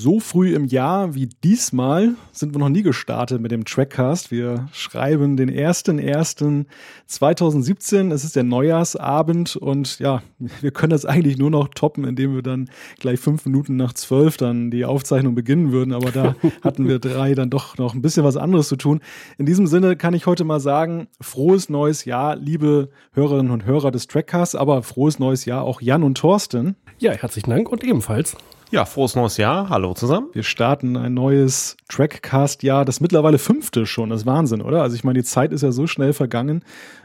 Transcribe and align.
So 0.00 0.20
früh 0.20 0.54
im 0.54 0.66
Jahr 0.66 1.16
wie 1.16 1.28
diesmal 1.42 2.14
sind 2.30 2.54
wir 2.54 2.60
noch 2.60 2.68
nie 2.68 2.82
gestartet 2.82 3.40
mit 3.40 3.50
dem 3.50 3.64
Trackcast. 3.64 4.30
Wir 4.30 4.68
schreiben 4.70 5.36
den 5.36 5.50
1.1.2017. 5.50 8.12
Es 8.12 8.22
ist 8.22 8.36
der 8.36 8.44
Neujahrsabend 8.44 9.56
und 9.56 9.98
ja, 9.98 10.22
wir 10.60 10.70
können 10.70 10.90
das 10.90 11.04
eigentlich 11.04 11.36
nur 11.36 11.50
noch 11.50 11.66
toppen, 11.74 12.04
indem 12.04 12.36
wir 12.36 12.42
dann 12.42 12.70
gleich 13.00 13.18
fünf 13.18 13.44
Minuten 13.44 13.74
nach 13.74 13.92
zwölf 13.92 14.36
dann 14.36 14.70
die 14.70 14.84
Aufzeichnung 14.84 15.34
beginnen 15.34 15.72
würden. 15.72 15.92
Aber 15.92 16.12
da 16.12 16.36
hatten 16.62 16.86
wir 16.86 17.00
drei 17.00 17.34
dann 17.34 17.50
doch 17.50 17.76
noch 17.76 17.92
ein 17.92 18.00
bisschen 18.00 18.22
was 18.22 18.36
anderes 18.36 18.68
zu 18.68 18.76
tun. 18.76 19.00
In 19.36 19.46
diesem 19.46 19.66
Sinne 19.66 19.96
kann 19.96 20.14
ich 20.14 20.26
heute 20.26 20.44
mal 20.44 20.60
sagen, 20.60 21.08
frohes 21.20 21.70
neues 21.70 22.04
Jahr, 22.04 22.36
liebe 22.36 22.90
Hörerinnen 23.14 23.50
und 23.50 23.64
Hörer 23.64 23.90
des 23.90 24.06
Trackcasts, 24.06 24.54
aber 24.54 24.84
frohes 24.84 25.18
neues 25.18 25.44
Jahr 25.44 25.64
auch 25.64 25.80
Jan 25.80 26.04
und 26.04 26.18
Thorsten. 26.18 26.76
Ja, 26.98 27.10
herzlichen 27.10 27.50
Dank 27.50 27.68
und 27.68 27.82
ebenfalls. 27.82 28.36
Ja, 28.70 28.84
frohes 28.84 29.14
neues 29.14 29.38
Jahr. 29.38 29.70
Hallo 29.70 29.94
zusammen. 29.94 30.28
Wir 30.34 30.42
starten 30.42 30.98
ein 30.98 31.14
neues 31.14 31.78
Trackcast-Jahr, 31.88 32.84
das 32.84 33.00
mittlerweile 33.00 33.38
fünfte 33.38 33.86
schon. 33.86 34.10
Das 34.10 34.20
ist 34.20 34.26
Wahnsinn, 34.26 34.60
oder? 34.60 34.82
Also 34.82 34.94
ich 34.94 35.04
meine, 35.04 35.18
die 35.18 35.24
Zeit 35.24 35.52
ist 35.52 35.62
ja 35.62 35.72
so 35.72 35.86
schnell 35.86 36.12
vergangen. 36.12 36.62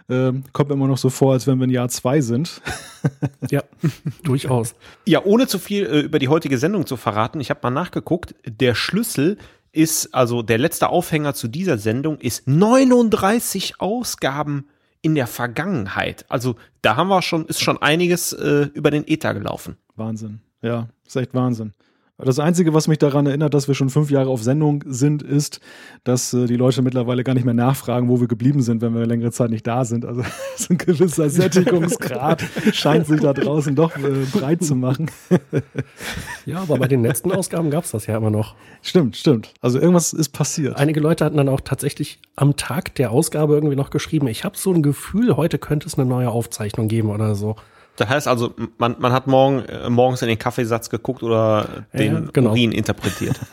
Äh, 0.09 0.33
kommt 0.51 0.67
mir 0.67 0.75
immer 0.75 0.89
noch 0.89 0.97
so 0.97 1.09
vor, 1.09 1.31
als 1.31 1.47
wenn 1.47 1.59
wir 1.59 1.63
in 1.63 1.69
Jahr 1.69 1.87
zwei 1.87 2.19
sind. 2.19 2.61
ja, 3.49 3.63
durchaus. 4.23 4.75
Ja, 5.05 5.23
ohne 5.23 5.47
zu 5.47 5.57
viel 5.57 5.85
äh, 5.85 5.99
über 6.01 6.19
die 6.19 6.27
heutige 6.27 6.57
Sendung 6.57 6.85
zu 6.85 6.97
verraten, 6.97 7.39
ich 7.39 7.49
habe 7.49 7.61
mal 7.63 7.71
nachgeguckt. 7.71 8.35
Der 8.45 8.75
Schlüssel 8.75 9.37
ist, 9.71 10.13
also 10.13 10.41
der 10.41 10.57
letzte 10.57 10.89
Aufhänger 10.89 11.33
zu 11.33 11.47
dieser 11.47 11.77
Sendung 11.77 12.17
ist 12.17 12.45
39 12.45 13.79
Ausgaben 13.79 14.67
in 15.01 15.15
der 15.15 15.27
Vergangenheit. 15.27 16.25
Also 16.27 16.57
da 16.81 16.97
haben 16.97 17.07
wir 17.07 17.21
schon, 17.21 17.45
ist 17.45 17.61
schon 17.61 17.81
einiges 17.81 18.33
äh, 18.33 18.67
über 18.73 18.91
den 18.91 19.07
Ether 19.07 19.33
gelaufen. 19.33 19.77
Wahnsinn. 19.95 20.41
Ja, 20.63 20.87
ist 21.05 21.15
echt 21.15 21.33
Wahnsinn. 21.35 21.73
Das 22.17 22.37
Einzige, 22.37 22.75
was 22.75 22.87
mich 22.87 22.99
daran 22.99 23.25
erinnert, 23.25 23.55
dass 23.55 23.67
wir 23.67 23.73
schon 23.73 23.89
fünf 23.89 24.11
Jahre 24.11 24.29
auf 24.29 24.43
Sendung 24.43 24.83
sind, 24.85 25.23
ist, 25.23 25.59
dass 26.03 26.31
äh, 26.33 26.45
die 26.45 26.55
Leute 26.55 26.83
mittlerweile 26.83 27.23
gar 27.23 27.33
nicht 27.33 27.43
mehr 27.43 27.55
nachfragen, 27.55 28.07
wo 28.07 28.21
wir 28.21 28.27
geblieben 28.27 28.61
sind, 28.61 28.81
wenn 28.81 28.93
wir 28.93 29.05
längere 29.07 29.31
Zeit 29.31 29.49
nicht 29.49 29.65
da 29.65 29.83
sind. 29.83 30.05
Also 30.05 30.23
so 30.55 30.73
ein 30.73 30.77
gewisser 30.77 31.29
Sättigungsgrad 31.29 32.43
scheint 32.73 33.07
sich 33.07 33.19
da 33.19 33.33
draußen 33.33 33.75
doch 33.75 33.97
äh, 33.97 34.25
breit 34.31 34.63
zu 34.63 34.75
machen. 34.75 35.09
ja, 36.45 36.61
aber 36.61 36.77
bei 36.77 36.87
den 36.87 37.01
letzten 37.01 37.31
Ausgaben 37.31 37.71
gab 37.71 37.83
es 37.83 37.91
das 37.91 38.05
ja 38.05 38.15
immer 38.15 38.29
noch. 38.29 38.55
Stimmt, 38.83 39.17
stimmt. 39.17 39.51
Also 39.59 39.79
irgendwas 39.79 40.13
ist 40.13 40.29
passiert. 40.29 40.77
Einige 40.77 40.99
Leute 40.99 41.25
hatten 41.25 41.37
dann 41.37 41.49
auch 41.49 41.61
tatsächlich 41.61 42.19
am 42.35 42.55
Tag 42.55 42.93
der 42.95 43.09
Ausgabe 43.09 43.55
irgendwie 43.55 43.75
noch 43.75 43.89
geschrieben, 43.89 44.27
ich 44.27 44.45
habe 44.45 44.55
so 44.55 44.71
ein 44.71 44.83
Gefühl, 44.83 45.35
heute 45.35 45.57
könnte 45.57 45.87
es 45.87 45.97
eine 45.97 46.07
neue 46.07 46.29
Aufzeichnung 46.29 46.87
geben 46.87 47.09
oder 47.09 47.33
so. 47.33 47.55
Das 47.95 48.09
heißt 48.09 48.27
also, 48.27 48.53
man, 48.79 48.95
man 48.99 49.11
hat 49.11 49.27
morgen, 49.27 49.59
äh, 49.65 49.89
morgens 49.89 50.21
in 50.23 50.27
den 50.27 50.39
Kaffeesatz 50.39 50.89
geguckt 50.89 51.21
oder 51.21 51.85
den 51.93 52.13
ja, 52.13 52.21
genau. 52.33 52.51
Urin 52.51 52.71
interpretiert. 52.71 53.39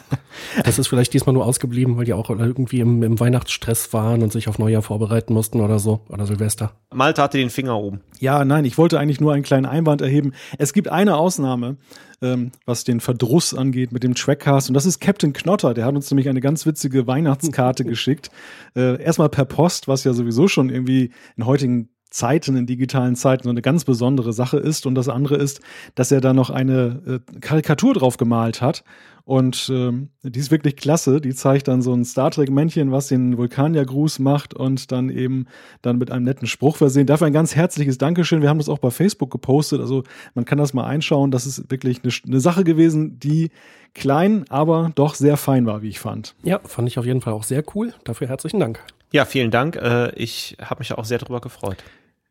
Das 0.64 0.78
ist 0.78 0.86
vielleicht 0.86 1.12
diesmal 1.12 1.34
nur 1.34 1.44
ausgeblieben, 1.44 1.96
weil 1.96 2.04
die 2.04 2.12
auch 2.14 2.30
irgendwie 2.30 2.80
im, 2.80 3.02
im, 3.02 3.18
Weihnachtsstress 3.18 3.92
waren 3.92 4.22
und 4.22 4.32
sich 4.32 4.48
auf 4.48 4.58
Neujahr 4.58 4.80
vorbereiten 4.80 5.34
mussten 5.34 5.60
oder 5.60 5.78
so. 5.78 6.00
Oder 6.08 6.24
Silvester. 6.24 6.72
Malte 6.94 7.20
hatte 7.20 7.36
den 7.36 7.50
Finger 7.50 7.76
oben. 7.76 8.00
Ja, 8.20 8.44
nein, 8.44 8.64
ich 8.64 8.78
wollte 8.78 8.98
eigentlich 8.98 9.20
nur 9.20 9.32
einen 9.34 9.42
kleinen 9.42 9.66
Einwand 9.66 10.00
erheben. 10.00 10.32
Es 10.56 10.72
gibt 10.72 10.88
eine 10.88 11.16
Ausnahme, 11.16 11.76
ähm, 12.22 12.52
was 12.64 12.84
den 12.84 13.00
Verdruss 13.00 13.54
angeht 13.54 13.92
mit 13.92 14.02
dem 14.02 14.14
Trackcast. 14.14 14.68
Und 14.68 14.74
das 14.74 14.86
ist 14.86 15.00
Captain 15.00 15.32
Knotter. 15.32 15.74
Der 15.74 15.84
hat 15.84 15.94
uns 15.94 16.10
nämlich 16.10 16.28
eine 16.28 16.40
ganz 16.40 16.64
witzige 16.64 17.06
Weihnachtskarte 17.06 17.84
geschickt. 17.84 18.30
Äh, 18.76 19.02
erstmal 19.02 19.28
per 19.28 19.44
Post, 19.44 19.88
was 19.88 20.04
ja 20.04 20.12
sowieso 20.12 20.48
schon 20.48 20.70
irgendwie 20.70 21.10
in 21.36 21.44
heutigen 21.44 21.90
Zeiten, 22.10 22.56
in 22.56 22.66
digitalen 22.66 23.16
Zeiten 23.16 23.44
so 23.44 23.50
eine 23.50 23.62
ganz 23.62 23.84
besondere 23.84 24.32
Sache 24.32 24.58
ist. 24.58 24.86
Und 24.86 24.94
das 24.94 25.08
andere 25.08 25.36
ist, 25.36 25.60
dass 25.94 26.12
er 26.12 26.20
da 26.20 26.32
noch 26.32 26.50
eine 26.50 27.22
äh, 27.34 27.40
Karikatur 27.40 27.94
drauf 27.94 28.16
gemalt 28.16 28.60
hat. 28.60 28.84
Und 29.24 29.70
ähm, 29.72 30.08
die 30.22 30.40
ist 30.40 30.50
wirklich 30.50 30.76
klasse. 30.76 31.20
Die 31.20 31.34
zeigt 31.34 31.68
dann 31.68 31.82
so 31.82 31.92
ein 31.94 32.04
Star 32.04 32.32
Trek-Männchen, 32.32 32.90
was 32.90 33.06
den 33.06 33.38
Vulkaniergruß 33.38 34.18
macht 34.18 34.54
und 34.54 34.90
dann 34.90 35.08
eben 35.08 35.46
dann 35.82 35.98
mit 35.98 36.10
einem 36.10 36.24
netten 36.24 36.48
Spruch 36.48 36.76
versehen. 36.76 37.06
Dafür 37.06 37.28
ein 37.28 37.32
ganz 37.32 37.54
herzliches 37.54 37.96
Dankeschön. 37.96 38.42
Wir 38.42 38.48
haben 38.48 38.58
das 38.58 38.68
auch 38.68 38.78
bei 38.78 38.90
Facebook 38.90 39.30
gepostet. 39.30 39.80
Also 39.80 40.02
man 40.34 40.46
kann 40.46 40.58
das 40.58 40.74
mal 40.74 40.84
einschauen. 40.84 41.30
Das 41.30 41.46
ist 41.46 41.70
wirklich 41.70 42.00
eine, 42.02 42.12
eine 42.26 42.40
Sache 42.40 42.64
gewesen, 42.64 43.20
die 43.20 43.50
klein, 43.94 44.46
aber 44.48 44.90
doch 44.96 45.14
sehr 45.14 45.36
fein 45.36 45.64
war, 45.66 45.82
wie 45.82 45.88
ich 45.90 46.00
fand. 46.00 46.34
Ja, 46.42 46.60
fand 46.64 46.88
ich 46.88 46.98
auf 46.98 47.06
jeden 47.06 47.20
Fall 47.20 47.32
auch 47.32 47.44
sehr 47.44 47.62
cool. 47.74 47.92
Dafür 48.02 48.26
herzlichen 48.26 48.58
Dank. 48.58 48.80
Ja, 49.12 49.24
vielen 49.24 49.50
Dank. 49.50 49.76
Äh, 49.76 50.12
ich 50.14 50.56
habe 50.60 50.80
mich 50.80 50.92
auch 50.92 51.04
sehr 51.04 51.18
darüber 51.18 51.40
gefreut. 51.40 51.78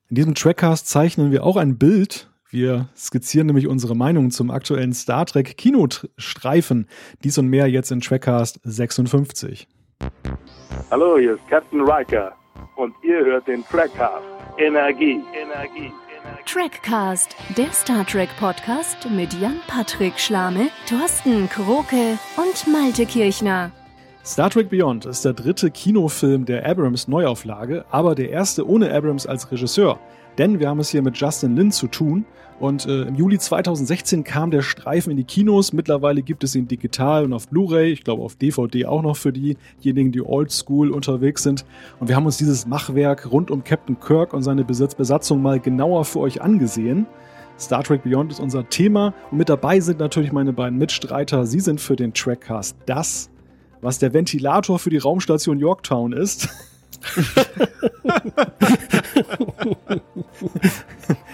In 0.10 0.16
diesem 0.16 0.34
Trackcast 0.34 0.90
zeichnen 0.90 1.32
wir 1.32 1.44
auch 1.44 1.56
ein 1.56 1.78
Bild. 1.78 2.32
Wir 2.50 2.90
skizzieren 2.98 3.46
nämlich 3.46 3.68
unsere 3.68 3.96
Meinung 3.96 4.32
zum 4.32 4.50
aktuellen 4.50 4.92
Star 4.92 5.28
Trek 5.28 5.56
Kinostreifen. 5.56 6.88
Dies 7.24 7.38
und 7.38 7.46
mehr 7.46 7.68
jetzt 7.68 7.92
in 7.92 8.02
Trackcast 8.02 8.60
56. 8.64 9.68
Hallo, 10.90 11.20
hier 11.20 11.36
ist 11.36 11.48
Captain 11.48 11.82
Riker 11.82 12.34
und 12.76 12.96
ihr 13.04 13.24
hört 13.24 13.48
den 13.48 13.64
Trackcast. 13.66 14.26
Energie, 14.58 15.22
Energie. 15.40 15.94
Trackcast, 16.48 17.36
der 17.56 17.72
Star 17.72 18.04
Trek 18.04 18.30
Podcast 18.40 19.08
mit 19.12 19.32
Jan-Patrick 19.34 20.20
Schlame, 20.20 20.70
Thorsten 20.88 21.48
Kroke 21.50 22.18
und 22.36 22.68
Malte 22.68 23.06
Kirchner. 23.06 23.72
Star 24.30 24.52
Trek 24.52 24.70
Beyond 24.70 25.08
ist 25.08 25.26
der 25.26 25.34
dritte 25.34 25.72
Kinofilm 25.72 26.46
der 26.46 26.64
Abrams 26.64 27.08
Neuauflage, 27.08 27.84
aber 27.90 28.14
der 28.14 28.30
erste 28.30 28.70
ohne 28.70 28.94
Abrams 28.94 29.26
als 29.26 29.52
Regisseur. 29.52 30.00
Denn 30.38 30.60
wir 30.60 30.70
haben 30.70 30.80
es 30.80 30.90
hier 30.90 31.02
mit 31.02 31.18
Justin 31.18 31.56
Lin 31.56 31.72
zu 31.72 31.88
tun. 31.88 32.28
Und 32.60 32.86
äh, 32.86 33.06
im 33.06 33.16
Juli 33.16 33.40
2016 33.40 34.24
kam 34.24 34.52
der 34.52 34.62
Streifen 34.62 35.10
in 35.10 35.18
die 35.18 35.24
Kinos. 35.24 35.74
Mittlerweile 35.74 36.22
gibt 36.22 36.44
es 36.44 36.54
ihn 36.54 36.68
digital 36.68 37.26
und 37.26 37.34
auf 37.34 37.48
Blu-ray, 37.48 37.92
ich 37.92 38.04
glaube 38.04 38.22
auf 38.22 38.36
DVD 38.36 38.86
auch 38.86 39.02
noch 39.02 39.18
für 39.18 39.34
diejenigen, 39.34 40.12
die 40.12 40.22
oldschool 40.22 40.92
unterwegs 40.92 41.42
sind. 41.42 41.66
Und 42.00 42.08
wir 42.08 42.16
haben 42.16 42.28
uns 42.28 42.38
dieses 42.38 42.68
Machwerk 42.68 43.32
rund 43.32 43.50
um 43.50 43.64
Captain 43.64 44.00
Kirk 44.00 44.36
und 44.36 44.44
seine 44.44 44.64
Besatzung 44.64 45.42
mal 45.42 45.60
genauer 45.60 46.06
für 46.06 46.20
euch 46.20 46.40
angesehen. 46.40 47.08
Star 47.58 47.84
Trek 47.84 48.04
Beyond 48.04 48.34
ist 48.34 48.40
unser 48.40 48.70
Thema 48.70 49.16
und 49.32 49.40
mit 49.40 49.50
dabei 49.50 49.80
sind 49.80 49.98
natürlich 49.98 50.32
meine 50.32 50.54
beiden 50.54 50.78
Mitstreiter. 50.78 51.48
Sie 51.48 51.62
sind 51.62 51.82
für 51.82 51.96
den 51.96 52.14
Trackcast 52.14 52.78
das 52.86 53.32
was 53.82 54.00
der 54.00 54.14
Ventilator 54.14 54.80
für 54.80 54.90
die 54.90 54.98
Raumstation 54.98 55.60
Yorktown 55.60 56.14
ist. 56.14 56.50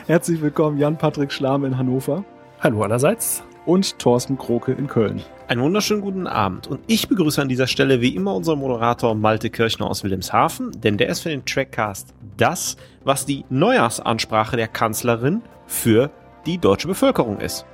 Herzlich 0.08 0.42
willkommen, 0.42 0.78
Jan-Patrick 0.78 1.32
Schlame 1.32 1.68
in 1.68 1.78
Hannover. 1.78 2.26
Hallo 2.60 2.84
allerseits. 2.84 3.44
Und 3.66 3.98
Thorsten 3.98 4.38
Kroke 4.38 4.74
in 4.74 4.88
Köln. 4.88 5.24
Einen 5.48 5.62
wunderschönen 5.62 6.02
guten 6.02 6.28
Abend. 6.28 6.68
Und 6.68 6.82
ich 6.86 7.08
begrüße 7.08 7.42
an 7.42 7.50
dieser 7.50 7.66
Stelle 7.66 8.00
wie 8.00 8.16
immer 8.16 8.36
unseren 8.36 8.60
Moderator 8.60 9.16
Malte 9.16 9.50
Kirchner 9.50 9.88
aus 9.88 10.04
Wilhelmshaven, 10.04 10.72
denn 10.82 10.98
der 10.98 11.10
ist 11.10 11.22
für 11.22 11.30
den 11.30 11.46
Trackcast 11.46 12.14
das, 12.38 12.78
was 13.04 13.26
die 13.26 13.44
Neujahrsansprache 13.50 14.56
der 14.56 14.68
Kanzlerin 14.68 15.42
für 15.66 16.12
die 16.46 16.60
deutsche 16.60 16.88
Bevölkerung 16.88 17.40
ist. 17.40 17.66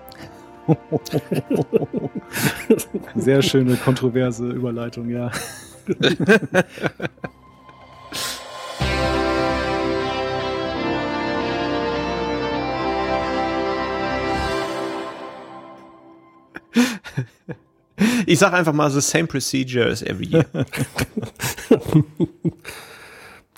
Sehr 3.15 3.41
schöne, 3.41 3.75
kontroverse 3.75 4.49
Überleitung, 4.49 5.09
ja. 5.09 5.31
Ich 18.25 18.39
sag 18.39 18.53
einfach 18.53 18.73
mal, 18.73 18.89
the 18.89 19.01
same 19.01 19.27
procedure 19.27 19.89
as 19.89 20.01
every 20.01 20.27
year. 20.27 20.45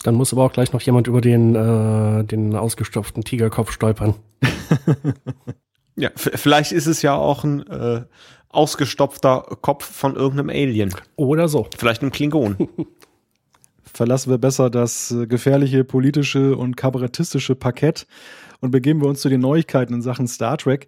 Dann 0.03 0.15
muss 0.15 0.33
aber 0.33 0.43
auch 0.43 0.51
gleich 0.51 0.73
noch 0.73 0.81
jemand 0.81 1.07
über 1.07 1.21
den, 1.21 1.55
äh, 1.55 2.25
den 2.25 2.55
ausgestopften 2.55 3.23
Tigerkopf 3.23 3.71
stolpern. 3.71 4.15
Ja, 5.95 6.09
vielleicht 6.15 6.71
ist 6.71 6.87
es 6.87 7.01
ja 7.01 7.15
auch 7.15 7.43
ein 7.43 7.65
äh, 7.67 8.03
ausgestopfter 8.49 9.45
Kopf 9.61 9.85
von 9.85 10.15
irgendeinem 10.15 10.49
Alien. 10.49 10.93
Oder 11.15 11.47
so. 11.47 11.67
Vielleicht 11.77 12.01
einem 12.01 12.11
Klingon. 12.11 12.67
Verlassen 13.83 14.31
wir 14.31 14.37
besser 14.39 14.69
das 14.69 15.11
äh, 15.11 15.27
gefährliche 15.27 15.83
politische 15.83 16.55
und 16.55 16.77
kabarettistische 16.77 17.55
Parkett 17.55 18.07
und 18.59 18.71
begeben 18.71 19.01
wir 19.01 19.09
uns 19.09 19.21
zu 19.21 19.29
den 19.29 19.41
Neuigkeiten 19.41 19.93
in 19.93 20.01
Sachen 20.01 20.27
Star 20.27 20.57
Trek. 20.57 20.87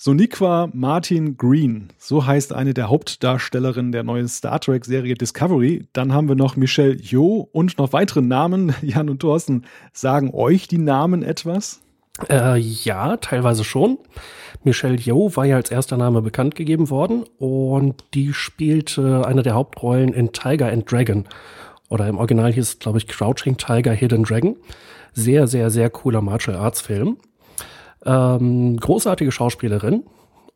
Soniqua 0.00 0.68
Martin 0.72 1.36
Green, 1.36 1.88
so 1.98 2.24
heißt 2.24 2.52
eine 2.52 2.72
der 2.72 2.88
Hauptdarstellerinnen 2.88 3.90
der 3.90 4.04
neuen 4.04 4.28
Star 4.28 4.60
Trek-Serie 4.60 5.14
Discovery. 5.14 5.88
Dann 5.92 6.12
haben 6.12 6.28
wir 6.28 6.36
noch 6.36 6.54
Michelle 6.54 6.94
Yeoh 6.94 7.48
und 7.50 7.78
noch 7.78 7.92
weitere 7.92 8.20
Namen. 8.20 8.74
Jan 8.82 9.10
und 9.10 9.20
Thorsten, 9.20 9.64
sagen 9.92 10.32
euch 10.32 10.68
die 10.68 10.78
Namen 10.78 11.24
etwas? 11.24 11.80
Äh, 12.28 12.58
ja, 12.58 13.16
teilweise 13.18 13.64
schon. 13.64 13.98
Michelle 14.64 14.96
Yeoh 14.96 15.36
war 15.36 15.44
ja 15.44 15.56
als 15.56 15.70
erster 15.70 15.96
Name 15.96 16.20
bekannt 16.20 16.54
gegeben 16.56 16.90
worden 16.90 17.24
und 17.38 18.02
die 18.14 18.32
spielte 18.32 19.24
eine 19.26 19.42
der 19.42 19.54
Hauptrollen 19.54 20.12
in 20.12 20.32
Tiger 20.32 20.70
and 20.72 20.90
Dragon. 20.90 21.26
Oder 21.88 22.08
im 22.08 22.18
Original 22.18 22.52
hieß 22.52 22.68
es, 22.68 22.78
glaube 22.80 22.98
ich, 22.98 23.06
Crouching 23.06 23.56
Tiger, 23.56 23.92
Hidden 23.92 24.24
Dragon. 24.24 24.56
Sehr, 25.14 25.46
sehr, 25.46 25.70
sehr 25.70 25.90
cooler 25.90 26.20
Martial 26.20 26.56
Arts 26.56 26.80
Film. 26.80 27.18
Ähm, 28.04 28.76
großartige 28.78 29.32
Schauspielerin 29.32 30.04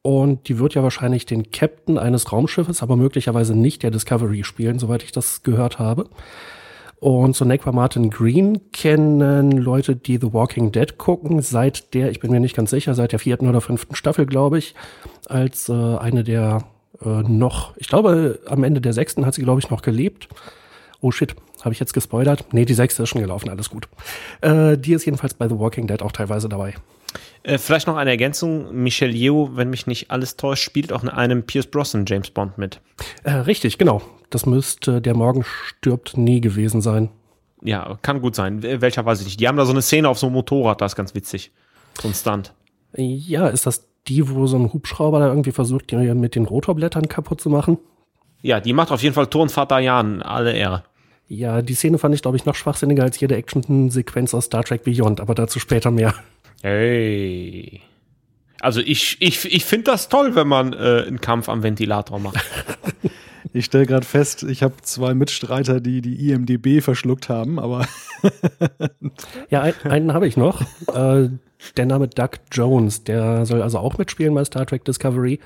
Und 0.03 0.49
die 0.49 0.59
wird 0.59 0.75
ja 0.75 0.83
wahrscheinlich 0.83 1.27
den 1.27 1.53
Captain 1.53 1.97
eines 1.97 2.33
Raumschiffes, 2.33 2.83
aber 2.83 2.97
möglicherweise 2.97 3.55
nicht 3.55 3.85
der 3.85 3.93
Discovery 3.93 4.43
spielen, 4.43 4.81
soweit 4.81 5.05
ich 5.05 5.13
das 5.13 5.45
gehört 5.45 5.79
habe. 5.79 6.09
Und 7.03 7.35
so 7.35 7.45
Nequa 7.45 7.73
Martin 7.73 8.11
Green 8.11 8.61
kennen 8.71 9.51
Leute, 9.51 9.97
die 9.97 10.19
The 10.19 10.33
Walking 10.33 10.71
Dead 10.71 10.99
gucken, 10.99 11.43
seit 11.43 11.95
der, 11.95 12.13
ich 12.13 12.21
bin 12.21 12.31
mir 12.31 12.39
nicht 12.39 12.55
ganz 12.55 12.71
sicher, 12.71 12.95
seit 12.95 13.11
der 13.11 13.19
vierten 13.19 13.49
oder 13.49 13.61
fünften 13.61 13.97
Staffel, 13.97 14.25
glaube 14.25 14.59
ich, 14.59 14.77
als 15.29 15.69
äh, 15.69 15.73
eine 15.73 16.23
der 16.23 16.63
äh, 17.05 17.09
noch, 17.09 17.77
ich 17.77 17.89
glaube, 17.89 18.39
am 18.47 18.63
Ende 18.63 18.81
der 18.81 18.93
sechsten 18.93 19.27
hat 19.27 19.35
sie, 19.35 19.43
glaube 19.43 19.59
ich, 19.59 19.69
noch 19.69 19.83
gelebt. 19.83 20.29
Oh 21.01 21.11
shit, 21.11 21.35
habe 21.63 21.73
ich 21.73 21.81
jetzt 21.81 21.93
gespoilert? 21.93 22.45
Nee, 22.53 22.67
die 22.67 22.75
sechste 22.75 23.03
ist 23.03 23.09
schon 23.09 23.21
gelaufen, 23.21 23.49
alles 23.49 23.69
gut. 23.69 23.89
Äh, 24.41 24.79
die 24.79 24.93
ist 24.93 25.05
jedenfalls 25.05 25.35
bei 25.35 25.49
The 25.49 25.59
Walking 25.59 25.89
Dead 25.89 26.03
auch 26.03 26.13
teilweise 26.13 26.49
dabei. 26.49 26.75
Äh, 27.43 27.59
vielleicht 27.59 27.87
noch 27.87 27.97
eine 27.97 28.11
Ergänzung. 28.11 28.73
Michelle 28.75 29.13
Yeoh, 29.13 29.51
wenn 29.55 29.71
mich 29.71 29.87
nicht 29.87 30.11
alles 30.11 30.37
täuscht, 30.37 30.63
spielt 30.63 30.93
auch 30.93 31.03
in 31.03 31.09
einem 31.09 31.45
Pierce 31.45 31.67
Brosnan 31.67 32.05
James 32.07 32.31
Bond 32.31 32.59
mit. 32.59 32.81
Äh, 33.25 33.33
richtig, 33.33 33.79
genau. 33.79 34.03
Das 34.31 34.47
müsste 34.47 35.01
der 35.01 35.15
Morgen 35.15 35.45
stirbt 35.45 36.17
nie 36.17 36.41
gewesen 36.41 36.81
sein. 36.81 37.11
Ja, 37.63 37.99
kann 38.03 38.21
gut 38.21 38.35
sein. 38.35 38.63
Welcher 38.63 39.05
weiß 39.05 39.21
ich 39.21 39.27
nicht. 39.27 39.41
Die 39.41 39.47
haben 39.47 39.57
da 39.57 39.65
so 39.65 39.73
eine 39.73 39.83
Szene 39.83 40.09
auf 40.09 40.19
so 40.19 40.27
einem 40.27 40.35
Motorrad, 40.35 40.81
das 40.81 40.93
ist 40.93 40.97
ganz 40.97 41.15
witzig. 41.15 41.53
So 42.01 42.09
ein 42.09 42.15
Stunt. 42.15 42.55
Ja, 42.97 43.49
ist 43.49 43.67
das 43.67 43.87
die, 44.09 44.29
wo 44.29 44.47
so 44.47 44.57
ein 44.57 44.73
Hubschrauber 44.73 45.21
da 45.21 45.29
irgendwie 45.29 45.53
versucht, 45.53 45.91
die 45.91 45.97
mit 45.97 46.35
den 46.35 46.47
Rotorblättern 46.47 47.09
kaputt 47.09 47.41
zu 47.41 47.51
machen? 47.51 47.79
Ja, 48.41 48.59
die 48.59 48.73
macht 48.73 48.91
auf 48.91 49.03
jeden 49.03 49.15
Fall 49.15 49.29
Turnvater 49.29 49.79
Jan 49.79 50.23
alle 50.23 50.53
Ehre. 50.53 50.83
Ja, 51.29 51.63
die 51.63 51.75
Szene 51.75 51.99
fand 51.99 52.15
ich, 52.15 52.23
glaube 52.23 52.37
ich, 52.37 52.45
noch 52.45 52.57
schwachsinniger 52.57 53.05
als 53.05 53.21
jede 53.21 53.37
Action-Sequenz 53.37 54.35
aus 54.35 54.47
Star 54.47 54.65
Trek 54.65 54.83
Beyond, 54.83 55.21
aber 55.21 55.35
dazu 55.35 55.61
später 55.61 55.91
mehr. 55.91 56.15
Hey. 56.63 57.81
Also 58.61 58.81
ich, 58.81 59.17
ich, 59.19 59.45
ich 59.53 59.65
finde 59.65 59.91
das 59.91 60.09
toll, 60.09 60.37
wenn 60.37 60.47
man 60.47 60.73
äh, 60.73 61.05
einen 61.07 61.21
Kampf 61.21 61.49
am 61.49 61.63
Ventilator 61.63 62.19
macht. 62.19 62.39
Ich 63.55 63.67
stelle 63.67 63.85
gerade 63.85 64.07
fest, 64.07 64.45
ich 64.45 64.63
habe 64.63 64.77
zwei 64.81 65.13
Mitstreiter, 65.13 65.81
die 65.81 66.01
die 66.01 66.31
IMDB 66.31 66.81
verschluckt 66.83 67.29
haben, 67.29 67.59
aber. 67.59 67.87
ja, 69.51 69.61
ein, 69.61 69.75
einen 69.85 70.15
habe 70.15 70.27
ich 70.27 70.39
noch. 70.39 70.63
Äh, 70.95 71.29
der 71.77 71.87
Name 71.87 72.09
Doug 72.09 72.31
Jones, 72.51 73.05
der 73.05 73.45
soll 73.45 73.61
also 73.61 73.79
auch 73.79 73.99
mitspielen 73.99 74.35
bei 74.35 74.45
Star 74.45 74.65
Trek 74.65 74.85
Discovery. 74.85 75.39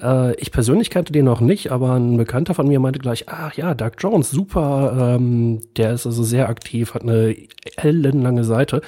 Äh, 0.00 0.34
ich 0.36 0.50
persönlich 0.50 0.90
kannte 0.90 1.12
den 1.12 1.24
noch 1.24 1.40
nicht, 1.40 1.72
aber 1.72 1.94
ein 1.94 2.16
Bekannter 2.16 2.54
von 2.54 2.68
mir 2.68 2.80
meinte 2.80 2.98
gleich, 2.98 3.28
ach 3.28 3.54
ja, 3.54 3.74
Doug 3.74 3.92
Jones, 3.98 4.30
super, 4.30 5.16
ähm, 5.16 5.60
der 5.76 5.92
ist 5.92 6.06
also 6.06 6.22
sehr 6.24 6.48
aktiv, 6.48 6.94
hat 6.94 7.02
eine 7.02 7.36
ellenlange 7.76 8.44
Seite 8.44 8.82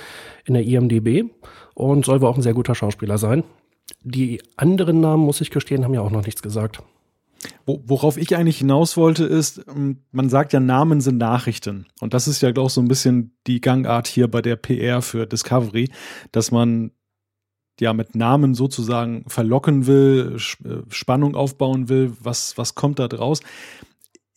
in 0.48 0.54
der 0.54 0.64
IMDB 0.64 1.30
und 1.74 2.04
soll 2.04 2.20
wohl 2.20 2.28
auch 2.28 2.36
ein 2.36 2.42
sehr 2.42 2.54
guter 2.54 2.74
Schauspieler 2.74 3.18
sein. 3.18 3.44
Die 4.02 4.40
anderen 4.56 5.00
Namen, 5.00 5.24
muss 5.24 5.40
ich 5.40 5.50
gestehen, 5.50 5.84
haben 5.84 5.94
ja 5.94 6.00
auch 6.00 6.10
noch 6.10 6.24
nichts 6.24 6.42
gesagt. 6.42 6.82
Worauf 7.66 8.16
ich 8.16 8.34
eigentlich 8.34 8.58
hinaus 8.58 8.96
wollte, 8.96 9.24
ist, 9.24 9.64
ähm, 9.68 9.98
man 10.10 10.28
sagt 10.28 10.52
ja, 10.52 10.60
Namen 10.60 11.00
sind 11.00 11.18
Nachrichten. 11.18 11.86
Und 12.00 12.12
das 12.12 12.26
ist 12.26 12.42
ja 12.42 12.54
auch 12.56 12.70
so 12.70 12.80
ein 12.80 12.88
bisschen 12.88 13.36
die 13.46 13.60
Gangart 13.60 14.08
hier 14.08 14.28
bei 14.28 14.42
der 14.42 14.56
PR 14.56 15.02
für 15.02 15.26
Discovery, 15.26 15.88
dass 16.32 16.50
man 16.50 16.90
ja 17.80 17.92
mit 17.92 18.16
Namen 18.16 18.54
sozusagen 18.54 19.24
verlocken 19.28 19.86
will, 19.86 20.36
äh, 20.64 20.68
Spannung 20.88 21.36
aufbauen 21.36 21.88
will, 21.88 22.12
was, 22.20 22.58
was 22.58 22.74
kommt 22.74 22.98
da 22.98 23.06
draus. 23.06 23.40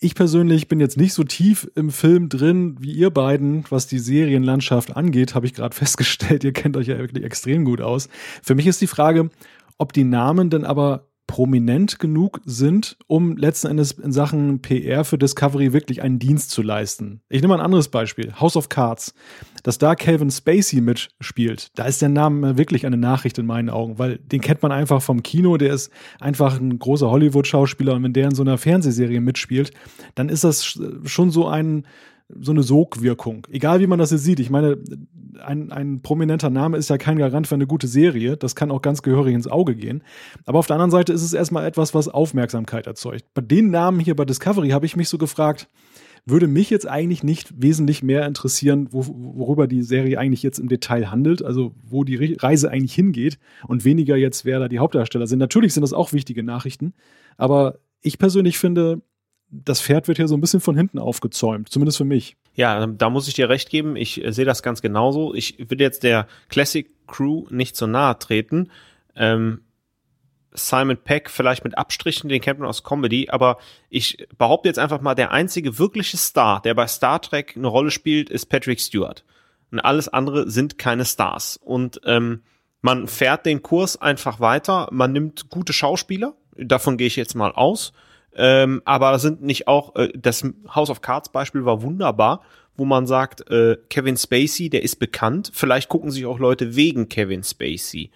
Ich 0.03 0.15
persönlich 0.15 0.67
bin 0.67 0.79
jetzt 0.79 0.97
nicht 0.97 1.13
so 1.13 1.23
tief 1.23 1.69
im 1.75 1.91
Film 1.91 2.27
drin 2.27 2.75
wie 2.79 2.91
ihr 2.91 3.11
beiden, 3.11 3.65
was 3.69 3.85
die 3.85 3.99
Serienlandschaft 3.99 4.97
angeht, 4.97 5.35
habe 5.35 5.45
ich 5.45 5.53
gerade 5.53 5.75
festgestellt. 5.77 6.43
Ihr 6.43 6.53
kennt 6.53 6.75
euch 6.75 6.87
ja 6.87 6.97
wirklich 6.97 7.23
extrem 7.23 7.65
gut 7.65 7.81
aus. 7.81 8.09
Für 8.41 8.55
mich 8.55 8.65
ist 8.65 8.81
die 8.81 8.87
Frage, 8.87 9.29
ob 9.77 9.93
die 9.93 10.03
Namen 10.03 10.49
denn 10.49 10.65
aber 10.65 11.05
prominent 11.27 11.99
genug 11.99 12.41
sind, 12.45 12.97
um 13.05 13.37
letzten 13.37 13.67
Endes 13.67 13.91
in 13.91 14.11
Sachen 14.11 14.63
PR 14.63 15.05
für 15.05 15.19
Discovery 15.19 15.71
wirklich 15.71 16.01
einen 16.01 16.17
Dienst 16.17 16.49
zu 16.49 16.63
leisten. 16.63 17.21
Ich 17.29 17.43
nehme 17.43 17.53
ein 17.53 17.61
anderes 17.61 17.89
Beispiel, 17.89 18.33
House 18.39 18.57
of 18.57 18.69
Cards. 18.69 19.13
Dass 19.63 19.77
da 19.77 19.95
Calvin 19.95 20.31
Spacey 20.31 20.81
mitspielt, 20.81 21.71
da 21.75 21.85
ist 21.85 22.01
der 22.01 22.09
Name 22.09 22.57
wirklich 22.57 22.85
eine 22.85 22.97
Nachricht 22.97 23.37
in 23.37 23.45
meinen 23.45 23.69
Augen, 23.69 23.99
weil 23.99 24.17
den 24.17 24.41
kennt 24.41 24.61
man 24.61 24.71
einfach 24.71 25.01
vom 25.01 25.23
Kino, 25.23 25.57
der 25.57 25.73
ist 25.73 25.91
einfach 26.19 26.59
ein 26.59 26.79
großer 26.79 27.09
Hollywood-Schauspieler 27.09 27.93
und 27.93 28.03
wenn 28.03 28.13
der 28.13 28.25
in 28.25 28.35
so 28.35 28.43
einer 28.43 28.57
Fernsehserie 28.57 29.21
mitspielt, 29.21 29.71
dann 30.15 30.29
ist 30.29 30.43
das 30.43 30.79
schon 31.05 31.31
so 31.31 31.47
ein, 31.47 31.85
so 32.39 32.51
eine 32.51 32.63
Sogwirkung. 32.63 33.47
Egal 33.49 33.79
wie 33.79 33.87
man 33.87 33.99
das 33.99 34.11
jetzt 34.11 34.23
sieht. 34.23 34.39
Ich 34.39 34.49
meine, 34.49 34.77
ein, 35.43 35.71
ein 35.71 36.01
prominenter 36.01 36.49
Name 36.49 36.77
ist 36.77 36.89
ja 36.89 36.97
kein 36.97 37.17
Garant 37.17 37.47
für 37.47 37.55
eine 37.55 37.67
gute 37.67 37.87
Serie. 37.87 38.37
Das 38.37 38.55
kann 38.55 38.71
auch 38.71 38.81
ganz 38.81 39.01
gehörig 39.01 39.33
ins 39.33 39.47
Auge 39.47 39.75
gehen. 39.75 40.03
Aber 40.45 40.59
auf 40.59 40.67
der 40.67 40.75
anderen 40.75 40.91
Seite 40.91 41.13
ist 41.13 41.23
es 41.23 41.33
erstmal 41.33 41.65
etwas, 41.65 41.93
was 41.93 42.07
Aufmerksamkeit 42.07 42.87
erzeugt. 42.87 43.25
Bei 43.33 43.41
den 43.41 43.71
Namen 43.71 43.99
hier 43.99 44.15
bei 44.15 44.25
Discovery 44.25 44.69
habe 44.69 44.85
ich 44.85 44.95
mich 44.95 45.09
so 45.09 45.17
gefragt, 45.17 45.67
würde 46.25 46.47
mich 46.47 46.69
jetzt 46.69 46.87
eigentlich 46.87 47.23
nicht 47.23 47.61
wesentlich 47.61 48.03
mehr 48.03 48.25
interessieren, 48.25 48.87
wo, 48.91 49.05
worüber 49.07 49.67
die 49.67 49.81
Serie 49.81 50.19
eigentlich 50.19 50.43
jetzt 50.43 50.59
im 50.59 50.69
Detail 50.69 51.09
handelt, 51.09 51.43
also 51.43 51.73
wo 51.83 52.03
die 52.03 52.35
Reise 52.35 52.69
eigentlich 52.69 52.93
hingeht 52.93 53.39
und 53.67 53.85
weniger 53.85 54.15
jetzt, 54.15 54.45
wer 54.45 54.59
da 54.59 54.67
die 54.67 54.79
Hauptdarsteller 54.79 55.27
sind. 55.27 55.39
Natürlich 55.39 55.73
sind 55.73 55.81
das 55.81 55.93
auch 55.93 56.13
wichtige 56.13 56.43
Nachrichten, 56.43 56.93
aber 57.37 57.79
ich 58.01 58.17
persönlich 58.17 58.57
finde, 58.57 59.01
das 59.51 59.81
Pferd 59.81 60.07
wird 60.07 60.17
hier 60.17 60.27
so 60.27 60.35
ein 60.35 60.41
bisschen 60.41 60.61
von 60.61 60.77
hinten 60.77 60.97
aufgezäumt, 60.97 61.69
zumindest 61.69 61.97
für 61.97 62.05
mich. 62.05 62.37
Ja, 62.55 62.87
da 62.87 63.09
muss 63.09 63.27
ich 63.27 63.33
dir 63.33 63.49
recht 63.49 63.69
geben. 63.69 63.95
Ich 63.95 64.23
äh, 64.23 64.31
sehe 64.31 64.45
das 64.45 64.63
ganz 64.63 64.81
genauso. 64.81 65.33
Ich 65.33 65.57
will 65.69 65.79
jetzt 65.79 66.03
der 66.03 66.27
Classic 66.49 66.89
Crew 67.07 67.45
nicht 67.49 67.75
so 67.75 67.87
nahe 67.87 68.17
treten. 68.17 68.69
Ähm, 69.15 69.61
Simon 70.53 70.97
Peck 70.97 71.29
vielleicht 71.29 71.63
mit 71.63 71.77
Abstrichen, 71.77 72.29
den 72.29 72.41
kennt 72.41 72.59
man 72.59 72.67
aus 72.67 72.83
Comedy, 72.83 73.29
aber 73.29 73.57
ich 73.89 74.27
behaupte 74.37 74.69
jetzt 74.69 74.79
einfach 74.79 75.01
mal, 75.01 75.15
der 75.15 75.31
einzige 75.31 75.79
wirkliche 75.79 76.17
Star, 76.17 76.61
der 76.61 76.73
bei 76.73 76.87
Star 76.87 77.21
Trek 77.21 77.53
eine 77.55 77.67
Rolle 77.67 77.91
spielt, 77.91 78.29
ist 78.29 78.47
Patrick 78.47 78.79
Stewart. 78.79 79.23
Und 79.71 79.79
alles 79.79 80.09
andere 80.09 80.49
sind 80.49 80.77
keine 80.77 81.05
Stars. 81.05 81.57
Und 81.57 82.01
ähm, 82.05 82.41
man 82.81 83.07
fährt 83.07 83.45
den 83.45 83.61
Kurs 83.61 84.01
einfach 84.01 84.39
weiter, 84.39 84.89
man 84.91 85.13
nimmt 85.13 85.49
gute 85.49 85.73
Schauspieler, 85.73 86.33
davon 86.55 86.97
gehe 86.97 87.07
ich 87.07 87.15
jetzt 87.15 87.35
mal 87.35 87.51
aus, 87.51 87.93
ähm, 88.35 88.81
aber 88.85 89.17
sind 89.19 89.41
nicht 89.41 89.67
auch, 89.67 89.95
äh, 89.95 90.11
das 90.15 90.43
House 90.73 90.89
of 90.89 91.01
Cards 91.01 91.29
Beispiel 91.29 91.65
war 91.65 91.81
wunderbar, 91.81 92.41
wo 92.75 92.85
man 92.85 93.05
sagt, 93.05 93.49
äh, 93.49 93.77
Kevin 93.89 94.17
Spacey, 94.17 94.69
der 94.69 94.83
ist 94.83 94.95
bekannt. 94.95 95.51
Vielleicht 95.53 95.89
gucken 95.89 96.09
sich 96.09 96.25
auch 96.25 96.39
Leute 96.39 96.75
wegen 96.75 97.09
Kevin 97.09 97.43
Spacey 97.43 98.11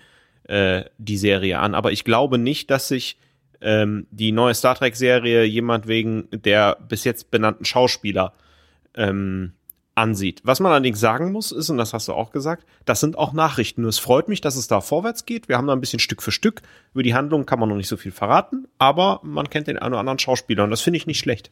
äh, 0.47 0.85
die 0.97 1.17
Serie 1.17 1.59
an. 1.59 1.75
Aber 1.75 1.91
ich 1.91 2.03
glaube 2.03 2.37
nicht, 2.37 2.71
dass 2.71 2.87
sich 2.87 3.17
ähm, 3.61 4.07
die 4.11 4.31
neue 4.31 4.53
Star 4.53 4.75
Trek-Serie 4.75 5.43
jemand 5.43 5.87
wegen 5.87 6.27
der 6.31 6.77
bis 6.87 7.03
jetzt 7.03 7.31
benannten 7.31 7.65
Schauspieler 7.65 8.33
ähm, 8.95 9.53
ansieht. 9.95 10.41
Was 10.43 10.59
man 10.59 10.71
allerdings 10.73 10.99
sagen 10.99 11.31
muss, 11.31 11.51
ist, 11.51 11.69
und 11.69 11.77
das 11.77 11.93
hast 11.93 12.07
du 12.07 12.13
auch 12.13 12.31
gesagt, 12.31 12.65
das 12.83 12.99
sind 12.99 13.17
auch 13.17 13.33
Nachrichten. 13.33 13.83
Und 13.83 13.89
es 13.89 13.97
freut 13.97 14.27
mich, 14.27 14.41
dass 14.41 14.57
es 14.57 14.67
da 14.67 14.81
vorwärts 14.81 15.25
geht. 15.25 15.47
Wir 15.47 15.57
haben 15.57 15.67
da 15.67 15.73
ein 15.73 15.79
bisschen 15.79 15.99
Stück 15.99 16.21
für 16.21 16.31
Stück. 16.31 16.61
Über 16.93 17.01
die 17.01 17.15
Handlung 17.15 17.45
kann 17.45 17.59
man 17.59 17.69
noch 17.69 17.77
nicht 17.77 17.87
so 17.87 17.97
viel 17.97 18.11
verraten, 18.11 18.67
aber 18.77 19.21
man 19.23 19.49
kennt 19.49 19.67
den 19.67 19.79
einen 19.79 19.93
oder 19.93 20.01
anderen 20.01 20.19
Schauspieler 20.19 20.65
und 20.65 20.69
das 20.69 20.81
finde 20.81 20.97
ich 20.97 21.07
nicht 21.07 21.19
schlecht. 21.19 21.49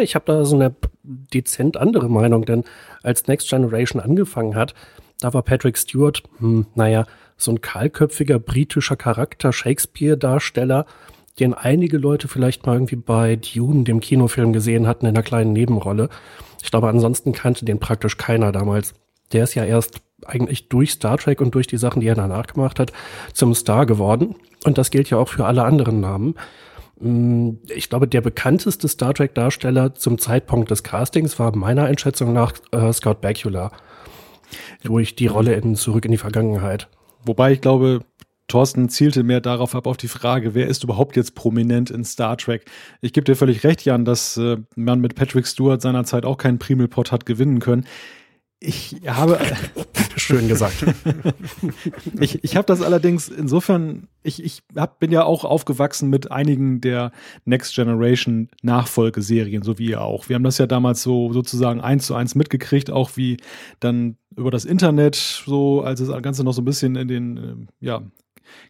Ich 0.00 0.14
habe 0.14 0.24
da 0.26 0.44
so 0.44 0.56
eine 0.56 0.74
dezent 1.02 1.76
andere 1.76 2.08
Meinung, 2.08 2.44
denn 2.44 2.64
als 3.02 3.26
Next 3.26 3.50
Generation 3.50 4.00
angefangen 4.00 4.54
hat, 4.54 4.74
da 5.20 5.32
war 5.32 5.42
Patrick 5.42 5.76
Stewart, 5.78 6.22
hm, 6.38 6.66
naja, 6.74 7.06
so 7.36 7.52
ein 7.52 7.60
kahlköpfiger 7.60 8.38
britischer 8.38 8.96
Charakter, 8.96 9.52
Shakespeare-Darsteller, 9.52 10.86
den 11.38 11.54
einige 11.54 11.98
Leute 11.98 12.28
vielleicht 12.28 12.66
mal 12.66 12.74
irgendwie 12.74 12.96
bei 12.96 13.36
Dune, 13.36 13.84
dem 13.84 14.00
Kinofilm, 14.00 14.52
gesehen 14.52 14.86
hatten 14.86 15.06
in 15.06 15.14
einer 15.14 15.22
kleinen 15.22 15.52
Nebenrolle. 15.52 16.08
Ich 16.62 16.70
glaube, 16.70 16.88
ansonsten 16.88 17.32
kannte 17.32 17.64
den 17.64 17.78
praktisch 17.78 18.16
keiner 18.16 18.52
damals. 18.52 18.94
Der 19.32 19.44
ist 19.44 19.54
ja 19.54 19.64
erst 19.64 20.00
eigentlich 20.24 20.68
durch 20.68 20.92
Star 20.92 21.18
Trek 21.18 21.40
und 21.40 21.54
durch 21.54 21.66
die 21.66 21.76
Sachen, 21.76 22.00
die 22.00 22.06
er 22.06 22.14
danach 22.14 22.46
gemacht 22.46 22.80
hat, 22.80 22.92
zum 23.32 23.54
Star 23.54 23.84
geworden. 23.86 24.36
Und 24.64 24.78
das 24.78 24.90
gilt 24.90 25.10
ja 25.10 25.18
auch 25.18 25.28
für 25.28 25.44
alle 25.44 25.64
anderen 25.64 26.00
Namen. 26.00 26.34
Mm, 26.98 27.58
ich 27.68 27.90
glaube, 27.90 28.08
der 28.08 28.22
bekannteste 28.22 28.88
Star 28.88 29.12
Trek-Darsteller 29.12 29.94
zum 29.94 30.18
Zeitpunkt 30.18 30.70
des 30.70 30.82
Castings 30.82 31.38
war 31.38 31.54
meiner 31.54 31.84
Einschätzung 31.84 32.32
nach 32.32 32.54
äh, 32.72 32.92
Scott 32.92 33.20
Bakula. 33.20 33.72
Durch 34.82 35.16
die 35.16 35.26
Rolle 35.26 35.54
in 35.54 35.74
Zurück 35.74 36.04
in 36.04 36.12
die 36.12 36.18
Vergangenheit. 36.18 36.88
Wobei 37.26 37.52
ich 37.52 37.60
glaube, 37.60 38.00
Thorsten 38.48 38.88
zielte 38.88 39.24
mehr 39.24 39.40
darauf 39.40 39.74
ab, 39.74 39.86
auf 39.86 39.96
die 39.96 40.08
Frage, 40.08 40.54
wer 40.54 40.68
ist 40.68 40.84
überhaupt 40.84 41.16
jetzt 41.16 41.34
prominent 41.34 41.90
in 41.90 42.04
Star 42.04 42.36
Trek? 42.36 42.64
Ich 43.00 43.12
gebe 43.12 43.24
dir 43.24 43.34
völlig 43.34 43.64
recht, 43.64 43.84
Jan, 43.84 44.04
dass 44.04 44.36
äh, 44.36 44.58
man 44.76 45.00
mit 45.00 45.16
Patrick 45.16 45.46
Stewart 45.46 45.82
seinerzeit 45.82 46.24
auch 46.24 46.38
keinen 46.38 46.58
Primelpot 46.58 47.10
hat 47.10 47.26
gewinnen 47.26 47.58
können. 47.58 47.86
Ich 48.58 48.96
habe. 49.06 49.38
Schön 50.16 50.48
gesagt. 50.48 50.84
ich 52.20 52.42
ich 52.42 52.56
habe 52.56 52.66
das 52.66 52.80
allerdings 52.80 53.28
insofern, 53.28 54.08
ich, 54.22 54.42
ich 54.42 54.62
hab, 54.74 54.98
bin 54.98 55.12
ja 55.12 55.24
auch 55.24 55.44
aufgewachsen 55.44 56.08
mit 56.08 56.30
einigen 56.30 56.80
der 56.80 57.12
Next 57.44 57.74
Generation 57.74 58.48
Nachfolgeserien, 58.62 59.62
so 59.62 59.78
wie 59.78 59.90
ihr 59.90 60.00
auch. 60.00 60.30
Wir 60.30 60.36
haben 60.36 60.42
das 60.42 60.56
ja 60.56 60.66
damals 60.66 61.02
so 61.02 61.32
sozusagen 61.34 61.82
eins 61.82 62.06
zu 62.06 62.14
eins 62.14 62.34
mitgekriegt, 62.34 62.90
auch 62.90 63.10
wie 63.16 63.36
dann 63.78 64.16
über 64.36 64.50
das 64.50 64.64
Internet, 64.64 65.16
so 65.16 65.82
als 65.82 66.00
das 66.00 66.22
Ganze 66.22 66.42
noch 66.42 66.52
so 66.52 66.62
ein 66.62 66.66
bisschen 66.66 66.96
in 66.96 67.08
den, 67.08 67.36
äh, 67.36 67.84
ja, 67.84 68.02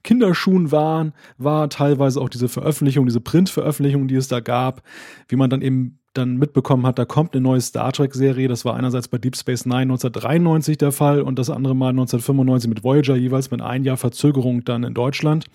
Kinderschuhen 0.02 0.72
waren, 0.72 1.12
war 1.38 1.68
teilweise 1.68 2.20
auch 2.20 2.28
diese 2.28 2.48
Veröffentlichung, 2.48 3.06
diese 3.06 3.20
Printveröffentlichung, 3.20 4.08
die 4.08 4.16
es 4.16 4.28
da 4.28 4.40
gab, 4.40 4.82
wie 5.28 5.36
man 5.36 5.50
dann 5.50 5.62
eben 5.62 6.00
dann 6.16 6.36
mitbekommen 6.36 6.86
hat, 6.86 6.98
da 6.98 7.04
kommt 7.04 7.34
eine 7.34 7.42
neue 7.42 7.60
Star 7.60 7.92
Trek-Serie. 7.92 8.48
Das 8.48 8.64
war 8.64 8.74
einerseits 8.74 9.08
bei 9.08 9.18
Deep 9.18 9.36
Space 9.36 9.66
Nine 9.66 9.82
1993 9.82 10.78
der 10.78 10.92
Fall 10.92 11.20
und 11.22 11.38
das 11.38 11.50
andere 11.50 11.74
Mal 11.74 11.90
1995 11.90 12.68
mit 12.68 12.84
Voyager, 12.84 13.16
jeweils 13.16 13.50
mit 13.50 13.62
ein 13.62 13.84
Jahr 13.84 13.96
Verzögerung 13.96 14.64
dann 14.64 14.84
in 14.84 14.94
Deutschland. 14.94 15.46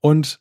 Und 0.00 0.40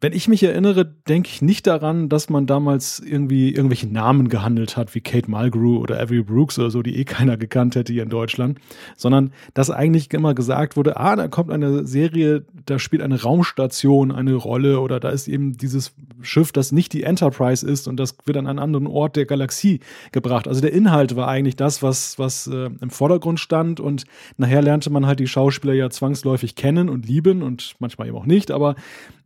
wenn 0.00 0.12
ich 0.12 0.28
mich 0.28 0.42
erinnere, 0.42 0.84
denke 0.84 1.28
ich 1.28 1.42
nicht 1.42 1.66
daran, 1.66 2.08
dass 2.08 2.30
man 2.30 2.46
damals 2.46 3.00
irgendwie 3.00 3.52
irgendwelche 3.52 3.88
Namen 3.88 4.28
gehandelt 4.28 4.76
hat, 4.76 4.94
wie 4.94 5.00
Kate 5.00 5.30
Mulgrew 5.30 5.78
oder 5.78 6.00
Avery 6.00 6.22
Brooks 6.22 6.58
oder 6.58 6.70
so, 6.70 6.82
die 6.82 6.96
eh 6.96 7.04
keiner 7.04 7.36
gekannt 7.36 7.74
hätte 7.74 7.92
hier 7.92 8.04
in 8.04 8.08
Deutschland, 8.08 8.58
sondern 8.96 9.32
dass 9.54 9.70
eigentlich 9.70 10.12
immer 10.12 10.34
gesagt 10.34 10.76
wurde, 10.76 10.98
ah, 10.98 11.16
da 11.16 11.26
kommt 11.26 11.50
eine 11.50 11.86
Serie, 11.86 12.44
da 12.66 12.78
spielt 12.78 13.02
eine 13.02 13.20
Raumstation 13.20 14.12
eine 14.12 14.34
Rolle 14.34 14.80
oder 14.80 15.00
da 15.00 15.08
ist 15.08 15.26
eben 15.26 15.56
dieses 15.56 15.94
Schiff, 16.20 16.52
das 16.52 16.70
nicht 16.70 16.92
die 16.92 17.02
Enterprise 17.02 17.66
ist 17.66 17.88
und 17.88 17.96
das 17.96 18.16
wird 18.24 18.36
an 18.36 18.46
einen 18.46 18.58
anderen 18.58 18.86
Ort 18.86 19.16
der 19.16 19.26
Galaxie 19.26 19.80
gebracht. 20.12 20.46
Also 20.46 20.60
der 20.60 20.72
Inhalt 20.72 21.16
war 21.16 21.28
eigentlich 21.28 21.56
das, 21.56 21.82
was, 21.82 22.18
was 22.18 22.46
äh, 22.46 22.70
im 22.80 22.90
Vordergrund 22.90 23.40
stand 23.40 23.80
und 23.80 24.04
nachher 24.36 24.62
lernte 24.62 24.90
man 24.90 25.06
halt 25.06 25.20
die 25.20 25.26
Schauspieler 25.26 25.74
ja 25.74 25.90
zwangsläufig 25.90 26.54
kennen 26.54 26.88
und 26.88 27.06
lieben 27.06 27.42
und 27.42 27.74
manchmal 27.80 28.08
eben 28.08 28.16
auch 28.16 28.26
nicht, 28.26 28.50
aber 28.50 28.76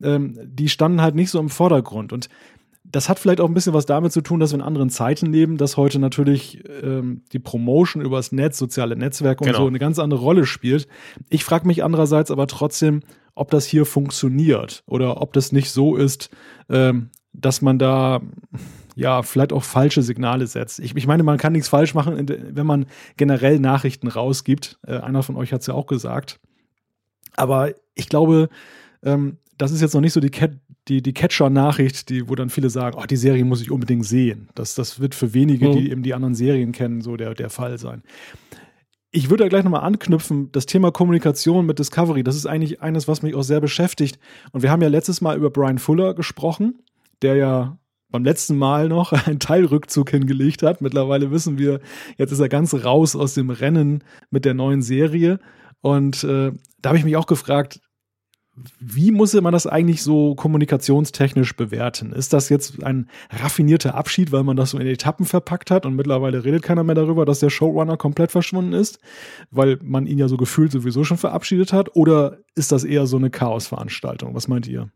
ähm, 0.02 0.38
die 0.44 0.68
standen 0.68 1.02
halt 1.02 1.14
nicht 1.14 1.30
so 1.30 1.38
im 1.38 1.48
Vordergrund. 1.48 2.12
Und 2.12 2.28
das 2.84 3.08
hat 3.08 3.18
vielleicht 3.18 3.40
auch 3.40 3.48
ein 3.48 3.54
bisschen 3.54 3.72
was 3.72 3.86
damit 3.86 4.12
zu 4.12 4.20
tun, 4.20 4.40
dass 4.40 4.52
wir 4.52 4.58
in 4.58 4.64
anderen 4.64 4.90
Zeiten 4.90 5.26
leben, 5.26 5.56
dass 5.56 5.76
heute 5.76 5.98
natürlich 5.98 6.62
ähm, 6.82 7.22
die 7.32 7.38
Promotion 7.38 8.02
übers 8.02 8.32
Netz, 8.32 8.58
soziale 8.58 8.96
Netzwerke 8.96 9.44
genau. 9.44 9.58
und 9.58 9.62
so 9.64 9.68
eine 9.68 9.78
ganz 9.78 9.98
andere 9.98 10.20
Rolle 10.20 10.44
spielt. 10.46 10.88
Ich 11.30 11.44
frage 11.44 11.66
mich 11.66 11.82
andererseits 11.82 12.30
aber 12.30 12.46
trotzdem, 12.46 13.00
ob 13.34 13.50
das 13.50 13.64
hier 13.64 13.86
funktioniert 13.86 14.82
oder 14.86 15.22
ob 15.22 15.32
das 15.32 15.52
nicht 15.52 15.70
so 15.70 15.96
ist, 15.96 16.30
ähm, 16.68 17.10
dass 17.32 17.62
man 17.62 17.78
da 17.78 18.20
ja 18.94 19.22
vielleicht 19.22 19.54
auch 19.54 19.64
falsche 19.64 20.02
Signale 20.02 20.46
setzt. 20.46 20.78
Ich, 20.78 20.94
ich 20.94 21.06
meine, 21.06 21.22
man 21.22 21.38
kann 21.38 21.54
nichts 21.54 21.68
falsch 21.68 21.94
machen, 21.94 22.28
wenn 22.28 22.66
man 22.66 22.86
generell 23.16 23.58
Nachrichten 23.58 24.08
rausgibt. 24.08 24.78
Äh, 24.86 24.98
einer 24.98 25.22
von 25.22 25.36
euch 25.36 25.52
hat 25.52 25.62
es 25.62 25.66
ja 25.66 25.74
auch 25.74 25.86
gesagt. 25.86 26.40
Aber 27.34 27.70
ich 27.94 28.10
glaube, 28.10 28.50
ähm, 29.02 29.38
das 29.62 29.70
ist 29.70 29.80
jetzt 29.80 29.94
noch 29.94 30.00
nicht 30.00 30.12
so 30.12 30.18
die, 30.18 30.30
Cat, 30.30 30.50
die, 30.88 31.02
die 31.02 31.12
Catcher-Nachricht, 31.12 32.08
die, 32.08 32.28
wo 32.28 32.34
dann 32.34 32.50
viele 32.50 32.68
sagen, 32.68 32.98
oh, 33.00 33.06
die 33.06 33.16
Serie 33.16 33.44
muss 33.44 33.62
ich 33.62 33.70
unbedingt 33.70 34.04
sehen. 34.04 34.48
Das, 34.56 34.74
das 34.74 34.98
wird 34.98 35.14
für 35.14 35.34
wenige, 35.34 35.68
mhm. 35.68 35.72
die 35.76 35.90
eben 35.92 36.02
die 36.02 36.14
anderen 36.14 36.34
Serien 36.34 36.72
kennen, 36.72 37.00
so 37.00 37.16
der, 37.16 37.34
der 37.34 37.48
Fall 37.48 37.78
sein. 37.78 38.02
Ich 39.12 39.30
würde 39.30 39.44
da 39.44 39.48
gleich 39.48 39.62
nochmal 39.62 39.84
anknüpfen, 39.84 40.50
das 40.50 40.66
Thema 40.66 40.90
Kommunikation 40.90 41.64
mit 41.64 41.78
Discovery, 41.78 42.24
das 42.24 42.34
ist 42.34 42.46
eigentlich 42.46 42.82
eines, 42.82 43.06
was 43.06 43.22
mich 43.22 43.36
auch 43.36 43.44
sehr 43.44 43.60
beschäftigt. 43.60 44.18
Und 44.50 44.64
wir 44.64 44.72
haben 44.72 44.82
ja 44.82 44.88
letztes 44.88 45.20
Mal 45.20 45.36
über 45.36 45.50
Brian 45.50 45.78
Fuller 45.78 46.14
gesprochen, 46.14 46.82
der 47.22 47.36
ja 47.36 47.78
beim 48.10 48.24
letzten 48.24 48.58
Mal 48.58 48.88
noch 48.88 49.12
einen 49.26 49.38
Teilrückzug 49.38 50.10
hingelegt 50.10 50.64
hat. 50.64 50.80
Mittlerweile 50.80 51.30
wissen 51.30 51.56
wir, 51.56 51.78
jetzt 52.18 52.32
ist 52.32 52.40
er 52.40 52.48
ganz 52.48 52.74
raus 52.74 53.14
aus 53.14 53.34
dem 53.34 53.50
Rennen 53.50 54.02
mit 54.30 54.44
der 54.44 54.54
neuen 54.54 54.82
Serie. 54.82 55.38
Und 55.82 56.24
äh, 56.24 56.50
da 56.80 56.88
habe 56.88 56.98
ich 56.98 57.04
mich 57.04 57.16
auch 57.16 57.26
gefragt, 57.26 57.78
wie 58.78 59.12
muss 59.12 59.32
man 59.32 59.52
das 59.52 59.66
eigentlich 59.66 60.02
so 60.02 60.34
kommunikationstechnisch 60.34 61.56
bewerten? 61.56 62.12
Ist 62.12 62.34
das 62.34 62.50
jetzt 62.50 62.82
ein 62.82 63.08
raffinierter 63.30 63.94
Abschied, 63.94 64.30
weil 64.30 64.44
man 64.44 64.56
das 64.56 64.70
so 64.70 64.78
in 64.78 64.86
Etappen 64.86 65.24
verpackt 65.24 65.70
hat 65.70 65.86
und 65.86 65.96
mittlerweile 65.96 66.44
redet 66.44 66.62
keiner 66.62 66.84
mehr 66.84 66.94
darüber, 66.94 67.24
dass 67.24 67.38
der 67.38 67.48
Showrunner 67.48 67.96
komplett 67.96 68.30
verschwunden 68.30 68.74
ist, 68.74 68.98
weil 69.50 69.78
man 69.82 70.06
ihn 70.06 70.18
ja 70.18 70.28
so 70.28 70.36
gefühlt 70.36 70.70
sowieso 70.70 71.02
schon 71.02 71.16
verabschiedet 71.16 71.72
hat? 71.72 71.96
Oder 71.96 72.38
ist 72.54 72.72
das 72.72 72.84
eher 72.84 73.06
so 73.06 73.16
eine 73.16 73.30
Chaosveranstaltung? 73.30 74.34
Was 74.34 74.48
meint 74.48 74.66
ihr? 74.68 74.90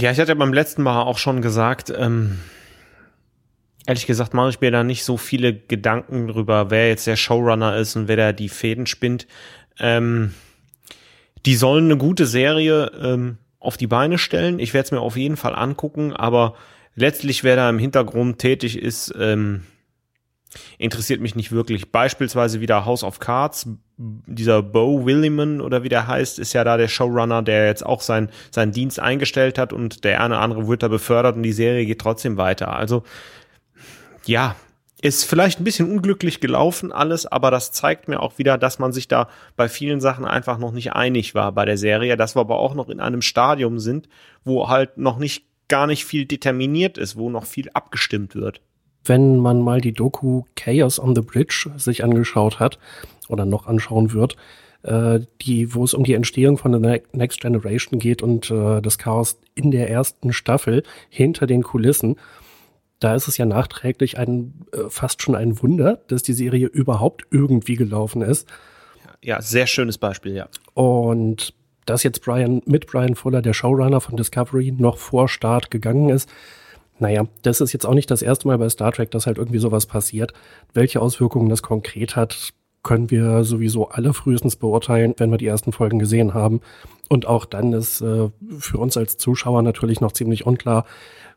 Ja, 0.00 0.10
ich 0.10 0.18
hatte 0.18 0.32
ja 0.32 0.34
beim 0.34 0.54
letzten 0.54 0.82
Mal 0.82 1.02
auch 1.02 1.18
schon 1.18 1.42
gesagt, 1.42 1.92
ähm, 1.94 2.38
ehrlich 3.86 4.06
gesagt 4.06 4.32
mache 4.32 4.48
ich 4.48 4.60
mir 4.62 4.70
da 4.70 4.84
nicht 4.84 5.04
so 5.04 5.18
viele 5.18 5.54
Gedanken 5.54 6.28
drüber, 6.28 6.70
wer 6.70 6.88
jetzt 6.88 7.06
der 7.06 7.16
Showrunner 7.16 7.76
ist 7.76 7.94
und 7.94 8.08
wer 8.08 8.16
da 8.16 8.32
die 8.32 8.48
Fäden 8.48 8.86
spinnt. 8.86 9.26
Ähm, 9.78 10.32
die 11.46 11.54
sollen 11.54 11.86
eine 11.86 11.96
gute 11.96 12.26
Serie 12.26 12.90
ähm, 13.00 13.38
auf 13.60 13.76
die 13.76 13.86
Beine 13.86 14.18
stellen. 14.18 14.58
Ich 14.58 14.74
werde 14.74 14.86
es 14.86 14.92
mir 14.92 15.00
auf 15.00 15.16
jeden 15.16 15.36
Fall 15.36 15.54
angucken, 15.54 16.12
aber 16.12 16.54
letztlich, 16.94 17.44
wer 17.44 17.56
da 17.56 17.70
im 17.70 17.78
Hintergrund 17.78 18.38
tätig 18.38 18.78
ist, 18.78 19.14
ähm, 19.18 19.62
interessiert 20.78 21.20
mich 21.20 21.36
nicht 21.36 21.52
wirklich. 21.52 21.92
Beispielsweise 21.92 22.60
wieder 22.60 22.84
House 22.84 23.04
of 23.04 23.20
Cards, 23.20 23.68
dieser 23.96 24.62
Bo 24.62 25.06
Williman 25.06 25.60
oder 25.60 25.82
wie 25.82 25.88
der 25.88 26.06
heißt, 26.06 26.38
ist 26.38 26.52
ja 26.52 26.64
da 26.64 26.76
der 26.76 26.88
Showrunner, 26.88 27.42
der 27.42 27.66
jetzt 27.66 27.86
auch 27.86 28.02
sein, 28.02 28.30
seinen 28.50 28.72
Dienst 28.72 29.00
eingestellt 29.00 29.58
hat 29.58 29.72
und 29.72 30.04
der 30.04 30.22
eine 30.22 30.38
andere 30.38 30.68
wird 30.68 30.82
da 30.82 30.88
befördert 30.88 31.36
und 31.36 31.42
die 31.42 31.52
Serie 31.52 31.86
geht 31.86 32.00
trotzdem 32.00 32.36
weiter. 32.36 32.74
Also, 32.74 33.04
ja, 34.26 34.56
ist 35.02 35.24
vielleicht 35.24 35.60
ein 35.60 35.64
bisschen 35.64 35.90
unglücklich 35.90 36.40
gelaufen 36.40 36.90
alles, 36.90 37.26
aber 37.26 37.50
das 37.50 37.72
zeigt 37.72 38.08
mir 38.08 38.20
auch 38.20 38.38
wieder, 38.38 38.56
dass 38.56 38.78
man 38.78 38.92
sich 38.92 39.08
da 39.08 39.28
bei 39.54 39.68
vielen 39.68 40.00
Sachen 40.00 40.24
einfach 40.24 40.58
noch 40.58 40.72
nicht 40.72 40.92
einig 40.92 41.34
war 41.34 41.52
bei 41.52 41.64
der 41.64 41.76
Serie, 41.76 42.16
dass 42.16 42.34
wir 42.34 42.40
aber 42.40 42.58
auch 42.58 42.74
noch 42.74 42.88
in 42.88 43.00
einem 43.00 43.22
Stadium 43.22 43.78
sind, 43.78 44.08
wo 44.44 44.68
halt 44.68 44.96
noch 44.96 45.18
nicht 45.18 45.44
gar 45.68 45.86
nicht 45.86 46.04
viel 46.04 46.24
determiniert 46.24 46.96
ist, 46.96 47.16
wo 47.16 47.28
noch 47.28 47.44
viel 47.44 47.68
abgestimmt 47.74 48.34
wird. 48.34 48.60
Wenn 49.04 49.38
man 49.38 49.60
mal 49.60 49.80
die 49.80 49.92
Doku 49.92 50.44
Chaos 50.54 50.98
on 50.98 51.14
the 51.14 51.20
Bridge 51.20 51.70
sich 51.76 52.02
angeschaut 52.02 52.58
hat 52.58 52.78
oder 53.28 53.44
noch 53.44 53.66
anschauen 53.66 54.12
wird, 54.12 54.36
äh, 54.82 55.20
die, 55.42 55.74
wo 55.74 55.84
es 55.84 55.94
um 55.94 56.04
die 56.04 56.14
Entstehung 56.14 56.56
von 56.56 56.72
The 56.72 57.00
Next 57.12 57.40
Generation 57.40 57.98
geht 57.98 58.22
und 58.22 58.50
äh, 58.50 58.80
das 58.80 58.98
Chaos 58.98 59.38
in 59.54 59.70
der 59.70 59.90
ersten 59.90 60.32
Staffel 60.32 60.82
hinter 61.10 61.46
den 61.46 61.62
Kulissen, 61.62 62.16
da 63.00 63.14
ist 63.14 63.28
es 63.28 63.36
ja 63.36 63.46
nachträglich 63.46 64.18
ein 64.18 64.66
äh, 64.72 64.88
fast 64.88 65.22
schon 65.22 65.34
ein 65.34 65.62
Wunder, 65.62 66.00
dass 66.08 66.22
die 66.22 66.32
Serie 66.32 66.66
überhaupt 66.66 67.24
irgendwie 67.30 67.76
gelaufen 67.76 68.22
ist. 68.22 68.48
Ja, 69.22 69.42
sehr 69.42 69.66
schönes 69.66 69.98
Beispiel, 69.98 70.34
ja. 70.34 70.48
Und 70.74 71.54
dass 71.84 72.02
jetzt 72.02 72.22
Brian 72.22 72.62
mit 72.66 72.86
Brian 72.86 73.14
Fuller, 73.14 73.42
der 73.42 73.52
Showrunner 73.52 74.00
von 74.00 74.16
Discovery, 74.16 74.72
noch 74.72 74.98
vor 74.98 75.28
Start 75.28 75.70
gegangen 75.70 76.08
ist, 76.08 76.28
naja, 76.98 77.26
das 77.42 77.60
ist 77.60 77.72
jetzt 77.72 77.86
auch 77.86 77.94
nicht 77.94 78.10
das 78.10 78.22
erste 78.22 78.48
Mal 78.48 78.58
bei 78.58 78.68
Star 78.68 78.92
Trek, 78.92 79.10
dass 79.10 79.26
halt 79.26 79.36
irgendwie 79.36 79.58
sowas 79.58 79.86
passiert. 79.86 80.32
Welche 80.72 81.02
Auswirkungen 81.02 81.50
das 81.50 81.62
konkret 81.62 82.16
hat, 82.16 82.54
können 82.82 83.10
wir 83.10 83.44
sowieso 83.44 83.88
alle 83.88 84.14
frühestens 84.14 84.56
beurteilen, 84.56 85.14
wenn 85.18 85.30
wir 85.30 85.38
die 85.38 85.46
ersten 85.46 85.72
Folgen 85.72 85.98
gesehen 85.98 86.34
haben. 86.34 86.60
Und 87.08 87.26
auch 87.26 87.44
dann 87.44 87.72
ist 87.72 88.00
äh, 88.00 88.30
für 88.58 88.78
uns 88.78 88.96
als 88.96 89.16
Zuschauer 89.18 89.62
natürlich 89.62 90.00
noch 90.00 90.12
ziemlich 90.12 90.46
unklar, 90.46 90.86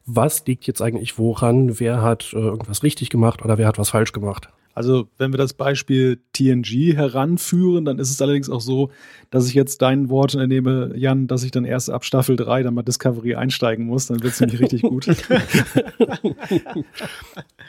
was 0.10 0.46
liegt 0.46 0.68
jetzt 0.68 0.82
eigentlich 0.82 1.18
woran, 1.18 1.80
wer 1.80 2.02
hat 2.02 2.34
äh, 2.34 2.38
irgendwas 2.38 2.84
richtig 2.84 3.10
gemacht 3.10 3.44
oder 3.44 3.58
wer 3.58 3.68
hat 3.68 3.78
was 3.78 3.90
falsch 3.92 4.12
gemacht. 4.12 4.50
Also, 4.80 5.10
wenn 5.18 5.34
wir 5.34 5.38
das 5.38 5.54
Beispiel 5.54 6.22
TNG 6.32 6.96
heranführen, 6.96 7.84
dann 7.84 8.00
ist 8.00 8.12
es 8.12 8.22
allerdings 8.22 8.50
auch 8.50 8.62
so, 8.62 8.92
dass 9.30 9.48
ich 9.48 9.54
jetzt 9.54 9.82
deinen 9.82 10.10
Wort 10.10 10.36
entnehme, 10.36 10.94
Jan, 10.96 11.28
dass 11.28 11.44
ich 11.44 11.52
dann 11.52 11.66
erst 11.66 11.90
ab 11.90 12.06
Staffel 12.06 12.38
3 12.38 12.64
dann 12.64 12.76
mal 12.76 12.84
Discovery 12.84 13.36
einsteigen 13.36 13.86
muss. 13.86 14.08
Dann 14.08 14.24
wird 14.24 14.32
es 14.34 14.40
nämlich 14.40 14.62
richtig 14.62 14.84
gut. 14.84 15.08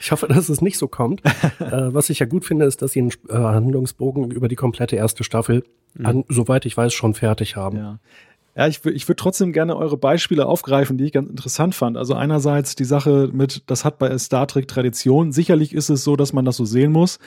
ich 0.00 0.12
hoffe, 0.12 0.28
dass 0.28 0.48
es 0.48 0.60
nicht 0.60 0.78
so 0.78 0.86
kommt. 0.86 1.24
äh, 1.24 1.92
was 1.92 2.10
ich 2.10 2.20
ja 2.20 2.26
gut 2.26 2.44
finde, 2.44 2.66
ist, 2.66 2.80
dass 2.80 2.92
sie 2.92 3.00
einen 3.00 3.10
äh, 3.28 3.34
Handlungsbogen 3.34 4.30
über 4.30 4.46
die 4.46 4.56
komplette 4.56 4.94
erste 4.94 5.24
Staffel, 5.24 5.64
mhm. 5.94 6.06
an, 6.06 6.24
soweit 6.28 6.64
ich 6.64 6.76
weiß, 6.76 6.94
schon 6.94 7.14
fertig 7.14 7.56
haben. 7.56 7.76
Ja. 7.76 7.98
Ja, 8.56 8.66
ich, 8.66 8.84
ich 8.84 9.08
würde 9.08 9.16
trotzdem 9.16 9.52
gerne 9.52 9.76
eure 9.76 9.96
Beispiele 9.96 10.44
aufgreifen, 10.44 10.98
die 10.98 11.04
ich 11.04 11.12
ganz 11.12 11.30
interessant 11.30 11.74
fand. 11.74 11.96
Also 11.96 12.14
einerseits 12.14 12.74
die 12.74 12.84
Sache 12.84 13.30
mit, 13.32 13.62
das 13.66 13.84
hat 13.84 13.98
bei 13.98 14.16
Star 14.18 14.48
Trek 14.48 14.66
Tradition. 14.66 15.30
Sicherlich 15.30 15.72
ist 15.72 15.88
es 15.88 16.02
so, 16.02 16.16
dass 16.16 16.32
man 16.32 16.44
das 16.44 16.56
so 16.56 16.64
sehen 16.64 16.90
muss, 16.90 17.20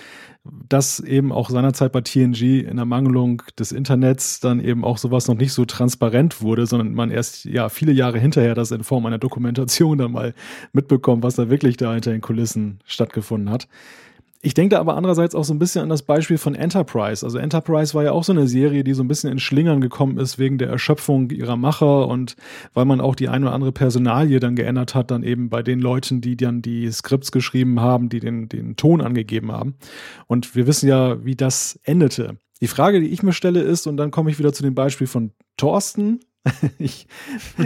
dass 0.43 0.99
eben 0.99 1.31
auch 1.31 1.49
seinerzeit 1.49 1.93
bei 1.93 2.01
TNG 2.01 2.67
in 2.67 2.75
der 2.75 2.85
Mangelung 2.85 3.41
des 3.57 3.71
Internets 3.71 4.41
dann 4.41 4.59
eben 4.59 4.83
auch 4.83 4.97
sowas 4.97 5.29
noch 5.29 5.35
nicht 5.35 5.53
so 5.53 5.63
transparent 5.63 6.41
wurde, 6.41 6.65
sondern 6.65 6.93
man 6.93 7.09
erst 7.09 7.45
ja 7.45 7.69
viele 7.69 7.93
Jahre 7.93 8.19
hinterher 8.19 8.53
das 8.53 8.71
in 8.71 8.83
Form 8.83 9.05
einer 9.05 9.17
Dokumentation 9.17 9.97
dann 9.97 10.11
mal 10.11 10.33
mitbekommt, 10.73 11.23
was 11.23 11.35
da 11.35 11.49
wirklich 11.49 11.77
da 11.77 11.93
hinter 11.93 12.11
den 12.11 12.21
Kulissen 12.21 12.79
stattgefunden 12.85 13.49
hat. 13.49 13.69
Ich 14.45 14.53
denke 14.53 14.75
da 14.75 14.81
aber 14.81 14.97
andererseits 14.97 15.35
auch 15.35 15.45
so 15.45 15.53
ein 15.53 15.59
bisschen 15.59 15.83
an 15.83 15.89
das 15.89 16.03
Beispiel 16.03 16.37
von 16.37 16.53
Enterprise. 16.53 17.25
Also 17.25 17.37
Enterprise 17.37 17.93
war 17.93 18.03
ja 18.03 18.11
auch 18.11 18.25
so 18.25 18.33
eine 18.33 18.45
Serie, 18.45 18.83
die 18.83 18.93
so 18.93 19.01
ein 19.01 19.07
bisschen 19.07 19.31
in 19.31 19.39
Schlingern 19.39 19.79
gekommen 19.79 20.17
ist 20.17 20.37
wegen 20.37 20.57
der 20.57 20.67
Erschöpfung 20.67 21.29
ihrer 21.29 21.55
Macher 21.55 22.09
und 22.09 22.35
weil 22.73 22.83
man 22.83 22.99
auch 22.99 23.15
die 23.15 23.29
ein 23.29 23.43
oder 23.43 23.53
andere 23.53 23.71
Personalie 23.71 24.41
dann 24.41 24.57
geändert 24.57 24.95
hat, 24.95 25.11
dann 25.11 25.23
eben 25.23 25.49
bei 25.49 25.63
den 25.63 25.79
Leuten, 25.79 26.19
die 26.19 26.35
dann 26.35 26.61
die 26.61 26.91
Skripts 26.91 27.31
geschrieben 27.31 27.79
haben, 27.79 28.09
die 28.09 28.19
den, 28.19 28.49
den 28.49 28.75
Ton 28.75 28.99
angegeben 28.99 29.53
haben. 29.53 29.75
Und 30.27 30.57
wir 30.57 30.67
wissen 30.67 30.89
ja, 30.89 31.23
wie 31.23 31.35
das 31.35 31.79
endete. 31.83 32.35
Die 32.59 32.67
Frage, 32.67 32.99
die 32.99 33.07
ich 33.07 33.23
mir 33.23 33.33
stelle, 33.33 33.61
ist, 33.61 33.87
und 33.87 33.95
dann 33.95 34.11
komme 34.11 34.29
ich 34.29 34.39
wieder 34.39 34.51
zu 34.51 34.61
dem 34.61 34.75
Beispiel 34.75 35.07
von 35.07 35.31
Thorsten, 35.55 36.19
ich, 36.77 37.07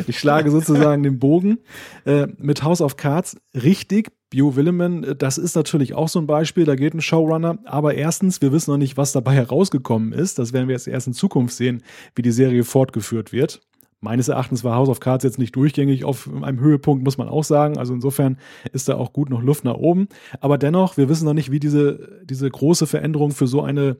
ich 0.06 0.20
schlage 0.20 0.52
sozusagen 0.52 1.04
den 1.04 1.20
Bogen. 1.20 1.60
Äh, 2.06 2.28
mit 2.38 2.64
House 2.64 2.82
of 2.82 2.98
Cards 2.98 3.38
richtig. 3.54 4.12
Bio 4.30 4.56
Willeman, 4.56 5.04
äh, 5.04 5.16
das 5.16 5.38
ist 5.38 5.56
natürlich 5.56 5.94
auch 5.94 6.10
so 6.10 6.20
ein 6.20 6.28
Beispiel, 6.28 6.66
da 6.66 6.76
geht 6.76 6.94
ein 6.94 7.02
Showrunner, 7.02 7.60
aber 7.66 7.96
erstens, 7.96 8.42
wir 8.42 8.52
wissen 8.52 8.72
noch 8.72 8.78
nicht, 8.78 8.98
was 8.98 9.14
dabei 9.14 9.34
herausgekommen 9.34 10.12
ist. 10.12 10.38
Das 10.38 10.54
werden 10.54 10.68
wir 10.68 10.74
jetzt 10.76 10.88
erst 10.88 11.08
in 11.08 11.14
Zukunft 11.14 11.56
sehen, 11.56 11.82
wie 12.16 12.22
die 12.22 12.32
Serie 12.32 12.64
fortgeführt 12.64 13.32
wird. 13.32 13.62
Meines 14.00 14.28
Erachtens 14.28 14.64
war 14.64 14.76
House 14.76 14.90
of 14.90 15.00
Cards 15.00 15.24
jetzt 15.24 15.40
nicht 15.40 15.56
durchgängig 15.56 16.04
auf 16.04 16.30
einem 16.44 16.60
Höhepunkt, 16.60 17.04
muss 17.04 17.18
man 17.18 17.30
auch 17.30 17.44
sagen. 17.44 17.80
Also 17.80 17.96
insofern 17.96 18.38
ist 18.72 18.88
da 18.88 18.96
auch 18.96 19.12
gut 19.12 19.32
noch 19.32 19.42
Luft 19.42 19.64
nach 19.64 19.74
oben. 19.74 20.08
Aber 20.40 20.60
dennoch, 20.60 20.98
wir 20.98 21.10
wissen 21.10 21.26
noch 21.26 21.34
nicht, 21.34 21.50
wie 21.50 21.60
diese, 21.60 22.22
diese 22.24 22.48
große 22.48 22.86
Veränderung 22.86 23.32
für 23.32 23.48
so 23.48 23.64
eine, 23.64 23.98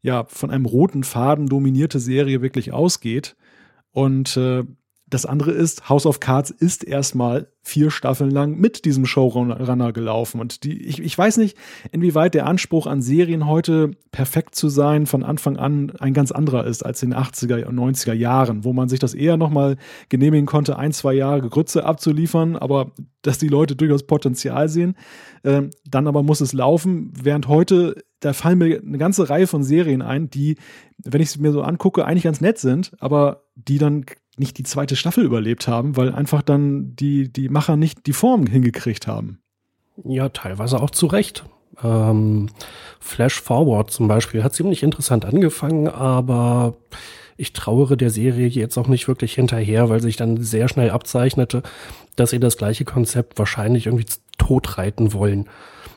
ja, 0.00 0.24
von 0.24 0.50
einem 0.50 0.64
roten 0.64 1.04
Faden 1.04 1.46
dominierte 1.46 2.00
Serie 2.00 2.40
wirklich 2.40 2.72
ausgeht. 2.72 3.36
Und 3.94 4.36
äh, 4.36 4.64
das 5.06 5.26
andere 5.26 5.52
ist, 5.52 5.88
House 5.88 6.06
of 6.06 6.18
Cards 6.18 6.50
ist 6.50 6.82
erstmal 6.82 7.46
vier 7.62 7.92
Staffeln 7.92 8.32
lang 8.32 8.56
mit 8.56 8.84
diesem 8.84 9.06
Showrunner 9.06 9.92
gelaufen. 9.92 10.40
Und 10.40 10.64
die, 10.64 10.82
ich, 10.82 10.98
ich 10.98 11.16
weiß 11.16 11.36
nicht, 11.36 11.56
inwieweit 11.92 12.34
der 12.34 12.46
Anspruch 12.46 12.88
an 12.88 13.00
Serien 13.00 13.46
heute 13.46 13.92
perfekt 14.10 14.56
zu 14.56 14.68
sein 14.68 15.06
von 15.06 15.22
Anfang 15.22 15.56
an 15.56 15.92
ein 16.00 16.14
ganz 16.14 16.32
anderer 16.32 16.66
ist 16.66 16.84
als 16.84 17.02
in 17.04 17.10
den 17.10 17.18
80er 17.20 17.64
und 17.64 17.78
90er 17.78 18.12
Jahren, 18.12 18.64
wo 18.64 18.72
man 18.72 18.88
sich 18.88 18.98
das 18.98 19.14
eher 19.14 19.36
nochmal 19.36 19.76
genehmigen 20.08 20.46
konnte, 20.46 20.76
ein, 20.78 20.92
zwei 20.92 21.14
Jahre 21.14 21.48
Grütze 21.48 21.84
abzuliefern, 21.84 22.56
aber 22.56 22.90
dass 23.22 23.38
die 23.38 23.48
Leute 23.48 23.76
durchaus 23.76 24.02
Potenzial 24.02 24.68
sehen. 24.68 24.96
Äh, 25.44 25.62
dann 25.88 26.08
aber 26.08 26.24
muss 26.24 26.40
es 26.40 26.52
laufen, 26.52 27.12
während 27.22 27.46
heute 27.46 28.02
da 28.24 28.32
fallen 28.32 28.58
mir 28.58 28.80
eine 28.80 28.98
ganze 28.98 29.28
Reihe 29.28 29.46
von 29.46 29.62
Serien 29.62 30.02
ein, 30.02 30.30
die, 30.30 30.56
wenn 30.98 31.20
ich 31.20 31.30
sie 31.30 31.40
mir 31.40 31.52
so 31.52 31.62
angucke, 31.62 32.04
eigentlich 32.04 32.24
ganz 32.24 32.40
nett 32.40 32.58
sind, 32.58 32.92
aber 33.00 33.42
die 33.54 33.78
dann 33.78 34.06
nicht 34.36 34.58
die 34.58 34.64
zweite 34.64 34.96
Staffel 34.96 35.24
überlebt 35.24 35.68
haben, 35.68 35.96
weil 35.96 36.12
einfach 36.12 36.42
dann 36.42 36.96
die, 36.96 37.32
die 37.32 37.48
Macher 37.48 37.76
nicht 37.76 38.06
die 38.06 38.12
Form 38.12 38.46
hingekriegt 38.46 39.06
haben. 39.06 39.38
Ja, 40.04 40.28
teilweise 40.28 40.80
auch 40.80 40.90
zu 40.90 41.06
Recht. 41.06 41.44
Ähm, 41.82 42.48
Flash 42.98 43.40
Forward 43.40 43.90
zum 43.90 44.08
Beispiel 44.08 44.42
hat 44.42 44.54
ziemlich 44.54 44.82
interessant 44.82 45.24
angefangen, 45.24 45.88
aber 45.88 46.76
ich 47.36 47.52
trauere 47.52 47.96
der 47.96 48.10
Serie 48.10 48.46
jetzt 48.46 48.78
auch 48.78 48.88
nicht 48.88 49.08
wirklich 49.08 49.34
hinterher, 49.34 49.88
weil 49.88 50.00
sich 50.00 50.16
dann 50.16 50.42
sehr 50.42 50.68
schnell 50.68 50.90
abzeichnete, 50.90 51.62
dass 52.16 52.30
sie 52.30 52.38
das 52.38 52.56
gleiche 52.56 52.84
Konzept 52.84 53.38
wahrscheinlich 53.38 53.86
irgendwie 53.86 54.06
totreiten 54.38 55.12
wollen. 55.12 55.48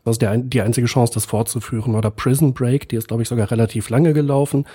Das 0.06 0.16
ist 0.16 0.22
der, 0.22 0.38
die 0.38 0.62
einzige 0.62 0.88
Chance, 0.88 1.14
das 1.14 1.26
fortzuführen. 1.26 1.96
Oder 1.96 2.12
Prison 2.12 2.54
Break, 2.54 2.90
die 2.90 2.96
ist, 2.96 3.10
glaube 3.10 3.24
ich, 3.24 3.30
sogar 3.30 3.52
relativ 3.52 3.90
lange 3.90 4.14
gelaufen. 4.14 4.66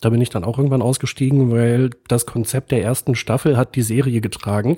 Da 0.00 0.10
bin 0.10 0.20
ich 0.20 0.28
dann 0.28 0.44
auch 0.44 0.58
irgendwann 0.58 0.82
ausgestiegen, 0.82 1.50
weil 1.50 1.90
das 2.08 2.26
Konzept 2.26 2.70
der 2.70 2.82
ersten 2.82 3.14
Staffel 3.14 3.56
hat 3.56 3.74
die 3.74 3.82
Serie 3.82 4.20
getragen. 4.20 4.76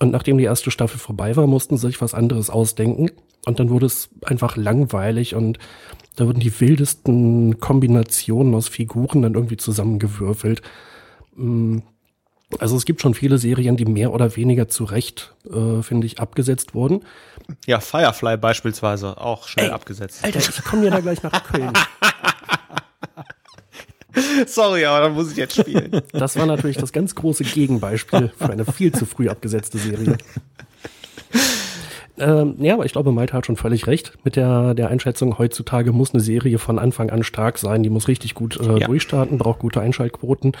Und 0.00 0.12
nachdem 0.12 0.38
die 0.38 0.44
erste 0.44 0.70
Staffel 0.70 0.98
vorbei 0.98 1.34
war, 1.36 1.46
mussten 1.46 1.76
sie 1.76 1.88
sich 1.88 2.00
was 2.00 2.14
anderes 2.14 2.50
ausdenken. 2.50 3.10
Und 3.44 3.58
dann 3.58 3.70
wurde 3.70 3.86
es 3.86 4.10
einfach 4.24 4.56
langweilig 4.56 5.34
und 5.34 5.58
da 6.16 6.26
wurden 6.26 6.40
die 6.40 6.60
wildesten 6.60 7.58
Kombinationen 7.58 8.54
aus 8.54 8.68
Figuren 8.68 9.22
dann 9.22 9.34
irgendwie 9.34 9.56
zusammengewürfelt. 9.56 10.62
Also 12.58 12.76
es 12.76 12.84
gibt 12.84 13.02
schon 13.02 13.14
viele 13.14 13.38
Serien, 13.38 13.76
die 13.76 13.84
mehr 13.84 14.12
oder 14.12 14.36
weniger 14.36 14.68
zu 14.68 14.84
Recht, 14.84 15.34
äh, 15.46 15.82
finde 15.82 16.06
ich, 16.06 16.20
abgesetzt 16.20 16.74
wurden. 16.74 17.04
Ja, 17.66 17.80
Firefly 17.80 18.36
beispielsweise, 18.36 19.18
auch 19.18 19.48
schnell 19.48 19.66
Ey, 19.66 19.72
abgesetzt. 19.72 20.22
Alter, 20.22 20.38
ich 20.38 20.64
komme 20.64 20.84
ja 20.84 20.90
da 20.90 21.00
gleich 21.00 21.22
nach 21.22 21.44
Köln. 21.44 21.72
Sorry, 24.46 24.84
aber 24.84 25.00
dann 25.00 25.14
muss 25.14 25.30
ich 25.30 25.38
jetzt 25.38 25.56
spielen. 25.56 26.02
Das 26.12 26.36
war 26.36 26.46
natürlich 26.46 26.76
das 26.76 26.92
ganz 26.92 27.14
große 27.14 27.44
Gegenbeispiel 27.44 28.30
für 28.36 28.50
eine 28.50 28.66
viel 28.66 28.92
zu 28.92 29.06
früh 29.06 29.28
abgesetzte 29.28 29.78
Serie. 29.78 30.18
Ähm, 32.18 32.56
ja, 32.58 32.74
aber 32.74 32.84
ich 32.84 32.92
glaube, 32.92 33.10
Malte 33.10 33.32
hat 33.32 33.46
schon 33.46 33.56
völlig 33.56 33.86
recht 33.86 34.12
mit 34.22 34.36
der, 34.36 34.74
der 34.74 34.88
Einschätzung. 34.88 35.38
Heutzutage 35.38 35.92
muss 35.92 36.12
eine 36.12 36.20
Serie 36.20 36.58
von 36.58 36.78
Anfang 36.78 37.10
an 37.10 37.22
stark 37.22 37.58
sein. 37.58 37.82
Die 37.82 37.90
muss 37.90 38.08
richtig 38.08 38.34
gut 38.34 38.60
äh, 38.60 38.80
ja. 38.80 38.86
durchstarten, 38.86 39.38
braucht 39.38 39.60
gute 39.60 39.80
Einschaltquoten. 39.80 40.52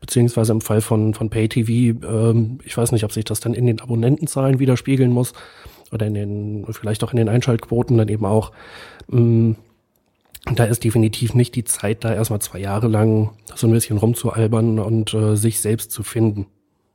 Beziehungsweise 0.00 0.52
im 0.52 0.60
Fall 0.60 0.80
von, 0.80 1.14
von 1.14 1.30
Pay-TV, 1.30 2.04
ähm, 2.04 2.58
ich 2.64 2.76
weiß 2.76 2.92
nicht, 2.92 3.04
ob 3.04 3.12
sich 3.12 3.24
das 3.24 3.40
dann 3.40 3.54
in 3.54 3.66
den 3.66 3.80
Abonnentenzahlen 3.80 4.58
widerspiegeln 4.58 5.12
muss 5.12 5.34
oder 5.92 6.06
in 6.06 6.14
den, 6.14 6.66
vielleicht 6.70 7.04
auch 7.04 7.12
in 7.12 7.18
den 7.18 7.28
Einschaltquoten 7.28 7.96
dann 7.96 8.08
eben 8.08 8.24
auch. 8.24 8.52
Ähm, 9.12 9.56
da 10.54 10.64
ist 10.64 10.82
definitiv 10.82 11.34
nicht 11.34 11.54
die 11.54 11.64
Zeit, 11.64 12.04
da 12.04 12.14
erstmal 12.14 12.40
zwei 12.40 12.58
Jahre 12.58 12.88
lang 12.88 13.30
so 13.54 13.66
ein 13.66 13.72
bisschen 13.72 13.98
rumzualbern 13.98 14.78
und 14.78 15.14
äh, 15.14 15.36
sich 15.36 15.60
selbst 15.60 15.90
zu 15.92 16.02
finden. 16.02 16.46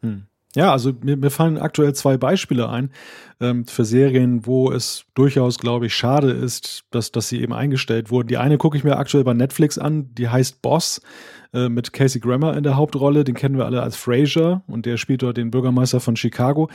Hm. 0.01 0.23
Ja, 0.55 0.71
also 0.71 0.93
mir, 1.01 1.17
mir 1.17 1.31
fallen 1.31 1.57
aktuell 1.57 1.95
zwei 1.95 2.17
Beispiele 2.17 2.69
ein 2.69 2.91
ähm, 3.39 3.65
für 3.65 3.85
Serien, 3.85 4.45
wo 4.45 4.71
es 4.71 5.05
durchaus, 5.15 5.57
glaube 5.57 5.87
ich, 5.87 5.95
schade 5.95 6.29
ist, 6.29 6.83
dass, 6.91 7.11
dass 7.11 7.27
sie 7.27 7.41
eben 7.41 7.53
eingestellt 7.53 8.11
wurden. 8.11 8.27
Die 8.27 8.37
eine 8.37 8.59
gucke 8.59 8.77
ich 8.77 8.83
mir 8.83 8.97
aktuell 8.97 9.23
bei 9.23 9.33
Netflix 9.33 9.79
an, 9.79 10.13
die 10.13 10.29
heißt 10.29 10.61
Boss 10.61 11.01
äh, 11.53 11.69
mit 11.69 11.91
Casey 11.91 12.21
Grammer 12.21 12.55
in 12.55 12.63
der 12.63 12.75
Hauptrolle. 12.75 13.23
Den 13.23 13.33
kennen 13.33 13.57
wir 13.57 13.65
alle 13.65 13.81
als 13.81 13.95
Fraser 13.95 14.61
und 14.67 14.85
der 14.85 14.97
spielt 14.97 15.23
dort 15.23 15.37
den 15.37 15.49
Bürgermeister 15.49 15.99
von 15.99 16.15
Chicago. 16.15 16.69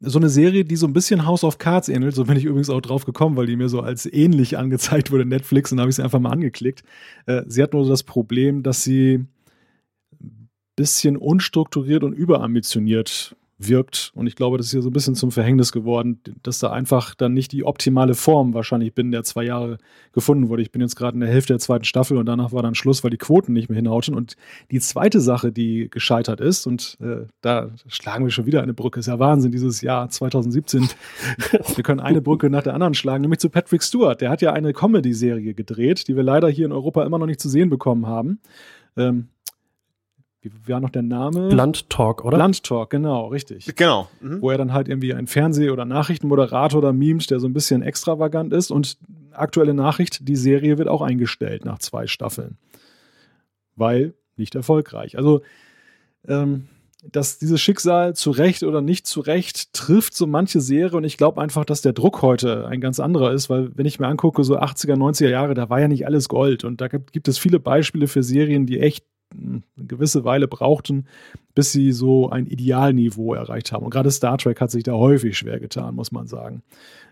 So 0.00 0.18
eine 0.18 0.28
Serie, 0.28 0.66
die 0.66 0.76
so 0.76 0.86
ein 0.86 0.92
bisschen 0.92 1.24
House 1.24 1.44
of 1.44 1.56
Cards 1.56 1.88
ähnelt. 1.88 2.14
So 2.14 2.24
bin 2.24 2.36
ich 2.36 2.44
übrigens 2.44 2.68
auch 2.68 2.82
drauf 2.82 3.06
gekommen, 3.06 3.36
weil 3.36 3.46
die 3.46 3.56
mir 3.56 3.70
so 3.70 3.80
als 3.80 4.04
ähnlich 4.04 4.58
angezeigt 4.58 5.10
wurde 5.10 5.24
Netflix 5.24 5.72
und 5.72 5.80
habe 5.80 5.88
ich 5.88 5.96
sie 5.96 6.02
einfach 6.02 6.20
mal 6.20 6.32
angeklickt. 6.32 6.82
Äh, 7.24 7.44
sie 7.46 7.62
hat 7.62 7.72
nur 7.72 7.88
das 7.88 8.02
Problem, 8.02 8.62
dass 8.62 8.84
sie 8.84 9.24
bisschen 10.82 11.16
unstrukturiert 11.16 12.02
und 12.02 12.12
überambitioniert 12.12 13.36
wirkt. 13.68 14.10
Und 14.16 14.26
ich 14.26 14.34
glaube, 14.36 14.56
das 14.56 14.66
ist 14.66 14.72
hier 14.72 14.82
so 14.82 14.90
ein 14.90 14.92
bisschen 14.92 15.14
zum 15.14 15.30
Verhängnis 15.30 15.70
geworden, 15.70 16.20
dass 16.42 16.58
da 16.58 16.72
einfach 16.72 17.14
dann 17.14 17.32
nicht 17.32 17.52
die 17.52 17.64
optimale 17.64 18.14
Form 18.14 18.54
wahrscheinlich 18.54 18.92
binnen 18.94 19.12
der 19.12 19.22
zwei 19.22 19.44
Jahre 19.44 19.78
gefunden 20.12 20.48
wurde. 20.48 20.62
Ich 20.62 20.72
bin 20.72 20.80
jetzt 20.80 20.96
gerade 20.96 21.14
in 21.14 21.20
der 21.20 21.28
Hälfte 21.28 21.52
der 21.52 21.60
zweiten 21.60 21.84
Staffel 21.84 22.16
und 22.16 22.26
danach 22.26 22.52
war 22.52 22.62
dann 22.62 22.74
Schluss, 22.74 23.04
weil 23.04 23.10
die 23.10 23.18
Quoten 23.18 23.52
nicht 23.52 23.68
mehr 23.68 23.76
hinhauten. 23.76 24.14
Und 24.14 24.36
die 24.70 24.80
zweite 24.80 25.20
Sache, 25.20 25.52
die 25.52 25.88
gescheitert 25.90 26.40
ist, 26.40 26.66
und 26.66 26.96
äh, 27.00 27.26
da 27.40 27.70
schlagen 27.86 28.24
wir 28.24 28.30
schon 28.30 28.46
wieder 28.46 28.62
eine 28.62 28.74
Brücke, 28.74 29.00
ist 29.00 29.06
ja 29.06 29.18
Wahnsinn, 29.18 29.52
dieses 29.52 29.80
Jahr 29.80 30.08
2017. 30.08 30.88
wir 31.76 31.84
können 31.84 32.00
eine 32.00 32.20
Brücke 32.20 32.50
nach 32.50 32.62
der 32.62 32.74
anderen 32.74 32.94
schlagen, 32.94 33.22
nämlich 33.22 33.40
zu 33.40 33.50
Patrick 33.50 33.82
Stewart. 33.82 34.20
Der 34.20 34.30
hat 34.30 34.42
ja 34.42 34.52
eine 34.52 34.72
Comedy-Serie 34.72 35.54
gedreht, 35.54 36.08
die 36.08 36.16
wir 36.16 36.22
leider 36.22 36.48
hier 36.48 36.66
in 36.66 36.72
Europa 36.72 37.04
immer 37.04 37.18
noch 37.18 37.26
nicht 37.26 37.40
zu 37.40 37.48
sehen 37.48 37.70
bekommen 37.70 38.06
haben. 38.06 38.40
Ähm, 38.96 39.28
wie 40.42 40.72
war 40.72 40.80
noch 40.80 40.90
der 40.90 41.02
Name? 41.02 41.48
Blunt 41.48 41.88
Talk, 41.88 42.24
oder? 42.24 42.36
Blunt 42.36 42.64
Talk, 42.64 42.90
genau, 42.90 43.28
richtig. 43.28 43.72
Genau. 43.76 44.08
Mhm. 44.20 44.42
Wo 44.42 44.50
er 44.50 44.58
dann 44.58 44.72
halt 44.72 44.88
irgendwie 44.88 45.14
ein 45.14 45.26
Fernseh- 45.26 45.70
oder 45.70 45.84
Nachrichtenmoderator 45.84 46.78
oder 46.78 46.92
Memes, 46.92 47.28
der 47.28 47.38
so 47.38 47.46
ein 47.46 47.52
bisschen 47.52 47.82
extravagant 47.82 48.52
ist. 48.52 48.70
Und 48.72 48.98
aktuelle 49.32 49.72
Nachricht, 49.72 50.28
die 50.28 50.36
Serie 50.36 50.78
wird 50.78 50.88
auch 50.88 51.02
eingestellt 51.02 51.64
nach 51.64 51.78
zwei 51.78 52.06
Staffeln. 52.06 52.56
Weil 53.76 54.14
nicht 54.36 54.54
erfolgreich. 54.54 55.16
Also, 55.16 55.42
ähm, 56.26 56.68
dass 57.10 57.38
dieses 57.38 57.60
Schicksal 57.60 58.14
zu 58.14 58.30
Recht 58.30 58.62
oder 58.62 58.80
nicht 58.80 59.06
zu 59.06 59.20
Recht 59.20 59.72
trifft 59.72 60.14
so 60.14 60.26
manche 60.26 60.60
Serie 60.60 60.96
und 60.96 61.04
ich 61.04 61.16
glaube 61.16 61.40
einfach, 61.40 61.64
dass 61.64 61.82
der 61.82 61.92
Druck 61.92 62.22
heute 62.22 62.66
ein 62.68 62.80
ganz 62.80 63.00
anderer 63.00 63.32
ist, 63.32 63.50
weil 63.50 63.76
wenn 63.76 63.86
ich 63.86 63.98
mir 63.98 64.06
angucke, 64.06 64.44
so 64.44 64.56
80er, 64.56 64.94
90er 64.94 65.28
Jahre, 65.28 65.54
da 65.54 65.68
war 65.68 65.80
ja 65.80 65.88
nicht 65.88 66.06
alles 66.06 66.28
Gold 66.28 66.62
und 66.62 66.80
da 66.80 66.86
gibt, 66.86 67.12
gibt 67.12 67.26
es 67.26 67.38
viele 67.38 67.58
Beispiele 67.58 68.06
für 68.06 68.22
Serien, 68.22 68.66
die 68.66 68.78
echt 68.78 69.04
eine 69.32 69.86
gewisse 69.86 70.24
Weile 70.24 70.48
brauchten, 70.48 71.06
bis 71.54 71.72
sie 71.72 71.92
so 71.92 72.30
ein 72.30 72.46
Idealniveau 72.46 73.34
erreicht 73.34 73.72
haben. 73.72 73.84
Und 73.84 73.90
gerade 73.90 74.10
Star 74.10 74.38
Trek 74.38 74.60
hat 74.60 74.70
sich 74.70 74.84
da 74.84 74.92
häufig 74.92 75.36
schwer 75.36 75.60
getan, 75.60 75.94
muss 75.94 76.12
man 76.12 76.26
sagen. 76.26 76.62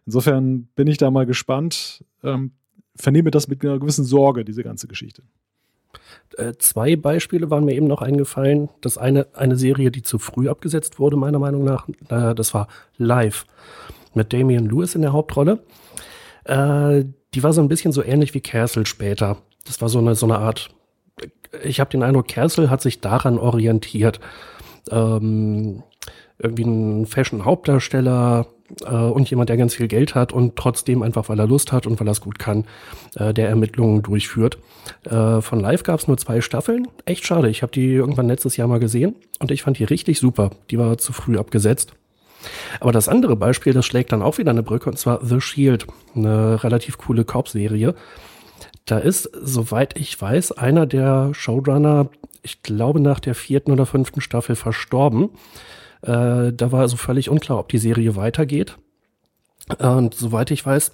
Insofern 0.06 0.68
bin 0.74 0.86
ich 0.86 0.98
da 0.98 1.10
mal 1.10 1.26
gespannt. 1.26 2.04
Ähm, 2.22 2.52
vernehme 2.96 3.30
das 3.30 3.48
mit 3.48 3.64
einer 3.64 3.78
gewissen 3.78 4.04
Sorge, 4.04 4.44
diese 4.44 4.62
ganze 4.62 4.86
Geschichte. 4.86 5.22
Äh, 6.36 6.54
zwei 6.58 6.96
Beispiele 6.96 7.50
waren 7.50 7.64
mir 7.64 7.74
eben 7.74 7.86
noch 7.86 8.02
eingefallen. 8.02 8.68
Das 8.80 8.98
eine, 8.98 9.26
eine 9.34 9.56
Serie, 9.56 9.90
die 9.90 10.02
zu 10.02 10.18
früh 10.18 10.48
abgesetzt 10.48 10.98
wurde, 10.98 11.16
meiner 11.16 11.38
Meinung 11.38 11.64
nach, 11.64 11.88
äh, 12.08 12.34
das 12.34 12.54
war 12.54 12.68
Live 12.96 13.46
mit 14.14 14.32
Damian 14.32 14.66
Lewis 14.66 14.94
in 14.94 15.02
der 15.02 15.12
Hauptrolle. 15.12 15.62
Äh, 16.44 17.04
die 17.34 17.42
war 17.42 17.52
so 17.52 17.60
ein 17.60 17.68
bisschen 17.68 17.92
so 17.92 18.02
ähnlich 18.02 18.34
wie 18.34 18.40
Castle 18.40 18.86
später. 18.86 19.38
Das 19.66 19.80
war 19.80 19.88
so 19.88 19.98
eine, 19.98 20.14
so 20.14 20.26
eine 20.26 20.38
Art 20.38 20.70
ich 21.62 21.80
habe 21.80 21.90
den 21.90 22.02
Eindruck, 22.02 22.28
Kersel 22.28 22.70
hat 22.70 22.80
sich 22.80 23.00
daran 23.00 23.38
orientiert. 23.38 24.20
Ähm, 24.90 25.82
irgendwie 26.38 26.64
ein 26.64 27.06
Fashion-Hauptdarsteller 27.06 28.46
äh, 28.84 28.94
und 28.94 29.28
jemand, 29.28 29.50
der 29.50 29.56
ganz 29.56 29.74
viel 29.74 29.88
Geld 29.88 30.14
hat 30.14 30.32
und 30.32 30.56
trotzdem 30.56 31.02
einfach, 31.02 31.28
weil 31.28 31.38
er 31.38 31.46
Lust 31.46 31.72
hat 31.72 31.86
und 31.86 32.00
weil 32.00 32.08
er 32.08 32.12
es 32.12 32.20
gut 32.20 32.38
kann, 32.38 32.64
äh, 33.16 33.34
der 33.34 33.48
Ermittlungen 33.48 34.02
durchführt. 34.02 34.58
Äh, 35.04 35.40
von 35.40 35.60
Live 35.60 35.82
gab 35.82 36.00
es 36.00 36.08
nur 36.08 36.16
zwei 36.16 36.40
Staffeln. 36.40 36.88
Echt 37.04 37.26
schade. 37.26 37.50
Ich 37.50 37.62
habe 37.62 37.72
die 37.72 37.92
irgendwann 37.92 38.28
letztes 38.28 38.56
Jahr 38.56 38.68
mal 38.68 38.80
gesehen 38.80 39.16
und 39.38 39.50
ich 39.50 39.62
fand 39.62 39.78
die 39.78 39.84
richtig 39.84 40.18
super. 40.18 40.50
Die 40.70 40.78
war 40.78 40.98
zu 40.98 41.12
früh 41.12 41.38
abgesetzt. 41.38 41.92
Aber 42.80 42.92
das 42.92 43.08
andere 43.08 43.36
Beispiel, 43.36 43.74
das 43.74 43.84
schlägt 43.84 44.12
dann 44.12 44.22
auch 44.22 44.38
wieder 44.38 44.50
eine 44.50 44.62
Brücke, 44.62 44.88
und 44.88 44.96
zwar 44.96 45.22
The 45.22 45.42
Shield, 45.42 45.86
eine 46.14 46.64
relativ 46.64 46.96
coole 46.96 47.24
Korb-Serie. 47.24 47.94
Da 48.86 48.98
ist, 48.98 49.30
soweit 49.40 49.98
ich 49.98 50.20
weiß, 50.20 50.52
einer 50.52 50.86
der 50.86 51.32
Showrunner 51.34 52.10
ich 52.42 52.62
glaube, 52.62 53.00
nach 53.00 53.20
der 53.20 53.34
vierten 53.34 53.72
oder 53.72 53.86
fünften 53.86 54.20
Staffel 54.20 54.56
verstorben. 54.56 55.30
Äh, 56.02 56.52
da 56.52 56.72
war 56.72 56.80
also 56.80 56.96
völlig 56.96 57.28
unklar, 57.28 57.58
ob 57.58 57.68
die 57.68 57.78
Serie 57.78 58.16
weitergeht. 58.16 58.78
Und 59.78 60.14
soweit 60.14 60.50
ich 60.50 60.64
weiß, 60.64 60.92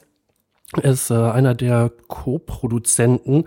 ist 0.82 1.10
äh, 1.10 1.14
einer 1.14 1.54
der 1.54 1.92
Co-Produzenten, 2.08 3.44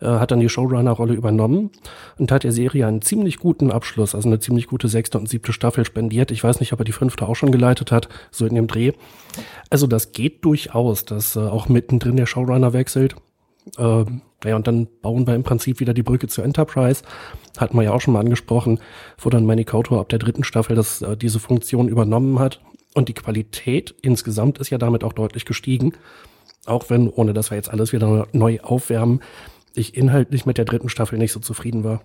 äh, 0.00 0.06
hat 0.06 0.32
dann 0.32 0.40
die 0.40 0.48
Showrunner-Rolle 0.48 1.14
übernommen 1.14 1.70
und 2.18 2.32
hat 2.32 2.42
der 2.42 2.52
Serie 2.52 2.86
einen 2.86 3.02
ziemlich 3.02 3.38
guten 3.38 3.70
Abschluss, 3.70 4.14
also 4.14 4.28
eine 4.28 4.40
ziemlich 4.40 4.66
gute 4.66 4.88
sechste 4.88 5.18
und 5.18 5.28
siebte 5.28 5.52
Staffel 5.52 5.84
spendiert. 5.84 6.32
Ich 6.32 6.42
weiß 6.42 6.60
nicht, 6.60 6.72
ob 6.72 6.80
er 6.80 6.84
die 6.84 6.92
fünfte 6.92 7.28
auch 7.28 7.36
schon 7.36 7.52
geleitet 7.52 7.92
hat, 7.92 8.08
so 8.32 8.44
in 8.44 8.56
dem 8.56 8.66
Dreh. 8.66 8.92
Also 9.70 9.86
das 9.86 10.12
geht 10.12 10.44
durchaus, 10.44 11.04
dass 11.04 11.36
äh, 11.36 11.40
auch 11.40 11.68
mittendrin 11.68 12.16
der 12.16 12.26
Showrunner 12.26 12.72
wechselt. 12.72 13.14
Äh, 13.76 14.04
ja, 14.44 14.56
und 14.56 14.66
dann 14.66 14.86
bauen 15.02 15.26
wir 15.26 15.34
im 15.34 15.42
Prinzip 15.42 15.80
wieder 15.80 15.94
die 15.94 16.02
Brücke 16.02 16.28
zur 16.28 16.44
Enterprise. 16.44 17.02
Hatten 17.56 17.76
wir 17.76 17.82
ja 17.82 17.92
auch 17.92 18.00
schon 18.00 18.14
mal 18.14 18.20
angesprochen, 18.20 18.78
wo 19.18 19.30
dann 19.30 19.46
Manikoto 19.46 20.00
ab 20.00 20.08
der 20.08 20.18
dritten 20.18 20.44
Staffel 20.44 20.76
das, 20.76 21.02
äh, 21.02 21.16
diese 21.16 21.40
Funktion 21.40 21.88
übernommen 21.88 22.38
hat. 22.38 22.60
Und 22.94 23.08
die 23.08 23.14
Qualität 23.14 23.94
insgesamt 24.02 24.58
ist 24.58 24.70
ja 24.70 24.78
damit 24.78 25.04
auch 25.04 25.12
deutlich 25.12 25.44
gestiegen. 25.44 25.92
Auch 26.66 26.90
wenn, 26.90 27.08
ohne 27.08 27.32
dass 27.32 27.50
wir 27.50 27.56
jetzt 27.56 27.70
alles 27.70 27.92
wieder 27.92 28.28
neu 28.32 28.60
aufwärmen, 28.60 29.20
ich 29.74 29.96
inhaltlich 29.96 30.46
mit 30.46 30.58
der 30.58 30.64
dritten 30.64 30.88
Staffel 30.88 31.18
nicht 31.18 31.32
so 31.32 31.40
zufrieden 31.40 31.84
war. 31.84 32.02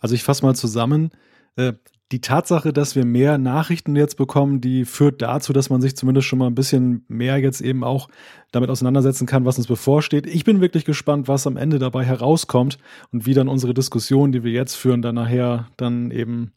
Also 0.00 0.14
ich 0.14 0.24
fasse 0.24 0.44
mal 0.44 0.54
zusammen. 0.54 1.10
Äh, 1.56 1.74
die 2.12 2.20
Tatsache, 2.20 2.72
dass 2.72 2.94
wir 2.94 3.06
mehr 3.06 3.38
Nachrichten 3.38 3.96
jetzt 3.96 4.16
bekommen, 4.16 4.60
die 4.60 4.84
führt 4.84 5.22
dazu, 5.22 5.52
dass 5.52 5.70
man 5.70 5.80
sich 5.80 5.96
zumindest 5.96 6.28
schon 6.28 6.38
mal 6.38 6.46
ein 6.46 6.54
bisschen 6.54 7.04
mehr 7.08 7.38
jetzt 7.38 7.62
eben 7.62 7.82
auch 7.82 8.08
damit 8.52 8.68
auseinandersetzen 8.68 9.26
kann, 9.26 9.46
was 9.46 9.56
uns 9.56 9.66
bevorsteht. 9.66 10.26
Ich 10.26 10.44
bin 10.44 10.60
wirklich 10.60 10.84
gespannt, 10.84 11.26
was 11.26 11.46
am 11.46 11.56
Ende 11.56 11.78
dabei 11.78 12.04
herauskommt 12.04 12.76
und 13.12 13.24
wie 13.24 13.32
dann 13.32 13.48
unsere 13.48 13.72
Diskussionen, 13.72 14.32
die 14.32 14.44
wir 14.44 14.52
jetzt 14.52 14.74
führen, 14.74 15.00
dann 15.00 15.14
nachher 15.14 15.68
dann 15.78 16.10
eben 16.10 16.52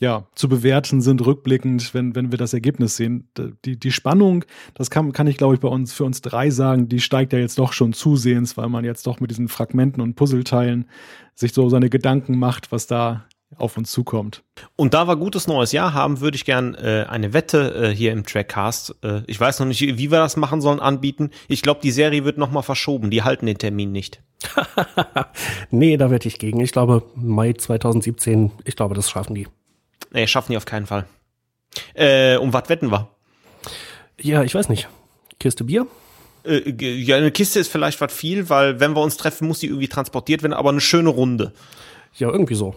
ja, 0.00 0.26
zu 0.34 0.48
bewerten 0.48 1.00
sind, 1.00 1.24
rückblickend, 1.24 1.92
wenn, 1.94 2.14
wenn 2.14 2.30
wir 2.30 2.38
das 2.38 2.52
Ergebnis 2.52 2.96
sehen. 2.96 3.28
Die, 3.64 3.78
die 3.78 3.90
Spannung, 3.90 4.44
das 4.74 4.90
kann, 4.90 5.12
kann 5.12 5.26
ich, 5.26 5.38
glaube 5.38 5.54
ich, 5.54 5.60
bei 5.60 5.68
uns, 5.68 5.92
für 5.92 6.04
uns 6.04 6.20
drei 6.20 6.50
sagen, 6.50 6.88
die 6.88 7.00
steigt 7.00 7.32
ja 7.32 7.38
jetzt 7.38 7.58
doch 7.58 7.72
schon 7.72 7.92
zusehends, 7.92 8.56
weil 8.56 8.68
man 8.68 8.84
jetzt 8.84 9.06
doch 9.06 9.20
mit 9.20 9.30
diesen 9.30 9.48
Fragmenten 9.48 10.00
und 10.00 10.14
Puzzleteilen 10.14 10.86
sich 11.34 11.52
so 11.52 11.68
seine 11.68 11.90
Gedanken 11.90 12.38
macht, 12.38 12.70
was 12.70 12.86
da 12.86 13.24
auf 13.56 13.76
uns 13.76 13.90
zukommt. 13.90 14.42
Und 14.76 14.94
da 14.94 15.08
wir 15.08 15.16
gutes 15.16 15.46
neues 15.46 15.72
Jahr 15.72 15.94
haben, 15.94 16.20
würde 16.20 16.36
ich 16.36 16.44
gern 16.44 16.74
äh, 16.74 17.06
eine 17.08 17.32
Wette 17.32 17.74
äh, 17.74 17.94
hier 17.94 18.12
im 18.12 18.24
Trackcast. 18.24 18.96
Äh, 19.02 19.22
ich 19.26 19.40
weiß 19.40 19.60
noch 19.60 19.66
nicht, 19.66 19.80
wie 19.80 20.10
wir 20.10 20.18
das 20.18 20.36
machen 20.36 20.60
sollen, 20.60 20.80
anbieten. 20.80 21.30
Ich 21.48 21.62
glaube, 21.62 21.80
die 21.82 21.90
Serie 21.90 22.24
wird 22.24 22.38
noch 22.38 22.50
mal 22.50 22.62
verschoben. 22.62 23.10
Die 23.10 23.22
halten 23.22 23.46
den 23.46 23.58
Termin 23.58 23.90
nicht. 23.92 24.20
nee, 25.70 25.96
da 25.96 26.10
wette 26.10 26.28
ich 26.28 26.38
gegen. 26.38 26.60
Ich 26.60 26.72
glaube, 26.72 27.02
Mai 27.14 27.54
2017, 27.54 28.52
ich 28.64 28.76
glaube, 28.76 28.94
das 28.94 29.10
schaffen 29.10 29.34
die. 29.34 29.48
Nee, 30.12 30.26
schaffen 30.26 30.52
die 30.52 30.56
auf 30.56 30.66
keinen 30.66 30.86
Fall. 30.86 31.06
Äh, 31.94 32.36
um 32.36 32.52
was 32.52 32.68
wetten 32.68 32.90
wir? 32.90 33.08
Ja, 34.20 34.42
ich 34.42 34.54
weiß 34.54 34.68
nicht. 34.68 34.88
Kiste 35.40 35.64
Bier? 35.64 35.86
Äh, 36.44 36.70
ja, 36.80 37.16
eine 37.16 37.30
Kiste 37.30 37.60
ist 37.60 37.70
vielleicht 37.70 38.00
was 38.00 38.12
viel, 38.12 38.48
weil 38.48 38.80
wenn 38.80 38.94
wir 38.94 39.02
uns 39.02 39.16
treffen, 39.16 39.48
muss 39.48 39.60
die 39.60 39.66
irgendwie 39.66 39.88
transportiert 39.88 40.42
werden, 40.42 40.54
aber 40.54 40.70
eine 40.70 40.80
schöne 40.80 41.08
Runde. 41.08 41.52
Ja, 42.14 42.28
irgendwie 42.28 42.54
so. 42.54 42.74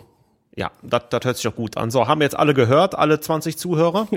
Ja, 0.56 0.70
das 0.84 1.04
hört 1.12 1.38
sich 1.38 1.44
doch 1.44 1.56
gut 1.56 1.78
an. 1.78 1.92
So, 1.92 2.08
haben 2.08 2.20
wir 2.20 2.26
jetzt 2.26 2.38
alle 2.38 2.54
gehört, 2.54 2.96
alle 2.96 3.22
20 3.22 3.58
Zuhörer. 3.58 4.08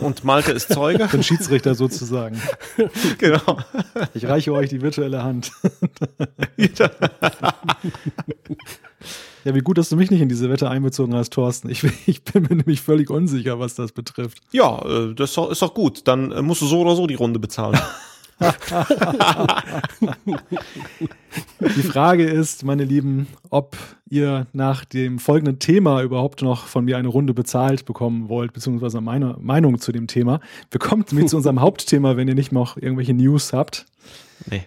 Und 0.00 0.24
Malte 0.24 0.50
ist 0.50 0.72
Zeuge. 0.72 1.06
Den 1.12 1.22
Schiedsrichter 1.22 1.76
sozusagen. 1.76 2.40
genau. 3.18 3.58
Ich 4.12 4.26
reiche 4.26 4.52
euch 4.52 4.70
die 4.70 4.82
virtuelle 4.82 5.22
Hand. 5.22 5.52
Ja, 9.44 9.54
wie 9.54 9.60
gut, 9.60 9.76
dass 9.76 9.90
du 9.90 9.96
mich 9.96 10.10
nicht 10.10 10.22
in 10.22 10.30
diese 10.30 10.48
Wette 10.48 10.70
einbezogen 10.70 11.14
hast, 11.14 11.34
Thorsten. 11.34 11.68
Ich, 11.68 11.84
ich 12.06 12.24
bin 12.24 12.44
mir 12.44 12.56
nämlich 12.56 12.80
völlig 12.80 13.10
unsicher, 13.10 13.60
was 13.60 13.74
das 13.74 13.92
betrifft. 13.92 14.38
Ja, 14.52 14.82
äh, 14.86 15.14
das 15.14 15.30
ist 15.30 15.36
doch, 15.36 15.50
ist 15.50 15.60
doch 15.60 15.74
gut. 15.74 16.08
Dann 16.08 16.32
äh, 16.32 16.40
musst 16.40 16.62
du 16.62 16.66
so 16.66 16.80
oder 16.80 16.96
so 16.96 17.06
die 17.06 17.14
Runde 17.14 17.38
bezahlen. 17.38 17.78
Die 21.60 21.82
Frage 21.82 22.24
ist, 22.24 22.64
meine 22.64 22.84
Lieben, 22.84 23.28
ob 23.50 23.76
ihr 24.08 24.46
nach 24.52 24.84
dem 24.84 25.18
folgenden 25.18 25.58
Thema 25.58 26.02
überhaupt 26.02 26.42
noch 26.42 26.66
von 26.66 26.84
mir 26.84 26.98
eine 26.98 27.08
Runde 27.08 27.34
bezahlt 27.34 27.84
bekommen 27.84 28.28
wollt, 28.28 28.52
beziehungsweise 28.52 29.00
meine 29.00 29.36
Meinung 29.40 29.78
zu 29.78 29.92
dem 29.92 30.06
Thema. 30.06 30.40
Wir 30.70 30.80
kommen 30.80 31.04
mit 31.12 31.28
zu 31.28 31.36
unserem 31.36 31.60
Hauptthema, 31.60 32.16
wenn 32.16 32.28
ihr 32.28 32.34
nicht 32.34 32.52
noch 32.52 32.76
irgendwelche 32.76 33.14
News 33.14 33.52
habt. 33.52 33.86
Nee. 34.50 34.64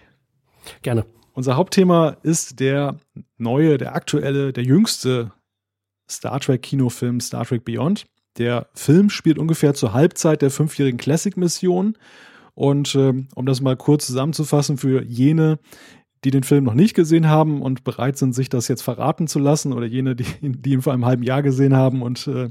Gerne. 0.82 1.04
Unser 1.34 1.56
Hauptthema 1.56 2.16
ist 2.22 2.60
der 2.60 2.96
neue, 3.36 3.78
der 3.78 3.94
aktuelle, 3.94 4.52
der 4.52 4.64
jüngste 4.64 5.32
Star 6.10 6.40
Trek 6.40 6.62
Kinofilm 6.62 7.20
Star 7.20 7.44
Trek 7.44 7.64
Beyond. 7.64 8.06
Der 8.38 8.68
Film 8.74 9.10
spielt 9.10 9.38
ungefähr 9.38 9.74
zur 9.74 9.92
Halbzeit 9.92 10.42
der 10.42 10.50
fünfjährigen 10.50 10.98
Classic-Mission. 10.98 11.96
Und 12.58 12.96
äh, 12.96 13.12
um 13.36 13.46
das 13.46 13.60
mal 13.60 13.76
kurz 13.76 14.08
zusammenzufassen 14.08 14.78
für 14.78 15.04
jene, 15.04 15.60
die 16.24 16.30
den 16.30 16.42
Film 16.42 16.64
noch 16.64 16.74
nicht 16.74 16.94
gesehen 16.94 17.28
haben 17.28 17.62
und 17.62 17.84
bereit 17.84 18.18
sind, 18.18 18.34
sich 18.34 18.48
das 18.48 18.68
jetzt 18.68 18.82
verraten 18.82 19.28
zu 19.28 19.38
lassen, 19.38 19.72
oder 19.72 19.86
jene, 19.86 20.16
die, 20.16 20.24
die 20.42 20.72
ihn 20.72 20.82
vor 20.82 20.92
einem 20.92 21.06
halben 21.06 21.22
Jahr 21.22 21.42
gesehen 21.42 21.76
haben 21.76 22.02
und 22.02 22.26
äh, 22.26 22.50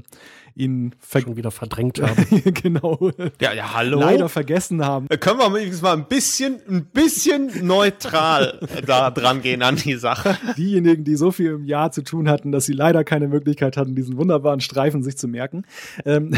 ihn 0.58 0.94
schon 1.10 1.36
wieder 1.36 1.50
verdrängt 1.50 2.00
haben. 2.02 2.54
genau. 2.54 3.10
Ja, 3.40 3.52
ja, 3.52 3.74
hallo. 3.74 4.00
Leider 4.00 4.28
vergessen 4.28 4.84
haben. 4.84 5.06
Äh, 5.08 5.16
können 5.16 5.38
wir 5.38 5.48
mal 5.48 5.60
ein 5.60 6.06
bisschen, 6.06 6.60
ein 6.68 6.84
bisschen 6.86 7.66
neutral 7.66 8.60
da 8.86 9.10
dran 9.10 9.40
gehen 9.40 9.62
an 9.62 9.76
die 9.76 9.94
Sache. 9.94 10.36
Diejenigen, 10.56 11.04
die 11.04 11.16
so 11.16 11.30
viel 11.30 11.52
im 11.52 11.64
Jahr 11.64 11.92
zu 11.92 12.02
tun 12.02 12.28
hatten, 12.28 12.52
dass 12.52 12.66
sie 12.66 12.72
leider 12.72 13.04
keine 13.04 13.28
Möglichkeit 13.28 13.76
hatten, 13.76 13.94
diesen 13.94 14.16
wunderbaren 14.16 14.60
Streifen 14.60 15.02
sich 15.02 15.16
zu 15.16 15.28
merken. 15.28 15.64
Ähm 16.04 16.32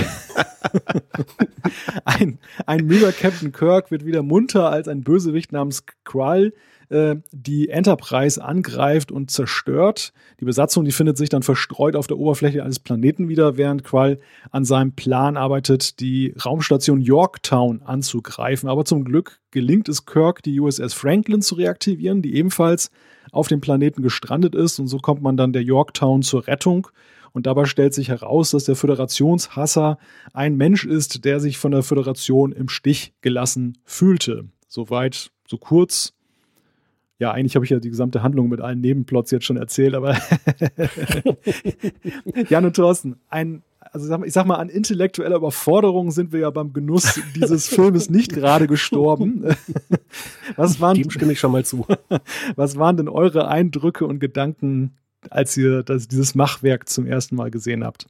ein, 2.04 2.38
ein 2.66 2.86
müder 2.86 3.12
Captain 3.12 3.52
Kirk 3.52 3.90
wird 3.90 4.04
wieder 4.04 4.22
munter 4.22 4.70
als 4.70 4.88
ein 4.88 5.02
Bösewicht 5.02 5.52
namens 5.52 5.84
Krull 6.04 6.52
äh, 6.90 7.16
die 7.30 7.68
Enterprise 7.68 8.42
angreift 8.42 9.12
und 9.12 9.30
zerstört. 9.30 10.12
Die 10.40 10.44
Besatzung, 10.44 10.84
die 10.84 10.92
findet 10.92 11.16
sich 11.16 11.28
dann 11.28 11.42
verstreut 11.42 11.94
auf 11.94 12.08
der 12.08 12.18
Oberfläche 12.18 12.64
eines 12.64 12.80
Planeten 12.80 13.28
wieder, 13.28 13.56
während 13.56 13.84
Qual 13.84 14.18
an 14.50 14.64
seinem 14.64 14.92
Plan 14.92 15.36
arbeitet, 15.36 16.00
die 16.00 16.34
Raumstation 16.44 17.00
Yorktown 17.00 17.82
anzugreifen. 17.82 18.68
Aber 18.68 18.84
zum 18.84 19.04
Glück 19.04 19.40
gelingt 19.52 19.88
es 19.88 20.04
Kirk, 20.04 20.42
die 20.42 20.58
USS 20.58 20.92
Franklin 20.92 21.42
zu 21.42 21.54
reaktivieren, 21.54 22.22
die 22.22 22.34
ebenfalls 22.34 22.90
auf 23.30 23.46
dem 23.46 23.60
Planeten 23.60 24.02
gestrandet 24.02 24.56
ist. 24.56 24.80
Und 24.80 24.88
so 24.88 24.98
kommt 24.98 25.22
man 25.22 25.36
dann 25.36 25.52
der 25.52 25.62
Yorktown 25.62 26.22
zur 26.22 26.46
Rettung. 26.46 26.88
Und 27.32 27.46
dabei 27.46 27.66
stellt 27.66 27.94
sich 27.94 28.08
heraus, 28.08 28.50
dass 28.50 28.64
der 28.64 28.74
Föderationshasser 28.74 29.98
ein 30.32 30.56
Mensch 30.56 30.84
ist, 30.84 31.24
der 31.24 31.38
sich 31.38 31.58
von 31.58 31.70
der 31.70 31.84
Föderation 31.84 32.50
im 32.50 32.68
Stich 32.68 33.14
gelassen 33.20 33.78
fühlte. 33.84 34.48
Soweit, 34.66 35.30
so 35.46 35.56
kurz 35.56 36.14
ja, 37.20 37.32
eigentlich 37.32 37.54
habe 37.54 37.66
ich 37.66 37.70
ja 37.70 37.78
die 37.78 37.90
gesamte 37.90 38.22
Handlung 38.22 38.48
mit 38.48 38.62
allen 38.62 38.80
Nebenplots 38.80 39.30
jetzt 39.30 39.44
schon 39.44 39.58
erzählt, 39.58 39.94
aber 39.94 40.14
Jan 42.48 42.64
und 42.64 42.74
Thorsten, 42.74 43.20
ein, 43.28 43.62
also 43.92 44.24
ich 44.24 44.32
sag 44.32 44.46
mal, 44.46 44.56
an 44.56 44.70
intellektueller 44.70 45.36
Überforderung 45.36 46.12
sind 46.12 46.32
wir 46.32 46.40
ja 46.40 46.50
beim 46.50 46.72
Genuss 46.72 47.20
dieses 47.36 47.68
Filmes 47.68 48.08
nicht 48.08 48.32
gerade 48.32 48.66
gestorben. 48.66 49.54
Was 50.56 50.80
waren, 50.80 50.96
Dem 50.96 51.10
stimme 51.10 51.32
ich 51.32 51.40
schon 51.40 51.52
mal 51.52 51.62
zu. 51.62 51.86
Was 52.56 52.78
waren 52.78 52.96
denn 52.96 53.08
eure 53.08 53.48
Eindrücke 53.48 54.06
und 54.06 54.18
Gedanken, 54.18 54.94
als 55.28 55.54
ihr 55.58 55.82
das, 55.82 56.08
dieses 56.08 56.34
Machwerk 56.34 56.88
zum 56.88 57.06
ersten 57.06 57.36
Mal 57.36 57.50
gesehen 57.50 57.84
habt? 57.84 58.06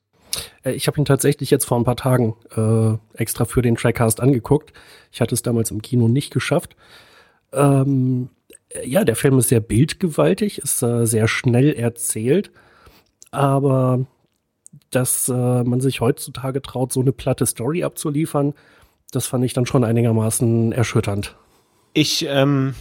Äh, 0.62 0.74
ich 0.74 0.86
habe 0.86 1.00
ihn 1.00 1.04
tatsächlich 1.04 1.50
jetzt 1.50 1.64
vor 1.64 1.78
ein 1.78 1.84
paar 1.84 1.96
Tagen 1.96 2.36
äh, 2.56 3.20
extra 3.20 3.44
für 3.44 3.60
den 3.60 3.74
Trackcast 3.74 4.20
angeguckt. 4.20 4.72
Ich 5.10 5.20
hatte 5.20 5.34
es 5.34 5.42
damals 5.42 5.72
im 5.72 5.82
Kino 5.82 6.06
nicht 6.06 6.32
geschafft. 6.32 6.76
Ähm, 7.52 8.28
ja, 8.84 9.04
der 9.04 9.16
Film 9.16 9.38
ist 9.38 9.48
sehr 9.48 9.60
bildgewaltig, 9.60 10.58
ist 10.58 10.82
äh, 10.82 11.06
sehr 11.06 11.28
schnell 11.28 11.72
erzählt, 11.72 12.50
aber 13.30 14.06
dass 14.90 15.28
äh, 15.28 15.64
man 15.64 15.80
sich 15.80 16.00
heutzutage 16.00 16.62
traut, 16.62 16.92
so 16.92 17.00
eine 17.00 17.12
platte 17.12 17.46
Story 17.46 17.84
abzuliefern, 17.84 18.54
das 19.10 19.26
fand 19.26 19.44
ich 19.44 19.52
dann 19.52 19.66
schon 19.66 19.84
einigermaßen 19.84 20.72
erschütternd. 20.72 21.36
Ich 21.92 22.24
ähm, 22.28 22.74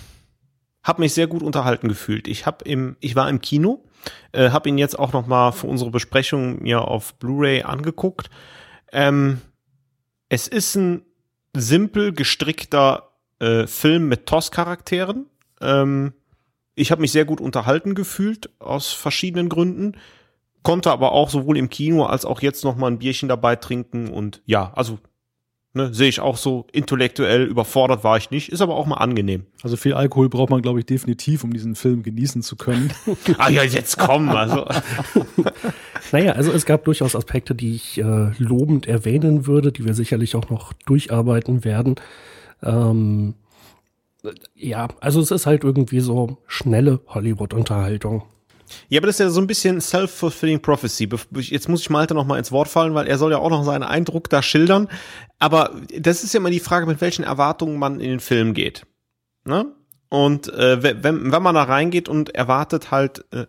habe 0.84 1.02
mich 1.02 1.14
sehr 1.14 1.28
gut 1.28 1.42
unterhalten 1.42 1.88
gefühlt. 1.88 2.28
Ich 2.28 2.46
habe 2.46 2.64
im, 2.66 2.96
ich 3.00 3.16
war 3.16 3.30
im 3.30 3.42
Kino, 3.42 3.84
äh, 4.32 4.52
habe 4.52 4.70
ihn 4.70 4.78
jetzt 4.78 4.98
auch 4.98 5.14
noch 5.14 5.26
mal 5.26 5.52
für 5.52 5.68
unsere 5.68 5.90
Besprechung 5.90 6.62
mir 6.62 6.82
auf 6.82 7.16
Blu-ray 7.16 7.64
angeguckt. 7.64 8.30
Ähm, 8.92 9.42
es 10.30 10.48
ist 10.48 10.76
ein 10.76 11.02
simpel 11.56 12.14
gestrickter 12.14 13.10
äh, 13.40 13.66
Film 13.66 14.08
mit 14.08 14.28
TOS-Charakteren 14.28 15.26
ähm, 15.62 16.14
ich 16.76 16.92
habe 16.92 17.02
mich 17.02 17.12
sehr 17.12 17.26
gut 17.26 17.42
unterhalten 17.42 17.96
gefühlt 17.96 18.50
aus 18.60 18.92
verschiedenen 18.94 19.50
Gründen, 19.50 19.94
konnte 20.64 20.92
aber 20.92 21.12
auch 21.12 21.30
sowohl 21.30 21.58
im 21.58 21.70
Kino 21.70 22.06
als 22.06 22.26
auch 22.26 22.42
jetzt 22.42 22.64
noch 22.64 22.76
mal 22.76 22.88
ein 22.88 23.00
Bierchen 23.00 23.30
dabei 23.30 23.56
trinken 23.56 24.10
und 24.10 24.42
ja, 24.46 24.72
also 24.76 25.00
Ne, 25.72 25.94
Sehe 25.94 26.10
ich 26.10 26.20
auch 26.20 26.38
so 26.38 26.66
intellektuell 26.72 27.44
überfordert 27.44 28.04
war 28.04 28.18
ich 28.18 28.32
nicht, 28.32 28.52
ist 28.52 28.62
aber 28.62 28.76
auch 28.76 28.88
mal 28.88 28.98
angenehm. 28.98 29.46
Also 29.62 29.78
viel 29.78 29.94
Alkohol 29.94 30.28
braucht 30.28 30.50
man, 30.50 30.64
glaube 30.64 30.80
ich, 30.80 30.88
definitiv, 30.88 31.44
um 31.44 31.54
diesen 31.54 31.76
Film 31.76 32.02
genießen 32.02 32.42
zu 32.42 32.56
können. 32.56 32.92
ah 33.38 33.50
ja, 33.50 33.62
jetzt 33.62 34.00
komm, 34.00 34.30
also. 34.30 34.66
naja, 36.12 36.32
also 36.32 36.52
es 36.52 36.66
gab 36.66 36.86
durchaus 36.86 37.16
Aspekte, 37.16 37.54
die 37.54 37.76
ich 37.76 38.00
äh, 38.00 38.32
lobend 38.40 38.88
erwähnen 38.88 39.46
würde, 39.46 39.72
die 39.72 39.86
wir 39.86 39.94
sicherlich 39.94 40.36
auch 40.36 40.50
noch 40.50 40.74
durcharbeiten 40.88 41.64
werden. 41.64 41.98
Ähm, 42.64 43.36
ja, 44.56 44.88
also 45.00 45.22
es 45.22 45.32
ist 45.32 45.46
halt 45.46 45.64
irgendwie 45.64 46.00
so 46.00 46.38
schnelle 46.48 47.00
Hollywood-Unterhaltung. 47.08 48.24
Ja, 48.88 49.00
aber 49.00 49.08
das 49.08 49.16
ist 49.16 49.20
ja 49.20 49.30
so 49.30 49.42
ein 49.42 49.48
bisschen 49.48 49.82
self-fulfilling 49.82 50.62
prophecy. 50.62 51.10
Jetzt 51.36 51.70
muss 51.70 51.82
ich 51.82 51.90
Malte 51.90 52.14
noch 52.14 52.26
mal 52.26 52.38
ins 52.38 52.52
Wort 52.52 52.68
fallen, 52.68 52.94
weil 52.94 53.08
er 53.08 53.18
soll 53.18 53.32
ja 53.32 53.40
auch 53.40 53.50
noch 53.50 53.64
seinen 53.64 53.84
Eindruck 53.84 54.30
da 54.30 54.42
schildern. 54.42 54.88
Aber 55.40 55.72
das 55.98 56.24
ist 56.24 56.34
ja 56.34 56.40
immer 56.40 56.52
die 56.52 56.60
Frage, 56.60 56.86
mit 56.86 57.02
welchen 57.02 57.24
Erwartungen 57.24 57.80
man 57.80 58.00
in 58.00 58.10
den 58.10 58.20
Film 58.20 58.54
geht. 58.54 58.86
Ne? 59.46 59.74
Und 60.10 60.52
äh, 60.54 60.82
wenn, 60.84 61.32
wenn 61.32 61.44
man 61.44 61.56
da 61.56 61.64
reingeht 61.64 62.10
und 62.10 62.36
erwartet 62.36 62.92
halt 62.92 63.26
äh, 63.32 63.46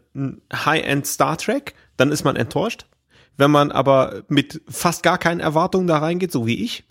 High-End 0.52 1.06
Star 1.06 1.36
Trek, 1.36 1.74
dann 1.96 2.12
ist 2.12 2.24
man 2.24 2.36
enttäuscht. 2.36 2.86
Wenn 3.36 3.50
man 3.50 3.72
aber 3.72 4.22
mit 4.28 4.60
fast 4.68 5.02
gar 5.02 5.16
keinen 5.16 5.40
Erwartungen 5.40 5.86
da 5.86 5.98
reingeht, 5.98 6.32
so 6.32 6.46
wie 6.46 6.62
ich, 6.62 6.84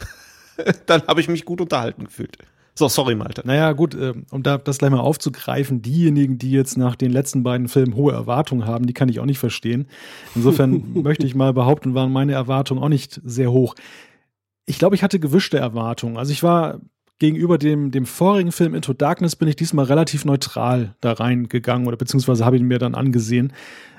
dann 0.88 1.04
habe 1.08 1.22
ich 1.22 1.28
mich 1.28 1.46
gut 1.46 1.62
unterhalten 1.62 2.06
gefühlt. 2.06 2.38
So, 2.80 2.88
sorry, 2.88 3.14
Malte. 3.14 3.42
Naja, 3.44 3.74
gut, 3.74 3.94
äh, 3.94 4.14
um 4.32 4.42
da 4.42 4.58
das 4.58 4.78
gleich 4.78 4.90
mal 4.90 5.02
aufzugreifen, 5.02 5.82
diejenigen, 5.82 6.38
die 6.38 6.52
jetzt 6.52 6.78
nach 6.78 6.96
den 6.96 7.12
letzten 7.12 7.44
beiden 7.44 7.68
Filmen 7.68 7.94
hohe 7.94 8.14
Erwartungen 8.14 8.66
haben, 8.66 8.88
die 8.88 8.94
kann 8.94 9.10
ich 9.10 9.20
auch 9.20 9.26
nicht 9.26 9.38
verstehen. 9.38 9.90
Insofern 10.34 10.94
möchte 11.04 11.28
ich 11.28 11.36
mal 11.36 11.52
behaupten, 11.52 11.94
waren 11.94 12.10
meine 12.14 12.32
Erwartungen 12.32 12.82
auch 12.82 12.88
nicht 12.88 13.20
sehr 13.26 13.52
hoch. 13.52 13.76
Ich 14.66 14.80
glaube, 14.80 14.96
ich 14.96 15.04
hatte 15.04 15.20
gewischte 15.20 15.58
Erwartungen. 15.58 16.16
Also 16.16 16.32
ich 16.32 16.42
war 16.42 16.80
gegenüber 17.20 17.58
dem, 17.58 17.92
dem 17.92 18.06
vorigen 18.06 18.54
Film 18.54 18.74
Into 18.74 18.94
Darkness 18.94 19.36
bin 19.36 19.50
ich 19.50 19.58
diesmal 19.58 19.84
relativ 19.84 20.24
neutral 20.24 20.96
da 21.02 21.12
reingegangen 21.12 21.86
oder 21.86 21.98
beziehungsweise 21.98 22.46
habe 22.46 22.56
ihn 22.56 22.66
mir 22.66 22.80
dann 22.80 22.96
angesehen. 22.96 23.52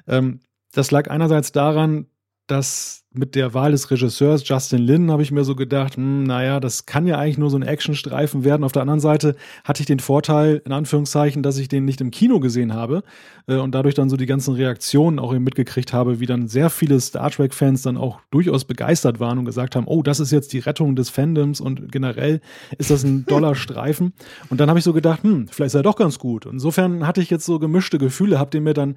Ähm, 0.09 0.41
das 0.73 0.91
lag 0.91 1.11
einerseits 1.11 1.53
daran, 1.53 2.07
dass 2.51 3.01
mit 3.13 3.35
der 3.35 3.55
Wahl 3.55 3.73
des 3.73 3.91
Regisseurs 3.91 4.47
Justin 4.47 4.79
Lin 4.79 5.11
habe 5.11 5.23
ich 5.23 5.33
mir 5.33 5.43
so 5.43 5.57
gedacht, 5.57 5.97
hm, 5.97 6.23
naja, 6.23 6.61
das 6.61 6.87
kann 6.87 7.09
ja 7.09 7.19
eigentlich 7.19 7.39
nur 7.39 7.51
so 7.51 7.57
ein 7.57 7.65
Actionstreifen 7.65 8.45
werden. 8.45 8.63
Auf 8.63 8.71
der 8.71 8.83
anderen 8.83 9.01
Seite 9.01 9.35
hatte 9.65 9.83
ich 9.83 9.87
den 9.87 9.99
Vorteil, 9.99 10.63
in 10.65 10.73
Anführungszeichen, 10.73 11.43
dass 11.43 11.59
ich 11.59 11.67
den 11.67 11.85
nicht 11.85 12.01
im 12.01 12.13
Kino 12.13 12.39
gesehen 12.39 12.73
habe 12.73 13.03
äh, 13.49 13.57
und 13.57 13.75
dadurch 13.75 13.97
dann 13.97 14.09
so 14.09 14.17
die 14.17 14.27
ganzen 14.27 14.55
Reaktionen 14.55 15.19
auch 15.19 15.35
eben 15.35 15.43
mitgekriegt 15.43 15.93
habe, 15.93 16.21
wie 16.21 16.27
dann 16.27 16.47
sehr 16.47 16.71
viele 16.71 17.01
Star 17.01 17.31
Trek-Fans 17.31 17.83
dann 17.83 17.97
auch 17.97 18.21
durchaus 18.31 18.65
begeistert 18.65 19.19
waren 19.19 19.39
und 19.39 19.45
gesagt 19.45 19.75
haben, 19.75 19.89
oh, 19.89 20.05
das 20.05 20.21
ist 20.21 20.31
jetzt 20.31 20.53
die 20.53 20.61
Rettung 20.61 20.95
des 20.95 21.11
Fandoms 21.11 21.61
und 21.61 21.91
generell 21.91 22.41
ist 22.79 22.93
das 22.93 23.03
ein 23.03 23.27
doller 23.27 23.55
Streifen. 23.57 24.13
Und 24.51 24.61
dann 24.61 24.69
habe 24.69 24.79
ich 24.79 24.85
so 24.85 24.93
gedacht, 24.93 25.25
hm, 25.25 25.49
vielleicht 25.49 25.69
ist 25.69 25.75
er 25.75 25.83
doch 25.83 25.97
ganz 25.97 26.21
gut. 26.21 26.47
Insofern 26.47 27.05
hatte 27.09 27.21
ich 27.21 27.31
jetzt 27.31 27.45
so 27.45 27.59
gemischte 27.59 27.99
Gefühle, 27.99 28.39
habe 28.39 28.51
den 28.51 28.63
mir 28.63 28.75
dann 28.75 28.95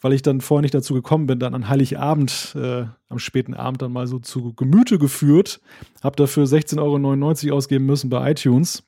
weil 0.00 0.12
ich 0.12 0.22
dann 0.22 0.40
vorher 0.40 0.62
nicht 0.62 0.74
dazu 0.74 0.94
gekommen 0.94 1.26
bin, 1.26 1.38
dann 1.38 1.54
an 1.54 1.68
Heiligabend, 1.68 2.54
äh, 2.56 2.84
am 3.08 3.18
späten 3.18 3.54
Abend 3.54 3.82
dann 3.82 3.92
mal 3.92 4.06
so 4.06 4.18
zu 4.18 4.52
Gemüte 4.54 4.98
geführt, 4.98 5.60
habe 6.02 6.16
dafür 6.16 6.44
16,99 6.44 7.46
Euro 7.46 7.56
ausgeben 7.56 7.86
müssen 7.86 8.10
bei 8.10 8.30
iTunes 8.30 8.84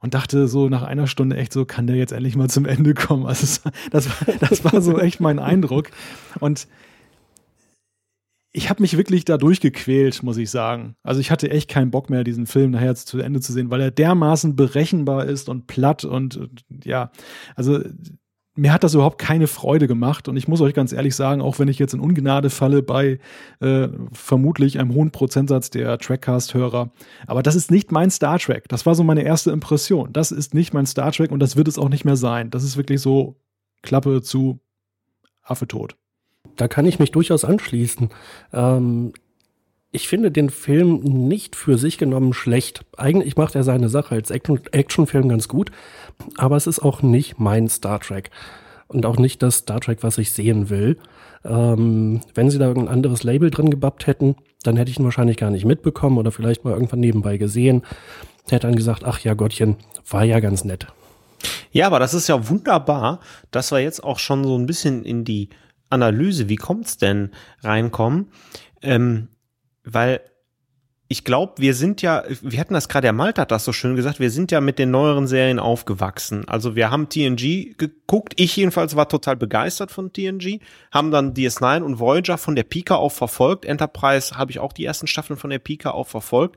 und 0.00 0.14
dachte 0.14 0.48
so 0.48 0.68
nach 0.68 0.82
einer 0.82 1.06
Stunde 1.06 1.36
echt 1.36 1.52
so, 1.52 1.64
kann 1.64 1.86
der 1.86 1.96
jetzt 1.96 2.12
endlich 2.12 2.36
mal 2.36 2.48
zum 2.48 2.64
Ende 2.64 2.94
kommen? 2.94 3.26
Also 3.26 3.60
das, 3.90 4.08
das 4.40 4.64
war 4.64 4.80
so 4.80 4.98
echt 4.98 5.20
mein 5.20 5.38
Eindruck. 5.38 5.90
Und 6.40 6.68
ich 8.52 8.70
habe 8.70 8.80
mich 8.80 8.96
wirklich 8.96 9.26
da 9.26 9.36
durchgequält, 9.36 10.22
muss 10.22 10.38
ich 10.38 10.50
sagen. 10.50 10.96
Also 11.02 11.20
ich 11.20 11.30
hatte 11.30 11.50
echt 11.50 11.68
keinen 11.68 11.90
Bock 11.90 12.08
mehr, 12.08 12.24
diesen 12.24 12.46
Film 12.46 12.70
nachher 12.70 12.94
zu 12.94 13.18
Ende 13.18 13.40
zu 13.40 13.52
sehen, 13.52 13.70
weil 13.70 13.82
er 13.82 13.90
dermaßen 13.90 14.56
berechenbar 14.56 15.26
ist 15.26 15.50
und 15.50 15.66
platt 15.66 16.06
und 16.06 16.48
ja, 16.82 17.10
also 17.54 17.80
mir 18.56 18.72
hat 18.72 18.82
das 18.82 18.94
überhaupt 18.94 19.18
keine 19.18 19.46
Freude 19.46 19.86
gemacht. 19.86 20.28
Und 20.28 20.36
ich 20.36 20.48
muss 20.48 20.60
euch 20.60 20.74
ganz 20.74 20.92
ehrlich 20.92 21.14
sagen, 21.14 21.40
auch 21.40 21.58
wenn 21.58 21.68
ich 21.68 21.78
jetzt 21.78 21.94
in 21.94 22.00
Ungnade 22.00 22.50
falle 22.50 22.82
bei 22.82 23.18
äh, 23.60 23.88
vermutlich 24.12 24.80
einem 24.80 24.94
hohen 24.94 25.10
Prozentsatz 25.10 25.70
der 25.70 25.98
Trackcast-Hörer, 25.98 26.90
aber 27.26 27.42
das 27.42 27.54
ist 27.54 27.70
nicht 27.70 27.92
mein 27.92 28.10
Star 28.10 28.38
Trek. 28.38 28.68
Das 28.68 28.86
war 28.86 28.94
so 28.94 29.04
meine 29.04 29.22
erste 29.22 29.50
Impression. 29.50 30.12
Das 30.12 30.32
ist 30.32 30.54
nicht 30.54 30.72
mein 30.74 30.86
Star 30.86 31.12
Trek 31.12 31.30
und 31.30 31.40
das 31.40 31.56
wird 31.56 31.68
es 31.68 31.78
auch 31.78 31.90
nicht 31.90 32.04
mehr 32.04 32.16
sein. 32.16 32.50
Das 32.50 32.64
ist 32.64 32.76
wirklich 32.76 33.00
so 33.00 33.36
Klappe 33.82 34.22
zu 34.22 34.58
Affe 35.42 35.68
tot. 35.68 35.96
Da 36.56 36.68
kann 36.68 36.86
ich 36.86 36.98
mich 36.98 37.10
durchaus 37.12 37.44
anschließen. 37.44 38.08
Ähm, 38.52 39.12
ich 39.96 40.08
finde 40.08 40.30
den 40.30 40.50
Film 40.50 41.00
nicht 41.00 41.56
für 41.56 41.78
sich 41.78 41.96
genommen 41.96 42.34
schlecht. 42.34 42.84
Eigentlich 42.98 43.36
macht 43.36 43.54
er 43.54 43.64
seine 43.64 43.88
Sache 43.88 44.14
als 44.14 44.30
Actionfilm 44.30 45.30
ganz 45.30 45.48
gut, 45.48 45.72
aber 46.36 46.56
es 46.56 46.66
ist 46.66 46.80
auch 46.80 47.00
nicht 47.00 47.40
mein 47.40 47.68
Star 47.70 47.98
Trek. 47.98 48.30
Und 48.88 49.06
auch 49.06 49.16
nicht 49.16 49.42
das 49.42 49.56
Star 49.56 49.80
Trek, 49.80 50.02
was 50.02 50.18
ich 50.18 50.32
sehen 50.32 50.68
will. 50.68 50.98
Ähm, 51.44 52.20
wenn 52.34 52.50
sie 52.50 52.58
da 52.58 52.66
irgendein 52.66 52.92
anderes 52.92 53.22
Label 53.22 53.50
drin 53.50 53.70
gebappt 53.70 54.06
hätten, 54.06 54.36
dann 54.62 54.76
hätte 54.76 54.90
ich 54.90 54.98
ihn 54.98 55.04
wahrscheinlich 55.04 55.38
gar 55.38 55.50
nicht 55.50 55.64
mitbekommen 55.64 56.18
oder 56.18 56.30
vielleicht 56.30 56.64
mal 56.64 56.74
irgendwann 56.74 57.00
nebenbei 57.00 57.38
gesehen. 57.38 57.82
Hätte 58.48 58.66
dann 58.66 58.76
gesagt, 58.76 59.02
ach 59.02 59.20
ja 59.20 59.32
Gottchen, 59.32 59.76
war 60.08 60.24
ja 60.24 60.40
ganz 60.40 60.62
nett. 60.64 60.86
Ja, 61.72 61.86
aber 61.86 62.00
das 62.00 62.12
ist 62.12 62.28
ja 62.28 62.50
wunderbar, 62.50 63.20
dass 63.50 63.72
wir 63.72 63.80
jetzt 63.80 64.04
auch 64.04 64.18
schon 64.18 64.44
so 64.44 64.58
ein 64.58 64.66
bisschen 64.66 65.06
in 65.06 65.24
die 65.24 65.48
Analyse, 65.88 66.50
wie 66.50 66.56
kommt's 66.56 66.98
denn, 66.98 67.30
reinkommen. 67.62 68.28
Ähm, 68.82 69.28
weil 69.86 70.20
ich 71.08 71.24
glaube, 71.24 71.54
wir 71.58 71.74
sind 71.74 72.02
ja, 72.02 72.24
wir 72.42 72.58
hatten 72.58 72.74
das 72.74 72.88
gerade, 72.88 73.04
der 73.04 73.12
Malte 73.12 73.40
hat 73.40 73.52
das 73.52 73.64
so 73.64 73.72
schön 73.72 73.94
gesagt, 73.94 74.18
wir 74.18 74.30
sind 74.30 74.50
ja 74.50 74.60
mit 74.60 74.78
den 74.78 74.90
neueren 74.90 75.28
Serien 75.28 75.60
aufgewachsen. 75.60 76.48
Also 76.48 76.74
wir 76.74 76.90
haben 76.90 77.08
TNG 77.08 77.76
geguckt, 77.78 78.34
ich 78.36 78.56
jedenfalls 78.56 78.96
war 78.96 79.08
total 79.08 79.36
begeistert 79.36 79.92
von 79.92 80.12
TNG, 80.12 80.58
haben 80.90 81.12
dann 81.12 81.32
DS9 81.32 81.82
und 81.82 82.00
Voyager 82.00 82.38
von 82.38 82.56
der 82.56 82.64
Pika 82.64 82.96
auf 82.96 83.14
verfolgt, 83.14 83.64
Enterprise 83.64 84.36
habe 84.36 84.50
ich 84.50 84.58
auch 84.58 84.72
die 84.72 84.84
ersten 84.84 85.06
Staffeln 85.06 85.38
von 85.38 85.50
der 85.50 85.60
Pika 85.60 85.90
auf 85.90 86.08
verfolgt 86.08 86.56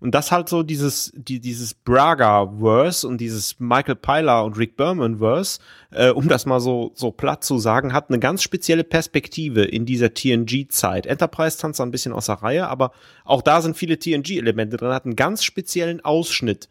und 0.00 0.14
das 0.14 0.32
halt 0.32 0.48
so 0.48 0.62
dieses, 0.62 1.12
die, 1.14 1.40
dieses 1.40 1.74
Braga-Verse 1.74 3.06
und 3.06 3.18
dieses 3.18 3.58
Michael 3.58 3.96
Pyler 3.96 4.44
und 4.44 4.58
Rick 4.58 4.76
Berman-Verse, 4.76 5.60
äh, 5.90 6.10
um 6.10 6.28
das 6.28 6.46
mal 6.46 6.60
so, 6.60 6.92
so 6.94 7.10
platt 7.10 7.44
zu 7.44 7.58
sagen, 7.58 7.92
hat 7.92 8.10
eine 8.10 8.18
ganz 8.18 8.42
spezielle 8.42 8.84
Perspektive 8.84 9.64
in 9.64 9.86
dieser 9.86 10.12
TNG-Zeit. 10.12 11.06
Enterprise 11.06 11.58
tanzt 11.58 11.80
ein 11.80 11.90
bisschen 11.90 12.12
aus 12.12 12.26
der 12.26 12.36
Reihe, 12.36 12.68
aber 12.68 12.92
auch 13.24 13.42
da 13.42 13.62
sind 13.62 13.76
viele 13.76 13.98
TNG-Elemente 13.98 14.76
drin, 14.76 14.92
hat 14.92 15.06
einen 15.06 15.16
ganz 15.16 15.44
speziellen 15.44 16.04
Ausschnitt 16.04 16.68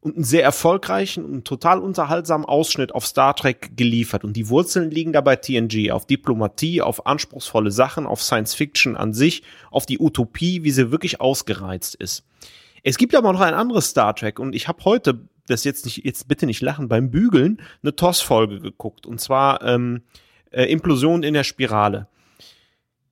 und 0.00 0.14
einen 0.14 0.24
sehr 0.24 0.44
erfolgreichen 0.44 1.24
und 1.24 1.44
total 1.44 1.80
unterhaltsamen 1.80 2.46
Ausschnitt 2.46 2.94
auf 2.94 3.04
Star 3.06 3.34
Trek 3.34 3.76
geliefert. 3.76 4.22
Und 4.24 4.34
die 4.34 4.48
Wurzeln 4.48 4.90
liegen 4.90 5.12
da 5.12 5.20
bei 5.20 5.36
TNG, 5.36 5.90
auf 5.90 6.06
Diplomatie, 6.06 6.82
auf 6.82 7.06
anspruchsvolle 7.06 7.72
Sachen, 7.72 8.06
auf 8.06 8.22
Science 8.22 8.54
Fiction 8.54 8.96
an 8.96 9.12
sich, 9.12 9.42
auf 9.70 9.86
die 9.86 9.98
Utopie, 9.98 10.62
wie 10.62 10.70
sie 10.70 10.92
wirklich 10.92 11.20
ausgereizt 11.20 11.96
ist. 11.96 12.24
Es 12.82 12.98
gibt 12.98 13.14
aber 13.14 13.32
noch 13.32 13.40
ein 13.40 13.54
anderes 13.54 13.90
Star 13.90 14.14
Trek 14.14 14.38
und 14.38 14.54
ich 14.54 14.68
habe 14.68 14.84
heute, 14.84 15.20
das 15.46 15.64
jetzt 15.64 15.84
nicht, 15.84 16.04
jetzt 16.04 16.28
bitte 16.28 16.46
nicht 16.46 16.60
lachen, 16.60 16.88
beim 16.88 17.10
Bügeln 17.10 17.60
eine 17.82 17.96
TOS-Folge 17.96 18.60
geguckt 18.60 19.06
und 19.06 19.20
zwar 19.20 19.62
ähm, 19.62 20.02
äh, 20.50 20.64
Implosion 20.64 21.22
in 21.22 21.34
der 21.34 21.44
Spirale. 21.44 22.08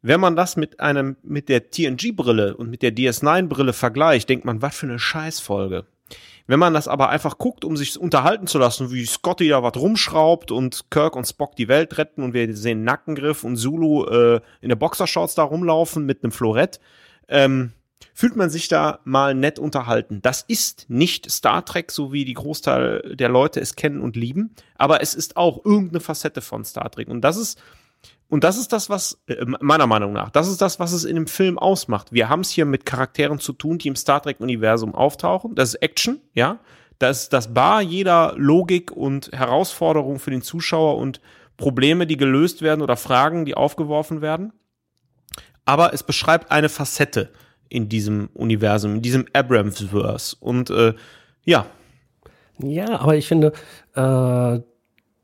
Wenn 0.03 0.21
man 0.21 0.37
das 0.37 0.57
mit 0.57 0.79
einem, 0.79 1.17
mit 1.23 1.49
der 1.49 1.71
TNG-Brille 1.71 2.57
und 2.57 2.71
mit 2.71 2.83
der 2.83 2.95
DS9-Brille 2.95 3.73
vergleicht, 3.73 4.29
denkt 4.29 4.45
man, 4.45 4.63
was 4.63 4.77
für 4.77 4.87
eine 4.87 4.99
Scheißfolge. 4.99 5.87
Wenn 6.47 6.61
man 6.61 6.75
das 6.75 6.87
aber 6.87 7.09
einfach 7.09 7.39
guckt, 7.39 7.65
um 7.65 7.77
sich 7.77 7.99
unterhalten 7.99 8.47
zu 8.47 8.59
lassen, 8.59 8.93
wie 8.93 9.05
Scotty 9.05 9.49
da 9.49 9.65
was 9.65 9.75
rumschraubt 9.75 10.53
und 10.53 10.91
Kirk 10.91 11.17
und 11.17 11.27
Spock 11.27 11.57
die 11.57 11.67
Welt 11.67 11.99
retten 11.99 12.23
und 12.23 12.35
wir 12.35 12.55
sehen 12.55 12.85
Nackengriff 12.85 13.43
und 13.43 13.57
Zulu 13.57 14.05
äh, 14.07 14.41
in 14.61 14.69
der 14.69 14.77
Boxershorts 14.77 15.35
da 15.35 15.43
rumlaufen 15.43 16.07
mit 16.07 16.23
einem 16.23 16.31
Florett, 16.31 16.79
ähm, 17.29 17.73
fühlt 18.17 18.35
man 18.35 18.49
sich 18.49 18.69
da 18.69 19.01
mal 19.05 19.35
nett 19.35 19.59
unterhalten. 19.59 20.23
Das 20.23 20.43
ist 20.49 20.87
nicht 20.89 21.31
Star 21.31 21.67
Trek, 21.67 21.93
so 21.93 22.15
wie 22.15 22.25
die 22.25 22.33
Großteil 22.33 23.15
der 23.15 23.29
Leute 23.29 23.61
es 23.61 23.77
kennen 23.77 24.01
und 24.01 24.17
lieben, 24.17 24.55
aber 24.77 25.03
es 25.03 25.13
ist 25.13 25.37
auch 25.37 25.63
irgendeine 25.67 26.01
Facette 26.01 26.41
von 26.41 26.65
Star 26.65 26.91
Trek. 26.91 27.09
Und 27.09 27.21
das 27.21 27.37
ist, 27.37 27.61
und 28.31 28.43
das 28.43 28.57
ist 28.57 28.73
das, 28.73 28.89
was, 28.89 29.21
äh, 29.27 29.45
meiner 29.61 29.87
Meinung 29.87 30.15
nach, 30.15 30.31
das 30.31 30.49
ist 30.49 30.63
das, 30.63 30.81
was 30.81 30.95
es 30.95 31.05
in 31.05 31.15
dem 31.15 31.27
Film 31.27 31.59
ausmacht. 31.59 32.11
Wir 32.11 32.31
haben 32.31 32.41
es 32.41 32.49
hier 32.49 32.65
mit 32.65 32.87
Charakteren 32.87 33.39
zu 33.39 33.53
tun, 33.53 33.77
die 33.77 33.89
im 33.89 33.97
Star 33.97 34.23
Trek-Universum 34.23 34.95
auftauchen. 34.95 35.55
Das 35.55 35.75
ist 35.75 35.83
Action, 35.83 36.19
ja. 36.33 36.59
Das 36.99 37.25
ist 37.25 37.35
das 37.35 37.53
Bar 37.53 37.83
jeder 37.83 38.33
Logik 38.39 38.93
und 38.93 39.31
Herausforderung 39.33 40.19
für 40.21 40.31
den 40.31 40.41
Zuschauer 40.41 40.97
und 40.97 41.21
Probleme, 41.59 42.07
die 42.07 42.17
gelöst 42.17 42.63
werden 42.63 42.81
oder 42.81 42.97
Fragen, 42.97 43.45
die 43.45 43.55
aufgeworfen 43.55 44.23
werden. 44.23 44.55
Aber 45.67 45.93
es 45.93 46.03
beschreibt 46.03 46.51
eine 46.51 46.71
Facette 46.71 47.31
in 47.69 47.89
diesem 47.89 48.29
Universum, 48.35 48.97
in 48.97 49.03
diesem 49.03 49.27
Abrams-Verse. 49.33 50.37
Und 50.41 50.71
äh, 50.71 50.95
ja. 51.45 51.67
Ja, 52.59 53.01
aber 53.01 53.17
ich 53.17 53.27
finde, 53.27 53.53
äh, 53.95 54.61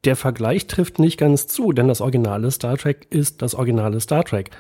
der 0.05 0.17
Vergleich 0.17 0.67
trifft 0.67 0.99
nicht 0.99 1.19
ganz 1.19 1.47
zu, 1.47 1.73
denn 1.73 1.89
das 1.89 2.01
originale 2.01 2.51
Star 2.51 2.77
Trek 2.77 3.07
ist 3.11 3.43
das 3.43 3.55
originale 3.55 4.01
Star 4.01 4.25
Trek. 4.25 4.51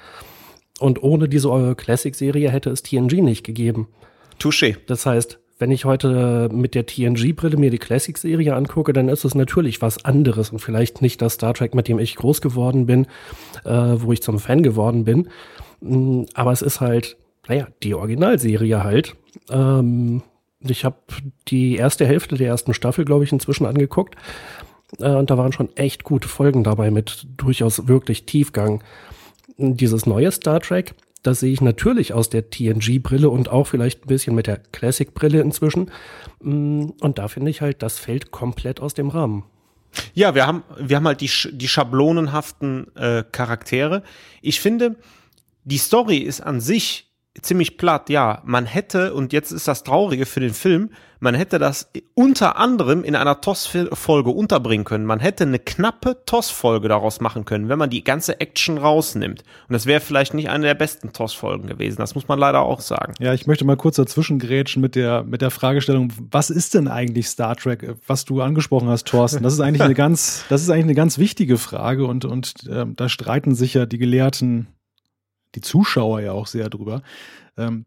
Und 0.78 1.02
ohne 1.02 1.28
diese 1.28 1.74
Classic-Serie 1.76 2.50
hätte 2.50 2.70
es 2.70 2.82
TNG 2.82 3.20
nicht 3.20 3.44
gegeben. 3.44 3.88
Touché. 4.40 4.76
Das 4.86 5.06
heißt, 5.06 5.38
wenn 5.58 5.70
ich 5.70 5.84
heute 5.84 6.48
mit 6.52 6.74
der 6.74 6.86
TNG-Brille 6.86 7.56
mir 7.56 7.70
die 7.70 7.78
Classic-Serie 7.78 8.54
angucke, 8.54 8.92
dann 8.92 9.08
ist 9.08 9.24
es 9.24 9.36
natürlich 9.36 9.80
was 9.80 10.04
anderes 10.04 10.50
und 10.50 10.58
vielleicht 10.58 11.02
nicht 11.02 11.22
das 11.22 11.34
Star 11.34 11.54
Trek, 11.54 11.74
mit 11.74 11.86
dem 11.86 12.00
ich 12.00 12.16
groß 12.16 12.40
geworden 12.40 12.86
bin, 12.86 13.06
äh, 13.64 13.70
wo 13.70 14.12
ich 14.12 14.22
zum 14.22 14.40
Fan 14.40 14.64
geworden 14.64 15.04
bin. 15.04 15.28
Mm, 15.80 16.24
aber 16.34 16.50
es 16.50 16.62
ist 16.62 16.80
halt, 16.80 17.16
naja, 17.48 17.68
die 17.82 17.94
Originalserie 17.94 18.84
halt. 18.84 19.16
Ähm, 19.50 20.22
ich 20.60 20.84
habe 20.84 20.96
die 21.48 21.76
erste 21.76 22.06
Hälfte 22.06 22.36
der 22.36 22.48
ersten 22.48 22.74
Staffel, 22.74 23.04
glaube 23.04 23.24
ich, 23.24 23.32
inzwischen 23.32 23.66
angeguckt. 23.66 24.16
Äh, 24.98 25.10
und 25.10 25.30
da 25.30 25.38
waren 25.38 25.52
schon 25.52 25.74
echt 25.76 26.04
gute 26.04 26.28
Folgen 26.28 26.64
dabei 26.64 26.90
mit 26.90 27.26
durchaus 27.36 27.88
wirklich 27.88 28.26
Tiefgang. 28.26 28.82
Dieses 29.56 30.06
neue 30.06 30.30
Star 30.30 30.60
Trek, 30.60 30.94
das 31.22 31.40
sehe 31.40 31.52
ich 31.52 31.60
natürlich 31.60 32.14
aus 32.14 32.30
der 32.30 32.50
TNG-Brille 32.50 33.28
und 33.28 33.48
auch 33.48 33.66
vielleicht 33.66 34.04
ein 34.04 34.08
bisschen 34.08 34.34
mit 34.34 34.46
der 34.46 34.58
Classic-Brille 34.58 35.40
inzwischen. 35.40 35.90
Mm, 36.40 36.86
und 37.00 37.18
da 37.18 37.28
finde 37.28 37.50
ich 37.50 37.60
halt, 37.60 37.82
das 37.82 37.98
fällt 37.98 38.30
komplett 38.30 38.80
aus 38.80 38.94
dem 38.94 39.08
Rahmen. 39.08 39.44
Ja, 40.14 40.34
wir 40.34 40.46
haben, 40.46 40.62
wir 40.78 40.96
haben 40.96 41.06
halt 41.06 41.20
die, 41.20 41.30
die 41.52 41.68
schablonenhaften 41.68 42.94
äh, 42.96 43.24
Charaktere. 43.30 44.02
Ich 44.40 44.60
finde, 44.60 44.96
die 45.64 45.78
Story 45.78 46.18
ist 46.18 46.40
an 46.40 46.60
sich 46.60 47.11
ziemlich 47.40 47.78
platt, 47.78 48.10
ja. 48.10 48.42
Man 48.44 48.66
hätte, 48.66 49.14
und 49.14 49.32
jetzt 49.32 49.52
ist 49.52 49.66
das 49.66 49.84
Traurige 49.84 50.26
für 50.26 50.40
den 50.40 50.52
Film, 50.52 50.90
man 51.22 51.36
hätte 51.36 51.60
das 51.60 51.88
unter 52.14 52.56
anderem 52.56 53.04
in 53.04 53.14
einer 53.14 53.40
TOS-Folge 53.40 54.30
unterbringen 54.30 54.84
können. 54.84 55.06
Man 55.06 55.20
hätte 55.20 55.44
eine 55.44 55.60
knappe 55.60 56.18
TOS-Folge 56.26 56.88
daraus 56.88 57.20
machen 57.20 57.44
können, 57.44 57.68
wenn 57.68 57.78
man 57.78 57.90
die 57.90 58.02
ganze 58.02 58.40
Action 58.40 58.76
rausnimmt. 58.76 59.44
Und 59.68 59.72
das 59.72 59.86
wäre 59.86 60.00
vielleicht 60.00 60.34
nicht 60.34 60.50
eine 60.50 60.66
der 60.66 60.74
besten 60.74 61.12
TOS-Folgen 61.12 61.68
gewesen. 61.68 61.98
Das 61.98 62.16
muss 62.16 62.26
man 62.26 62.40
leider 62.40 62.62
auch 62.62 62.80
sagen. 62.80 63.14
Ja, 63.20 63.32
ich 63.32 63.46
möchte 63.46 63.64
mal 63.64 63.76
kurz 63.76 63.96
dazwischen 63.96 64.40
grätschen 64.40 64.82
mit 64.82 64.96
der, 64.96 65.22
mit 65.22 65.42
der 65.42 65.52
Fragestellung, 65.52 66.12
was 66.32 66.50
ist 66.50 66.74
denn 66.74 66.88
eigentlich 66.88 67.28
Star 67.28 67.54
Trek, 67.54 67.94
was 68.08 68.24
du 68.24 68.42
angesprochen 68.42 68.88
hast, 68.88 69.06
Thorsten? 69.06 69.44
Das 69.44 69.54
ist 69.54 69.60
eigentlich 69.60 69.82
eine 69.82 69.94
ganz, 69.94 70.44
das 70.48 70.60
ist 70.60 70.70
eigentlich 70.70 70.86
eine 70.86 70.94
ganz 70.96 71.18
wichtige 71.18 71.56
Frage 71.56 72.04
und, 72.04 72.24
und 72.24 72.66
äh, 72.68 72.84
da 72.96 73.08
streiten 73.08 73.54
sich 73.54 73.74
ja 73.74 73.86
die 73.86 73.98
Gelehrten 73.98 74.66
die 75.54 75.60
Zuschauer 75.60 76.20
ja 76.20 76.32
auch 76.32 76.46
sehr 76.46 76.70
drüber. 76.70 77.02
Ähm, 77.56 77.86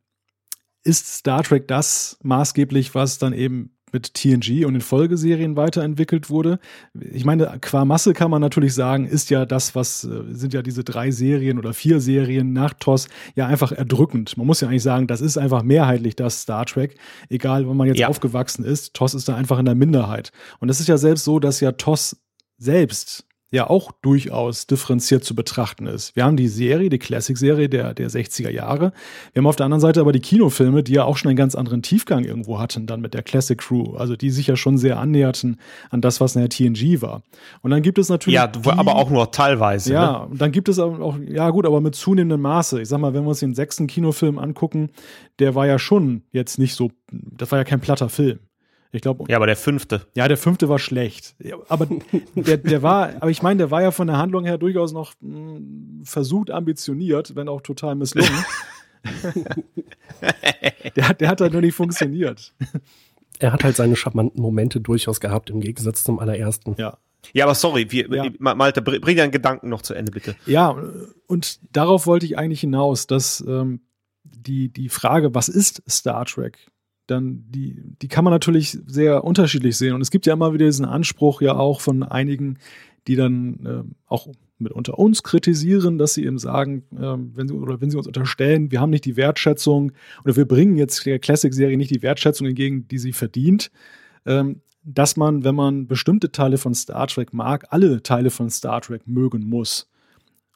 ist 0.83 1.07
Star 1.07 1.43
Trek 1.43 1.67
das 1.67 2.17
maßgeblich, 2.21 2.93
was 2.93 3.17
dann 3.17 3.33
eben 3.33 3.75
mit 3.95 4.13
TNG 4.13 4.65
und 4.65 4.73
den 4.73 4.81
Folgeserien 4.81 5.55
weiterentwickelt 5.55 6.29
wurde. 6.29 6.59
Ich 6.99 7.23
meine, 7.23 7.59
qua 7.61 7.85
Masse 7.85 8.13
kann 8.13 8.29
man 8.29 8.41
natürlich 8.41 8.73
sagen, 8.73 9.05
ist 9.05 9.29
ja 9.29 9.45
das, 9.45 9.73
was 9.73 10.03
äh, 10.03 10.23
sind 10.31 10.53
ja 10.53 10.61
diese 10.61 10.83
drei 10.83 11.11
Serien 11.11 11.57
oder 11.57 11.73
vier 11.73 12.01
Serien 12.01 12.51
nach 12.51 12.73
TOS 12.73 13.07
ja 13.35 13.47
einfach 13.47 13.71
erdrückend. 13.71 14.37
Man 14.37 14.47
muss 14.47 14.59
ja 14.59 14.67
eigentlich 14.67 14.83
sagen, 14.83 15.07
das 15.07 15.21
ist 15.21 15.37
einfach 15.37 15.63
mehrheitlich 15.63 16.17
das 16.17 16.41
Star 16.41 16.65
Trek, 16.65 16.97
egal 17.29 17.67
wann 17.69 17.77
man 17.77 17.87
jetzt 17.87 17.99
ja. 17.99 18.09
aufgewachsen 18.09 18.65
ist. 18.65 18.93
TOS 18.93 19.13
ist 19.13 19.29
da 19.29 19.35
einfach 19.35 19.59
in 19.59 19.65
der 19.65 19.75
Minderheit. 19.75 20.31
Und 20.59 20.69
es 20.69 20.81
ist 20.81 20.87
ja 20.87 20.97
selbst 20.97 21.23
so, 21.23 21.39
dass 21.39 21.61
ja 21.61 21.71
TOS 21.71 22.17
selbst 22.57 23.25
ja 23.51 23.69
auch 23.69 23.91
durchaus 24.01 24.67
differenziert 24.67 25.23
zu 25.23 25.35
betrachten 25.35 25.87
ist. 25.87 26.15
Wir 26.15 26.25
haben 26.25 26.35
die 26.35 26.47
Serie, 26.47 26.89
die 26.89 26.99
Classic-Serie 26.99 27.69
der, 27.69 27.93
der 27.93 28.09
60er 28.09 28.49
Jahre. 28.49 28.91
Wir 29.33 29.41
haben 29.41 29.47
auf 29.47 29.55
der 29.55 29.65
anderen 29.65 29.81
Seite 29.81 30.01
aber 30.01 30.11
die 30.11 30.19
Kinofilme, 30.19 30.83
die 30.83 30.93
ja 30.93 31.05
auch 31.05 31.17
schon 31.17 31.29
einen 31.29 31.37
ganz 31.37 31.55
anderen 31.55 31.81
Tiefgang 31.81 32.25
irgendwo 32.25 32.59
hatten, 32.59 32.87
dann 32.87 33.01
mit 33.01 33.13
der 33.13 33.23
Classic 33.23 33.57
Crew. 33.57 33.95
Also 33.95 34.15
die 34.15 34.31
sich 34.31 34.47
ja 34.47 34.55
schon 34.55 34.77
sehr 34.77 34.99
annäherten 34.99 35.59
an 35.89 36.01
das, 36.01 36.19
was 36.19 36.35
in 36.35 36.41
der 36.41 36.49
TNG 36.49 37.01
war. 37.01 37.21
Und 37.61 37.71
dann 37.71 37.81
gibt 37.81 37.97
es 37.97 38.09
natürlich. 38.09 38.35
Ja, 38.35 38.47
die, 38.47 38.67
aber 38.67 38.95
auch 38.95 39.09
nur 39.09 39.31
teilweise. 39.31 39.93
Ja, 39.93 40.11
ne? 40.11 40.27
und 40.27 40.41
dann 40.41 40.51
gibt 40.51 40.67
es 40.67 40.79
auch, 40.79 41.17
ja 41.27 41.49
gut, 41.51 41.65
aber 41.65 41.81
mit 41.81 41.95
zunehmendem 41.95 42.41
Maße. 42.41 42.81
Ich 42.81 42.89
sag 42.89 42.99
mal, 42.99 43.13
wenn 43.13 43.23
wir 43.23 43.29
uns 43.29 43.39
den 43.39 43.55
sechsten 43.55 43.87
Kinofilm 43.87 44.39
angucken, 44.39 44.89
der 45.39 45.55
war 45.55 45.67
ja 45.67 45.79
schon 45.79 46.23
jetzt 46.31 46.59
nicht 46.59 46.75
so, 46.75 46.91
das 47.11 47.51
war 47.51 47.59
ja 47.59 47.63
kein 47.63 47.79
platter 47.79 48.09
Film. 48.09 48.39
Ich 48.95 49.01
glaube. 49.01 49.25
Ja, 49.27 49.35
aber 49.35 49.45
der 49.45 49.57
fünfte. 49.57 50.07
Ja, 50.15 50.27
der 50.27 50.37
fünfte 50.37 50.69
war 50.69 50.79
schlecht. 50.79 51.35
Aber 51.67 51.87
der, 52.35 52.57
der 52.57 52.81
war, 52.81 53.09
aber 53.19 53.29
ich 53.29 53.41
meine, 53.41 53.57
der 53.57 53.71
war 53.71 53.81
ja 53.81 53.91
von 53.91 54.07
der 54.07 54.17
Handlung 54.17 54.45
her 54.45 54.57
durchaus 54.57 54.93
noch 54.93 55.13
mh, 55.19 55.37
hm, 55.37 56.01
versucht 56.05 56.49
ambitioniert, 56.49 57.35
wenn 57.35 57.49
auch 57.49 57.61
total 57.61 57.95
misslungen. 57.95 58.31
der, 60.95 61.13
der 61.13 61.27
hat 61.27 61.41
halt 61.41 61.51
nur 61.51 61.61
nicht 61.61 61.75
funktioniert. 61.75 62.53
Er 63.39 63.51
hat 63.51 63.65
halt 63.65 63.75
seine 63.75 63.97
charmanten 63.97 64.41
Momente 64.41 64.79
durchaus 64.79 65.19
gehabt, 65.19 65.49
im 65.49 65.59
Gegensatz 65.59 66.03
zum 66.05 66.19
allerersten. 66.19 66.75
Ja. 66.77 66.97
Ja, 67.33 67.45
aber 67.45 67.55
sorry, 67.55 67.91
wir, 67.91 68.07
ja. 68.11 68.29
Malte, 68.39 68.83
bring 68.83 69.17
deinen 69.17 69.31
Gedanken 69.31 69.67
noch 69.67 69.81
zu 69.81 69.95
Ende, 69.95 70.11
bitte. 70.11 70.35
Ja, 70.45 70.77
und 71.25 71.59
darauf 71.75 72.05
wollte 72.05 72.25
ich 72.27 72.37
eigentlich 72.37 72.61
hinaus, 72.61 73.07
dass 73.07 73.43
ähm, 73.47 73.81
die, 74.23 74.69
die 74.71 74.89
Frage, 74.89 75.33
was 75.33 75.49
ist 75.49 75.81
Star 75.89 76.25
Trek, 76.25 76.71
dann 77.07 77.45
die, 77.49 77.81
die 78.01 78.07
kann 78.07 78.23
man 78.23 78.31
natürlich 78.31 78.77
sehr 78.87 79.23
unterschiedlich 79.23 79.77
sehen. 79.77 79.93
Und 79.93 80.01
es 80.01 80.11
gibt 80.11 80.25
ja 80.25 80.33
immer 80.33 80.53
wieder 80.53 80.65
diesen 80.65 80.85
Anspruch 80.85 81.41
ja 81.41 81.55
auch 81.55 81.81
von 81.81 82.03
einigen, 82.03 82.57
die 83.07 83.15
dann 83.15 83.65
äh, 83.65 83.83
auch 84.07 84.27
mit 84.57 84.71
unter 84.71 84.97
uns 84.97 85.23
kritisieren, 85.23 85.97
dass 85.97 86.13
sie 86.13 86.25
eben 86.25 86.39
sagen, 86.39 86.83
äh, 86.95 87.17
wenn 87.35 87.47
sie 87.47 87.53
oder 87.53 87.81
wenn 87.81 87.89
sie 87.89 87.97
uns 87.97 88.07
unterstellen, 88.07 88.71
wir 88.71 88.79
haben 88.79 88.89
nicht 88.89 89.05
die 89.05 89.17
Wertschätzung 89.17 89.91
oder 90.23 90.35
wir 90.35 90.47
bringen 90.47 90.77
jetzt 90.77 91.05
der 91.05 91.19
Classic-Serie 91.19 91.77
nicht 91.77 91.91
die 91.91 92.01
Wertschätzung 92.01 92.47
entgegen, 92.47 92.87
die 92.87 92.97
sie 92.97 93.13
verdient, 93.13 93.71
ähm, 94.25 94.61
dass 94.83 95.17
man, 95.17 95.43
wenn 95.43 95.55
man 95.55 95.87
bestimmte 95.87 96.31
Teile 96.31 96.57
von 96.57 96.73
Star 96.73 97.07
Trek 97.07 97.33
mag, 97.33 97.65
alle 97.69 98.01
Teile 98.01 98.29
von 98.29 98.49
Star 98.49 98.81
Trek 98.81 99.07
mögen 99.07 99.43
muss. 99.43 99.87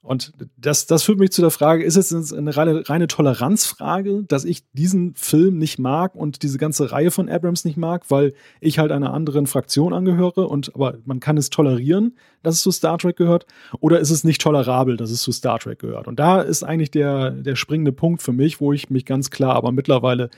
Und 0.02 0.32
das, 0.58 0.86
das 0.86 1.04
führt 1.04 1.20
mich 1.20 1.32
zu 1.32 1.42
der 1.42 1.52
Frage, 1.52 1.84
ist 1.84 1.98
es 1.98 2.34
eine 2.34 2.56
reine, 2.56 2.88
reine 2.88 3.08
Toleranzfrage, 3.08 4.24
dass 4.28 4.46
ich 4.46 4.64
diesen 4.72 5.14
Film 5.16 5.58
nicht 5.58 5.78
mag 5.78 6.16
und 6.16 6.42
diese 6.42 6.58
ganze 6.58 6.92
Reihe 6.92 7.12
von 7.12 7.28
Abrams 7.28 7.66
nicht 7.66 7.78
mag, 7.78 8.10
weil 8.10 8.34
ich 8.62 8.80
halt 8.80 8.92
einer 8.92 9.14
anderen 9.14 9.46
Fraktion 9.46 9.94
angehöre 9.94 10.48
und 10.48 10.74
aber 10.74 10.98
man 11.06 11.20
kann 11.20 11.38
es 11.38 11.50
tolerieren, 11.50 12.18
dass 12.44 12.56
es 12.56 12.62
zu 12.62 12.72
Star 12.72 12.98
Trek 12.98 13.18
gehört, 13.18 13.46
oder 13.82 14.00
ist 14.00 14.10
es 14.10 14.24
nicht 14.24 14.42
tolerabel, 14.42 14.96
dass 14.96 15.12
es 15.12 15.22
zu 15.22 15.34
Star 15.34 15.60
Trek 15.60 15.80
gehört? 15.80 16.08
Und 16.08 16.18
da 16.20 16.42
ist 16.42 16.64
eigentlich 16.64 16.92
der, 16.92 17.32
der 17.32 17.56
springende 17.56 17.92
Punkt 17.92 18.22
für 18.22 18.34
mich, 18.34 18.62
wo 18.62 18.72
ich 18.72 18.90
mich 18.90 19.06
ganz 19.06 19.30
klar 19.30 19.56
aber 19.56 19.72
mittlerweile 19.74 20.30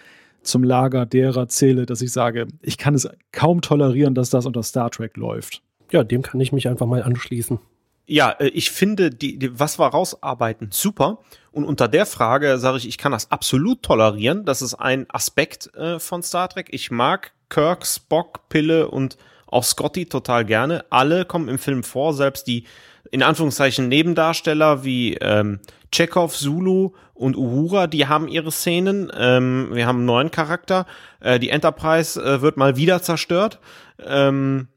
zum 0.41 0.63
Lager 0.63 1.06
derer 1.06 1.47
zähle, 1.47 1.86
dass 1.86 2.02
ich 2.02 2.12
sage, 2.12 2.47
ich 2.62 2.80
kann 2.80 2.95
es 2.95 3.08
kaum 3.32 3.62
tolerieren, 3.62 4.15
dass 4.15 4.32
das 4.32 4.47
unter 4.47 4.63
Star 4.63 4.89
Trek 4.89 5.17
läuft. 5.17 5.62
Ja, 5.91 6.04
dem 6.04 6.24
kann 6.24 6.41
ich 6.41 6.52
mich 6.52 6.67
einfach 6.67 6.88
mal 6.88 7.04
anschließen 7.04 7.60
ja, 8.06 8.32
äh, 8.32 8.48
ich 8.48 8.72
finde, 8.72 9.10
die, 9.10 9.38
die, 9.38 9.60
was 9.60 9.80
wir 9.80 9.88
rausarbeiten, 9.88 10.70
super. 10.72 11.20
Und 11.52 11.66
unter 11.66 11.88
der 11.88 12.06
Frage 12.06 12.58
sage 12.58 12.78
ich, 12.78 12.88
ich 12.88 12.98
kann 12.98 13.12
das 13.12 13.32
absolut 13.32 13.84
tolerieren. 13.84 14.46
Das 14.46 14.62
ist 14.62 14.76
ein 14.76 15.06
Aspekt 15.10 15.74
äh, 15.76 16.00
von 16.00 16.24
Star 16.24 16.50
Trek. 16.50 16.68
Ich 16.72 16.92
mag 16.92 17.34
Kirk, 17.50 17.86
Spock, 17.86 18.48
Pille 18.50 18.88
und 18.90 19.18
auch 19.48 19.64
Scotty 19.64 20.06
total 20.06 20.46
gerne. 20.46 20.86
Alle 20.90 21.26
kommen 21.26 21.50
im 21.50 21.60
Film 21.60 21.84
vor, 21.84 22.14
selbst 22.14 22.48
die 22.48 22.66
in 23.12 23.24
Anführungszeichen 23.24 23.90
Nebendarsteller 23.90 24.86
wie 24.86 25.16
ähm, 25.16 25.60
Chekhov, 25.92 26.36
Zulu 26.36 26.92
und 27.14 27.36
Uhura, 27.36 27.88
die 27.88 28.08
haben 28.08 28.30
ihre 28.30 28.52
Szenen. 28.52 29.12
Ähm, 29.16 29.70
wir 29.74 29.86
haben 29.86 29.98
einen 29.98 30.06
neuen 30.06 30.32
Charakter. 30.32 30.86
Äh, 31.20 31.38
die 31.40 31.50
Enterprise 31.50 32.22
äh, 32.22 32.42
wird 32.42 32.56
mal 32.56 32.78
wieder 32.78 33.02
zerstört. 33.02 33.60
Ähm, 34.04 34.70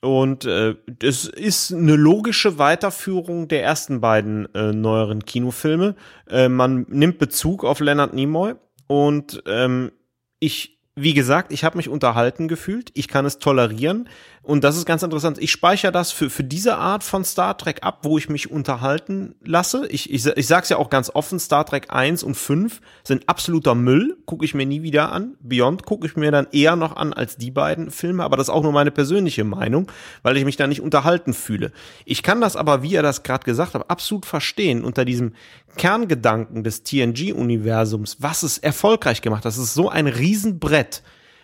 und 0.00 0.44
äh, 0.44 0.74
es 1.02 1.26
ist 1.26 1.72
eine 1.72 1.96
logische 1.96 2.58
Weiterführung 2.58 3.48
der 3.48 3.62
ersten 3.62 4.00
beiden 4.00 4.52
äh, 4.54 4.72
neueren 4.72 5.24
Kinofilme. 5.24 5.96
Äh, 6.28 6.48
man 6.48 6.86
nimmt 6.88 7.18
Bezug 7.18 7.64
auf 7.64 7.80
Leonard 7.80 8.14
Nimoy 8.14 8.54
und 8.86 9.42
ähm, 9.46 9.92
ich 10.38 10.75
wie 10.98 11.12
gesagt, 11.12 11.52
ich 11.52 11.62
habe 11.62 11.76
mich 11.76 11.90
unterhalten 11.90 12.48
gefühlt, 12.48 12.90
ich 12.94 13.06
kann 13.06 13.26
es 13.26 13.38
tolerieren 13.38 14.08
und 14.42 14.64
das 14.64 14.78
ist 14.78 14.86
ganz 14.86 15.02
interessant. 15.02 15.36
Ich 15.38 15.50
speichere 15.50 15.92
das 15.92 16.10
für, 16.10 16.30
für 16.30 16.42
diese 16.42 16.78
Art 16.78 17.04
von 17.04 17.22
Star 17.22 17.58
Trek 17.58 17.82
ab, 17.82 17.98
wo 18.04 18.16
ich 18.16 18.30
mich 18.30 18.50
unterhalten 18.50 19.34
lasse. 19.44 19.86
Ich, 19.88 20.10
ich, 20.10 20.24
ich 20.24 20.46
sag's 20.46 20.70
ja 20.70 20.78
auch 20.78 20.88
ganz 20.88 21.10
offen, 21.12 21.38
Star 21.38 21.66
Trek 21.66 21.88
1 21.90 22.22
und 22.22 22.34
5 22.34 22.80
sind 23.04 23.28
absoluter 23.28 23.74
Müll, 23.74 24.16
gucke 24.24 24.46
ich 24.46 24.54
mir 24.54 24.64
nie 24.64 24.82
wieder 24.82 25.12
an. 25.12 25.34
Beyond 25.40 25.84
gucke 25.84 26.06
ich 26.06 26.16
mir 26.16 26.30
dann 26.30 26.46
eher 26.50 26.76
noch 26.76 26.96
an 26.96 27.12
als 27.12 27.36
die 27.36 27.50
beiden 27.50 27.90
Filme, 27.90 28.24
aber 28.24 28.38
das 28.38 28.46
ist 28.46 28.54
auch 28.54 28.62
nur 28.62 28.72
meine 28.72 28.90
persönliche 28.90 29.44
Meinung, 29.44 29.92
weil 30.22 30.38
ich 30.38 30.46
mich 30.46 30.56
da 30.56 30.66
nicht 30.66 30.80
unterhalten 30.80 31.34
fühle. 31.34 31.72
Ich 32.06 32.22
kann 32.22 32.40
das 32.40 32.56
aber, 32.56 32.82
wie 32.82 32.94
er 32.94 33.02
das 33.02 33.22
gerade 33.22 33.44
gesagt 33.44 33.74
hat, 33.74 33.90
absolut 33.90 34.24
verstehen 34.24 34.82
unter 34.82 35.04
diesem 35.04 35.34
Kerngedanken 35.76 36.64
des 36.64 36.82
TNG-Universums, 36.82 38.18
was 38.20 38.42
es 38.42 38.58
erfolgreich 38.58 39.22
gemacht 39.22 39.40
hat. 39.40 39.46
Das 39.46 39.58
ist 39.58 39.74
so 39.74 39.88
ein 39.88 40.06
Riesenbrett. 40.06 41.02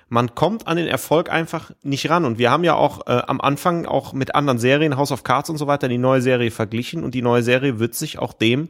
Man 0.09 0.35
kommt 0.35 0.67
an 0.67 0.77
den 0.77 0.89
Erfolg 0.89 1.31
einfach 1.31 1.71
nicht 1.83 2.11
ran. 2.11 2.25
Und 2.25 2.39
wir 2.39 2.51
haben 2.51 2.65
ja 2.65 2.75
auch 2.75 3.07
äh, 3.07 3.23
am 3.27 3.41
Anfang 3.41 3.87
auch 3.87 4.13
mit 4.13 4.35
anderen 4.35 4.59
Serien, 4.59 4.97
House 4.97 5.13
of 5.13 5.25
Cards 5.25 5.49
und 5.49 5.57
so 5.57 5.67
weiter, 5.67 5.89
die 5.89 5.99
neue 5.99 6.21
Serie 6.21 6.51
verglichen. 6.51 7.03
Und 7.03 7.15
die 7.15 7.23
neue 7.23 7.43
Serie 7.43 7.79
wird 7.79 7.95
sich 7.95 8.19
auch 8.19 8.35
dem 8.35 8.69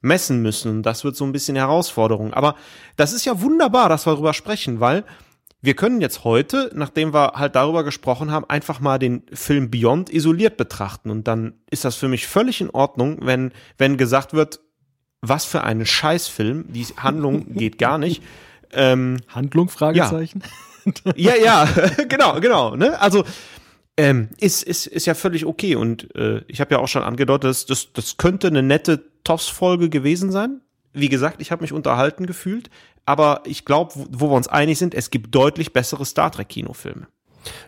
messen 0.00 0.42
müssen. 0.42 0.70
Und 0.70 0.82
das 0.82 1.04
wird 1.04 1.14
so 1.14 1.24
ein 1.24 1.32
bisschen 1.32 1.56
Herausforderung. 1.56 2.34
Aber 2.34 2.56
das 2.96 3.12
ist 3.12 3.24
ja 3.24 3.40
wunderbar, 3.40 3.88
dass 3.88 4.06
wir 4.06 4.12
darüber 4.12 4.34
sprechen, 4.34 4.80
weil 4.80 5.04
wir 5.60 5.74
können 5.74 6.00
jetzt 6.00 6.24
heute, 6.24 6.72
nachdem 6.74 7.14
wir 7.14 7.34
halt 7.36 7.54
darüber 7.54 7.84
gesprochen 7.84 8.32
haben, 8.32 8.44
einfach 8.50 8.80
mal 8.80 8.98
den 8.98 9.22
Film 9.32 9.70
Beyond 9.70 10.10
isoliert 10.10 10.56
betrachten. 10.56 11.10
Und 11.10 11.28
dann 11.28 11.54
ist 11.70 11.84
das 11.84 11.94
für 11.94 12.08
mich 12.08 12.26
völlig 12.26 12.60
in 12.60 12.70
Ordnung, 12.70 13.18
wenn, 13.22 13.52
wenn 13.78 13.96
gesagt 13.96 14.34
wird, 14.34 14.58
was 15.22 15.44
für 15.44 15.64
ein 15.64 15.86
Scheißfilm, 15.86 16.72
die 16.72 16.84
Handlung 16.96 17.54
geht 17.54 17.78
gar 17.78 17.96
nicht. 17.96 18.22
Ähm, 18.72 19.18
Handlung, 19.28 19.68
Fragezeichen? 19.68 20.42
ja, 21.14 21.36
ja, 21.36 21.68
genau, 22.08 22.40
genau. 22.40 22.76
Ne? 22.76 23.00
Also 23.00 23.24
ähm, 23.96 24.30
ist, 24.38 24.62
ist, 24.62 24.86
ist 24.86 25.06
ja 25.06 25.14
völlig 25.14 25.46
okay. 25.46 25.76
Und 25.76 26.14
äh, 26.16 26.42
ich 26.48 26.60
habe 26.60 26.74
ja 26.74 26.80
auch 26.80 26.88
schon 26.88 27.02
angedeutet, 27.02 27.48
das, 27.48 27.66
das, 27.66 27.92
das 27.92 28.16
könnte 28.16 28.48
eine 28.48 28.62
nette 28.62 29.02
TOS-Folge 29.24 29.88
gewesen 29.88 30.32
sein. 30.32 30.60
Wie 30.92 31.08
gesagt, 31.08 31.40
ich 31.40 31.52
habe 31.52 31.62
mich 31.62 31.72
unterhalten 31.72 32.26
gefühlt. 32.26 32.68
Aber 33.04 33.42
ich 33.44 33.64
glaube, 33.64 33.92
wo, 33.94 34.06
wo 34.10 34.30
wir 34.30 34.36
uns 34.36 34.48
einig 34.48 34.78
sind, 34.78 34.94
es 34.94 35.10
gibt 35.10 35.34
deutlich 35.34 35.72
bessere 35.72 36.04
Star 36.04 36.32
Trek-Kinofilme. 36.32 37.06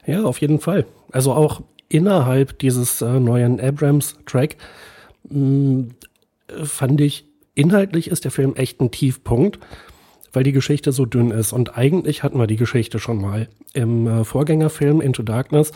Ja, 0.07 0.23
auf 0.23 0.41
jeden 0.41 0.61
Fall. 0.61 0.87
Also 1.13 1.33
auch 1.33 1.63
innerhalb 1.89 2.59
dieses 2.59 3.01
äh, 3.03 3.21
neuen 3.21 3.61
Abrams-Track 3.61 4.57
fand 5.29 7.01
ich, 7.01 7.25
inhaltlich 7.55 8.09
ist 8.09 8.25
der 8.25 8.31
Film 8.31 8.55
echt 8.55 8.81
ein 8.81 8.91
Tiefpunkt, 8.91 9.59
weil 10.33 10.43
die 10.43 10.53
Geschichte 10.53 10.93
so 10.93 11.07
dünn 11.07 11.31
ist. 11.31 11.53
Und 11.53 11.77
eigentlich 11.77 12.23
hatten 12.23 12.39
wir 12.39 12.47
die 12.47 12.57
Geschichte 12.57 12.99
schon 12.99 13.21
mal. 13.21 13.49
Im 13.73 14.07
äh, 14.07 14.25
Vorgängerfilm 14.25 15.01
Into 15.01 15.23
Darkness, 15.23 15.73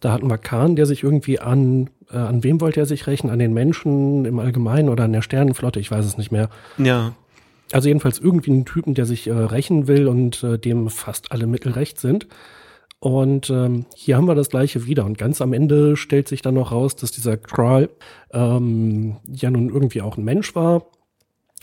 da 0.00 0.12
hatten 0.12 0.28
wir 0.28 0.38
Khan, 0.38 0.76
der 0.76 0.86
sich 0.86 1.02
irgendwie 1.02 1.38
an, 1.38 1.90
äh, 2.10 2.16
an 2.16 2.42
wem 2.42 2.60
wollte 2.60 2.80
er 2.80 2.86
sich 2.86 3.06
rächen? 3.06 3.30
An 3.30 3.38
den 3.38 3.52
Menschen 3.52 4.24
im 4.24 4.38
Allgemeinen 4.38 4.88
oder 4.88 5.04
an 5.04 5.12
der 5.12 5.22
Sternenflotte? 5.22 5.80
Ich 5.80 5.90
weiß 5.90 6.04
es 6.04 6.18
nicht 6.18 6.32
mehr. 6.32 6.48
Ja. 6.78 7.14
Also 7.72 7.88
jedenfalls 7.88 8.18
irgendwie 8.18 8.50
einen 8.50 8.64
Typen, 8.64 8.94
der 8.94 9.06
sich 9.06 9.26
äh, 9.26 9.32
rächen 9.32 9.86
will 9.86 10.08
und 10.08 10.42
äh, 10.42 10.58
dem 10.58 10.90
fast 10.90 11.32
alle 11.32 11.46
Mittel 11.46 11.72
recht 11.72 11.98
sind. 11.98 12.26
Und 13.02 13.50
ähm, 13.50 13.86
hier 13.96 14.16
haben 14.16 14.28
wir 14.28 14.36
das 14.36 14.48
gleiche 14.48 14.86
wieder. 14.86 15.04
Und 15.04 15.18
ganz 15.18 15.40
am 15.40 15.52
Ende 15.52 15.96
stellt 15.96 16.28
sich 16.28 16.40
dann 16.40 16.54
noch 16.54 16.70
raus, 16.70 16.94
dass 16.94 17.10
dieser 17.10 17.36
Kral 17.36 17.88
ähm, 18.32 19.16
ja 19.26 19.50
nun 19.50 19.70
irgendwie 19.70 20.02
auch 20.02 20.16
ein 20.16 20.22
Mensch 20.22 20.54
war 20.54 20.86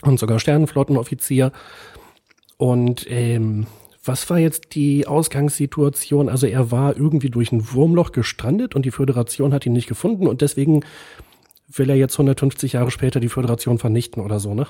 und 0.02 0.20
sogar 0.20 0.38
Sternenflottenoffizier. 0.38 1.52
Und 2.58 3.06
ähm, 3.08 3.66
was 4.04 4.28
war 4.28 4.38
jetzt 4.38 4.74
die 4.74 5.06
Ausgangssituation? 5.06 6.28
Also 6.28 6.46
er 6.46 6.70
war 6.72 6.94
irgendwie 6.94 7.30
durch 7.30 7.52
ein 7.52 7.72
Wurmloch 7.72 8.12
gestrandet 8.12 8.74
und 8.74 8.84
die 8.84 8.90
Föderation 8.90 9.54
hat 9.54 9.64
ihn 9.64 9.72
nicht 9.72 9.88
gefunden 9.88 10.26
und 10.26 10.42
deswegen 10.42 10.84
will 11.68 11.88
er 11.88 11.96
jetzt 11.96 12.16
150 12.16 12.74
Jahre 12.74 12.90
später 12.90 13.18
die 13.18 13.30
Föderation 13.30 13.78
vernichten 13.78 14.22
oder 14.22 14.40
so, 14.40 14.52
ne? 14.52 14.66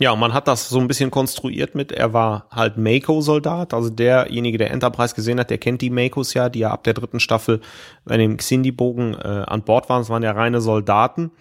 Ja, 0.00 0.12
und 0.12 0.20
man 0.20 0.32
hat 0.32 0.46
das 0.46 0.68
so 0.68 0.78
ein 0.78 0.86
bisschen 0.86 1.10
konstruiert 1.10 1.74
mit, 1.74 1.90
er 1.90 2.12
war 2.12 2.46
halt 2.52 2.76
Mako-Soldat, 2.76 3.74
also 3.74 3.90
derjenige, 3.90 4.56
der 4.56 4.70
Enterprise 4.70 5.12
gesehen 5.12 5.40
hat, 5.40 5.50
der 5.50 5.58
kennt 5.58 5.82
die 5.82 5.90
Makos 5.90 6.34
ja, 6.34 6.48
die 6.48 6.60
ja 6.60 6.70
ab 6.70 6.84
der 6.84 6.94
dritten 6.94 7.18
Staffel 7.18 7.60
bei 8.04 8.16
dem 8.16 8.36
Xindi-Bogen 8.36 9.14
äh, 9.14 9.44
an 9.46 9.62
Bord 9.62 9.88
waren. 9.88 10.02
Es 10.02 10.08
waren 10.08 10.22
ja 10.22 10.30
reine 10.30 10.60
Soldaten, 10.60 11.32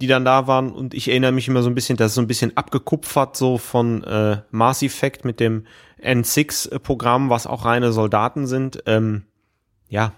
die 0.00 0.06
dann 0.06 0.24
da 0.24 0.46
waren. 0.46 0.72
Und 0.72 0.94
ich 0.94 1.08
erinnere 1.08 1.32
mich 1.32 1.48
immer 1.48 1.62
so 1.62 1.68
ein 1.68 1.74
bisschen, 1.74 1.98
das 1.98 2.12
ist 2.12 2.14
so 2.14 2.22
ein 2.22 2.26
bisschen 2.26 2.56
abgekupfert 2.56 3.36
so 3.36 3.58
von 3.58 4.02
äh, 4.04 4.38
Mass 4.50 4.82
Effect 4.82 5.26
mit 5.26 5.38
dem 5.38 5.66
N6-Programm, 6.02 7.28
was 7.28 7.46
auch 7.46 7.66
reine 7.66 7.92
Soldaten 7.92 8.46
sind. 8.46 8.82
Ähm, 8.86 9.24
ja, 9.90 10.14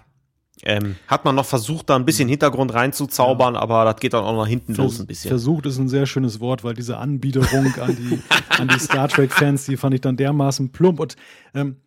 ähm, 0.63 0.95
hat 1.07 1.25
man 1.25 1.35
noch 1.35 1.45
versucht, 1.45 1.89
da 1.89 1.95
ein 1.95 2.05
bisschen 2.05 2.29
Hintergrund 2.29 2.73
reinzuzaubern, 2.73 3.55
ja. 3.55 3.59
aber 3.59 3.85
das 3.85 3.97
geht 3.97 4.13
dann 4.13 4.23
auch 4.23 4.35
nach 4.35 4.47
hinten 4.47 4.75
Vers 4.75 4.85
los 4.85 4.99
ein 4.99 5.07
bisschen. 5.07 5.29
Versucht 5.29 5.65
ist 5.65 5.77
ein 5.77 5.89
sehr 5.89 6.05
schönes 6.05 6.39
Wort, 6.39 6.63
weil 6.63 6.73
diese 6.73 6.97
Anbiederung 6.97 7.73
an 7.79 7.95
die, 7.95 8.19
an 8.61 8.67
die 8.67 8.79
Star 8.79 9.07
Trek-Fans, 9.07 9.65
die 9.65 9.77
fand 9.77 9.93
ich 9.95 10.01
dann 10.01 10.17
dermaßen 10.17 10.71
plump. 10.71 10.99
Und 10.99 11.15
ähm, 11.53 11.77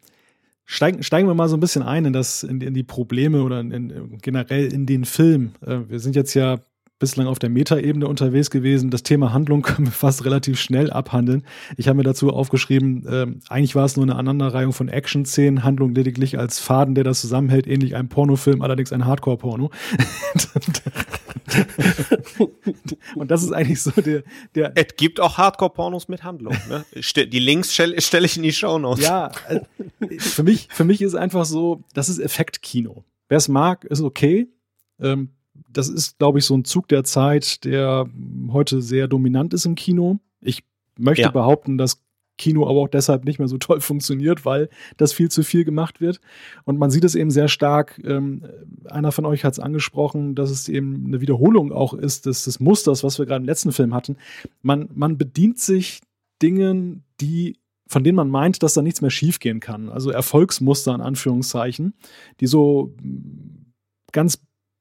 steigen, 0.64 1.02
steigen 1.02 1.26
wir 1.28 1.34
mal 1.34 1.48
so 1.48 1.56
ein 1.56 1.60
bisschen 1.60 1.82
ein 1.82 2.04
in, 2.04 2.12
das, 2.12 2.42
in, 2.42 2.60
in 2.60 2.74
die 2.74 2.82
Probleme 2.82 3.42
oder 3.42 3.60
in, 3.60 3.70
in, 3.70 4.18
generell 4.18 4.72
in 4.72 4.86
den 4.86 5.04
Film. 5.04 5.52
Äh, 5.64 5.80
wir 5.88 5.98
sind 5.98 6.14
jetzt 6.14 6.34
ja 6.34 6.58
bislang 6.98 7.26
auf 7.26 7.38
der 7.38 7.50
Metaebene 7.50 8.06
unterwegs 8.06 8.50
gewesen. 8.50 8.90
Das 8.90 9.02
Thema 9.02 9.32
Handlung 9.32 9.62
können 9.68 9.86
wir 9.86 9.92
fast 9.92 10.24
relativ 10.24 10.60
schnell 10.60 10.90
abhandeln. 10.90 11.44
Ich 11.76 11.88
habe 11.88 11.96
mir 11.96 12.02
dazu 12.02 12.30
aufgeschrieben, 12.30 13.06
äh, 13.06 13.26
eigentlich 13.48 13.74
war 13.74 13.84
es 13.84 13.96
nur 13.96 14.04
eine 14.04 14.16
Aneinanderreihung 14.16 14.72
von 14.72 14.88
Action-Szenen, 14.88 15.64
Handlung 15.64 15.94
lediglich 15.94 16.38
als 16.38 16.58
Faden, 16.58 16.94
der 16.94 17.04
das 17.04 17.20
zusammenhält, 17.20 17.66
ähnlich 17.66 17.96
einem 17.96 18.08
Pornofilm, 18.08 18.62
allerdings 18.62 18.92
ein 18.92 19.04
Hardcore-Porno. 19.06 19.70
Und 23.14 23.30
das 23.30 23.42
ist 23.42 23.52
eigentlich 23.52 23.82
so 23.82 23.90
der, 23.90 24.22
der. 24.54 24.72
Es 24.74 24.96
gibt 24.96 25.20
auch 25.20 25.38
Hardcore-Pornos 25.38 26.08
mit 26.08 26.24
Handlung. 26.24 26.54
Ne? 26.68 26.84
Die 27.26 27.38
Links 27.38 27.72
stelle 27.72 28.00
stell 28.00 28.24
ich 28.24 28.36
in 28.36 28.42
die 28.42 28.52
Show 28.52 28.78
Notes. 28.78 29.04
Ja, 29.04 29.30
äh, 29.48 29.60
für 30.18 30.42
mich, 30.42 30.68
für 30.70 30.84
mich 30.84 31.00
ist 31.02 31.14
einfach 31.14 31.44
so, 31.44 31.84
das 31.94 32.08
ist 32.08 32.18
Effektkino. 32.18 33.04
Wer 33.28 33.38
es 33.38 33.48
mag, 33.48 33.84
ist 33.84 34.00
okay. 34.00 34.48
Ähm, 35.00 35.30
das 35.70 35.88
ist, 35.88 36.18
glaube 36.18 36.38
ich, 36.38 36.44
so 36.44 36.56
ein 36.56 36.64
Zug 36.64 36.88
der 36.88 37.04
Zeit, 37.04 37.64
der 37.64 38.08
heute 38.50 38.80
sehr 38.82 39.08
dominant 39.08 39.54
ist 39.54 39.66
im 39.66 39.74
Kino. 39.74 40.18
Ich 40.40 40.64
möchte 40.98 41.22
ja. 41.22 41.30
behaupten, 41.30 41.78
dass 41.78 42.02
Kino 42.38 42.68
aber 42.68 42.80
auch 42.80 42.88
deshalb 42.88 43.24
nicht 43.24 43.38
mehr 43.38 43.48
so 43.48 43.58
toll 43.58 43.80
funktioniert, 43.80 44.44
weil 44.44 44.70
das 44.96 45.12
viel 45.12 45.30
zu 45.30 45.42
viel 45.42 45.64
gemacht 45.64 46.00
wird. 46.00 46.20
Und 46.64 46.78
man 46.78 46.90
sieht 46.90 47.04
es 47.04 47.14
eben 47.14 47.30
sehr 47.30 47.48
stark, 47.48 48.00
ähm, 48.04 48.44
einer 48.86 49.12
von 49.12 49.26
euch 49.26 49.44
hat 49.44 49.52
es 49.52 49.58
angesprochen, 49.58 50.34
dass 50.34 50.50
es 50.50 50.68
eben 50.68 51.04
eine 51.06 51.20
Wiederholung 51.20 51.72
auch 51.72 51.92
ist 51.92 52.26
des, 52.26 52.44
des 52.44 52.60
Musters, 52.60 53.04
was 53.04 53.18
wir 53.18 53.26
gerade 53.26 53.42
im 53.42 53.46
letzten 53.46 53.72
Film 53.72 53.92
hatten. 53.92 54.16
Man, 54.62 54.88
man 54.94 55.18
bedient 55.18 55.58
sich 55.58 56.00
Dingen, 56.40 57.04
die 57.20 57.58
von 57.90 58.04
denen 58.04 58.16
man 58.16 58.28
meint, 58.28 58.62
dass 58.62 58.74
da 58.74 58.82
nichts 58.82 59.00
mehr 59.00 59.10
schiefgehen 59.10 59.60
kann. 59.60 59.88
Also 59.88 60.10
Erfolgsmuster 60.10 60.94
in 60.94 61.00
Anführungszeichen, 61.00 61.94
die 62.38 62.46
so 62.46 62.94
ganz 64.12 64.38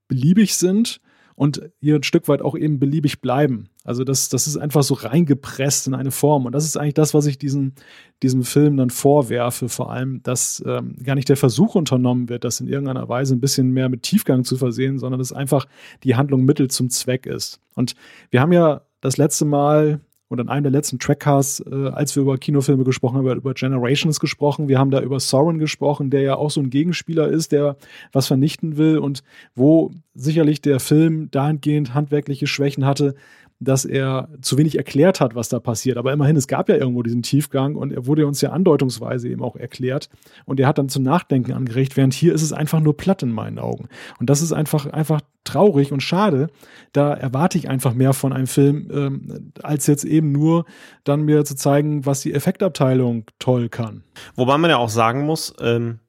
beliebig 0.07 0.55
sind 0.55 0.99
und 1.37 1.61
hier 1.79 1.95
ein 1.95 2.03
Stück 2.03 2.27
weit 2.27 2.41
auch 2.41 2.57
eben 2.57 2.79
beliebig 2.79 3.21
bleiben. 3.21 3.69
Also 3.83 4.03
das, 4.03 4.27
das 4.29 4.47
ist 4.47 4.57
einfach 4.57 4.81
so 4.81 4.95
reingepresst 4.95 5.85
in 5.85 5.93
eine 5.93 6.09
Form. 6.09 6.47
Und 6.47 6.53
das 6.53 6.65
ist 6.65 6.77
eigentlich 6.77 6.95
das, 6.95 7.13
was 7.13 7.27
ich 7.27 7.37
diesen, 7.37 7.75
diesem 8.23 8.43
Film 8.43 8.75
dann 8.75 8.89
vorwerfe, 8.89 9.69
vor 9.69 9.91
allem, 9.91 10.23
dass 10.23 10.63
ähm, 10.65 10.95
gar 11.03 11.13
nicht 11.13 11.29
der 11.29 11.37
Versuch 11.37 11.75
unternommen 11.75 12.27
wird, 12.27 12.43
das 12.43 12.59
in 12.59 12.67
irgendeiner 12.67 13.07
Weise 13.07 13.35
ein 13.35 13.39
bisschen 13.39 13.69
mehr 13.69 13.87
mit 13.87 14.01
Tiefgang 14.01 14.45
zu 14.45 14.57
versehen, 14.57 14.97
sondern 14.97 15.19
dass 15.19 15.31
einfach 15.31 15.67
die 16.03 16.15
Handlung 16.15 16.43
Mittel 16.43 16.71
zum 16.71 16.89
Zweck 16.89 17.27
ist. 17.27 17.61
Und 17.75 17.93
wir 18.31 18.41
haben 18.41 18.51
ja 18.51 18.81
das 18.99 19.17
letzte 19.17 19.45
Mal 19.45 20.01
und 20.29 20.39
in 20.39 20.49
einem 20.49 20.63
der 20.63 20.71
letzten 20.71 20.99
Trackcasts, 20.99 21.61
äh, 21.61 21.89
als 21.89 22.15
wir 22.15 22.23
über 22.23 22.37
Kinofilme 22.37 22.83
gesprochen 22.83 23.17
haben, 23.17 23.37
über 23.37 23.53
Generations 23.53 24.19
gesprochen. 24.19 24.67
Wir 24.67 24.79
haben 24.79 24.91
da 24.91 25.01
über 25.01 25.19
Soren 25.19 25.57
gesprochen, 25.57 26.09
der 26.09 26.21
ja 26.21 26.35
auch 26.35 26.51
so 26.51 26.61
ein 26.61 26.69
Gegenspieler 26.69 27.27
ist, 27.27 27.51
der 27.51 27.77
was 28.11 28.27
vernichten 28.27 28.77
will 28.77 28.97
und 28.97 29.23
wo 29.55 29.91
sicherlich 30.15 30.61
der 30.61 30.79
Film 30.79 31.31
dahingehend 31.31 31.93
handwerkliche 31.93 32.47
Schwächen 32.47 32.85
hatte, 32.85 33.15
dass 33.59 33.85
er 33.85 34.29
zu 34.41 34.57
wenig 34.57 34.77
erklärt 34.77 35.19
hat, 35.19 35.33
was 35.33 35.49
da 35.49 35.59
passiert. 35.59 35.97
Aber 35.97 36.13
immerhin, 36.13 36.35
es 36.35 36.47
gab 36.47 36.69
ja 36.69 36.75
irgendwo 36.75 37.01
diesen 37.01 37.23
Tiefgang 37.23 37.75
und 37.75 37.91
er 37.91 38.05
wurde 38.05 38.27
uns 38.27 38.41
ja 38.41 38.51
andeutungsweise 38.51 39.29
eben 39.29 39.41
auch 39.41 39.55
erklärt. 39.55 40.09
Und 40.45 40.59
er 40.59 40.67
hat 40.67 40.77
dann 40.77 40.89
zum 40.89 41.03
Nachdenken 41.03 41.53
angeregt, 41.53 41.97
während 41.97 42.13
hier 42.13 42.33
ist 42.33 42.43
es 42.43 42.53
einfach 42.53 42.79
nur 42.79 42.95
platt 42.95 43.23
in 43.23 43.31
meinen 43.31 43.57
Augen. 43.57 43.87
Und 44.19 44.29
das 44.29 44.41
ist 44.41 44.51
einfach, 44.51 44.85
einfach 44.85 45.21
traurig 45.43 45.91
und 45.91 46.03
schade. 46.03 46.47
Da 46.91 47.13
erwarte 47.13 47.57
ich 47.57 47.69
einfach 47.69 47.93
mehr 47.93 48.13
von 48.13 48.31
einem 48.33 48.47
Film, 48.47 48.89
ähm, 48.91 49.51
als 49.63 49.87
jetzt 49.87 50.03
eben 50.03 50.31
nur 50.31 50.65
dann 51.03 51.23
mir 51.23 51.45
zu 51.45 51.55
zeigen, 51.55 52.05
was 52.05 52.21
die 52.21 52.33
Effektabteilung 52.33 53.25
toll 53.39 53.69
kann. 53.69 54.03
Wobei 54.35 54.57
man 54.57 54.69
ja 54.69 54.77
auch 54.77 54.89
sagen 54.89 55.25
muss, 55.25 55.53
ähm, 55.59 55.99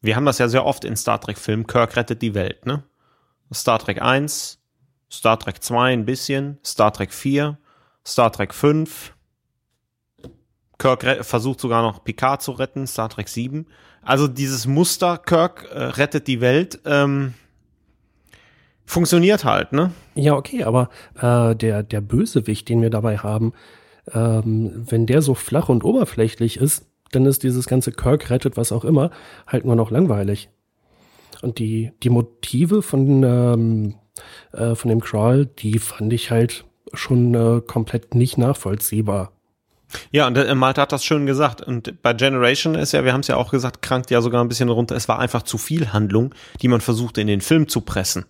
wir 0.00 0.16
haben 0.16 0.24
das 0.24 0.38
ja 0.38 0.48
sehr 0.48 0.64
oft 0.64 0.84
in 0.84 0.96
Star 0.96 1.20
Trek-Filmen, 1.20 1.66
Kirk 1.66 1.96
rettet 1.96 2.22
die 2.22 2.34
Welt, 2.34 2.64
ne? 2.64 2.84
Star 3.52 3.78
Trek 3.78 4.02
1, 4.02 4.60
Star 5.10 5.38
Trek 5.38 5.62
2 5.62 5.92
ein 5.92 6.04
bisschen, 6.04 6.58
Star 6.64 6.92
Trek 6.92 7.12
4, 7.12 7.58
Star 8.06 8.32
Trek 8.32 8.54
5. 8.54 9.14
Kirk 10.78 11.24
versucht 11.24 11.60
sogar 11.60 11.82
noch 11.82 12.04
Picard 12.04 12.42
zu 12.42 12.52
retten, 12.52 12.86
Star 12.86 13.08
Trek 13.08 13.28
7. 13.28 13.66
Also 14.02 14.28
dieses 14.28 14.66
Muster, 14.66 15.18
Kirk 15.18 15.68
äh, 15.72 15.78
rettet 15.78 16.26
die 16.26 16.40
Welt, 16.40 16.80
ähm, 16.84 17.34
funktioniert 18.84 19.44
halt, 19.44 19.72
ne? 19.72 19.92
Ja, 20.14 20.34
okay, 20.34 20.64
aber 20.64 20.90
äh, 21.20 21.56
der, 21.56 21.82
der 21.82 22.00
Bösewicht, 22.00 22.68
den 22.68 22.82
wir 22.82 22.90
dabei 22.90 23.18
haben, 23.18 23.52
ähm, 24.12 24.84
wenn 24.88 25.06
der 25.06 25.22
so 25.22 25.34
flach 25.34 25.68
und 25.68 25.82
oberflächlich 25.82 26.58
ist, 26.58 26.86
dann 27.12 27.26
ist 27.26 27.42
dieses 27.42 27.66
ganze 27.66 27.92
Kirk 27.92 28.30
rettet 28.30 28.56
was 28.56 28.72
auch 28.72 28.84
immer 28.84 29.10
halt 29.46 29.64
nur 29.64 29.76
noch 29.76 29.90
langweilig. 29.90 30.50
Und 31.42 31.58
die, 31.58 31.92
die 32.02 32.10
Motive 32.10 32.82
von 32.82 33.22
ähm, 33.22 33.94
äh, 34.52 34.74
von 34.74 34.88
dem 34.88 35.00
Crawl, 35.00 35.46
die 35.46 35.78
fand 35.78 36.12
ich 36.12 36.30
halt 36.30 36.64
schon 36.92 37.34
äh, 37.34 37.60
komplett 37.60 38.14
nicht 38.14 38.38
nachvollziehbar. 38.38 39.32
Ja, 40.10 40.26
und 40.26 40.36
äh, 40.36 40.54
Malte 40.54 40.80
hat 40.80 40.92
das 40.92 41.04
schön 41.04 41.26
gesagt. 41.26 41.60
Und 41.60 42.02
bei 42.02 42.12
Generation 42.12 42.74
ist 42.74 42.92
ja, 42.92 43.04
wir 43.04 43.12
haben 43.12 43.20
es 43.20 43.28
ja 43.28 43.36
auch 43.36 43.50
gesagt, 43.50 43.82
krankt 43.82 44.10
ja 44.10 44.20
sogar 44.20 44.42
ein 44.42 44.48
bisschen 44.48 44.68
runter. 44.68 44.96
Es 44.96 45.08
war 45.08 45.18
einfach 45.18 45.42
zu 45.42 45.58
viel 45.58 45.92
Handlung, 45.92 46.34
die 46.60 46.68
man 46.68 46.80
versuchte 46.80 47.20
in 47.20 47.26
den 47.26 47.40
Film 47.40 47.68
zu 47.68 47.80
pressen. 47.80 48.26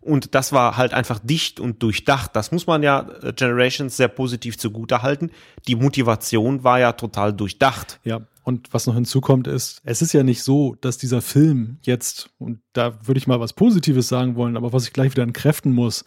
Und 0.00 0.34
das 0.34 0.52
war 0.52 0.76
halt 0.76 0.94
einfach 0.94 1.18
dicht 1.22 1.60
und 1.60 1.82
durchdacht. 1.82 2.34
Das 2.34 2.52
muss 2.52 2.66
man 2.66 2.82
ja 2.82 3.06
äh, 3.22 3.32
Generations 3.32 3.96
sehr 3.96 4.08
positiv 4.08 4.56
zugute 4.58 5.02
halten. 5.02 5.30
Die 5.68 5.76
Motivation 5.76 6.64
war 6.64 6.80
ja 6.80 6.92
total 6.92 7.34
durchdacht. 7.34 8.00
Ja, 8.04 8.22
und 8.42 8.72
was 8.72 8.86
noch 8.86 8.94
hinzukommt 8.94 9.46
ist, 9.46 9.80
es 9.84 10.00
ist 10.00 10.12
ja 10.12 10.22
nicht 10.22 10.42
so, 10.42 10.74
dass 10.80 10.96
dieser 10.98 11.20
Film 11.20 11.78
jetzt, 11.82 12.30
und 12.38 12.60
da 12.72 13.06
würde 13.06 13.18
ich 13.18 13.26
mal 13.26 13.40
was 13.40 13.52
Positives 13.52 14.08
sagen 14.08 14.34
wollen, 14.36 14.56
aber 14.56 14.72
was 14.72 14.84
ich 14.84 14.92
gleich 14.92 15.12
wieder 15.12 15.22
entkräften 15.22 15.72
muss, 15.72 16.04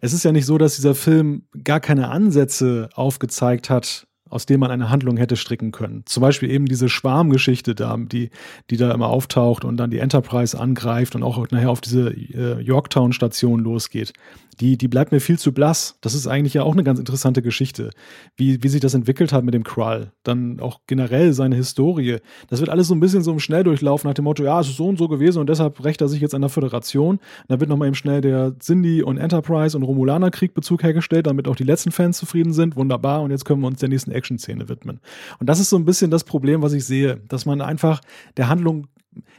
es 0.00 0.12
ist 0.12 0.24
ja 0.24 0.32
nicht 0.32 0.46
so, 0.46 0.56
dass 0.56 0.76
dieser 0.76 0.94
Film 0.94 1.42
gar 1.62 1.80
keine 1.80 2.08
Ansätze 2.08 2.88
aufgezeigt 2.94 3.68
hat, 3.68 4.06
aus 4.28 4.46
dem 4.46 4.60
man 4.60 4.70
eine 4.70 4.90
Handlung 4.90 5.16
hätte 5.16 5.36
stricken 5.36 5.70
können. 5.70 6.02
Zum 6.06 6.20
Beispiel 6.20 6.50
eben 6.50 6.66
diese 6.66 6.88
Schwarmgeschichte 6.88 7.74
da, 7.74 7.96
die, 7.96 8.30
die 8.70 8.76
da 8.76 8.92
immer 8.92 9.08
auftaucht 9.08 9.64
und 9.64 9.76
dann 9.76 9.90
die 9.90 9.98
Enterprise 9.98 10.58
angreift 10.58 11.14
und 11.14 11.22
auch 11.22 11.46
nachher 11.50 11.70
auf 11.70 11.80
diese 11.80 12.10
äh, 12.10 12.60
Yorktown-Station 12.60 13.60
losgeht 13.60 14.12
die, 14.60 14.76
die 14.76 14.88
bleibt 14.88 15.12
mir 15.12 15.20
viel 15.20 15.38
zu 15.38 15.52
blass. 15.52 15.96
Das 16.00 16.14
ist 16.14 16.26
eigentlich 16.26 16.54
ja 16.54 16.62
auch 16.62 16.72
eine 16.72 16.84
ganz 16.84 16.98
interessante 16.98 17.42
Geschichte, 17.42 17.90
wie, 18.36 18.62
wie 18.62 18.68
sich 18.68 18.80
das 18.80 18.94
entwickelt 18.94 19.32
hat 19.32 19.44
mit 19.44 19.54
dem 19.54 19.64
Krull. 19.64 20.12
Dann 20.22 20.60
auch 20.60 20.80
generell 20.86 21.32
seine 21.32 21.56
Historie. 21.56 22.18
Das 22.48 22.60
wird 22.60 22.70
alles 22.70 22.88
so 22.88 22.94
ein 22.94 23.00
bisschen 23.00 23.22
so 23.22 23.32
im 23.32 23.40
Schnelldurchlauf 23.40 24.04
nach 24.04 24.14
dem 24.14 24.24
Motto, 24.24 24.44
ja, 24.44 24.60
es 24.60 24.68
ist 24.68 24.76
so 24.76 24.86
und 24.86 24.98
so 24.98 25.08
gewesen 25.08 25.38
und 25.40 25.48
deshalb 25.48 25.84
rächt 25.84 26.00
er 26.00 26.08
sich 26.08 26.20
jetzt 26.20 26.34
an 26.34 26.42
der 26.42 26.50
Föderation. 26.50 27.18
Dann 27.48 27.60
wird 27.60 27.70
nochmal 27.70 27.88
eben 27.88 27.94
schnell 27.94 28.20
der 28.20 28.58
Cindy 28.58 29.02
und 29.02 29.18
Enterprise 29.18 29.76
und 29.76 29.82
Romulaner-Krieg 29.82 30.54
Bezug 30.54 30.82
hergestellt, 30.82 31.26
damit 31.26 31.48
auch 31.48 31.56
die 31.56 31.64
letzten 31.64 31.90
Fans 31.90 32.18
zufrieden 32.18 32.52
sind. 32.52 32.76
Wunderbar. 32.76 33.22
Und 33.22 33.30
jetzt 33.30 33.44
können 33.44 33.60
wir 33.60 33.66
uns 33.66 33.80
der 33.80 33.88
nächsten 33.88 34.12
Action-Szene 34.14 34.68
widmen. 34.68 35.00
Und 35.38 35.48
das 35.48 35.60
ist 35.60 35.70
so 35.70 35.76
ein 35.76 35.84
bisschen 35.84 36.10
das 36.10 36.24
Problem, 36.24 36.62
was 36.62 36.72
ich 36.72 36.84
sehe, 36.84 37.16
dass 37.28 37.46
man 37.46 37.60
einfach 37.60 38.00
der 38.36 38.48
Handlung, 38.48 38.86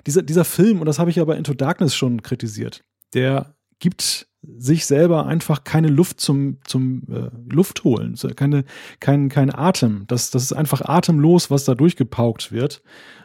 dieser, 0.05 0.21
dieser 0.21 0.45
Film, 0.45 0.79
und 0.79 0.85
das 0.85 0.99
habe 0.99 1.09
ich 1.09 1.17
ja 1.17 1.25
bei 1.25 1.35
Into 1.35 1.53
Darkness 1.53 1.95
schon 1.95 2.21
kritisiert, 2.21 2.83
der 3.13 3.55
gibt 3.79 4.27
sich 4.57 4.85
selber 4.85 5.25
einfach 5.25 5.63
keine 5.63 5.87
Luft 5.87 6.19
zum, 6.19 6.59
zum 6.65 7.03
äh, 7.09 7.29
Luft 7.51 7.83
holen, 7.83 8.15
keine, 8.35 8.63
kein, 8.99 9.29
kein 9.29 9.53
Atem. 9.53 10.05
Das, 10.07 10.29
das 10.29 10.43
ist 10.43 10.53
einfach 10.53 10.81
atemlos, 10.81 11.49
was 11.49 11.65
da 11.65 11.75
durchgepaukt 11.75 12.51
wird. 12.51 12.83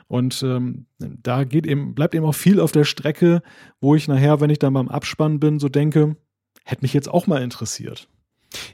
Und 0.08 0.42
ähm, 0.42 0.86
da 0.98 1.44
geht 1.44 1.66
eben, 1.66 1.94
bleibt 1.94 2.14
eben 2.14 2.24
auch 2.24 2.34
viel 2.34 2.58
auf 2.58 2.72
der 2.72 2.84
Strecke, 2.84 3.42
wo 3.80 3.94
ich 3.94 4.08
nachher, 4.08 4.40
wenn 4.40 4.50
ich 4.50 4.58
dann 4.58 4.72
beim 4.72 4.88
Abspann 4.88 5.38
bin, 5.38 5.58
so 5.58 5.68
denke, 5.68 6.16
hätte 6.64 6.82
mich 6.82 6.94
jetzt 6.94 7.08
auch 7.08 7.26
mal 7.26 7.42
interessiert. 7.42 8.08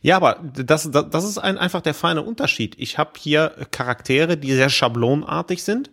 Ja, 0.03 0.17
aber 0.17 0.41
das, 0.55 0.91
das, 0.91 1.11
das 1.11 1.25
ist 1.25 1.39
ein, 1.39 1.59
einfach 1.59 1.81
der 1.81 1.95
feine 1.95 2.23
Unterschied. 2.23 2.75
Ich 2.79 2.99
habe 2.99 3.13
hier 3.19 3.53
Charaktere, 3.71 4.37
die 4.37 4.53
sehr 4.53 4.69
schablonartig 4.69 5.63
sind 5.63 5.91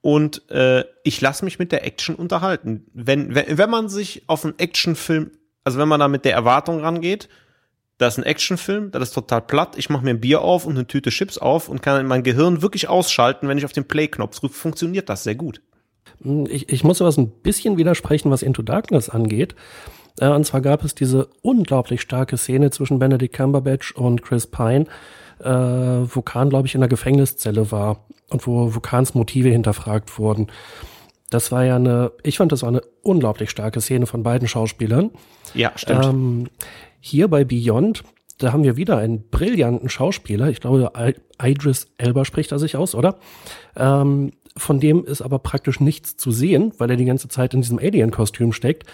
und 0.00 0.48
äh, 0.50 0.84
ich 1.04 1.20
lasse 1.20 1.44
mich 1.44 1.58
mit 1.58 1.72
der 1.72 1.84
Action 1.84 2.14
unterhalten. 2.14 2.86
Wenn, 2.92 3.34
wenn, 3.34 3.58
wenn 3.58 3.70
man 3.70 3.88
sich 3.88 4.22
auf 4.26 4.44
einen 4.44 4.58
Actionfilm 4.58 5.30
also 5.64 5.78
wenn 5.78 5.88
man 5.88 6.00
da 6.00 6.08
mit 6.08 6.24
der 6.24 6.34
Erwartung 6.34 6.80
rangeht, 6.80 7.28
das 7.98 8.14
ist 8.14 8.24
ein 8.24 8.26
Actionfilm, 8.26 8.90
das 8.90 9.02
ist 9.02 9.12
total 9.12 9.42
platt, 9.42 9.74
ich 9.76 9.90
mache 9.90 10.04
mir 10.04 10.10
ein 10.10 10.20
Bier 10.20 10.40
auf 10.40 10.66
und 10.66 10.76
eine 10.76 10.86
Tüte 10.86 11.10
Chips 11.10 11.38
auf 11.38 11.68
und 11.68 11.82
kann 11.82 12.04
mein 12.06 12.24
Gehirn 12.24 12.62
wirklich 12.62 12.88
ausschalten, 12.88 13.48
wenn 13.48 13.58
ich 13.58 13.64
auf 13.64 13.72
den 13.72 13.86
Play-Knopf 13.86 14.40
drücke, 14.40 14.54
funktioniert 14.54 15.08
das 15.08 15.24
sehr 15.24 15.36
gut. 15.36 15.60
Hm, 16.22 16.46
ich, 16.50 16.68
ich 16.68 16.84
muss 16.84 17.00
was 17.00 17.16
ein 17.16 17.30
bisschen 17.30 17.76
widersprechen, 17.76 18.30
was 18.30 18.42
Into 18.42 18.62
Darkness 18.62 19.08
angeht. 19.08 19.54
Äh, 20.18 20.28
und 20.28 20.44
zwar 20.44 20.60
gab 20.60 20.84
es 20.84 20.94
diese 20.94 21.28
unglaublich 21.42 22.00
starke 22.00 22.36
Szene 22.36 22.70
zwischen 22.70 22.98
Benedict 22.98 23.34
Cumberbatch 23.34 23.92
und 23.92 24.22
Chris 24.22 24.46
Pine, 24.46 24.86
äh, 25.40 25.50
wo 25.50 26.22
Khan, 26.22 26.50
glaube 26.50 26.66
ich, 26.66 26.74
in 26.74 26.80
der 26.80 26.88
Gefängniszelle 26.88 27.70
war 27.70 28.04
und 28.30 28.46
wo, 28.46 28.74
wo 28.74 28.80
Khans 28.80 29.14
Motive 29.14 29.48
hinterfragt 29.48 30.18
wurden. 30.18 30.48
Das 31.30 31.50
war 31.50 31.64
ja 31.64 31.76
eine, 31.76 32.12
ich 32.22 32.36
fand, 32.36 32.52
das 32.52 32.62
war 32.62 32.68
eine 32.68 32.82
unglaublich 33.02 33.50
starke 33.50 33.80
Szene 33.80 34.06
von 34.06 34.22
beiden 34.22 34.48
Schauspielern. 34.48 35.10
Ja, 35.54 35.72
stimmt. 35.76 36.04
Ähm, 36.04 36.48
hier 37.00 37.28
bei 37.28 37.44
Beyond, 37.44 38.04
da 38.38 38.52
haben 38.52 38.64
wir 38.64 38.76
wieder 38.76 38.98
einen 38.98 39.28
brillanten 39.30 39.88
Schauspieler. 39.88 40.48
Ich 40.48 40.60
glaube, 40.60 40.92
Idris 41.42 41.88
Elba 41.96 42.24
spricht 42.24 42.52
er 42.52 42.58
sich 42.58 42.76
aus, 42.76 42.94
oder? 42.94 43.18
Ähm, 43.76 44.32
von 44.56 44.80
dem 44.80 45.04
ist 45.04 45.22
aber 45.22 45.38
praktisch 45.38 45.80
nichts 45.80 46.16
zu 46.16 46.30
sehen, 46.30 46.72
weil 46.76 46.90
er 46.90 46.96
die 46.96 47.06
ganze 47.06 47.28
Zeit 47.28 47.54
in 47.54 47.62
diesem 47.62 47.78
Alien-Kostüm 47.78 48.52
steckt. 48.52 48.84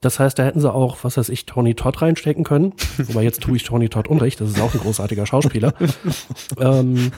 Das 0.00 0.18
heißt, 0.18 0.38
da 0.38 0.44
hätten 0.44 0.60
sie 0.60 0.72
auch, 0.72 1.04
was 1.04 1.18
weiß 1.18 1.28
ich, 1.28 1.44
Tony 1.44 1.74
Todd 1.74 2.00
reinstecken 2.00 2.42
können. 2.42 2.72
Wobei 2.96 3.22
jetzt 3.22 3.42
tue 3.42 3.56
ich 3.56 3.64
Tony 3.64 3.90
Todd 3.90 4.08
unrecht, 4.08 4.40
das 4.40 4.50
ist 4.50 4.60
auch 4.60 4.72
ein 4.72 4.80
großartiger 4.80 5.26
Schauspieler. 5.26 5.74
ähm, 6.58 7.12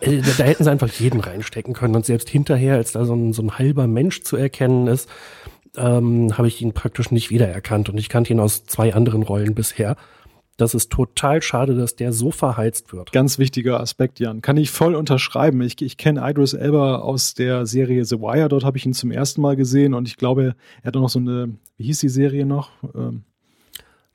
äh, 0.00 0.22
da 0.38 0.44
hätten 0.44 0.64
sie 0.64 0.70
einfach 0.70 0.88
jeden 0.88 1.20
reinstecken 1.20 1.74
können. 1.74 1.94
Und 1.94 2.06
selbst 2.06 2.30
hinterher, 2.30 2.76
als 2.76 2.92
da 2.92 3.04
so 3.04 3.14
ein, 3.14 3.34
so 3.34 3.42
ein 3.42 3.58
halber 3.58 3.86
Mensch 3.86 4.22
zu 4.22 4.36
erkennen 4.36 4.86
ist, 4.86 5.10
ähm, 5.76 6.36
habe 6.38 6.48
ich 6.48 6.62
ihn 6.62 6.72
praktisch 6.72 7.10
nicht 7.10 7.30
wiedererkannt. 7.30 7.90
Und 7.90 7.98
ich 7.98 8.08
kannte 8.08 8.32
ihn 8.32 8.40
aus 8.40 8.64
zwei 8.64 8.94
anderen 8.94 9.22
Rollen 9.22 9.54
bisher. 9.54 9.96
Das 10.60 10.74
ist 10.74 10.92
total 10.92 11.40
schade, 11.40 11.74
dass 11.74 11.96
der 11.96 12.12
so 12.12 12.30
verheizt 12.30 12.92
wird. 12.92 13.12
Ganz 13.12 13.38
wichtiger 13.38 13.80
Aspekt, 13.80 14.20
Jan. 14.20 14.42
Kann 14.42 14.58
ich 14.58 14.70
voll 14.70 14.94
unterschreiben. 14.94 15.62
Ich, 15.62 15.80
ich 15.80 15.96
kenne 15.96 16.20
Idris 16.22 16.52
Elba 16.52 16.96
aus 16.96 17.32
der 17.32 17.64
Serie 17.64 18.04
The 18.04 18.18
Wire. 18.18 18.50
Dort 18.50 18.64
habe 18.64 18.76
ich 18.76 18.84
ihn 18.84 18.92
zum 18.92 19.10
ersten 19.10 19.40
Mal 19.40 19.56
gesehen 19.56 19.94
und 19.94 20.06
ich 20.06 20.18
glaube, 20.18 20.54
er 20.82 20.86
hat 20.86 20.96
auch 20.98 21.00
noch 21.00 21.08
so 21.08 21.18
eine, 21.18 21.54
wie 21.78 21.84
hieß 21.84 22.00
die 22.00 22.10
Serie 22.10 22.44
noch? 22.44 22.72
Ähm, 22.94 23.22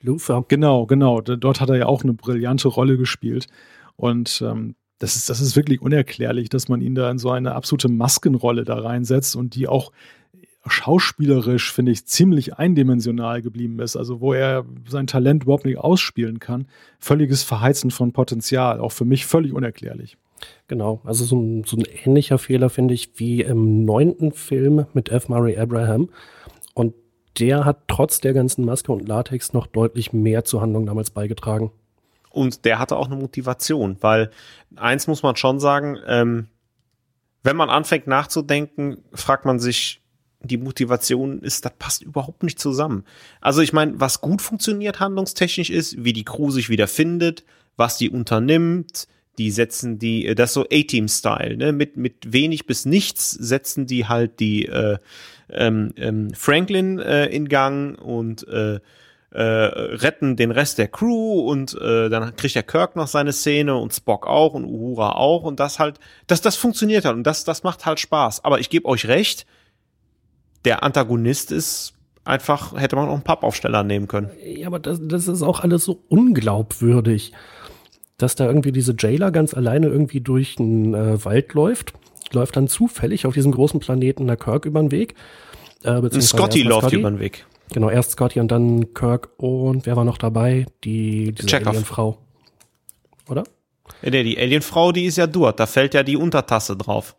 Luther. 0.01 0.45
Genau, 0.47 0.85
genau. 0.85 1.19
Dort 1.21 1.61
hat 1.61 1.69
er 1.69 1.77
ja 1.77 1.85
auch 1.87 2.03
eine 2.03 2.13
brillante 2.13 2.67
Rolle 2.67 2.97
gespielt. 2.97 3.47
Und 3.95 4.43
ähm, 4.45 4.75
das 4.99 5.15
ist, 5.15 5.31
das 5.31 5.41
ist 5.41 5.55
wirklich 5.55 5.81
unerklärlich, 5.81 6.49
dass 6.49 6.69
man 6.69 6.79
ihn 6.79 6.93
da 6.93 7.09
in 7.09 7.17
so 7.17 7.31
eine 7.31 7.55
absolute 7.55 7.89
Maskenrolle 7.89 8.65
da 8.65 8.75
reinsetzt 8.75 9.35
und 9.35 9.55
die 9.55 9.67
auch 9.67 9.91
schauspielerisch, 10.67 11.71
finde 11.71 11.91
ich, 11.91 12.05
ziemlich 12.05 12.55
eindimensional 12.55 13.41
geblieben 13.41 13.79
ist. 13.79 13.95
Also 13.95 14.21
wo 14.21 14.33
er 14.33 14.65
sein 14.87 15.07
Talent 15.07 15.43
überhaupt 15.43 15.65
nicht 15.65 15.77
ausspielen 15.77 16.39
kann. 16.39 16.67
Völliges 16.99 17.43
Verheizen 17.43 17.91
von 17.91 18.11
Potenzial. 18.13 18.79
Auch 18.79 18.91
für 18.91 19.05
mich 19.05 19.25
völlig 19.25 19.53
unerklärlich. 19.53 20.17
Genau, 20.67 21.01
also 21.03 21.23
so 21.23 21.39
ein, 21.39 21.63
so 21.63 21.77
ein 21.77 21.85
ähnlicher 22.03 22.37
Fehler 22.37 22.69
finde 22.69 22.93
ich 22.93 23.11
wie 23.15 23.41
im 23.41 23.85
neunten 23.85 24.31
Film 24.31 24.85
mit 24.93 25.09
F. 25.09 25.29
Murray 25.29 25.57
Abraham. 25.57 26.09
Und 26.73 26.93
der 27.39 27.65
hat 27.65 27.87
trotz 27.87 28.19
der 28.19 28.33
ganzen 28.33 28.65
Maske 28.65 28.91
und 28.91 29.07
Latex 29.07 29.53
noch 29.53 29.67
deutlich 29.67 30.13
mehr 30.13 30.43
zur 30.43 30.61
Handlung 30.61 30.85
damals 30.85 31.09
beigetragen. 31.09 31.71
Und 32.29 32.65
der 32.65 32.79
hatte 32.79 32.97
auch 32.97 33.07
eine 33.07 33.15
Motivation, 33.15 33.97
weil 34.01 34.29
eins 34.75 35.07
muss 35.07 35.23
man 35.23 35.35
schon 35.35 35.59
sagen, 35.59 35.97
ähm, 36.05 36.47
wenn 37.43 37.55
man 37.55 37.69
anfängt 37.69 38.07
nachzudenken, 38.07 38.97
fragt 39.13 39.45
man 39.45 39.59
sich, 39.59 40.01
die 40.47 40.57
Motivation 40.57 41.41
ist, 41.41 41.65
das 41.65 41.73
passt 41.77 42.01
überhaupt 42.01 42.43
nicht 42.43 42.59
zusammen. 42.59 43.03
Also 43.41 43.61
ich 43.61 43.73
meine, 43.73 43.99
was 43.99 44.21
gut 44.21 44.41
funktioniert 44.41 44.99
handlungstechnisch 44.99 45.69
ist, 45.69 46.03
wie 46.03 46.13
die 46.13 46.25
Crew 46.25 46.51
sich 46.51 46.69
wieder 46.69 46.87
findet, 46.87 47.43
was 47.77 47.97
die 47.97 48.09
unternimmt, 48.09 49.07
die 49.37 49.51
setzen 49.51 49.99
die, 49.99 50.25
äh, 50.27 50.35
das 50.35 50.53
so 50.53 50.65
A-Team-Style, 50.71 51.57
ne? 51.57 51.73
Mit, 51.73 51.97
mit 51.97 52.31
wenig 52.31 52.65
bis 52.65 52.85
nichts 52.85 53.31
setzen 53.31 53.85
die 53.85 54.07
halt 54.07 54.39
die 54.39 54.65
äh, 54.65 54.97
ähm, 55.49 55.93
ähm, 55.97 56.33
Franklin 56.33 56.99
äh, 56.99 57.25
in 57.27 57.49
Gang 57.49 57.99
und 58.01 58.47
äh, 58.47 58.79
äh, 59.31 59.41
retten 59.41 60.37
den 60.37 60.51
Rest 60.51 60.77
der 60.77 60.87
Crew 60.87 61.41
und 61.41 61.75
äh, 61.79 62.09
dann 62.09 62.35
kriegt 62.37 62.55
der 62.55 62.63
Kirk 62.63 62.95
noch 62.95 63.07
seine 63.07 63.33
Szene 63.33 63.75
und 63.75 63.93
Spock 63.93 64.25
auch 64.27 64.53
und 64.53 64.63
Uhura 64.63 65.11
auch 65.11 65.43
und 65.43 65.59
das 65.59 65.77
halt, 65.77 65.99
das, 66.27 66.39
das 66.39 66.55
funktioniert 66.55 67.03
halt 67.03 67.17
und 67.17 67.23
das, 67.23 67.43
das 67.43 67.63
macht 67.63 67.85
halt 67.85 67.99
Spaß. 67.99 68.45
Aber 68.45 68.59
ich 68.59 68.69
gebe 68.69 68.87
euch 68.87 69.07
recht, 69.07 69.45
der 70.65 70.83
Antagonist 70.83 71.51
ist 71.51 71.93
einfach, 72.25 72.79
hätte 72.79 72.95
man 72.95 73.07
auch 73.07 73.13
einen 73.13 73.21
Pappaufsteller 73.21 73.83
nehmen 73.83 74.07
können. 74.07 74.29
Ja, 74.43 74.67
aber 74.67 74.79
das, 74.79 74.99
das 75.01 75.27
ist 75.27 75.43
auch 75.43 75.61
alles 75.61 75.85
so 75.85 76.03
unglaubwürdig, 76.09 77.31
dass 78.17 78.35
da 78.35 78.45
irgendwie 78.45 78.71
diese 78.71 78.95
Jailer 78.97 79.31
ganz 79.31 79.53
alleine 79.53 79.87
irgendwie 79.87 80.21
durch 80.21 80.57
einen 80.59 80.93
äh, 80.93 81.23
Wald 81.23 81.53
läuft, 81.53 81.93
läuft 82.33 82.57
dann 82.57 82.67
zufällig 82.67 83.25
auf 83.25 83.33
diesem 83.33 83.51
großen 83.51 83.79
Planeten 83.79 84.27
der 84.27 84.37
Kirk 84.37 84.65
über 84.65 84.81
den 84.81 84.91
Weg. 84.91 85.15
Äh, 85.83 86.01
Scotty 86.19 86.63
läuft 86.63 86.91
über 86.93 87.11
den 87.11 87.19
Weg. 87.19 87.45
Genau, 87.71 87.89
erst 87.89 88.11
Scotty 88.11 88.39
und 88.39 88.49
dann 88.51 88.93
Kirk 88.93 89.29
und 89.37 89.85
wer 89.85 89.95
war 89.95 90.05
noch 90.05 90.17
dabei? 90.17 90.65
Die, 90.83 91.33
Alienfrau. 91.51 92.17
Oder? 93.27 93.43
Ja, 94.01 94.09
die 94.09 94.37
Alienfrau, 94.37 94.91
die 94.91 95.05
ist 95.05 95.17
ja 95.17 95.27
dort, 95.27 95.59
da 95.59 95.65
fällt 95.65 95.93
ja 95.93 96.03
die 96.03 96.17
Untertasse 96.17 96.75
drauf. 96.75 97.15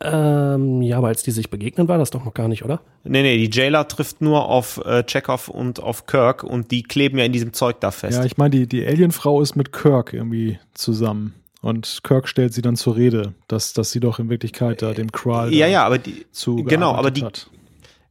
Ähm, 0.00 0.80
ja, 0.80 0.98
aber 0.98 1.08
als 1.08 1.24
die 1.24 1.32
sich 1.32 1.50
begegnen, 1.50 1.88
war 1.88 1.98
das 1.98 2.10
doch 2.10 2.24
noch 2.24 2.34
gar 2.34 2.46
nicht, 2.46 2.64
oder? 2.64 2.80
Nee, 3.02 3.22
nee, 3.22 3.48
die 3.48 3.56
Jailer 3.56 3.88
trifft 3.88 4.20
nur 4.20 4.48
auf 4.48 4.80
äh, 4.84 5.02
Chekhov 5.02 5.48
und 5.48 5.82
auf 5.82 6.06
Kirk 6.06 6.44
und 6.44 6.70
die 6.70 6.84
kleben 6.84 7.18
ja 7.18 7.24
in 7.24 7.32
diesem 7.32 7.52
Zeug 7.52 7.80
da 7.80 7.90
fest. 7.90 8.18
Ja, 8.18 8.24
ich 8.24 8.36
meine, 8.36 8.50
die, 8.50 8.66
die 8.68 8.86
Alienfrau 8.86 9.42
ist 9.42 9.56
mit 9.56 9.72
Kirk 9.72 10.12
irgendwie 10.12 10.58
zusammen. 10.72 11.34
Und 11.60 12.00
Kirk 12.04 12.28
stellt 12.28 12.54
sie 12.54 12.62
dann 12.62 12.76
zur 12.76 12.94
Rede, 12.94 13.34
dass, 13.48 13.72
dass 13.72 13.90
sie 13.90 13.98
doch 13.98 14.20
in 14.20 14.30
Wirklichkeit 14.30 14.82
da 14.82 14.92
dem 14.92 15.10
Kral 15.10 15.52
ja, 15.52 15.66
ja, 15.66 15.84
aber 15.84 15.98
die, 15.98 16.26
zu 16.30 16.62
genau, 16.62 16.94
aber 16.94 17.10
die, 17.10 17.24
hat. 17.24 17.50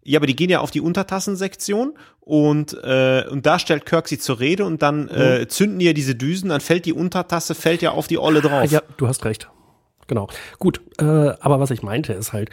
Ja, 0.03 0.19
aber 0.19 0.27
die 0.27 0.35
gehen 0.35 0.49
ja 0.49 0.59
auf 0.59 0.71
die 0.71 0.81
Untertassensektion 0.81 1.93
und, 2.19 2.73
äh, 2.83 3.23
und 3.29 3.45
da 3.45 3.59
stellt 3.59 3.85
Kirk 3.85 4.09
sie 4.09 4.19
zur 4.19 4.41
Rede 4.41 4.65
und 4.65 4.81
dann 4.81 5.07
äh, 5.07 5.39
mhm. 5.39 5.49
zünden 5.49 5.79
die 5.79 5.85
ja 5.85 5.93
diese 5.93 6.15
Düsen, 6.15 6.49
dann 6.49 6.59
fällt 6.59 6.85
die 6.85 6.93
Untertasse, 6.93 7.55
fällt 7.55 7.81
ja 7.81 7.91
auf 7.91 8.07
die 8.07 8.17
Olle 8.17 8.41
drauf. 8.41 8.69
Ja, 8.69 8.81
du 8.97 9.07
hast 9.07 9.23
recht. 9.23 9.49
Genau. 10.07 10.27
Gut, 10.59 10.81
äh, 10.99 11.03
aber 11.03 11.59
was 11.59 11.71
ich 11.71 11.83
meinte 11.83 12.13
ist 12.13 12.33
halt, 12.33 12.49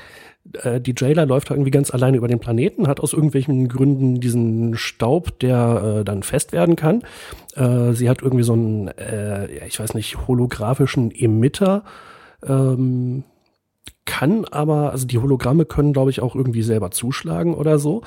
äh, 0.62 0.80
die 0.80 0.94
Jailer 0.96 1.24
läuft 1.26 1.50
da 1.50 1.54
irgendwie 1.54 1.70
ganz 1.70 1.90
alleine 1.92 2.16
über 2.16 2.28
den 2.28 2.40
Planeten, 2.40 2.86
hat 2.88 3.00
aus 3.00 3.12
irgendwelchen 3.12 3.68
Gründen 3.68 4.20
diesen 4.20 4.76
Staub, 4.76 5.38
der 5.38 5.98
äh, 6.00 6.04
dann 6.04 6.22
fest 6.22 6.52
werden 6.52 6.76
kann. 6.76 7.02
Äh, 7.54 7.92
sie 7.92 8.08
hat 8.10 8.22
irgendwie 8.22 8.44
so 8.44 8.52
einen, 8.54 8.88
äh, 8.88 9.66
ich 9.66 9.78
weiß 9.80 9.94
nicht, 9.94 10.26
holographischen 10.26 11.10
Emitter. 11.10 11.84
Ähm, 12.46 13.24
kann 14.04 14.44
aber, 14.44 14.90
also 14.92 15.06
die 15.06 15.18
Hologramme 15.18 15.64
können, 15.64 15.94
glaube 15.94 16.10
ich, 16.10 16.20
auch 16.20 16.34
irgendwie 16.34 16.62
selber 16.62 16.90
zuschlagen 16.90 17.54
oder 17.54 17.78
so. 17.78 18.02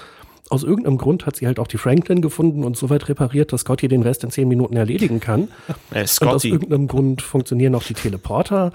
aus 0.50 0.64
irgendeinem 0.64 0.98
Grund 0.98 1.26
hat 1.26 1.36
sie 1.36 1.48
halt 1.48 1.60
auch 1.60 1.68
die 1.68 1.78
Franklin 1.78 2.22
gefunden 2.22 2.64
und 2.64 2.78
so 2.78 2.90
weit 2.90 3.10
repariert, 3.10 3.52
dass 3.52 3.62
Scotty 3.62 3.88
den 3.88 4.04
Rest 4.04 4.24
in 4.24 4.30
zehn 4.32 4.48
Minuten 4.48 4.78
erledigen 4.78 5.20
kann. 5.20 5.48
Äh, 5.92 6.06
Und 6.22 6.28
aus 6.28 6.44
irgendeinem 6.44 6.88
Grund 6.88 7.22
funktionieren 7.22 7.74
auch 7.76 7.84
die 7.84 7.94
Teleporter. 7.96 8.72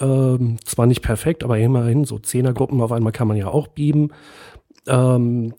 Ähm, 0.00 0.56
zwar 0.64 0.86
nicht 0.86 1.02
perfekt, 1.02 1.44
aber 1.44 1.58
immerhin 1.58 2.04
so 2.04 2.18
Zehnergruppen 2.18 2.80
auf 2.80 2.92
einmal 2.92 3.12
kann 3.12 3.28
man 3.28 3.36
ja 3.36 3.48
auch 3.48 3.68
bieben. 3.68 4.10
Ähm, 4.86 5.54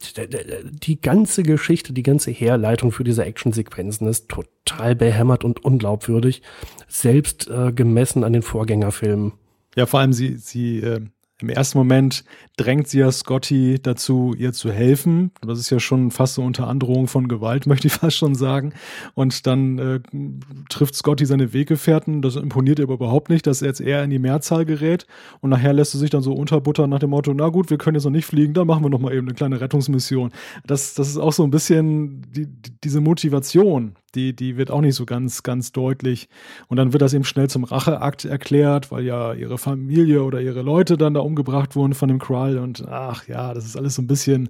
die 0.84 1.02
ganze 1.02 1.44
Geschichte, 1.44 1.92
die 1.94 2.04
ganze 2.04 2.32
Herleitung 2.32 2.92
für 2.92 3.04
diese 3.04 3.26
Actionsequenzen 3.26 4.08
ist 4.08 4.30
total 4.30 4.96
behämmert 4.96 5.44
und 5.44 5.64
unglaubwürdig, 5.66 6.42
selbst 6.88 7.50
äh, 7.50 7.74
gemessen 7.74 8.24
an 8.24 8.34
den 8.34 8.42
Vorgängerfilmen. 8.42 9.34
Ja, 9.76 9.86
vor 9.86 10.00
allem 10.00 10.14
sie, 10.14 10.38
sie 10.38 10.80
äh, 10.80 11.02
im 11.40 11.50
ersten 11.50 11.78
Moment 11.78 12.24
drängt 12.56 12.88
sie 12.88 13.00
ja 13.00 13.12
Scotty 13.12 13.80
dazu, 13.82 14.34
ihr 14.36 14.54
zu 14.54 14.72
helfen. 14.72 15.32
Das 15.42 15.60
ist 15.60 15.70
ja 15.70 15.80
schon 15.80 16.10
fast 16.10 16.34
so 16.34 16.44
unter 16.44 16.68
Androhung 16.68 17.08
von 17.08 17.28
Gewalt, 17.28 17.68
möchte 17.68 17.88
ich 17.88 17.94
fast 17.94 18.18
schon 18.18 18.34
sagen. 18.34 18.74
Und 19.14 19.46
dann 19.46 19.78
äh, 19.78 20.00
trifft 20.70 20.96
Scotty 20.96 21.26
seine 21.26 21.54
Weggefährten. 21.54 22.24
Das 22.24 22.36
imponiert 22.36 22.80
ihr 22.80 22.86
aber 22.86 22.96
überhaupt 22.96 23.30
nicht, 23.30 23.46
dass 23.46 23.62
er 23.62 23.68
jetzt 23.68 23.82
eher 23.82 24.04
in 24.04 24.10
die 24.10 24.18
Mehrzahl 24.20 24.66
gerät. 24.66 25.06
Und 25.40 25.52
nachher 25.52 25.74
lässt 25.74 25.94
er 25.94 26.00
sich 26.00 26.10
dann 26.10 26.24
so 26.24 26.34
unterbuttern 26.34 26.90
nach 26.90 27.00
dem 27.00 27.12
Motto, 27.12 27.32
na 27.34 27.50
gut, 27.50 27.70
wir 27.70 27.78
können 27.78 27.96
jetzt 27.96 28.06
noch 28.06 28.12
nicht 28.12 28.26
fliegen, 28.26 28.54
dann 28.54 28.66
machen 28.66 28.84
wir 28.84 28.90
noch 28.90 29.00
mal 29.00 29.14
eben 29.14 29.28
eine 29.28 29.36
kleine 29.36 29.62
Rettungsmission. 29.62 30.32
Das, 30.66 30.96
das 30.96 31.08
ist 31.08 31.18
auch 31.18 31.34
so 31.34 31.44
ein 31.44 31.52
bisschen 31.52 32.24
die, 32.32 32.48
die, 32.48 32.72
diese 32.84 33.00
Motivation, 33.00 33.96
die, 34.18 34.36
die 34.36 34.58
wird 34.58 34.72
auch 34.72 34.82
nicht 34.82 34.96
so 34.96 35.06
ganz, 35.06 35.44
ganz 35.44 35.72
deutlich. 35.72 36.28
Und 36.68 36.78
dann 36.78 36.92
wird 36.92 37.02
das 37.02 37.14
eben 37.14 37.24
schnell 37.24 37.50
zum 37.50 37.64
Racheakt 37.64 38.26
erklärt, 38.26 38.92
weil 38.92 39.04
ja 39.04 39.34
ihre 39.34 39.58
Familie 39.58 40.24
oder 40.24 40.42
ihre 40.42 40.62
Leute 40.62 40.98
dann 40.98 41.14
da 41.14 41.22
umgebracht 41.22 41.76
wurden 41.76 41.94
von 41.94 42.10
dem 42.10 42.20
Krull. 42.20 42.58
Und 42.58 42.86
ach 42.88 43.28
ja, 43.28 43.54
das 43.54 43.66
ist 43.66 43.78
alles 43.78 43.96
so 43.96 44.02
ein 44.02 44.08
bisschen, 44.08 44.50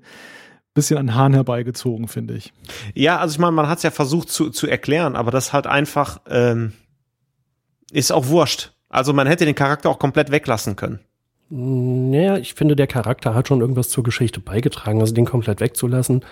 bisschen 0.73 0.97
an 0.97 1.07
den 1.07 1.15
Hahn 1.15 1.33
herbeigezogen, 1.33 2.07
finde 2.07 2.35
ich. 2.35 2.53
Ja, 2.95 3.17
also 3.17 3.33
ich 3.33 3.39
meine, 3.39 3.51
man 3.51 3.67
hat 3.67 3.77
es 3.77 3.83
ja 3.83 3.91
versucht 3.91 4.29
zu, 4.29 4.49
zu 4.49 4.67
erklären, 4.67 5.15
aber 5.15 5.29
das 5.29 5.53
halt 5.53 5.67
einfach 5.67 6.21
ähm, 6.29 6.73
ist 7.91 8.11
auch 8.11 8.27
wurscht. 8.27 8.73
Also 8.89 9.13
man 9.13 9.27
hätte 9.27 9.45
den 9.45 9.55
Charakter 9.55 9.89
auch 9.89 9.99
komplett 9.99 10.31
weglassen 10.31 10.75
können. 10.75 10.99
Naja, 11.49 12.37
ich 12.37 12.53
finde, 12.55 12.75
der 12.75 12.87
Charakter 12.87 13.33
hat 13.33 13.47
schon 13.47 13.61
irgendwas 13.61 13.89
zur 13.89 14.03
Geschichte 14.03 14.39
beigetragen, 14.41 14.99
also 14.99 15.13
den 15.13 15.25
komplett 15.25 15.61
wegzulassen. 15.61 16.25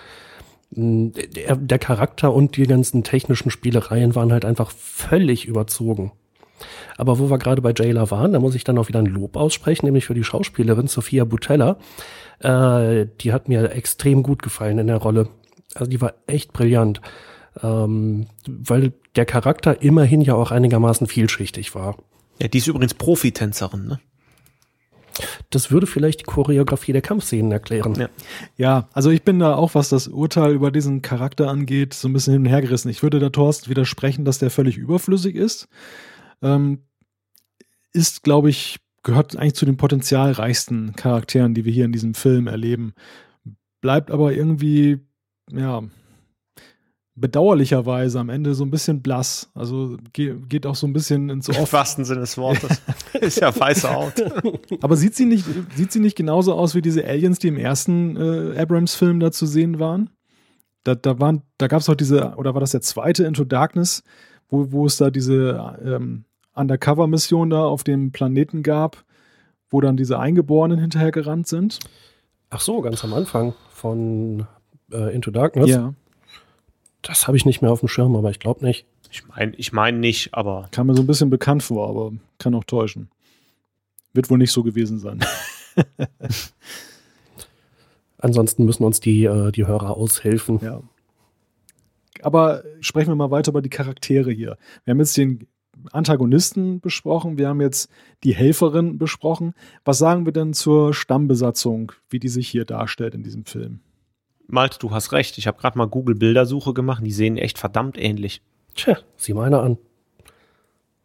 Der, 0.70 1.56
der 1.56 1.78
Charakter 1.78 2.34
und 2.34 2.56
die 2.56 2.64
ganzen 2.64 3.04
technischen 3.04 3.50
Spielereien 3.50 4.14
waren 4.14 4.32
halt 4.32 4.44
einfach 4.44 4.70
völlig 4.70 5.46
überzogen. 5.46 6.12
Aber 6.96 7.18
wo 7.18 7.30
wir 7.30 7.38
gerade 7.38 7.62
bei 7.62 7.72
Jayla 7.76 8.10
waren, 8.10 8.32
da 8.32 8.40
muss 8.40 8.54
ich 8.54 8.64
dann 8.64 8.78
auch 8.78 8.88
wieder 8.88 9.00
ein 9.00 9.06
Lob 9.06 9.36
aussprechen, 9.36 9.86
nämlich 9.86 10.06
für 10.06 10.14
die 10.14 10.24
Schauspielerin 10.24 10.88
Sophia 10.88 11.24
Butella. 11.24 11.76
Äh, 12.40 13.06
die 13.20 13.32
hat 13.32 13.48
mir 13.48 13.70
extrem 13.72 14.22
gut 14.22 14.42
gefallen 14.42 14.78
in 14.78 14.86
der 14.86 14.96
Rolle. 14.96 15.28
Also 15.74 15.90
die 15.90 16.00
war 16.00 16.14
echt 16.26 16.52
brillant. 16.52 17.00
Ähm, 17.62 18.26
weil 18.46 18.92
der 19.14 19.24
Charakter 19.24 19.82
immerhin 19.82 20.20
ja 20.20 20.34
auch 20.34 20.50
einigermaßen 20.50 21.06
vielschichtig 21.06 21.74
war. 21.74 21.96
Ja, 22.40 22.48
die 22.48 22.58
ist 22.58 22.66
übrigens 22.66 22.94
Profitänzerin, 22.94 23.86
ne? 23.86 24.00
Das 25.50 25.70
würde 25.70 25.86
vielleicht 25.86 26.20
die 26.20 26.24
Choreografie 26.24 26.92
der 26.92 27.02
Kampfszenen 27.02 27.52
erklären. 27.52 27.94
Ja. 27.94 28.08
Ja, 28.56 28.88
also 28.92 29.10
ich 29.10 29.22
bin 29.22 29.38
da 29.38 29.54
auch, 29.54 29.74
was 29.74 29.88
das 29.88 30.08
Urteil 30.08 30.52
über 30.52 30.70
diesen 30.70 31.02
Charakter 31.02 31.48
angeht, 31.48 31.94
so 31.94 32.08
ein 32.08 32.12
bisschen 32.12 32.34
hin 32.34 32.42
und 32.42 32.48
her 32.48 32.62
gerissen. 32.62 32.88
Ich 32.88 33.02
würde 33.02 33.18
da 33.18 33.30
Thorsten 33.30 33.70
widersprechen, 33.70 34.24
dass 34.24 34.38
der 34.38 34.50
völlig 34.50 34.76
überflüssig 34.76 35.36
ist. 35.36 35.68
Ähm, 36.42 36.82
ist, 37.92 38.22
glaube 38.22 38.50
ich, 38.50 38.78
gehört 39.02 39.36
eigentlich 39.36 39.54
zu 39.54 39.66
den 39.66 39.76
potenzialreichsten 39.76 40.94
Charakteren, 40.96 41.54
die 41.54 41.64
wir 41.64 41.72
hier 41.72 41.84
in 41.84 41.92
diesem 41.92 42.14
Film 42.14 42.46
erleben. 42.46 42.92
Bleibt 43.80 44.10
aber 44.10 44.32
irgendwie, 44.32 44.98
ja, 45.50 45.82
bedauerlicherweise 47.16 48.20
am 48.20 48.28
Ende 48.28 48.54
so 48.54 48.64
ein 48.64 48.70
bisschen 48.70 49.00
blass. 49.00 49.50
Also 49.54 49.96
ge 50.12 50.36
geht 50.48 50.66
auch 50.66 50.74
so 50.74 50.86
ein 50.86 50.92
bisschen 50.92 51.30
ins 51.30 51.48
Im 51.48 51.56
Off. 51.56 51.72
wahrsten 51.72 52.04
Sinne 52.04 52.20
des 52.20 52.36
Wortes. 52.38 52.80
ist 53.20 53.40
ja 53.40 53.58
weiße 53.58 53.92
Haut. 53.92 54.14
Aber 54.82 54.96
sieht 54.96 55.14
sie 55.14 55.24
nicht, 55.24 55.46
sieht 55.74 55.92
sie 55.92 56.00
nicht 56.00 56.16
genauso 56.16 56.54
aus 56.54 56.74
wie 56.74 56.82
diese 56.82 57.04
Aliens, 57.04 57.38
die 57.38 57.48
im 57.48 57.56
ersten 57.56 58.16
äh, 58.16 58.58
Abrams-Film 58.58 59.18
da 59.18 59.32
zu 59.32 59.46
sehen 59.46 59.80
waren? 59.80 60.10
Da, 60.84 60.94
da 60.94 61.18
waren, 61.18 61.42
da 61.58 61.66
gab 61.66 61.80
es 61.80 61.88
auch 61.88 61.96
diese, 61.96 62.34
oder 62.36 62.54
war 62.54 62.60
das 62.60 62.70
der 62.70 62.82
zweite 62.82 63.24
Into 63.24 63.44
Darkness, 63.44 64.04
wo, 64.48 64.70
wo 64.70 64.86
es 64.86 64.98
da 64.98 65.10
diese 65.10 65.76
ähm, 65.84 66.24
Undercover-Mission 66.54 67.50
da 67.50 67.64
auf 67.64 67.82
dem 67.82 68.12
Planeten 68.12 68.62
gab, 68.62 69.04
wo 69.70 69.80
dann 69.80 69.96
diese 69.96 70.18
Eingeborenen 70.18 70.78
hinterher 70.78 71.10
gerannt 71.10 71.48
sind? 71.48 71.80
Ach 72.50 72.60
so, 72.60 72.82
ganz 72.82 73.02
am 73.02 73.14
Anfang 73.14 73.54
von 73.70 74.46
äh, 74.92 75.12
Into 75.14 75.30
Darkness. 75.30 75.70
Ja. 75.70 75.94
Das 77.06 77.28
habe 77.28 77.36
ich 77.36 77.44
nicht 77.44 77.62
mehr 77.62 77.70
auf 77.70 77.80
dem 77.80 77.88
Schirm, 77.88 78.16
aber 78.16 78.30
ich 78.30 78.40
glaube 78.40 78.64
nicht. 78.64 78.84
Ich 79.12 79.26
meine 79.28 79.54
ich 79.54 79.72
mein 79.72 80.00
nicht, 80.00 80.34
aber 80.34 80.68
Kam 80.72 80.88
mir 80.88 80.94
so 80.96 81.02
ein 81.02 81.06
bisschen 81.06 81.30
bekannt 81.30 81.62
vor, 81.62 81.88
aber 81.88 82.12
kann 82.38 82.54
auch 82.54 82.64
täuschen. 82.64 83.08
Wird 84.12 84.28
wohl 84.28 84.38
nicht 84.38 84.50
so 84.50 84.64
gewesen 84.64 84.98
sein. 84.98 85.24
Ansonsten 88.18 88.64
müssen 88.64 88.82
uns 88.82 88.98
die, 88.98 89.24
äh, 89.24 89.52
die 89.52 89.66
Hörer 89.66 89.96
aushelfen. 89.96 90.58
Ja. 90.60 90.82
Aber 92.22 92.64
sprechen 92.80 93.10
wir 93.10 93.14
mal 93.14 93.30
weiter 93.30 93.50
über 93.52 93.62
die 93.62 93.68
Charaktere 93.68 94.32
hier. 94.32 94.56
Wir 94.84 94.92
haben 94.92 94.98
jetzt 94.98 95.16
den 95.16 95.46
Antagonisten 95.92 96.80
besprochen, 96.80 97.38
wir 97.38 97.48
haben 97.48 97.60
jetzt 97.60 97.88
die 98.24 98.34
Helferin 98.34 98.98
besprochen. 98.98 99.54
Was 99.84 99.98
sagen 99.98 100.24
wir 100.24 100.32
denn 100.32 100.54
zur 100.54 100.92
Stammbesatzung, 100.92 101.92
wie 102.10 102.18
die 102.18 102.28
sich 102.28 102.48
hier 102.48 102.64
darstellt 102.64 103.14
in 103.14 103.22
diesem 103.22 103.44
Film? 103.44 103.80
Malte, 104.48 104.78
du 104.78 104.90
hast 104.90 105.12
recht. 105.12 105.38
Ich 105.38 105.46
habe 105.46 105.58
gerade 105.58 105.76
mal 105.78 105.86
Google-Bildersuche 105.86 106.72
gemacht. 106.72 107.02
Die 107.04 107.12
sehen 107.12 107.36
echt 107.36 107.58
verdammt 107.58 107.98
ähnlich. 107.98 108.42
Tja, 108.74 108.98
sieh 109.16 109.34
mal 109.34 109.44
einer 109.44 109.62
an. 109.62 109.78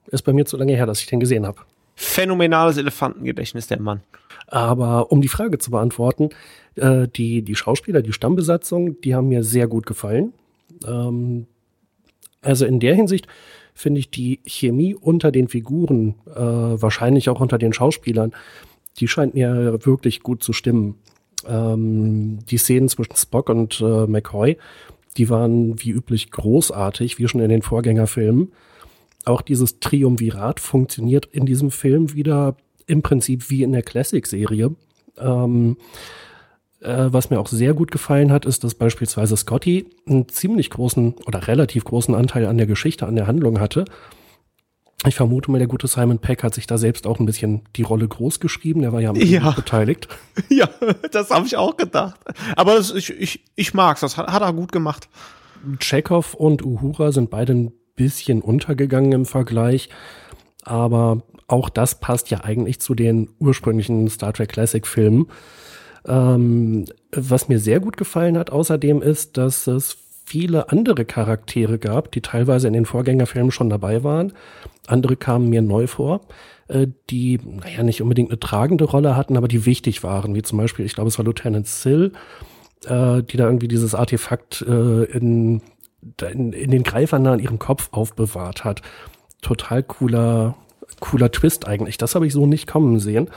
Ist 0.07 0.23
bei 0.23 0.33
mir 0.33 0.45
zu 0.45 0.57
lange 0.57 0.75
her, 0.75 0.85
dass 0.85 0.99
ich 0.99 1.07
den 1.07 1.19
gesehen 1.19 1.45
habe. 1.45 1.61
Phänomenales 1.95 2.77
Elefantengedächtnis, 2.77 3.67
der 3.67 3.79
Mann. 3.79 4.01
Aber 4.47 5.11
um 5.11 5.21
die 5.21 5.27
Frage 5.27 5.57
zu 5.57 5.71
beantworten, 5.71 6.29
äh, 6.75 7.07
die, 7.07 7.41
die 7.41 7.55
Schauspieler, 7.55 8.01
die 8.01 8.13
Stammbesatzung, 8.13 8.99
die 9.01 9.15
haben 9.15 9.29
mir 9.29 9.43
sehr 9.43 9.67
gut 9.67 9.85
gefallen. 9.85 10.33
Ähm, 10.85 11.47
also 12.41 12.65
in 12.65 12.79
der 12.79 12.95
Hinsicht 12.95 13.27
finde 13.73 13.99
ich 13.99 14.09
die 14.09 14.41
Chemie 14.45 14.95
unter 14.95 15.31
den 15.31 15.47
Figuren, 15.47 16.15
äh, 16.27 16.39
wahrscheinlich 16.39 17.29
auch 17.29 17.39
unter 17.39 17.57
den 17.57 17.73
Schauspielern, 17.73 18.33
die 18.97 19.07
scheint 19.07 19.33
mir 19.33 19.85
wirklich 19.85 20.21
gut 20.21 20.43
zu 20.43 20.53
stimmen. 20.53 20.95
Ähm, 21.47 22.39
die 22.49 22.57
Szenen 22.57 22.89
zwischen 22.89 23.15
Spock 23.15 23.49
und 23.49 23.81
äh, 23.81 24.07
McCoy, 24.07 24.57
die 25.17 25.29
waren 25.29 25.81
wie 25.83 25.91
üblich 25.91 26.31
großartig, 26.31 27.19
wie 27.19 27.27
schon 27.27 27.41
in 27.41 27.49
den 27.49 27.61
Vorgängerfilmen. 27.61 28.51
Auch 29.25 29.41
dieses 29.41 29.79
Triumvirat 29.79 30.59
funktioniert 30.59 31.27
in 31.27 31.45
diesem 31.45 31.71
Film 31.71 32.13
wieder 32.13 32.55
im 32.87 33.01
Prinzip 33.01 33.49
wie 33.49 33.63
in 33.63 33.71
der 33.71 33.83
Classic-Serie. 33.83 34.75
Ähm, 35.17 35.77
äh, 36.81 37.07
was 37.11 37.29
mir 37.29 37.39
auch 37.39 37.47
sehr 37.47 37.73
gut 37.73 37.91
gefallen 37.91 38.31
hat, 38.31 38.45
ist, 38.45 38.63
dass 38.63 38.73
beispielsweise 38.73 39.37
Scotty 39.37 39.85
einen 40.07 40.27
ziemlich 40.29 40.69
großen 40.69 41.13
oder 41.25 41.47
relativ 41.47 41.83
großen 41.83 42.15
Anteil 42.15 42.45
an 42.47 42.57
der 42.57 42.67
Geschichte, 42.67 43.05
an 43.05 43.15
der 43.15 43.27
Handlung 43.27 43.59
hatte. 43.59 43.85
Ich 45.07 45.15
vermute 45.15 45.49
mal, 45.49 45.57
der 45.57 45.67
gute 45.67 45.87
Simon 45.87 46.19
Peck 46.19 46.43
hat 46.43 46.53
sich 46.53 46.67
da 46.67 46.77
selbst 46.77 47.07
auch 47.07 47.19
ein 47.19 47.25
bisschen 47.25 47.61
die 47.75 47.81
Rolle 47.81 48.07
groß 48.07 48.39
geschrieben. 48.39 48.81
Der 48.81 48.93
war 48.93 49.01
ja 49.01 49.09
am 49.09 49.15
Ja. 49.15 49.51
Beteiligt. 49.51 50.07
Ja, 50.49 50.69
das 51.11 51.29
habe 51.31 51.45
ich 51.47 51.57
auch 51.57 51.75
gedacht. 51.77 52.19
Aber 52.55 52.75
das, 52.75 52.91
ich, 52.91 53.09
ich, 53.11 53.43
ich 53.55 53.73
mag's. 53.73 54.01
Das 54.01 54.17
hat, 54.17 54.27
hat 54.27 54.41
er 54.41 54.53
gut 54.53 54.71
gemacht. 54.71 55.09
Chekhov 55.79 56.33
und 56.33 56.63
Uhura 56.63 57.11
sind 57.11 57.29
beide 57.29 57.53
ein 57.53 57.71
bisschen 57.95 58.41
untergegangen 58.41 59.11
im 59.11 59.25
Vergleich. 59.25 59.89
Aber 60.63 61.23
auch 61.47 61.69
das 61.69 61.99
passt 61.99 62.29
ja 62.29 62.43
eigentlich 62.43 62.79
zu 62.79 62.95
den 62.95 63.29
ursprünglichen 63.39 64.07
Star 64.09 64.33
Trek 64.33 64.49
Classic 64.49 64.85
Filmen. 64.85 65.27
Ähm, 66.05 66.85
was 67.11 67.47
mir 67.47 67.59
sehr 67.59 67.79
gut 67.79 67.97
gefallen 67.97 68.37
hat 68.37 68.51
außerdem 68.51 69.01
ist, 69.01 69.37
dass 69.37 69.67
es 69.67 69.97
viele 70.31 70.69
andere 70.69 71.03
Charaktere 71.03 71.77
gab, 71.77 72.09
die 72.13 72.21
teilweise 72.21 72.65
in 72.65 72.71
den 72.73 72.85
Vorgängerfilmen 72.85 73.51
schon 73.51 73.69
dabei 73.69 74.05
waren. 74.05 74.31
Andere 74.87 75.17
kamen 75.17 75.49
mir 75.49 75.61
neu 75.61 75.87
vor, 75.87 76.21
äh, 76.69 76.87
die, 77.09 77.37
naja, 77.43 77.83
nicht 77.83 78.01
unbedingt 78.01 78.29
eine 78.29 78.39
tragende 78.39 78.85
Rolle 78.85 79.17
hatten, 79.17 79.35
aber 79.35 79.49
die 79.49 79.65
wichtig 79.65 80.03
waren, 80.03 80.33
wie 80.33 80.41
zum 80.41 80.57
Beispiel, 80.57 80.85
ich 80.85 80.95
glaube, 80.95 81.09
es 81.09 81.17
war 81.17 81.25
Lieutenant 81.25 81.67
Sill, 81.67 82.13
äh, 82.85 83.21
die 83.23 83.35
da 83.35 83.47
irgendwie 83.47 83.67
dieses 83.67 83.93
Artefakt 83.93 84.61
äh, 84.61 85.03
in, 85.03 85.61
in, 86.21 86.53
in 86.53 86.71
den 86.71 86.83
Greifern 86.83 87.27
an 87.27 87.39
ihrem 87.41 87.59
Kopf 87.59 87.89
aufbewahrt 87.91 88.63
hat. 88.63 88.81
Total 89.41 89.83
cooler, 89.83 90.55
cooler 91.01 91.29
Twist 91.29 91.67
eigentlich. 91.67 91.97
Das 91.97 92.15
habe 92.15 92.25
ich 92.25 92.31
so 92.31 92.45
nicht 92.45 92.67
kommen 92.67 92.99
sehen. 92.99 93.29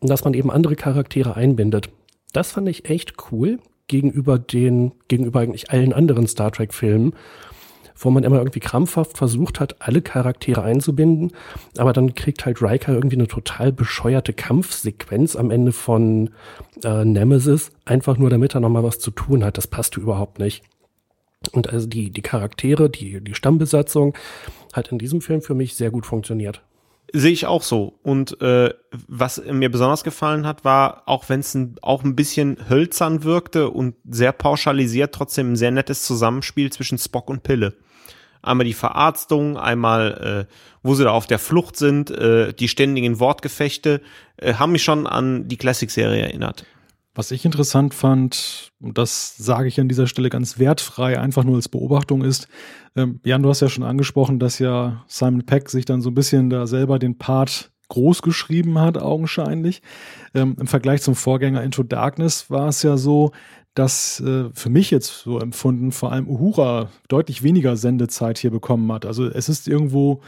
Dass 0.00 0.24
man 0.24 0.32
eben 0.32 0.50
andere 0.50 0.76
Charaktere 0.76 1.36
einbindet. 1.36 1.90
Das 2.32 2.52
fand 2.52 2.70
ich 2.70 2.88
echt 2.88 3.16
cool 3.30 3.58
gegenüber 3.92 4.38
den, 4.38 4.92
gegenüber 5.06 5.40
eigentlich 5.40 5.70
allen 5.70 5.92
anderen 5.92 6.26
Star 6.26 6.50
Trek 6.50 6.72
Filmen. 6.72 7.12
wo 7.94 8.10
man 8.10 8.24
immer 8.24 8.38
irgendwie 8.38 8.58
krampfhaft 8.58 9.16
versucht 9.16 9.60
hat, 9.60 9.76
alle 9.78 10.02
Charaktere 10.02 10.62
einzubinden, 10.62 11.30
aber 11.76 11.92
dann 11.92 12.16
kriegt 12.16 12.44
halt 12.44 12.60
Riker 12.60 12.92
irgendwie 12.94 13.14
eine 13.14 13.28
total 13.28 13.70
bescheuerte 13.70 14.32
Kampfsequenz 14.32 15.36
am 15.36 15.52
Ende 15.52 15.70
von 15.70 16.30
äh, 16.82 17.04
Nemesis, 17.04 17.70
einfach 17.84 18.18
nur 18.18 18.28
damit 18.28 18.56
er 18.56 18.60
nochmal 18.60 18.82
was 18.82 18.98
zu 18.98 19.12
tun 19.12 19.44
hat. 19.44 19.56
Das 19.56 19.68
passte 19.68 20.00
überhaupt 20.00 20.40
nicht. 20.40 20.64
Und 21.52 21.72
also 21.72 21.86
die, 21.86 22.10
die 22.10 22.22
Charaktere, 22.22 22.90
die, 22.90 23.20
die 23.20 23.34
Stammbesatzung 23.34 24.14
hat 24.72 24.90
in 24.90 24.98
diesem 24.98 25.20
Film 25.20 25.40
für 25.40 25.54
mich 25.54 25.76
sehr 25.76 25.92
gut 25.92 26.06
funktioniert. 26.06 26.62
Sehe 27.14 27.32
ich 27.32 27.46
auch 27.46 27.62
so. 27.62 27.98
Und 28.02 28.40
äh, 28.40 28.72
was 29.06 29.42
mir 29.44 29.70
besonders 29.70 30.02
gefallen 30.02 30.46
hat, 30.46 30.64
war, 30.64 31.02
auch 31.06 31.28
wenn 31.28 31.40
es 31.40 31.56
auch 31.82 32.04
ein 32.04 32.16
bisschen 32.16 32.56
hölzern 32.70 33.22
wirkte 33.22 33.68
und 33.68 33.94
sehr 34.08 34.32
pauschalisiert, 34.32 35.14
trotzdem 35.14 35.52
ein 35.52 35.56
sehr 35.56 35.70
nettes 35.70 36.04
Zusammenspiel 36.04 36.72
zwischen 36.72 36.96
Spock 36.96 37.28
und 37.28 37.42
Pille. 37.42 37.74
Einmal 38.40 38.66
die 38.66 38.72
Verarztung, 38.72 39.56
einmal, 39.56 40.48
äh, 40.48 40.52
wo 40.82 40.94
sie 40.94 41.04
da 41.04 41.10
auf 41.10 41.26
der 41.26 41.38
Flucht 41.38 41.76
sind, 41.76 42.10
äh, 42.10 42.52
die 42.52 42.68
ständigen 42.68 43.20
Wortgefechte, 43.20 44.00
äh, 44.38 44.54
haben 44.54 44.72
mich 44.72 44.82
schon 44.82 45.06
an 45.06 45.46
die 45.48 45.58
Classic-Serie 45.58 46.22
erinnert. 46.22 46.64
Was 47.14 47.30
ich 47.30 47.44
interessant 47.44 47.92
fand, 47.92 48.72
und 48.80 48.96
das 48.96 49.36
sage 49.36 49.68
ich 49.68 49.78
an 49.78 49.88
dieser 49.88 50.06
Stelle 50.06 50.30
ganz 50.30 50.58
wertfrei, 50.58 51.20
einfach 51.20 51.44
nur 51.44 51.56
als 51.56 51.68
Beobachtung 51.68 52.22
ist, 52.22 52.48
ähm, 52.96 53.20
Jan, 53.24 53.42
du 53.42 53.50
hast 53.50 53.60
ja 53.60 53.68
schon 53.68 53.84
angesprochen, 53.84 54.38
dass 54.38 54.58
ja 54.58 55.04
Simon 55.08 55.44
Peck 55.44 55.68
sich 55.68 55.84
dann 55.84 56.00
so 56.00 56.10
ein 56.10 56.14
bisschen 56.14 56.48
da 56.48 56.66
selber 56.66 56.98
den 56.98 57.18
Part 57.18 57.70
groß 57.88 58.22
geschrieben 58.22 58.78
hat, 58.78 58.96
augenscheinlich. 58.96 59.82
Ähm, 60.34 60.56
Im 60.58 60.66
Vergleich 60.66 61.02
zum 61.02 61.14
Vorgänger 61.14 61.62
Into 61.62 61.82
Darkness 61.82 62.50
war 62.50 62.68
es 62.68 62.82
ja 62.82 62.96
so, 62.96 63.32
dass 63.74 64.20
äh, 64.20 64.48
für 64.54 64.70
mich 64.70 64.90
jetzt 64.90 65.20
so 65.20 65.38
empfunden 65.38 65.92
vor 65.92 66.12
allem 66.12 66.28
Uhura 66.28 66.88
deutlich 67.08 67.42
weniger 67.42 67.76
Sendezeit 67.76 68.38
hier 68.38 68.50
bekommen 68.50 68.90
hat. 68.90 69.04
Also 69.04 69.26
es 69.26 69.50
ist 69.50 69.68
irgendwo 69.68 70.22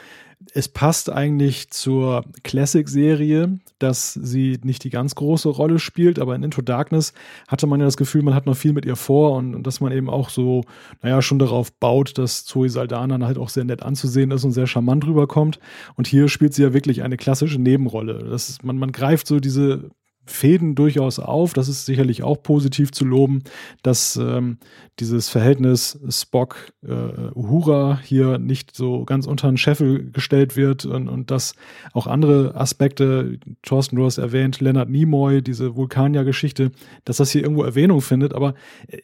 es 0.53 0.69
passt 0.69 1.11
eigentlich 1.11 1.71
zur 1.71 2.25
Classic-Serie, 2.43 3.59
dass 3.79 4.13
sie 4.15 4.59
nicht 4.63 4.85
die 4.85 4.91
ganz 4.91 5.15
große 5.15 5.49
Rolle 5.49 5.79
spielt, 5.79 6.19
aber 6.19 6.35
in 6.35 6.43
Into 6.43 6.63
Darkness 6.63 7.13
hatte 7.49 7.67
man 7.67 7.81
ja 7.81 7.87
das 7.87 7.97
Gefühl, 7.97 8.23
man 8.23 8.35
hat 8.35 8.47
noch 8.47 8.57
viel 8.57 8.73
mit 8.73 8.85
ihr 8.85 8.97
vor 8.97 9.37
und, 9.37 9.55
und 9.55 9.67
dass 9.67 9.81
man 9.81 9.93
eben 9.93 10.09
auch 10.09 10.31
so, 10.31 10.63
naja, 11.03 11.23
schon 11.23 11.39
darauf 11.39 11.73
baut, 11.73 12.19
dass 12.19 12.45
Zoe 12.45 12.69
Saldana 12.69 13.25
halt 13.27 13.39
auch 13.39 13.49
sehr 13.49 13.65
nett 13.65 13.83
anzusehen 13.83 14.31
ist 14.31 14.45
und 14.45 14.53
sehr 14.53 14.67
charmant 14.67 15.07
rüberkommt. 15.07 15.59
Und 15.97 16.07
hier 16.07 16.29
spielt 16.29 16.55
sie 16.55 16.63
ja 16.63 16.73
wirklich 16.73 17.03
eine 17.03 17.17
klassische 17.17 17.61
Nebenrolle. 17.61 18.25
Das 18.31 18.49
ist, 18.49 18.65
man, 18.65 18.79
man 18.79 18.93
greift 18.93 19.27
so 19.27 19.41
diese 19.41 19.91
Fäden 20.27 20.75
durchaus 20.75 21.19
auf. 21.19 21.53
Das 21.53 21.69
ist 21.69 21.87
sicherlich 21.87 22.23
auch 22.23 22.43
positiv 22.43 22.93
zu 22.93 23.05
loben, 23.05 23.43
dass 23.83 24.17
ähm, 24.17 24.59
dieses 25.01 25.29
Verhältnis 25.29 25.99
Spock-Uhura 26.09 27.93
äh, 27.93 28.07
hier 28.07 28.39
nicht 28.39 28.75
so 28.75 29.05
ganz 29.05 29.27
unter 29.27 29.49
den 29.49 29.57
Scheffel 29.57 30.11
gestellt 30.11 30.57
wird 30.57 30.87
und, 30.87 31.09
und 31.09 31.31
dass 31.31 31.55
auch 31.93 32.07
andere 32.07 32.55
Aspekte, 32.55 33.39
Thorsten, 33.63 33.97
du 33.97 34.05
hast 34.05 34.19
erwähnt, 34.19 34.61
Leonard 34.61 34.89
Nimoy, 34.89 35.43
diese 35.43 35.77
Vulkanier-Geschichte, 35.77 36.71
dass 37.05 37.17
das 37.17 37.31
hier 37.31 37.43
irgendwo 37.43 37.65
Erwähnung 37.65 38.01
findet. 38.01 38.35
Aber 38.35 38.55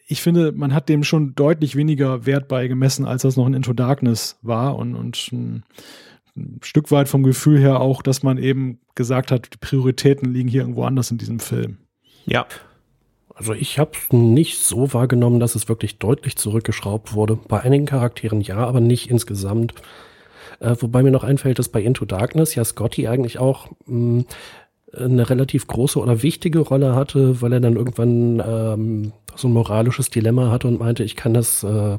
ich 0.07 0.21
finde, 0.21 0.51
man 0.51 0.73
hat 0.73 0.89
dem 0.89 1.03
schon 1.03 1.35
deutlich 1.35 1.75
weniger 1.75 2.25
Wert 2.25 2.47
beigemessen, 2.47 3.05
als 3.05 3.23
das 3.23 3.37
noch 3.37 3.47
in 3.47 3.53
Into 3.53 3.73
Darkness 3.73 4.39
war 4.41 4.77
und, 4.77 4.95
und 4.95 5.31
ein 6.35 6.59
Stück 6.63 6.91
weit 6.91 7.09
vom 7.09 7.23
Gefühl 7.23 7.59
her 7.59 7.79
auch, 7.79 8.01
dass 8.01 8.23
man 8.23 8.37
eben 8.37 8.79
gesagt 8.95 9.31
hat, 9.31 9.53
die 9.53 9.57
Prioritäten 9.57 10.33
liegen 10.33 10.49
hier 10.49 10.61
irgendwo 10.61 10.83
anders 10.83 11.11
in 11.11 11.17
diesem 11.17 11.39
Film. 11.39 11.77
Ja. 12.25 12.45
Also 13.33 13.53
ich 13.53 13.79
habe 13.79 13.91
es 13.93 14.11
nicht 14.13 14.59
so 14.59 14.93
wahrgenommen, 14.93 15.39
dass 15.39 15.55
es 15.55 15.67
wirklich 15.67 15.97
deutlich 15.97 16.35
zurückgeschraubt 16.35 17.13
wurde. 17.13 17.39
Bei 17.47 17.61
einigen 17.61 17.85
Charakteren 17.85 18.41
ja, 18.41 18.57
aber 18.57 18.81
nicht 18.81 19.09
insgesamt. 19.09 19.73
Äh, 20.59 20.75
wobei 20.79 21.01
mir 21.01 21.11
noch 21.11 21.23
einfällt, 21.23 21.57
dass 21.57 21.69
bei 21.69 21.81
Into 21.81 22.05
Darkness 22.05 22.53
ja 22.53 22.63
Scotty 22.63 23.07
eigentlich 23.07 23.39
auch 23.39 23.69
mh, 23.87 24.25
eine 24.95 25.29
relativ 25.29 25.67
große 25.67 25.99
oder 25.99 26.21
wichtige 26.23 26.59
Rolle 26.59 26.95
hatte, 26.95 27.41
weil 27.41 27.53
er 27.53 27.59
dann 27.59 27.75
irgendwann 27.75 28.43
ähm, 28.45 29.13
so 29.35 29.47
ein 29.47 29.53
moralisches 29.53 30.09
Dilemma 30.09 30.51
hatte 30.51 30.67
und 30.67 30.79
meinte, 30.79 31.03
ich 31.03 31.15
kann 31.15 31.33
das, 31.33 31.63
äh, 31.63 31.97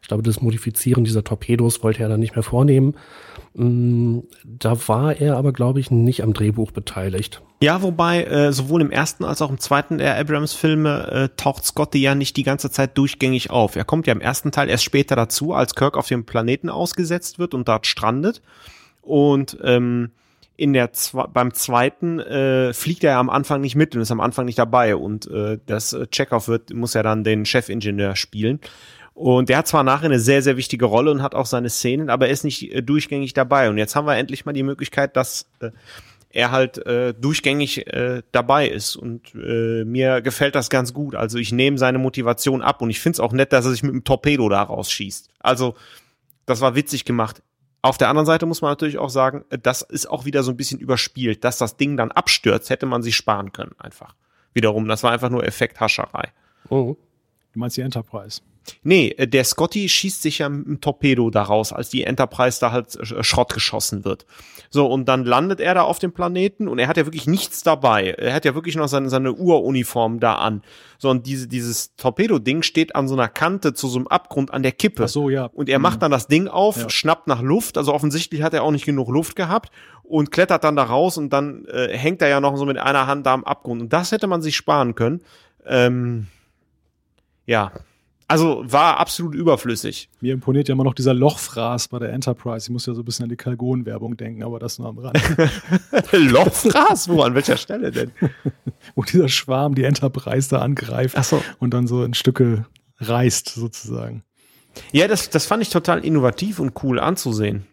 ich 0.00 0.08
glaube, 0.08 0.22
das 0.22 0.40
Modifizieren 0.40 1.04
dieser 1.04 1.24
Torpedos 1.24 1.82
wollte 1.82 2.02
er 2.02 2.08
dann 2.08 2.20
nicht 2.20 2.34
mehr 2.34 2.42
vornehmen. 2.42 2.94
Mm, 3.54 4.20
da 4.44 4.88
war 4.88 5.20
er 5.20 5.36
aber, 5.36 5.52
glaube 5.52 5.80
ich, 5.80 5.90
nicht 5.90 6.22
am 6.22 6.32
Drehbuch 6.32 6.70
beteiligt. 6.70 7.42
Ja, 7.62 7.82
wobei 7.82 8.24
äh, 8.24 8.52
sowohl 8.52 8.80
im 8.80 8.90
ersten 8.90 9.24
als 9.24 9.42
auch 9.42 9.50
im 9.50 9.58
zweiten 9.58 9.98
der 9.98 10.16
Abrams-Filme 10.18 11.10
äh, 11.10 11.28
taucht 11.36 11.64
Scotty 11.66 11.98
ja 11.98 12.14
nicht 12.14 12.36
die 12.36 12.42
ganze 12.42 12.70
Zeit 12.70 12.96
durchgängig 12.96 13.50
auf. 13.50 13.76
Er 13.76 13.84
kommt 13.84 14.06
ja 14.06 14.14
im 14.14 14.20
ersten 14.20 14.50
Teil 14.50 14.70
erst 14.70 14.84
später 14.84 15.16
dazu, 15.16 15.52
als 15.52 15.74
Kirk 15.74 15.98
auf 15.98 16.08
dem 16.08 16.24
Planeten 16.24 16.70
ausgesetzt 16.70 17.38
wird 17.38 17.52
und 17.52 17.68
dort 17.68 17.86
strandet. 17.86 18.40
Und 19.02 19.58
ähm, 19.62 20.10
in 20.60 20.74
der 20.74 20.90
beim 21.32 21.54
zweiten 21.54 22.20
äh, 22.20 22.74
fliegt 22.74 23.02
er 23.02 23.16
am 23.16 23.30
Anfang 23.30 23.62
nicht 23.62 23.76
mit 23.76 23.96
und 23.96 24.02
ist 24.02 24.10
am 24.10 24.20
Anfang 24.20 24.44
nicht 24.44 24.58
dabei 24.58 24.94
und 24.94 25.26
äh, 25.30 25.58
das 25.64 25.94
äh, 25.94 26.06
Checkoff 26.08 26.48
wird 26.48 26.74
muss 26.74 26.92
ja 26.92 27.02
dann 27.02 27.24
den 27.24 27.46
Chefingenieur 27.46 28.14
spielen 28.14 28.60
und 29.14 29.48
der 29.48 29.56
hat 29.56 29.68
zwar 29.68 29.84
nachher 29.84 30.04
eine 30.04 30.18
sehr 30.18 30.42
sehr 30.42 30.58
wichtige 30.58 30.84
Rolle 30.84 31.12
und 31.12 31.22
hat 31.22 31.34
auch 31.34 31.46
seine 31.46 31.70
Szenen, 31.70 32.10
aber 32.10 32.26
er 32.26 32.32
ist 32.32 32.44
nicht 32.44 32.74
äh, 32.74 32.82
durchgängig 32.82 33.32
dabei 33.32 33.70
und 33.70 33.78
jetzt 33.78 33.96
haben 33.96 34.06
wir 34.06 34.18
endlich 34.18 34.44
mal 34.44 34.52
die 34.52 34.62
Möglichkeit, 34.62 35.16
dass 35.16 35.46
äh, 35.60 35.70
er 36.28 36.50
halt 36.50 36.76
äh, 36.86 37.14
durchgängig 37.14 37.86
äh, 37.86 38.22
dabei 38.30 38.68
ist 38.68 38.96
und 38.96 39.34
äh, 39.34 39.84
mir 39.86 40.20
gefällt 40.20 40.54
das 40.54 40.68
ganz 40.68 40.92
gut. 40.92 41.14
Also 41.14 41.38
ich 41.38 41.52
nehme 41.52 41.78
seine 41.78 41.98
Motivation 41.98 42.60
ab 42.60 42.82
und 42.82 42.90
ich 42.90 43.00
finde 43.00 43.16
es 43.16 43.20
auch 43.20 43.32
nett, 43.32 43.54
dass 43.54 43.64
er 43.64 43.70
sich 43.70 43.82
mit 43.82 43.94
dem 43.94 44.04
Torpedo 44.04 44.50
da 44.50 44.62
rausschießt. 44.62 45.30
Also 45.40 45.74
das 46.44 46.60
war 46.60 46.74
witzig 46.74 47.06
gemacht. 47.06 47.42
Auf 47.82 47.96
der 47.96 48.08
anderen 48.08 48.26
Seite 48.26 48.46
muss 48.46 48.60
man 48.60 48.70
natürlich 48.70 48.98
auch 48.98 49.08
sagen, 49.08 49.44
das 49.48 49.82
ist 49.82 50.08
auch 50.08 50.24
wieder 50.26 50.42
so 50.42 50.50
ein 50.50 50.56
bisschen 50.56 50.80
überspielt. 50.80 51.44
Dass 51.44 51.58
das 51.58 51.76
Ding 51.76 51.96
dann 51.96 52.12
abstürzt, 52.12 52.68
hätte 52.70 52.86
man 52.86 53.02
sich 53.02 53.16
sparen 53.16 53.52
können, 53.52 53.74
einfach. 53.78 54.14
Wiederum, 54.52 54.86
das 54.88 55.02
war 55.02 55.12
einfach 55.12 55.30
nur 55.30 55.44
Effekthascherei. 55.44 56.28
Oh. 56.68 56.96
Du 57.52 57.58
meinst 57.58 57.76
die 57.76 57.82
Enterprise? 57.82 58.40
Nee, 58.82 59.14
äh, 59.16 59.26
der 59.26 59.44
Scotty 59.44 59.88
schießt 59.88 60.22
sich 60.22 60.38
ja 60.38 60.48
mit 60.48 60.66
dem 60.66 60.80
Torpedo 60.80 61.30
daraus, 61.30 61.72
als 61.72 61.90
die 61.90 62.04
Enterprise 62.04 62.60
da 62.60 62.72
halt 62.72 62.94
äh, 62.96 63.24
Schrott 63.24 63.52
geschossen 63.52 64.04
wird. 64.04 64.26
So, 64.70 64.86
und 64.86 65.06
dann 65.06 65.24
landet 65.24 65.60
er 65.60 65.74
da 65.74 65.82
auf 65.82 65.98
dem 65.98 66.12
Planeten 66.12 66.68
und 66.68 66.78
er 66.78 66.86
hat 66.86 66.96
ja 66.96 67.06
wirklich 67.06 67.26
nichts 67.26 67.62
dabei. 67.62 68.10
Er 68.10 68.34
hat 68.34 68.44
ja 68.44 68.54
wirklich 68.54 68.76
noch 68.76 68.86
seine, 68.86 69.08
seine 69.08 69.32
Uruniform 69.32 70.20
da 70.20 70.36
an. 70.36 70.62
So, 70.98 71.10
und 71.10 71.26
diese, 71.26 71.48
dieses 71.48 71.96
Torpedo-Ding 71.96 72.62
steht 72.62 72.94
an 72.94 73.08
so 73.08 73.14
einer 73.14 73.28
Kante 73.28 73.74
zu 73.74 73.88
so 73.88 73.98
einem 73.98 74.06
Abgrund 74.06 74.52
an 74.52 74.62
der 74.62 74.72
Kippe. 74.72 75.04
Ach 75.04 75.08
so, 75.08 75.30
ja. 75.30 75.46
Und 75.46 75.68
er 75.68 75.78
macht 75.78 75.96
mhm. 75.96 76.00
dann 76.00 76.10
das 76.12 76.28
Ding 76.28 76.46
auf, 76.46 76.76
ja. 76.76 76.90
schnappt 76.90 77.26
nach 77.26 77.42
Luft, 77.42 77.78
also 77.78 77.92
offensichtlich 77.92 78.42
hat 78.42 78.54
er 78.54 78.62
auch 78.62 78.70
nicht 78.70 78.84
genug 78.84 79.08
Luft 79.08 79.34
gehabt 79.34 79.72
und 80.04 80.30
klettert 80.30 80.64
dann 80.64 80.76
da 80.76 80.84
raus 80.84 81.16
und 81.18 81.32
dann 81.32 81.64
äh, 81.66 81.96
hängt 81.96 82.22
er 82.22 82.28
ja 82.28 82.40
noch 82.40 82.56
so 82.56 82.66
mit 82.66 82.78
einer 82.78 83.06
Hand 83.06 83.26
da 83.26 83.34
am 83.34 83.44
Abgrund. 83.44 83.82
Und 83.82 83.92
das 83.92 84.12
hätte 84.12 84.26
man 84.26 84.42
sich 84.42 84.56
sparen 84.56 84.94
können. 84.94 85.22
Ähm, 85.66 86.26
ja, 87.50 87.72
also 88.28 88.62
war 88.64 88.98
absolut 88.98 89.34
überflüssig. 89.34 90.08
Mir 90.20 90.34
imponiert 90.34 90.68
ja 90.68 90.74
immer 90.74 90.84
noch 90.84 90.94
dieser 90.94 91.14
Lochfraß 91.14 91.88
bei 91.88 91.98
der 91.98 92.12
Enterprise. 92.12 92.66
Ich 92.66 92.70
muss 92.70 92.86
ja 92.86 92.94
so 92.94 93.02
ein 93.02 93.04
bisschen 93.04 93.24
an 93.24 93.28
die 93.28 93.36
Kalgon-Werbung 93.36 94.16
denken, 94.16 94.44
aber 94.44 94.60
das 94.60 94.78
nur 94.78 94.86
am 94.86 94.98
Rand. 94.98 95.18
Lochfraß? 96.12 97.08
Wo? 97.08 97.22
An 97.22 97.34
welcher 97.34 97.56
Stelle 97.56 97.90
denn? 97.90 98.12
Wo 98.94 99.02
dieser 99.02 99.28
Schwarm 99.28 99.74
die 99.74 99.82
Enterprise 99.82 100.48
da 100.48 100.60
angreift 100.60 101.16
Ach 101.18 101.24
so. 101.24 101.42
und 101.58 101.74
dann 101.74 101.88
so 101.88 102.04
in 102.04 102.14
Stücke 102.14 102.66
reißt, 102.98 103.48
sozusagen. 103.48 104.22
Ja, 104.92 105.08
das, 105.08 105.30
das 105.30 105.46
fand 105.46 105.64
ich 105.64 105.70
total 105.70 106.04
innovativ 106.04 106.60
und 106.60 106.84
cool 106.84 107.00
anzusehen. 107.00 107.66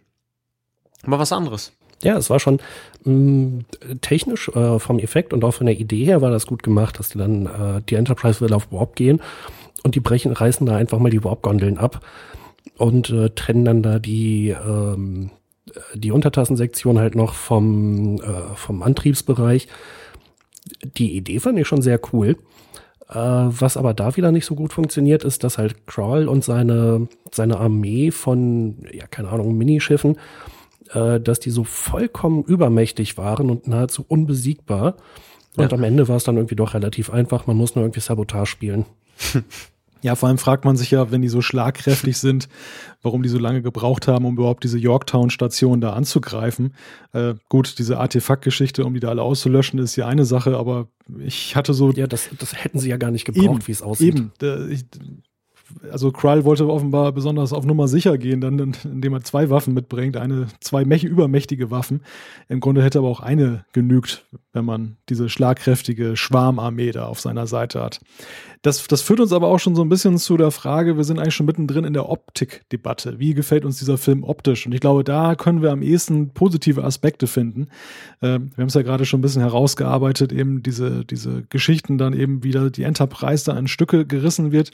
Aber 1.04 1.20
was 1.20 1.32
anderes. 1.32 1.74
Ja, 2.02 2.18
es 2.18 2.32
war 2.32 2.40
schon 2.40 2.60
mh, 3.04 3.12
mm, 3.12 3.66
technisch 4.02 4.50
äh, 4.50 4.80
vom 4.80 4.98
Effekt 4.98 5.34
und 5.34 5.44
auch 5.44 5.54
von 5.54 5.68
der 5.68 5.80
Idee 5.80 6.06
her 6.06 6.22
war 6.22 6.32
das 6.32 6.48
gut 6.48 6.64
gemacht, 6.64 6.98
dass 6.98 7.10
die 7.10 7.20
dann 7.20 7.46
äh, 7.46 7.82
die 7.88 7.94
Enterprise 7.94 8.42
will 8.42 8.54
auf 8.54 8.72
Warp 8.72 8.96
gehen 8.96 9.22
und 9.84 9.96
die 9.96 10.00
brechen, 10.00 10.32
reißen 10.32 10.66
da 10.66 10.76
einfach 10.76 11.00
mal 11.00 11.10
die 11.10 11.24
Warp-Gondeln 11.24 11.78
ab 11.78 12.02
und 12.78 13.10
äh, 13.10 13.30
trennen 13.32 13.66
dann 13.66 13.84
da 13.84 14.00
die, 14.00 14.50
ähm, 14.50 15.32
die 15.94 16.12
Untertassensektion 16.12 17.00
halt 17.00 17.16
noch 17.16 17.34
vom, 17.34 18.18
äh, 18.18 18.56
vom 18.56 18.84
Antriebsbereich. 18.84 19.68
Die 20.98 21.16
Idee 21.16 21.40
fand 21.40 21.60
ich 21.60 21.68
schon 21.68 21.82
sehr 21.82 22.00
cool. 22.12 22.38
Äh, 23.10 23.16
was 23.16 23.78
aber 23.78 23.94
da 23.94 24.18
wieder 24.18 24.32
nicht 24.32 24.46
so 24.46 24.56
gut 24.56 24.74
funktioniert, 24.74 25.24
ist, 25.24 25.44
dass 25.44 25.58
halt 25.58 25.88
Crawl 25.88 26.28
und 26.28 26.44
seine, 26.44 27.08
seine 27.32 27.58
Armee 27.58 28.12
von, 28.12 28.86
ja, 28.92 29.08
keine 29.08 29.30
Ahnung, 29.30 29.58
Minischiffen, 29.58 30.18
äh, 30.94 31.20
dass 31.20 31.40
die 31.40 31.50
so 31.50 31.64
vollkommen 31.64 32.44
übermächtig 32.44 33.18
waren 33.18 33.50
und 33.50 33.68
nahezu 33.68 34.04
unbesiegbar. 34.08 34.98
Und 35.56 35.72
ja. 35.72 35.78
am 35.78 35.84
Ende 35.84 36.08
war 36.08 36.18
es 36.18 36.26
dann 36.26 36.36
irgendwie 36.36 36.56
doch 36.56 36.74
relativ 36.74 37.10
einfach. 37.10 37.48
Man 37.48 37.58
muss 37.58 37.76
nur 37.76 37.86
irgendwie 37.86 38.02
Sabotage 38.02 38.46
spielen. 38.46 38.86
Ja, 40.02 40.16
vor 40.16 40.30
allem 40.30 40.38
fragt 40.38 40.66
man 40.66 40.78
sich 40.78 40.92
ja, 40.92 41.12
wenn 41.12 41.22
die 41.22 41.28
so 41.28 41.42
schlagkräftig 41.42 42.18
sind, 42.18 42.48
warum 43.02 43.24
die 43.24 43.30
so 43.30 43.40
lange 43.40 43.62
gebraucht 43.62 44.08
haben, 44.08 44.26
um 44.26 44.36
überhaupt 44.36 44.64
diese 44.64 44.78
Yorktown-Station 44.78 45.82
da 45.82 45.94
anzugreifen. 45.94 46.74
Äh, 47.14 47.36
gut, 47.50 47.80
diese 47.80 47.98
Artefaktgeschichte, 47.98 48.86
um 48.86 48.94
die 48.94 49.00
da 49.00 49.10
alle 49.10 49.24
auszulöschen, 49.24 49.80
ist 49.80 49.96
ja 49.96 50.08
eine 50.08 50.26
Sache, 50.26 50.58
aber 50.58 50.88
ich 51.20 51.56
hatte 51.56 51.74
so. 51.74 51.92
Ja, 51.92 52.08
das, 52.08 52.30
das 52.38 52.54
hätten 52.54 52.80
sie 52.80 52.90
ja 52.90 52.98
gar 52.98 53.12
nicht 53.12 53.26
gebraucht, 53.26 53.68
wie 53.68 53.72
es 53.72 53.82
aussieht. 53.82 54.16
Eben. 54.16 54.72
Ich 54.72 54.86
also 55.92 56.12
Krull 56.12 56.46
wollte 56.46 56.68
offenbar 56.68 57.12
besonders 57.12 57.54
auf 57.54 57.66
Nummer 57.66 57.88
sicher 57.88 58.18
gehen, 58.18 58.42
dann, 58.42 58.76
indem 58.84 59.14
er 59.14 59.22
zwei 59.22 59.50
Waffen 59.50 59.74
mitbringt, 59.74 60.18
eine, 60.18 60.48
zwei 60.60 60.84
übermächtige 60.84 61.72
Waffen. 61.72 62.02
Im 62.48 62.60
Grunde 62.60 62.84
hätte 62.84 63.00
aber 63.00 63.10
auch 63.10 63.20
eine 63.20 63.66
genügt, 63.74 64.26
wenn 64.54 64.66
man 64.66 64.98
diese 65.10 65.30
schlagkräftige 65.30 66.16
Schwarmarmee 66.16 66.92
da 66.92 67.06
auf 67.06 67.20
seiner 67.20 67.48
Seite 67.48 67.82
hat. 67.82 68.00
Das, 68.62 68.86
das 68.88 69.02
führt 69.02 69.20
uns 69.20 69.34
aber 69.34 69.48
auch 69.48 69.60
schon 69.60 69.76
so 69.76 69.84
ein 69.84 69.90
bisschen 69.90 70.18
zu 70.18 70.36
der 70.36 70.52
Frage, 70.52 70.98
wir 70.98 71.04
sind 71.04 71.20
eigentlich 71.20 71.36
schon 71.36 71.46
mittendrin 71.46 71.84
in 71.86 71.94
der 71.94 72.10
Optikdebatte. 72.10 73.20
Wie 73.20 73.34
gefällt 73.34 73.66
uns 73.66 73.78
dieser 73.80 73.98
Film 73.98 74.24
optisch? 74.24 74.66
Und 74.66 74.74
ich 74.74 74.82
glaube, 74.82 75.04
da 75.04 75.36
können 75.36 75.62
wir 75.62 75.72
am 75.72 75.82
ehesten 75.82 76.30
positive 76.34 76.84
Aspekte 76.84 77.28
finden. 77.28 77.68
Ähm, 78.22 78.52
wir 78.56 78.64
haben 78.64 78.70
es 78.70 78.74
ja 78.74 78.82
gerade 78.82 79.06
schon 79.06 79.20
ein 79.20 79.22
bisschen 79.22 79.42
herausgearbeitet, 79.42 80.32
eben 80.32 80.64
diese, 80.64 81.06
diese 81.06 81.44
Geschichten 81.50 81.98
dann 81.98 82.14
eben 82.14 82.44
wieder 82.44 82.70
die 82.70 82.84
Enterprise 82.84 83.46
da 83.46 83.58
in 83.58 83.68
Stücke 83.68 84.06
gerissen 84.06 84.52
wird. 84.52 84.72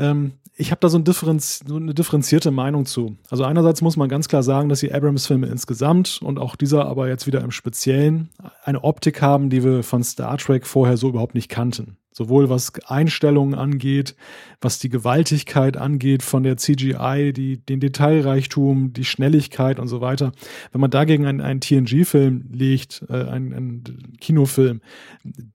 Ähm, 0.00 0.32
ich 0.56 0.70
habe 0.70 0.80
da 0.80 0.88
so, 0.88 0.98
ein 0.98 1.04
Differenz, 1.04 1.60
so, 1.66 1.76
eine 1.76 1.94
differenzierte 1.94 2.50
Meinung 2.50 2.84
zu. 2.84 3.16
Also 3.30 3.44
einerseits 3.44 3.80
muss 3.80 3.96
man 3.96 4.08
ganz 4.08 4.28
klar 4.28 4.42
sagen, 4.42 4.68
dass 4.68 4.80
die 4.80 4.92
Abrams-Filme 4.92 5.46
insgesamt 5.46 6.20
und 6.22 6.38
auch 6.38 6.56
dieser 6.56 6.86
aber 6.86 7.08
jetzt 7.08 7.26
wieder 7.26 7.40
im 7.40 7.50
Speziellen 7.50 8.30
eine 8.64 8.84
Optik 8.84 9.22
haben, 9.22 9.48
die 9.48 9.64
wir 9.64 9.82
von 9.82 10.02
Star 10.02 10.36
Trek 10.36 10.66
vorher 10.66 10.96
so 10.96 11.08
überhaupt 11.08 11.34
nicht 11.34 11.48
kannten. 11.48 11.96
Sowohl 12.20 12.50
was 12.50 12.74
Einstellungen 12.84 13.54
angeht, 13.54 14.14
was 14.60 14.78
die 14.78 14.90
Gewaltigkeit 14.90 15.78
angeht 15.78 16.22
von 16.22 16.42
der 16.42 16.58
CGI, 16.58 17.32
die, 17.32 17.64
den 17.64 17.80
Detailreichtum, 17.80 18.92
die 18.92 19.06
Schnelligkeit 19.06 19.78
und 19.78 19.88
so 19.88 20.02
weiter. 20.02 20.32
Wenn 20.70 20.82
man 20.82 20.90
dagegen 20.90 21.24
einen, 21.24 21.40
einen 21.40 21.62
TNG-Film 21.62 22.50
legt, 22.52 23.06
äh, 23.08 23.24
einen, 23.24 23.54
einen 23.54 23.84
Kinofilm, 24.20 24.82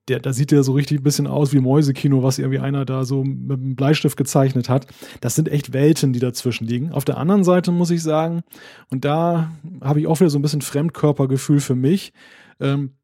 der, 0.10 0.22
da 0.22 0.34
sieht 0.34 0.50
der 0.50 0.64
so 0.64 0.72
richtig 0.72 1.02
ein 1.02 1.04
bisschen 1.04 1.28
aus 1.28 1.54
wie 1.54 1.60
Mäusekino, 1.60 2.24
was 2.24 2.40
irgendwie 2.40 2.58
einer 2.58 2.84
da 2.84 3.06
so 3.06 3.24
mit 3.24 3.60
einem 3.60 3.76
Bleistift 3.76 4.18
gezeichnet 4.18 4.68
hat. 4.68 4.88
Das 5.22 5.36
sind 5.36 5.50
echt 5.50 5.72
Welten, 5.72 6.14
die 6.14 6.20
dazwischen 6.20 6.66
liegen. 6.66 6.92
Auf 6.92 7.06
der 7.06 7.18
anderen 7.18 7.44
Seite 7.44 7.72
muss 7.72 7.92
ich 7.92 8.02
sagen, 8.02 8.42
und 8.90 9.06
da 9.06 9.52
habe 9.82 10.00
ich 10.00 10.08
auch 10.08 10.20
wieder 10.20 10.32
so 10.32 10.40
ein 10.40 10.42
bisschen 10.42 10.62
Fremdkörpergefühl 10.62 11.60
für 11.60 11.76
mich, 11.76 12.12
ähm, 12.60 12.96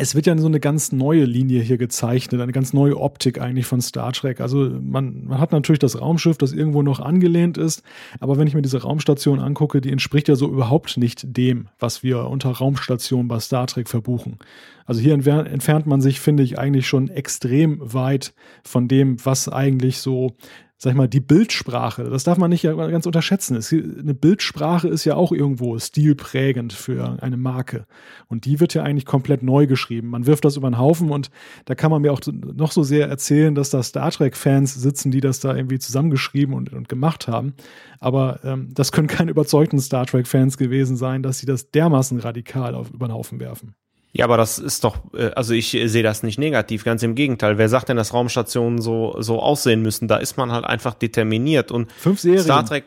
es 0.00 0.14
wird 0.14 0.26
ja 0.26 0.38
so 0.38 0.46
eine 0.46 0.60
ganz 0.60 0.92
neue 0.92 1.24
Linie 1.24 1.60
hier 1.60 1.76
gezeichnet, 1.76 2.40
eine 2.40 2.52
ganz 2.52 2.72
neue 2.72 2.96
Optik 2.96 3.40
eigentlich 3.40 3.66
von 3.66 3.80
Star 3.80 4.12
Trek. 4.12 4.40
Also 4.40 4.70
man, 4.80 5.24
man 5.24 5.40
hat 5.40 5.50
natürlich 5.50 5.80
das 5.80 6.00
Raumschiff, 6.00 6.38
das 6.38 6.52
irgendwo 6.52 6.82
noch 6.82 7.00
angelehnt 7.00 7.58
ist, 7.58 7.82
aber 8.20 8.38
wenn 8.38 8.46
ich 8.46 8.54
mir 8.54 8.62
diese 8.62 8.82
Raumstation 8.82 9.40
angucke, 9.40 9.80
die 9.80 9.90
entspricht 9.90 10.28
ja 10.28 10.36
so 10.36 10.48
überhaupt 10.48 10.96
nicht 10.98 11.36
dem, 11.36 11.66
was 11.80 12.04
wir 12.04 12.28
unter 12.28 12.50
Raumstation 12.50 13.26
bei 13.26 13.40
Star 13.40 13.66
Trek 13.66 13.88
verbuchen. 13.88 14.38
Also 14.86 15.00
hier 15.00 15.14
entfernt 15.14 15.86
man 15.86 16.00
sich, 16.00 16.20
finde 16.20 16.44
ich, 16.44 16.58
eigentlich 16.60 16.86
schon 16.86 17.08
extrem 17.08 17.78
weit 17.80 18.32
von 18.62 18.86
dem, 18.86 19.22
was 19.26 19.48
eigentlich 19.48 19.98
so 19.98 20.36
sag 20.80 20.92
ich 20.92 20.96
mal, 20.96 21.08
die 21.08 21.20
Bildsprache, 21.20 22.04
das 22.04 22.22
darf 22.22 22.38
man 22.38 22.50
nicht 22.50 22.62
ganz 22.62 23.04
unterschätzen. 23.04 23.58
Eine 23.98 24.14
Bildsprache 24.14 24.86
ist 24.86 25.04
ja 25.04 25.16
auch 25.16 25.32
irgendwo 25.32 25.76
stilprägend 25.76 26.72
für 26.72 27.20
eine 27.20 27.36
Marke. 27.36 27.84
Und 28.28 28.44
die 28.44 28.60
wird 28.60 28.74
ja 28.74 28.84
eigentlich 28.84 29.04
komplett 29.04 29.42
neu 29.42 29.66
geschrieben. 29.66 30.10
Man 30.10 30.26
wirft 30.26 30.44
das 30.44 30.56
über 30.56 30.70
den 30.70 30.78
Haufen 30.78 31.10
und 31.10 31.30
da 31.64 31.74
kann 31.74 31.90
man 31.90 32.02
mir 32.02 32.12
auch 32.12 32.20
noch 32.30 32.70
so 32.70 32.84
sehr 32.84 33.08
erzählen, 33.08 33.56
dass 33.56 33.70
da 33.70 33.82
Star 33.82 34.12
Trek-Fans 34.12 34.72
sitzen, 34.74 35.10
die 35.10 35.20
das 35.20 35.40
da 35.40 35.56
irgendwie 35.56 35.80
zusammengeschrieben 35.80 36.54
und, 36.54 36.72
und 36.72 36.88
gemacht 36.88 37.26
haben. 37.26 37.54
Aber 37.98 38.38
ähm, 38.44 38.68
das 38.72 38.92
können 38.92 39.08
keine 39.08 39.32
überzeugten 39.32 39.80
Star 39.80 40.06
Trek-Fans 40.06 40.58
gewesen 40.58 40.96
sein, 40.96 41.24
dass 41.24 41.38
sie 41.38 41.46
das 41.46 41.72
dermaßen 41.72 42.20
radikal 42.20 42.76
auf, 42.76 42.90
über 42.92 43.08
den 43.08 43.14
Haufen 43.14 43.40
werfen. 43.40 43.74
Ja, 44.12 44.24
aber 44.24 44.36
das 44.36 44.58
ist 44.58 44.84
doch, 44.84 44.98
äh, 45.14 45.30
also 45.30 45.54
ich 45.54 45.70
sehe 45.70 46.02
das 46.02 46.22
nicht 46.22 46.38
negativ, 46.38 46.84
ganz 46.84 47.02
im 47.02 47.14
Gegenteil. 47.14 47.58
Wer 47.58 47.68
sagt 47.68 47.88
denn, 47.88 47.96
dass 47.96 48.14
Raumstationen 48.14 48.80
so, 48.80 49.16
so 49.20 49.40
aussehen 49.40 49.82
müssen? 49.82 50.08
Da 50.08 50.16
ist 50.16 50.36
man 50.36 50.50
halt 50.50 50.64
einfach 50.64 50.94
determiniert 50.94 51.70
und 51.70 51.92
Fünf 51.92 52.20
Serien. 52.20 52.42
Star 52.42 52.64
Trek. 52.64 52.84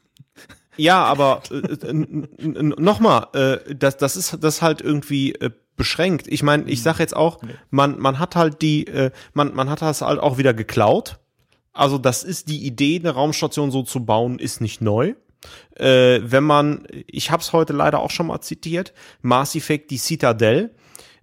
ja, 0.76 1.02
aber 1.04 1.42
äh, 1.50 1.92
nochmal, 1.92 3.26
äh, 3.34 3.74
das, 3.74 3.96
das 3.96 4.16
ist 4.16 4.38
das 4.40 4.62
halt 4.62 4.80
irgendwie 4.80 5.34
äh, 5.34 5.50
beschränkt. 5.76 6.28
Ich 6.28 6.44
meine, 6.44 6.70
ich 6.70 6.82
sage 6.82 7.00
jetzt 7.00 7.16
auch, 7.16 7.40
man, 7.70 7.98
man 7.98 8.20
hat 8.20 8.36
halt 8.36 8.62
die, 8.62 8.86
äh, 8.86 9.10
man, 9.32 9.54
man 9.54 9.68
hat 9.68 9.82
das 9.82 10.02
halt 10.02 10.20
auch 10.20 10.38
wieder 10.38 10.54
geklaut. 10.54 11.18
Also 11.72 11.98
das 11.98 12.22
ist 12.22 12.48
die 12.48 12.64
Idee, 12.64 13.00
eine 13.00 13.10
Raumstation 13.10 13.72
so 13.72 13.82
zu 13.82 14.04
bauen, 14.04 14.38
ist 14.38 14.60
nicht 14.60 14.80
neu 14.80 15.14
äh, 15.76 16.20
wenn 16.22 16.44
man, 16.44 16.86
ich 17.06 17.30
habe 17.30 17.42
es 17.42 17.52
heute 17.52 17.72
leider 17.72 18.00
auch 18.00 18.10
schon 18.10 18.28
mal 18.28 18.40
zitiert, 18.40 18.92
Mass 19.22 19.54
Effect, 19.54 19.90
die 19.90 19.98
Citadel, 19.98 20.70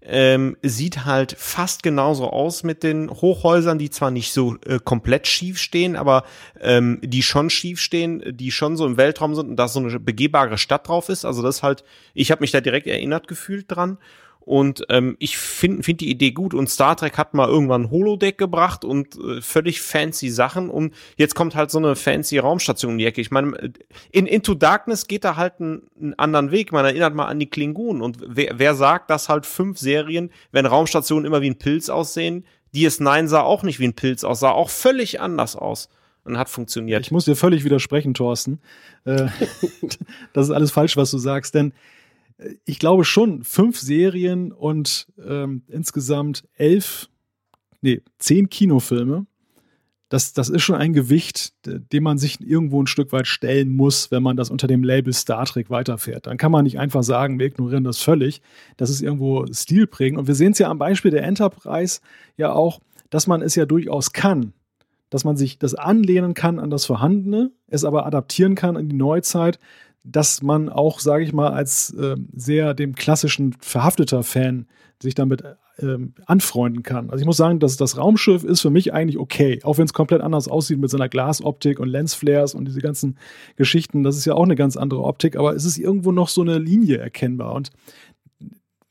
ähm, 0.04 0.58
sieht 0.64 1.06
halt 1.06 1.36
fast 1.38 1.84
genauso 1.84 2.28
aus 2.30 2.64
mit 2.64 2.82
den 2.82 3.10
Hochhäusern, 3.10 3.78
die 3.78 3.92
zwar 3.92 4.10
nicht 4.10 4.34
so 4.34 4.56
äh, 4.66 4.80
komplett 4.84 5.28
schief 5.28 5.60
stehen, 5.60 5.96
aber 5.96 6.24
ähm, 6.60 7.00
die 7.04 7.22
schon 7.22 7.52
schief 7.52 7.80
stehen, 7.80 8.24
die 8.26 8.52
schon 8.52 8.78
so 8.78 8.86
im 8.88 8.98
Weltraum 8.98 9.36
sind 9.36 9.50
und 9.50 9.56
da 9.58 9.68
so 9.68 9.80
eine 9.80 10.00
begehbare 10.00 10.58
Stadt 10.58 10.88
drauf 10.88 11.10
ist. 11.10 11.24
Also 11.24 11.44
das 11.44 11.62
halt, 11.62 11.84
ich 12.16 12.32
habe 12.32 12.42
mich 12.42 12.52
da 12.52 12.62
direkt 12.62 12.88
erinnert 12.88 13.28
gefühlt 13.28 13.66
dran. 13.70 14.00
Und 14.44 14.86
ähm, 14.90 15.16
ich 15.20 15.38
finde 15.38 15.84
find 15.84 16.02
die 16.02 16.10
Idee 16.10 16.32
gut. 16.32 16.54
Und 16.54 16.70
Star 16.70 16.98
Trek 16.98 17.18
hat 17.18 17.34
mal 17.34 17.48
irgendwann 17.48 17.84
ein 17.84 17.92
Holodeck 17.92 18.38
gebracht 18.38 18.84
und 18.84 19.16
äh, 19.18 19.42
völlig 19.42 19.82
fancy 19.82 20.30
Sachen. 20.30 20.70
Und 20.70 20.94
jetzt 21.16 21.36
kommt 21.36 21.56
halt 21.56 21.70
so 21.70 21.78
eine 21.78 21.96
fancy 21.96 22.40
Raumstation 22.40 22.94
um 22.94 22.98
die 22.98 23.06
Ecke. 23.06 23.22
Ich 23.22 23.32
meine, 23.32 23.56
äh, 23.58 23.72
in 24.12 24.26
Into 24.26 24.56
Darkness 24.56 25.08
geht 25.08 25.24
da 25.24 25.36
halt 25.36 25.60
einen, 25.60 25.84
einen 26.00 26.14
anderen 26.16 26.52
Weg. 26.52 26.72
Man 26.72 26.86
erinnert 26.86 27.14
mal 27.14 27.26
an 27.26 27.40
die 27.40 27.50
Klingonen. 27.50 28.02
Und 28.02 28.18
wer, 28.26 28.58
wer 28.58 28.74
sagt, 28.74 29.10
dass 29.10 29.30
halt 29.30 29.46
fünf 29.46 29.78
Serien, 29.78 30.32
wenn 30.52 30.66
Raumstationen 30.66 31.26
immer 31.26 31.42
wie 31.42 31.50
ein 31.50 31.60
Pilz 31.60 31.90
aussehen, 31.90 32.46
DS9 32.74 33.28
sah 33.28 33.42
auch 33.42 33.64
nicht 33.64 33.80
wie 33.80 33.88
ein 33.88 33.94
Pilz 33.94 34.24
aus, 34.24 34.40
sah 34.40 34.52
auch 34.52 34.70
völlig 34.70 35.20
anders 35.20 35.56
aus 35.56 35.90
und 36.24 36.38
hat 36.38 36.50
funktioniert. 36.50 37.06
Ich 37.06 37.12
muss 37.12 37.26
dir 37.26 37.36
völlig 37.36 37.64
widersprechen, 37.64 38.14
Thorsten. 38.14 38.60
Äh, 39.06 39.28
das 40.34 40.48
ist 40.48 40.52
alles 40.52 40.72
falsch, 40.72 40.98
was 40.98 41.12
du 41.12 41.18
sagst, 41.18 41.56
denn 41.56 41.74
ich 42.66 42.80
glaube 42.80 43.06
schon, 43.06 43.44
fünf 43.44 43.80
Serien 43.80 44.52
und 44.52 45.08
ähm, 45.24 45.64
insgesamt 45.68 46.44
elf, 46.56 47.10
nee, 47.82 48.02
zehn 48.18 48.50
Kinofilme. 48.50 49.26
Das, 50.10 50.34
das 50.34 50.50
ist 50.50 50.64
schon 50.64 50.76
ein 50.76 50.92
Gewicht, 50.92 51.54
dem 51.66 52.04
man 52.04 52.18
sich 52.18 52.42
irgendwo 52.42 52.84
ein 52.84 52.88
Stück 52.88 53.14
weit 53.14 53.28
stellen 53.28 53.70
muss, 53.70 54.12
wenn 54.12 54.22
man 54.22 54.36
das 54.36 54.50
unter 54.50 54.68
dem 54.68 54.84
Label 54.84 55.14
Star 55.14 55.46
Trek 55.46 55.70
weiterfährt. 55.70 56.28
Dann 56.28 56.36
kann 56.36 56.52
man 56.52 56.66
nicht 56.66 56.80
einfach 56.80 57.04
sagen, 57.04 57.40
wir 57.40 57.46
ignorieren 57.46 57.86
das 57.86 58.00
völlig. 58.00 58.42
Das 58.76 58.90
ist 58.90 59.02
irgendwo 59.02 59.46
stilprägend. 59.50 60.20
Und 60.20 60.28
wir 60.28 60.36
sehen 60.36 60.52
es 60.52 60.60
ja 60.60 60.70
am 60.70 60.80
Beispiel 60.80 61.12
der 61.12 61.24
Enterprise 61.24 62.02
ja 62.36 62.52
auch, 62.52 62.82
dass 63.10 63.26
man 63.26 63.42
es 63.42 63.56
ja 63.56 63.66
durchaus 63.66 64.12
kann, 64.12 64.52
dass 65.10 65.24
man 65.24 65.38
sich 65.38 65.60
das 65.60 65.76
anlehnen 65.76 66.34
kann 66.34 66.60
an 66.60 66.70
das 66.70 66.86
Vorhandene, 66.86 67.52
es 67.68 67.86
aber 67.86 68.06
adaptieren 68.06 68.56
kann 68.56 68.76
in 68.76 68.90
die 68.90 68.96
Neuzeit, 68.98 69.60
dass 70.04 70.42
man 70.42 70.70
auch, 70.70 71.00
sage 71.00 71.24
ich 71.24 71.34
mal, 71.34 71.52
als 71.52 71.94
äh, 71.94 72.16
sehr 72.34 72.74
dem 72.74 72.96
klassischen 72.96 73.54
verhafteter 73.60 74.24
Fan 74.24 74.68
sich 75.02 75.16
damit 75.16 75.44
ähm, 75.80 76.14
anfreunden 76.26 76.84
kann. 76.84 77.10
Also 77.10 77.22
ich 77.22 77.26
muss 77.26 77.38
sagen, 77.38 77.60
dass 77.60 77.78
das 77.78 77.98
Raumschiff 77.98 78.44
ist 78.44 78.62
für 78.62 78.70
mich 78.70 78.94
eigentlich 78.94 79.18
okay, 79.18 79.60
auch 79.64 79.78
wenn 79.78 79.86
es 79.86 79.94
komplett 79.94 80.22
anders 80.22 80.48
aussieht 80.48 80.80
mit 80.80 80.90
seiner 80.90 81.10
Glasoptik 81.10 81.80
und 81.80 81.88
Lensflares 81.88 82.54
und 82.54 82.66
diese 82.66 82.82
ganzen 82.82 83.18
Geschichten. 83.56 84.04
Das 84.04 84.18
ist 84.18 84.26
ja 84.26 84.34
auch 84.34 84.44
eine 84.44 84.56
ganz 84.56 84.78
andere 84.78 85.04
Optik, 85.04 85.36
aber 85.36 85.56
es 85.56 85.66
ist 85.66 85.78
irgendwo 85.78 86.12
noch 86.12 86.30
so 86.30 86.42
eine 86.42 86.58
Linie 86.58 86.98
erkennbar 86.98 87.54
und 87.54 87.72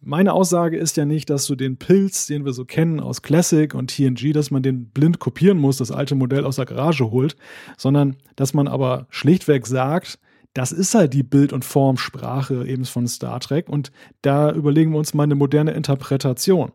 meine 0.02 0.32
Aussage 0.32 0.78
ist 0.78 0.96
ja 0.96 1.04
nicht, 1.04 1.28
dass 1.28 1.46
du 1.46 1.54
den 1.54 1.76
Pilz, 1.76 2.26
den 2.26 2.46
wir 2.46 2.54
so 2.54 2.64
kennen 2.64 3.00
aus 3.00 3.20
Classic 3.20 3.74
und 3.74 3.94
TNG, 3.94 4.32
dass 4.32 4.50
man 4.50 4.62
den 4.62 4.86
blind 4.86 5.18
kopieren 5.18 5.58
muss, 5.58 5.76
das 5.76 5.92
alte 5.92 6.14
Modell 6.14 6.46
aus 6.46 6.56
der 6.56 6.64
Garage 6.64 7.10
holt, 7.10 7.36
sondern 7.76 8.16
dass 8.34 8.54
man 8.54 8.66
aber 8.66 9.06
schlichtweg 9.10 9.66
sagt, 9.66 10.18
das 10.54 10.72
ist 10.72 10.94
halt 10.94 11.14
die 11.14 11.22
Bild- 11.22 11.52
und 11.52 11.64
Formsprache 11.64 12.66
eben 12.66 12.84
von 12.84 13.06
Star 13.06 13.40
Trek 13.40 13.68
und 13.68 13.92
da 14.22 14.52
überlegen 14.52 14.92
wir 14.92 14.98
uns 14.98 15.14
mal 15.14 15.24
eine 15.24 15.34
moderne 15.34 15.72
Interpretation. 15.72 16.72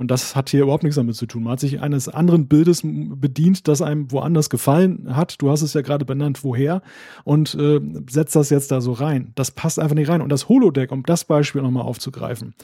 Und 0.00 0.10
das 0.10 0.34
hat 0.34 0.48
hier 0.48 0.62
überhaupt 0.62 0.82
nichts 0.82 0.96
damit 0.96 1.14
zu 1.14 1.26
tun. 1.26 1.42
Man 1.42 1.52
hat 1.52 1.60
sich 1.60 1.82
eines 1.82 2.08
anderen 2.08 2.48
Bildes 2.48 2.80
bedient, 2.82 3.68
das 3.68 3.82
einem 3.82 4.10
woanders 4.10 4.48
gefallen 4.48 5.14
hat. 5.14 5.42
Du 5.42 5.50
hast 5.50 5.60
es 5.60 5.74
ja 5.74 5.82
gerade 5.82 6.06
benannt, 6.06 6.42
woher. 6.42 6.80
Und 7.22 7.54
äh, 7.54 7.82
setzt 8.08 8.34
das 8.34 8.48
jetzt 8.48 8.70
da 8.70 8.80
so 8.80 8.92
rein. 8.92 9.32
Das 9.34 9.50
passt 9.50 9.78
einfach 9.78 9.94
nicht 9.94 10.08
rein. 10.08 10.22
Und 10.22 10.32
das 10.32 10.48
Holodeck, 10.48 10.90
um 10.90 11.02
das 11.02 11.26
Beispiel 11.26 11.60
nochmal 11.60 11.82
aufzugreifen. 11.82 12.54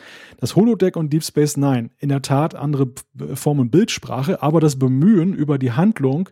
Das 0.41 0.57
Holodeck 0.57 0.97
und 0.97 1.13
Deep 1.13 1.23
Space 1.23 1.59
Nine, 1.59 1.91
in 1.99 2.09
der 2.09 2.23
Tat 2.23 2.55
andere 2.55 2.89
Form 3.35 3.61
und 3.61 3.71
Bildsprache, 3.71 4.43
aber 4.43 4.61
das 4.61 4.79
Bemühen 4.79 5.35
über 5.35 5.59
die 5.59 5.73
Handlung 5.73 6.31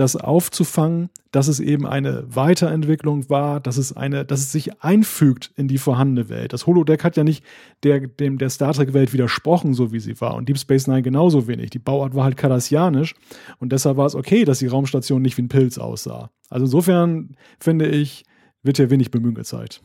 das 0.00 0.16
aufzufangen, 0.16 1.10
dass 1.30 1.46
es 1.46 1.60
eben 1.60 1.86
eine 1.86 2.24
Weiterentwicklung 2.26 3.28
war, 3.28 3.60
dass 3.60 3.76
es 3.76 3.94
eine, 3.94 4.24
dass 4.24 4.40
es 4.40 4.50
sich 4.50 4.82
einfügt 4.82 5.52
in 5.56 5.68
die 5.68 5.76
vorhandene 5.76 6.30
Welt. 6.30 6.54
Das 6.54 6.66
Holodeck 6.66 7.04
hat 7.04 7.18
ja 7.18 7.22
nicht 7.22 7.44
der, 7.82 8.00
dem 8.00 8.38
der 8.38 8.48
Star 8.48 8.72
Trek 8.72 8.94
Welt 8.94 9.12
widersprochen, 9.12 9.74
so 9.74 9.92
wie 9.92 10.00
sie 10.00 10.18
war. 10.22 10.36
Und 10.36 10.48
Deep 10.48 10.58
Space 10.58 10.86
Nine 10.86 11.02
genauso 11.02 11.46
wenig. 11.46 11.68
Die 11.68 11.78
Bauart 11.78 12.14
war 12.14 12.24
halt 12.24 12.38
kardassianisch 12.38 13.14
und 13.58 13.72
deshalb 13.72 13.98
war 13.98 14.06
es 14.06 14.14
okay, 14.14 14.46
dass 14.46 14.60
die 14.60 14.68
Raumstation 14.68 15.20
nicht 15.20 15.36
wie 15.36 15.42
ein 15.42 15.48
Pilz 15.48 15.76
aussah. 15.76 16.30
Also 16.48 16.64
insofern 16.64 17.36
finde 17.58 17.86
ich, 17.86 18.24
wird 18.62 18.78
hier 18.78 18.88
wenig 18.88 19.10
Bemühen 19.10 19.34
gezeigt. 19.34 19.82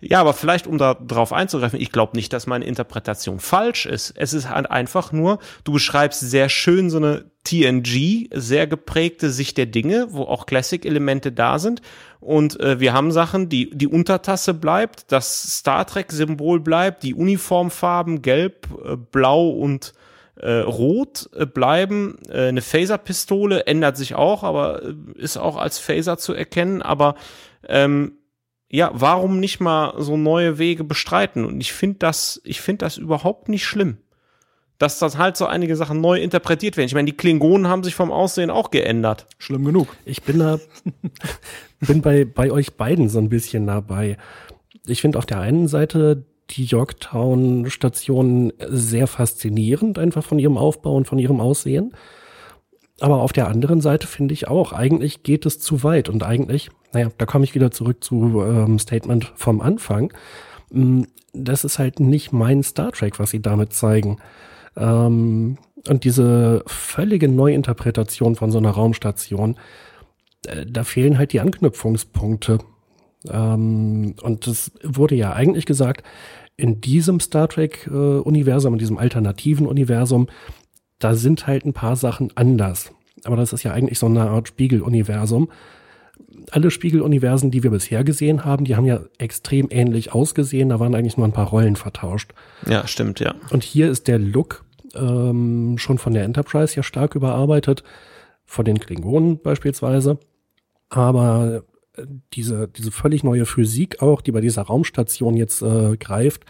Ja, 0.00 0.20
aber 0.20 0.32
vielleicht, 0.32 0.66
um 0.66 0.78
da 0.78 0.94
drauf 0.94 1.32
einzugreifen, 1.32 1.80
ich 1.80 1.92
glaube 1.92 2.16
nicht, 2.16 2.32
dass 2.32 2.46
meine 2.46 2.64
Interpretation 2.64 3.40
falsch 3.40 3.86
ist. 3.86 4.12
Es 4.16 4.32
ist 4.32 4.48
halt 4.48 4.70
einfach 4.70 5.12
nur, 5.12 5.38
du 5.64 5.72
beschreibst 5.72 6.20
sehr 6.20 6.48
schön 6.48 6.90
so 6.90 6.98
eine 6.98 7.30
TNG, 7.44 8.28
sehr 8.32 8.66
geprägte 8.66 9.30
Sicht 9.30 9.56
der 9.56 9.66
Dinge, 9.66 10.08
wo 10.10 10.22
auch 10.24 10.46
Classic-Elemente 10.46 11.32
da 11.32 11.58
sind. 11.58 11.80
Und 12.20 12.60
äh, 12.60 12.78
wir 12.80 12.92
haben 12.92 13.10
Sachen, 13.10 13.48
die 13.48 13.70
die 13.70 13.86
Untertasse 13.86 14.54
bleibt, 14.54 15.10
das 15.12 15.58
Star 15.58 15.86
Trek-Symbol 15.86 16.60
bleibt, 16.60 17.02
die 17.02 17.14
Uniformfarben 17.14 18.22
gelb, 18.22 18.68
äh, 18.84 18.96
blau 18.96 19.48
und 19.48 19.94
äh, 20.36 20.60
rot 20.60 21.30
äh, 21.34 21.46
bleiben. 21.46 22.18
Äh, 22.28 22.48
eine 22.48 22.62
Phaser-Pistole 22.62 23.66
ändert 23.66 23.96
sich 23.96 24.14
auch, 24.14 24.42
aber 24.42 24.82
äh, 24.82 24.94
ist 25.16 25.36
auch 25.36 25.56
als 25.56 25.78
Phaser 25.78 26.18
zu 26.18 26.32
erkennen. 26.34 26.82
Aber 26.82 27.14
ähm, 27.66 28.17
ja, 28.70 28.90
warum 28.92 29.40
nicht 29.40 29.60
mal 29.60 29.94
so 29.98 30.16
neue 30.16 30.58
Wege 30.58 30.84
bestreiten? 30.84 31.44
Und 31.44 31.60
ich 31.60 31.72
finde 31.72 31.98
das, 32.00 32.40
ich 32.44 32.60
finde 32.60 32.84
das 32.84 32.98
überhaupt 32.98 33.48
nicht 33.48 33.64
schlimm. 33.64 33.98
Dass 34.78 34.98
das 34.98 35.18
halt 35.18 35.36
so 35.36 35.46
einige 35.46 35.74
Sachen 35.74 36.00
neu 36.00 36.20
interpretiert 36.20 36.76
werden. 36.76 36.86
Ich 36.86 36.94
meine, 36.94 37.06
die 37.06 37.16
Klingonen 37.16 37.66
haben 37.66 37.82
sich 37.82 37.96
vom 37.96 38.12
Aussehen 38.12 38.50
auch 38.50 38.70
geändert. 38.70 39.26
Schlimm 39.38 39.64
genug. 39.64 39.88
Ich 40.04 40.22
bin 40.22 40.38
da, 40.38 40.60
bin 41.80 42.00
bei, 42.00 42.24
bei 42.24 42.52
euch 42.52 42.74
beiden 42.74 43.08
so 43.08 43.18
ein 43.18 43.28
bisschen 43.28 43.66
dabei. 43.66 44.16
Ich 44.86 45.00
finde 45.00 45.18
auf 45.18 45.26
der 45.26 45.40
einen 45.40 45.66
Seite 45.66 46.24
die 46.50 46.64
Yorktown-Station 46.64 48.52
sehr 48.68 49.06
faszinierend, 49.06 49.98
einfach 49.98 50.24
von 50.24 50.38
ihrem 50.38 50.56
Aufbau 50.56 50.94
und 50.94 51.06
von 51.06 51.18
ihrem 51.18 51.40
Aussehen. 51.40 51.94
Aber 53.00 53.22
auf 53.22 53.32
der 53.32 53.48
anderen 53.48 53.80
Seite 53.80 54.06
finde 54.06 54.34
ich 54.34 54.48
auch, 54.48 54.72
eigentlich 54.72 55.22
geht 55.22 55.46
es 55.46 55.58
zu 55.60 55.82
weit 55.82 56.08
und 56.08 56.22
eigentlich, 56.22 56.70
naja, 56.92 57.10
da 57.16 57.26
komme 57.26 57.44
ich 57.44 57.54
wieder 57.54 57.70
zurück 57.70 58.02
zu 58.02 58.42
ähm, 58.42 58.78
Statement 58.78 59.32
vom 59.36 59.60
Anfang. 59.60 60.12
Mm, 60.70 61.02
das 61.32 61.64
ist 61.64 61.78
halt 61.78 62.00
nicht 62.00 62.32
mein 62.32 62.62
Star 62.62 62.92
Trek, 62.92 63.18
was 63.18 63.30
sie 63.30 63.42
damit 63.42 63.72
zeigen. 63.72 64.18
Ähm, 64.76 65.58
und 65.86 66.04
diese 66.04 66.62
völlige 66.66 67.28
Neuinterpretation 67.28 68.36
von 68.36 68.50
so 68.50 68.58
einer 68.58 68.70
Raumstation, 68.70 69.56
äh, 70.46 70.66
da 70.66 70.84
fehlen 70.84 71.18
halt 71.18 71.32
die 71.32 71.40
Anknüpfungspunkte. 71.40 72.58
Ähm, 73.30 74.14
und 74.22 74.46
es 74.46 74.72
wurde 74.82 75.14
ja 75.14 75.32
eigentlich 75.32 75.66
gesagt, 75.66 76.02
in 76.56 76.80
diesem 76.80 77.20
Star 77.20 77.48
Trek-Universum, 77.48 78.72
äh, 78.72 78.76
in 78.76 78.78
diesem 78.78 78.98
alternativen 78.98 79.66
Universum, 79.66 80.28
da 80.98 81.14
sind 81.14 81.46
halt 81.46 81.64
ein 81.64 81.72
paar 81.72 81.96
Sachen 81.96 82.32
anders. 82.34 82.92
Aber 83.24 83.36
das 83.36 83.52
ist 83.52 83.62
ja 83.62 83.72
eigentlich 83.72 83.98
so 83.98 84.06
eine 84.06 84.28
Art 84.30 84.48
Spiegeluniversum. 84.48 85.48
Alle 86.52 86.70
Spiegeluniversen, 86.70 87.50
die 87.50 87.62
wir 87.62 87.70
bisher 87.70 88.04
gesehen 88.04 88.44
haben, 88.44 88.64
die 88.64 88.76
haben 88.76 88.86
ja 88.86 89.00
extrem 89.18 89.68
ähnlich 89.70 90.12
ausgesehen. 90.12 90.68
Da 90.68 90.80
waren 90.80 90.94
eigentlich 90.94 91.16
nur 91.16 91.26
ein 91.26 91.32
paar 91.32 91.48
Rollen 91.48 91.76
vertauscht. 91.76 92.32
Ja, 92.66 92.86
stimmt, 92.86 93.20
ja. 93.20 93.34
Und 93.50 93.62
hier 93.62 93.90
ist 93.90 94.08
der 94.08 94.18
Look 94.18 94.64
ähm, 94.94 95.76
schon 95.78 95.98
von 95.98 96.14
der 96.14 96.24
Enterprise 96.24 96.76
ja 96.76 96.82
stark 96.82 97.14
überarbeitet, 97.14 97.82
von 98.44 98.64
den 98.64 98.78
Klingonen 98.78 99.40
beispielsweise. 99.40 100.18
Aber 100.88 101.64
diese, 102.32 102.68
diese 102.68 102.90
völlig 102.90 103.24
neue 103.24 103.46
Physik 103.46 104.02
auch, 104.02 104.20
die 104.20 104.32
bei 104.32 104.40
dieser 104.40 104.62
Raumstation 104.62 105.36
jetzt 105.36 105.62
äh, 105.62 105.96
greift, 105.96 106.44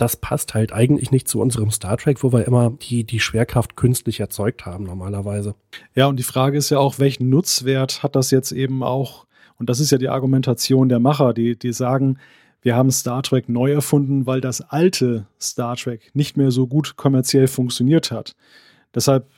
das 0.00 0.16
passt 0.16 0.54
halt 0.54 0.72
eigentlich 0.72 1.10
nicht 1.10 1.28
zu 1.28 1.40
unserem 1.40 1.70
Star 1.70 1.96
Trek, 1.96 2.22
wo 2.22 2.32
wir 2.32 2.46
immer 2.46 2.70
die, 2.70 3.04
die 3.04 3.20
Schwerkraft 3.20 3.76
künstlich 3.76 4.20
erzeugt 4.20 4.64
haben 4.64 4.84
normalerweise. 4.84 5.54
Ja, 5.94 6.06
und 6.06 6.16
die 6.16 6.24
Frage 6.24 6.56
ist 6.56 6.70
ja 6.70 6.78
auch, 6.78 6.98
welchen 6.98 7.28
Nutzwert 7.28 8.02
hat 8.02 8.16
das 8.16 8.30
jetzt 8.30 8.52
eben 8.52 8.82
auch? 8.82 9.26
Und 9.58 9.68
das 9.68 9.78
ist 9.78 9.90
ja 9.90 9.98
die 9.98 10.08
Argumentation 10.08 10.88
der 10.88 11.00
Macher, 11.00 11.34
die, 11.34 11.58
die 11.58 11.72
sagen, 11.72 12.18
wir 12.62 12.76
haben 12.76 12.90
Star 12.90 13.22
Trek 13.22 13.48
neu 13.48 13.72
erfunden, 13.72 14.26
weil 14.26 14.40
das 14.40 14.62
alte 14.62 15.26
Star 15.40 15.76
Trek 15.76 16.10
nicht 16.14 16.36
mehr 16.36 16.50
so 16.50 16.66
gut 16.66 16.96
kommerziell 16.96 17.46
funktioniert 17.46 18.10
hat. 18.10 18.34
Deshalb 18.94 19.28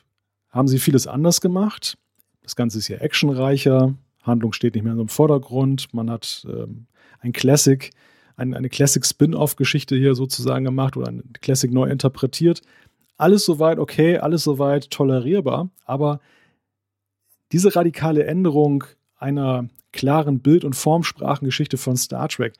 haben 0.50 0.68
sie 0.68 0.78
vieles 0.78 1.06
anders 1.06 1.40
gemacht. 1.40 1.98
Das 2.42 2.56
Ganze 2.56 2.78
ist 2.78 2.88
ja 2.88 2.98
actionreicher, 2.98 3.94
Handlung 4.22 4.52
steht 4.52 4.74
nicht 4.74 4.84
mehr 4.84 4.94
so 4.94 5.02
im 5.02 5.08
Vordergrund. 5.08 5.92
Man 5.92 6.10
hat 6.10 6.46
ähm, 6.48 6.86
ein 7.20 7.32
Classic, 7.32 7.90
ein, 8.36 8.54
eine 8.54 8.68
Classic-Spin-Off-Geschichte 8.68 9.96
hier 9.96 10.14
sozusagen 10.14 10.64
gemacht 10.64 10.96
oder 10.96 11.08
ein 11.08 11.22
Classic 11.40 11.72
neu 11.72 11.88
interpretiert. 11.88 12.62
Alles 13.16 13.44
soweit 13.44 13.78
okay, 13.78 14.18
alles 14.18 14.44
soweit 14.44 14.90
tolerierbar, 14.90 15.70
aber 15.84 16.20
diese 17.52 17.74
radikale 17.76 18.24
Änderung 18.24 18.84
einer 19.16 19.68
klaren 19.92 20.40
Bild- 20.40 20.64
und 20.64 20.74
Formsprachengeschichte 20.74 21.76
von 21.76 21.96
Star 21.96 22.28
Trek, 22.28 22.54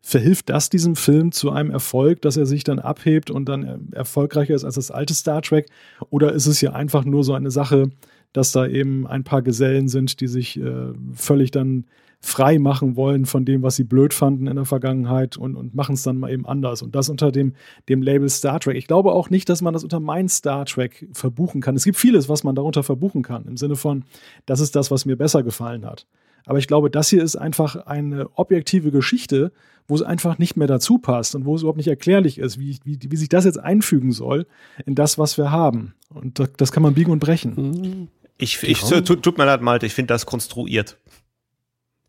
verhilft 0.00 0.48
das 0.48 0.70
diesem 0.70 0.96
Film 0.96 1.32
zu 1.32 1.50
einem 1.50 1.70
Erfolg, 1.70 2.22
dass 2.22 2.36
er 2.36 2.46
sich 2.46 2.64
dann 2.64 2.78
abhebt 2.78 3.30
und 3.30 3.48
dann 3.48 3.92
erfolgreicher 3.92 4.54
ist 4.54 4.64
als 4.64 4.76
das 4.76 4.90
alte 4.90 5.14
Star 5.14 5.42
Trek? 5.42 5.68
Oder 6.10 6.32
ist 6.32 6.46
es 6.46 6.60
ja 6.60 6.72
einfach 6.72 7.04
nur 7.04 7.24
so 7.24 7.34
eine 7.34 7.50
Sache, 7.50 7.90
dass 8.32 8.52
da 8.52 8.66
eben 8.66 9.06
ein 9.06 9.24
paar 9.24 9.42
Gesellen 9.42 9.88
sind, 9.88 10.20
die 10.20 10.28
sich 10.28 10.58
äh, 10.58 10.92
völlig 11.14 11.50
dann 11.50 11.86
frei 12.20 12.58
machen 12.58 12.96
wollen 12.96 13.26
von 13.26 13.44
dem, 13.44 13.62
was 13.62 13.76
sie 13.76 13.84
blöd 13.84 14.12
fanden 14.12 14.48
in 14.48 14.56
der 14.56 14.64
Vergangenheit 14.64 15.36
und, 15.36 15.56
und 15.56 15.74
machen 15.74 15.94
es 15.94 16.02
dann 16.02 16.18
mal 16.18 16.32
eben 16.32 16.46
anders. 16.46 16.82
Und 16.82 16.94
das 16.94 17.08
unter 17.08 17.30
dem, 17.30 17.54
dem 17.88 18.02
Label 18.02 18.28
Star 18.28 18.58
Trek. 18.58 18.76
Ich 18.76 18.88
glaube 18.88 19.12
auch 19.12 19.30
nicht, 19.30 19.48
dass 19.48 19.62
man 19.62 19.72
das 19.72 19.84
unter 19.84 20.00
mein 20.00 20.28
Star 20.28 20.64
Trek 20.64 21.08
verbuchen 21.12 21.60
kann. 21.60 21.76
Es 21.76 21.84
gibt 21.84 21.96
vieles, 21.96 22.28
was 22.28 22.42
man 22.42 22.54
darunter 22.54 22.82
verbuchen 22.82 23.22
kann, 23.22 23.46
im 23.46 23.56
Sinne 23.56 23.76
von, 23.76 24.04
das 24.46 24.60
ist 24.60 24.74
das, 24.74 24.90
was 24.90 25.06
mir 25.06 25.16
besser 25.16 25.42
gefallen 25.42 25.86
hat. 25.86 26.06
Aber 26.44 26.58
ich 26.58 26.66
glaube, 26.66 26.90
das 26.90 27.08
hier 27.08 27.22
ist 27.22 27.36
einfach 27.36 27.76
eine 27.86 28.30
objektive 28.36 28.90
Geschichte, 28.90 29.52
wo 29.86 29.94
es 29.94 30.02
einfach 30.02 30.38
nicht 30.38 30.56
mehr 30.56 30.66
dazu 30.66 30.98
passt 30.98 31.34
und 31.34 31.44
wo 31.44 31.54
es 31.54 31.62
überhaupt 31.62 31.78
nicht 31.78 31.88
erklärlich 31.88 32.38
ist, 32.38 32.58
wie, 32.58 32.78
wie, 32.84 32.98
wie 33.02 33.16
sich 33.16 33.28
das 33.28 33.44
jetzt 33.44 33.58
einfügen 33.58 34.12
soll 34.12 34.46
in 34.86 34.94
das, 34.94 35.18
was 35.18 35.38
wir 35.38 35.50
haben. 35.50 35.94
Und 36.08 36.38
das, 36.38 36.50
das 36.56 36.72
kann 36.72 36.82
man 36.82 36.94
biegen 36.94 37.12
und 37.12 37.20
brechen. 37.20 37.54
Mhm. 37.54 38.08
Ich, 38.38 38.62
ich 38.62 38.80
tut, 38.80 39.22
tut 39.22 39.38
mir 39.38 39.46
leid, 39.46 39.62
Malte, 39.62 39.86
ich 39.86 39.94
finde 39.94 40.14
das 40.14 40.24
konstruiert. 40.24 40.96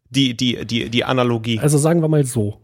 Die, 0.10 0.36
die, 0.36 0.66
die, 0.66 0.89
die 0.89 1.03
Analogie. 1.03 1.60
Also 1.60 1.78
sagen 1.78 2.01
wir 2.01 2.07
mal 2.07 2.26
so. 2.26 2.57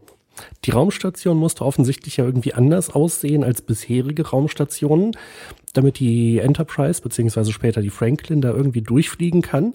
Die 0.64 0.70
Raumstation 0.70 1.36
musste 1.36 1.64
offensichtlich 1.64 2.18
ja 2.18 2.24
irgendwie 2.24 2.52
anders 2.52 2.90
aussehen 2.90 3.42
als 3.44 3.62
bisherige 3.62 4.28
Raumstationen, 4.28 5.12
damit 5.72 5.98
die 5.98 6.38
Enterprise 6.38 7.00
beziehungsweise 7.00 7.52
später 7.52 7.80
die 7.82 7.90
Franklin 7.90 8.40
da 8.40 8.50
irgendwie 8.50 8.82
durchfliegen 8.82 9.42
kann, 9.42 9.74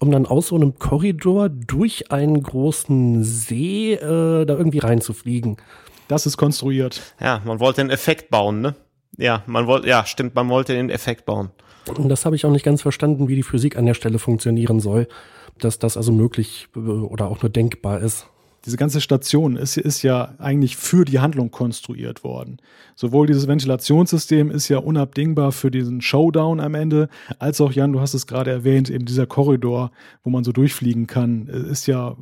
um 0.00 0.10
dann 0.10 0.26
aus 0.26 0.48
so 0.48 0.56
einem 0.56 0.78
Korridor 0.78 1.48
durch 1.48 2.12
einen 2.12 2.42
großen 2.42 3.24
See 3.24 3.94
äh, 3.94 4.44
da 4.44 4.54
irgendwie 4.56 4.78
reinzufliegen. 4.78 5.56
Das 6.08 6.26
ist 6.26 6.36
konstruiert. 6.36 7.00
Ja, 7.20 7.42
man 7.44 7.58
wollte 7.58 7.80
einen 7.80 7.90
Effekt 7.90 8.30
bauen, 8.30 8.60
ne? 8.60 8.76
Ja, 9.16 9.42
man 9.46 9.66
wollte, 9.66 9.88
ja, 9.88 10.04
stimmt, 10.04 10.34
man 10.34 10.48
wollte 10.48 10.74
den 10.74 10.90
Effekt 10.90 11.24
bauen. 11.24 11.50
Und 11.88 12.08
das 12.08 12.26
habe 12.26 12.36
ich 12.36 12.44
auch 12.44 12.50
nicht 12.50 12.64
ganz 12.64 12.82
verstanden, 12.82 13.28
wie 13.28 13.36
die 13.36 13.42
Physik 13.42 13.76
an 13.76 13.86
der 13.86 13.94
Stelle 13.94 14.18
funktionieren 14.18 14.80
soll, 14.80 15.06
dass 15.58 15.78
das 15.78 15.96
also 15.96 16.12
möglich 16.12 16.68
äh, 16.74 16.78
oder 16.78 17.28
auch 17.28 17.42
nur 17.42 17.50
denkbar 17.50 18.00
ist. 18.00 18.26
Diese 18.64 18.76
ganze 18.76 19.00
Station 19.00 19.54
ist, 19.54 19.76
ist 19.76 20.02
ja 20.02 20.34
eigentlich 20.38 20.76
für 20.76 21.04
die 21.04 21.20
Handlung 21.20 21.52
konstruiert 21.52 22.24
worden. 22.24 22.56
Sowohl 22.96 23.28
dieses 23.28 23.46
Ventilationssystem 23.46 24.50
ist 24.50 24.68
ja 24.68 24.78
unabdingbar 24.78 25.52
für 25.52 25.70
diesen 25.70 26.00
Showdown 26.00 26.58
am 26.58 26.74
Ende, 26.74 27.08
als 27.38 27.60
auch, 27.60 27.70
Jan, 27.70 27.92
du 27.92 28.00
hast 28.00 28.14
es 28.14 28.26
gerade 28.26 28.50
erwähnt, 28.50 28.90
eben 28.90 29.04
dieser 29.04 29.26
Korridor, 29.28 29.92
wo 30.24 30.30
man 30.30 30.42
so 30.42 30.50
durchfliegen 30.50 31.06
kann, 31.06 31.48
äh, 31.48 31.70
ist 31.70 31.86
ja 31.86 32.16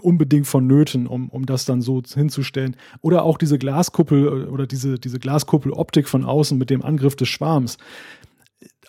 unbedingt 0.00 0.46
vonnöten, 0.46 1.06
um, 1.06 1.28
um 1.28 1.44
das 1.44 1.66
dann 1.66 1.82
so 1.82 2.02
hinzustellen. 2.02 2.76
Oder 3.02 3.24
auch 3.24 3.36
diese 3.36 3.58
Glaskuppel 3.58 4.26
äh, 4.26 4.46
oder 4.46 4.66
diese, 4.66 4.98
diese 4.98 5.18
Glaskuppeloptik 5.18 6.08
von 6.08 6.24
außen 6.24 6.56
mit 6.56 6.70
dem 6.70 6.82
Angriff 6.82 7.16
des 7.16 7.28
Schwarms 7.28 7.76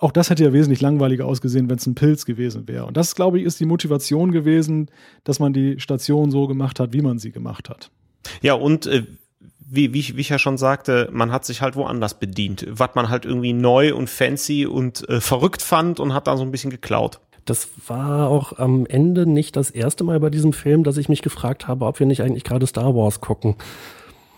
auch 0.01 0.11
das 0.11 0.31
hätte 0.31 0.43
ja 0.43 0.51
wesentlich 0.51 0.81
langweiliger 0.81 1.25
ausgesehen, 1.25 1.69
wenn 1.69 1.77
es 1.77 1.85
ein 1.85 1.93
Pilz 1.93 2.25
gewesen 2.25 2.67
wäre. 2.67 2.85
Und 2.85 2.97
das, 2.97 3.13
glaube 3.15 3.39
ich, 3.39 3.45
ist 3.45 3.59
die 3.59 3.65
Motivation 3.65 4.31
gewesen, 4.31 4.89
dass 5.23 5.39
man 5.39 5.53
die 5.53 5.79
Station 5.79 6.31
so 6.31 6.47
gemacht 6.47 6.79
hat, 6.79 6.91
wie 6.91 7.01
man 7.01 7.19
sie 7.19 7.31
gemacht 7.31 7.69
hat. 7.69 7.91
Ja, 8.41 8.55
und 8.55 8.87
äh, 8.87 9.03
wie, 9.59 9.93
wie, 9.93 10.17
wie 10.17 10.21
ich 10.21 10.29
ja 10.29 10.39
schon 10.39 10.57
sagte, 10.57 11.07
man 11.11 11.31
hat 11.31 11.45
sich 11.45 11.61
halt 11.61 11.75
woanders 11.75 12.15
bedient, 12.15 12.65
was 12.67 12.95
man 12.95 13.09
halt 13.09 13.25
irgendwie 13.25 13.53
neu 13.53 13.93
und 13.93 14.09
fancy 14.09 14.65
und 14.65 15.07
äh, 15.07 15.21
verrückt 15.21 15.61
fand 15.61 15.99
und 15.99 16.15
hat 16.15 16.25
da 16.25 16.35
so 16.35 16.43
ein 16.43 16.51
bisschen 16.51 16.71
geklaut. 16.71 17.19
Das 17.45 17.69
war 17.87 18.27
auch 18.27 18.57
am 18.57 18.87
Ende 18.87 19.27
nicht 19.27 19.55
das 19.55 19.69
erste 19.69 20.03
Mal 20.03 20.19
bei 20.19 20.31
diesem 20.31 20.53
Film, 20.53 20.83
dass 20.83 20.97
ich 20.97 21.09
mich 21.09 21.21
gefragt 21.21 21.67
habe, 21.67 21.85
ob 21.85 21.99
wir 21.99 22.07
nicht 22.07 22.21
eigentlich 22.21 22.43
gerade 22.43 22.65
Star 22.65 22.95
Wars 22.95 23.21
gucken. 23.21 23.55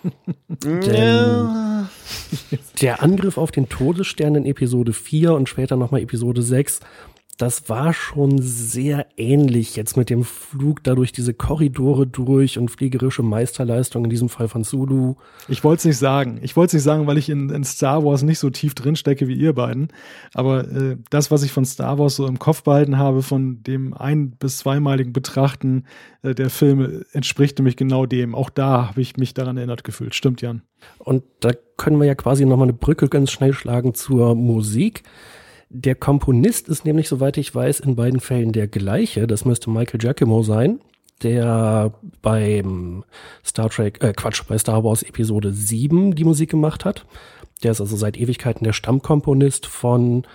Der 2.81 3.01
Angriff 3.01 3.37
auf 3.37 3.51
den 3.51 3.69
Todesstern 3.69 4.35
in 4.35 4.45
Episode 4.45 4.93
4 4.93 5.33
und 5.33 5.49
später 5.49 5.75
nochmal 5.75 6.01
Episode 6.01 6.41
6, 6.41 6.79
das 7.37 7.67
war 7.67 7.93
schon 7.93 8.39
sehr 8.41 9.07
ähnlich 9.17 9.75
jetzt 9.75 9.97
mit 9.97 10.09
dem 10.11 10.23
Flug 10.23 10.83
da 10.83 10.93
durch 10.93 11.11
diese 11.11 11.33
Korridore 11.33 12.05
durch 12.05 12.59
und 12.59 12.69
fliegerische 12.69 13.23
Meisterleistung 13.23 14.03
in 14.03 14.11
diesem 14.11 14.29
Fall 14.29 14.47
von 14.47 14.63
Zulu. 14.63 15.15
Ich 15.47 15.63
wollte 15.63 15.79
es 15.79 15.85
nicht 15.85 15.97
sagen. 15.97 16.39
Ich 16.43 16.55
wollte 16.55 16.67
es 16.69 16.73
nicht 16.73 16.83
sagen, 16.83 17.07
weil 17.07 17.17
ich 17.17 17.29
in, 17.29 17.49
in, 17.49 17.63
Star 17.63 18.05
Wars 18.05 18.21
nicht 18.21 18.37
so 18.37 18.51
tief 18.51 18.75
drin 18.75 18.95
stecke 18.95 19.27
wie 19.27 19.33
ihr 19.33 19.53
beiden. 19.53 19.87
Aber 20.35 20.67
äh, 20.71 20.97
das, 21.09 21.31
was 21.31 21.41
ich 21.43 21.51
von 21.51 21.65
Star 21.65 21.97
Wars 21.97 22.15
so 22.15 22.27
im 22.27 22.37
Kopf 22.37 22.63
behalten 22.63 22.99
habe, 22.99 23.23
von 23.23 23.63
dem 23.63 23.95
ein- 23.95 24.31
bis 24.31 24.59
zweimaligen 24.59 25.11
Betrachten 25.11 25.85
äh, 26.21 26.35
der 26.35 26.51
Filme, 26.51 27.05
entspricht 27.13 27.57
nämlich 27.57 27.77
genau 27.77 28.05
dem. 28.05 28.35
Auch 28.35 28.51
da 28.51 28.89
habe 28.89 29.01
ich 29.01 29.17
mich 29.17 29.33
daran 29.33 29.57
erinnert 29.57 29.83
gefühlt. 29.83 30.13
Stimmt, 30.13 30.41
Jan. 30.41 30.61
Und 30.99 31.23
da 31.39 31.51
können 31.77 31.99
wir 31.99 32.05
ja 32.05 32.15
quasi 32.15 32.45
nochmal 32.45 32.67
eine 32.67 32.77
Brücke 32.77 33.09
ganz 33.09 33.31
schnell 33.31 33.53
schlagen 33.53 33.95
zur 33.95 34.35
Musik. 34.35 35.03
Der 35.75 35.95
Komponist 35.95 36.69
ist 36.69 36.85
nämlich, 36.85 37.09
soweit 37.09 37.35
ich 37.35 37.53
weiß, 37.53 37.79
in 37.79 37.95
beiden 37.95 38.19
Fällen 38.19 38.51
der 38.51 38.67
gleiche. 38.67 39.25
Das 39.25 39.43
müsste 39.43 39.71
Michael 39.71 39.97
Giacomo 39.97 40.43
sein, 40.43 40.79
der 41.23 41.91
beim 42.21 43.03
Star 43.43 43.71
Trek, 43.71 44.03
äh 44.03 44.13
Quatsch, 44.13 44.43
bei 44.47 44.55
Star 44.59 44.83
Wars 44.83 45.01
Episode 45.01 45.51
7 45.51 46.13
die 46.13 46.25
Musik 46.25 46.51
gemacht 46.51 46.85
hat. 46.85 47.07
Der 47.63 47.71
ist 47.71 47.81
also 47.81 47.95
seit 47.95 48.17
Ewigkeiten 48.17 48.63
der 48.63 48.73
Stammkomponist 48.73 49.65
von, 49.65 50.27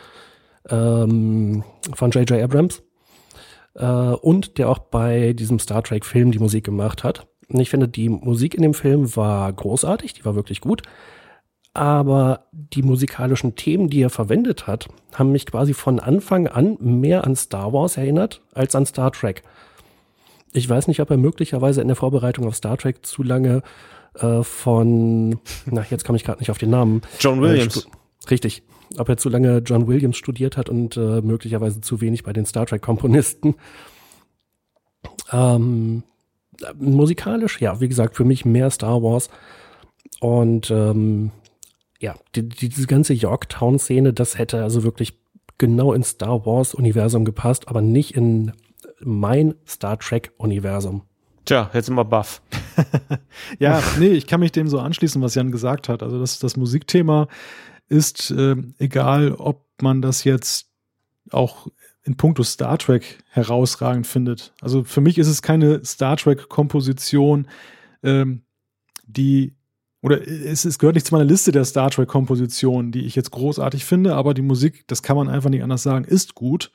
ähm, 0.68 1.62
von 1.94 2.10
J.J. 2.10 2.42
Abrams. 2.42 2.82
Äh, 3.76 3.86
und 3.86 4.58
der 4.58 4.68
auch 4.68 4.78
bei 4.80 5.34
diesem 5.34 5.60
Star 5.60 5.84
Trek 5.84 6.04
Film 6.04 6.32
die 6.32 6.40
Musik 6.40 6.64
gemacht 6.64 7.04
hat. 7.04 7.28
Und 7.48 7.60
ich 7.60 7.70
finde, 7.70 7.86
die 7.86 8.08
Musik 8.08 8.56
in 8.56 8.62
dem 8.62 8.74
Film 8.74 9.14
war 9.14 9.52
großartig, 9.52 10.14
die 10.14 10.24
war 10.24 10.34
wirklich 10.34 10.60
gut 10.60 10.82
aber 11.78 12.40
die 12.52 12.82
musikalischen 12.82 13.54
Themen, 13.54 13.88
die 13.88 14.02
er 14.02 14.10
verwendet 14.10 14.66
hat, 14.66 14.88
haben 15.14 15.30
mich 15.30 15.46
quasi 15.46 15.74
von 15.74 16.00
Anfang 16.00 16.48
an 16.48 16.76
mehr 16.80 17.22
an 17.22 17.36
Star 17.36 17.72
Wars 17.72 17.96
erinnert 17.96 18.42
als 18.52 18.74
an 18.74 18.84
Star 18.84 19.12
Trek. 19.12 19.44
Ich 20.52 20.68
weiß 20.68 20.88
nicht, 20.88 20.98
ob 20.98 21.08
er 21.10 21.18
möglicherweise 21.18 21.80
in 21.80 21.86
der 21.86 21.94
Vorbereitung 21.94 22.48
auf 22.48 22.56
Star 22.56 22.76
Trek 22.76 23.06
zu 23.06 23.22
lange 23.22 23.62
äh, 24.14 24.42
von, 24.42 25.38
na, 25.66 25.86
jetzt 25.88 26.04
komme 26.04 26.16
ich 26.16 26.24
gerade 26.24 26.40
nicht 26.40 26.50
auf 26.50 26.58
den 26.58 26.70
Namen. 26.70 27.02
John 27.20 27.40
Williams. 27.40 27.86
Äh, 27.86 28.28
richtig. 28.30 28.64
Ob 28.96 29.08
er 29.08 29.16
zu 29.16 29.28
lange 29.28 29.58
John 29.58 29.86
Williams 29.86 30.16
studiert 30.16 30.56
hat 30.56 30.68
und 30.68 30.96
äh, 30.96 31.20
möglicherweise 31.20 31.80
zu 31.80 32.00
wenig 32.00 32.24
bei 32.24 32.32
den 32.32 32.44
Star 32.44 32.66
Trek-Komponisten. 32.66 33.54
Ähm, 35.30 36.02
musikalisch, 36.76 37.60
ja, 37.60 37.80
wie 37.80 37.88
gesagt, 37.88 38.16
für 38.16 38.24
mich 38.24 38.44
mehr 38.44 38.68
Star 38.70 39.00
Wars. 39.00 39.30
Und 40.18 40.72
ähm, 40.72 41.30
ja, 42.00 42.14
die, 42.34 42.48
die, 42.48 42.68
diese 42.68 42.86
ganze 42.86 43.14
Yorktown-Szene, 43.14 44.12
das 44.12 44.38
hätte 44.38 44.62
also 44.62 44.82
wirklich 44.82 45.18
genau 45.58 45.92
ins 45.92 46.10
Star 46.10 46.46
Wars-Universum 46.46 47.24
gepasst, 47.24 47.68
aber 47.68 47.80
nicht 47.80 48.14
in 48.14 48.52
mein 49.00 49.54
Star 49.66 49.98
Trek-Universum. 49.98 51.02
Tja, 51.44 51.70
jetzt 51.72 51.86
sind 51.86 51.94
wir 51.94 52.04
baff. 52.04 52.42
ja, 53.58 53.82
nee, 53.98 54.08
ich 54.08 54.26
kann 54.26 54.40
mich 54.40 54.52
dem 54.52 54.68
so 54.68 54.78
anschließen, 54.78 55.20
was 55.22 55.34
Jan 55.34 55.50
gesagt 55.50 55.88
hat. 55.88 56.02
Also 56.02 56.20
das, 56.20 56.38
das 56.38 56.56
Musikthema 56.56 57.26
ist 57.88 58.30
äh, 58.30 58.56
egal, 58.78 59.32
ob 59.32 59.64
man 59.80 60.02
das 60.02 60.24
jetzt 60.24 60.68
auch 61.30 61.68
in 62.04 62.16
puncto 62.16 62.42
Star 62.42 62.78
Trek 62.78 63.18
herausragend 63.30 64.06
findet. 64.06 64.52
Also 64.60 64.84
für 64.84 65.00
mich 65.00 65.18
ist 65.18 65.28
es 65.28 65.42
keine 65.42 65.84
Star 65.84 66.16
Trek-Komposition, 66.16 67.48
ähm, 68.02 68.42
die 69.06 69.54
oder 70.00 70.26
es, 70.26 70.64
es 70.64 70.78
gehört 70.78 70.94
nicht 70.94 71.06
zu 71.06 71.14
meiner 71.14 71.24
Liste 71.24 71.52
der 71.52 71.64
Star 71.64 71.90
Trek-Kompositionen, 71.90 72.92
die 72.92 73.04
ich 73.04 73.16
jetzt 73.16 73.30
großartig 73.30 73.84
finde, 73.84 74.14
aber 74.14 74.34
die 74.34 74.42
Musik, 74.42 74.84
das 74.86 75.02
kann 75.02 75.16
man 75.16 75.28
einfach 75.28 75.50
nicht 75.50 75.62
anders 75.62 75.82
sagen, 75.82 76.04
ist 76.04 76.34
gut. 76.34 76.70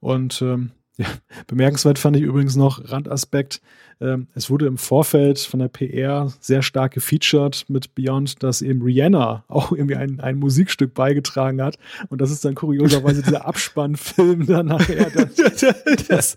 Und 0.00 0.42
ähm, 0.42 0.72
ja, 0.96 1.06
bemerkenswert 1.46 1.98
fand 1.98 2.16
ich 2.16 2.22
übrigens 2.22 2.56
noch 2.56 2.90
Randaspekt. 2.90 3.60
Ähm, 4.00 4.28
es 4.34 4.48
wurde 4.48 4.66
im 4.66 4.78
Vorfeld 4.78 5.40
von 5.40 5.58
der 5.60 5.68
PR 5.68 6.32
sehr 6.40 6.62
stark 6.62 6.92
gefeatured 6.92 7.64
mit 7.68 7.94
Beyond, 7.94 8.42
dass 8.42 8.62
eben 8.62 8.82
Rihanna 8.82 9.44
auch 9.48 9.72
irgendwie 9.72 9.96
ein, 9.96 10.20
ein 10.20 10.38
Musikstück 10.38 10.94
beigetragen 10.94 11.60
hat. 11.62 11.78
Und 12.08 12.20
das 12.20 12.30
ist 12.30 12.44
dann 12.44 12.54
kurioserweise 12.54 13.22
dieser 13.22 13.46
Abspannfilm 13.46 14.46
dann 14.46 14.66
nachher. 14.66 15.08
Das, 16.08 16.08
das, 16.08 16.36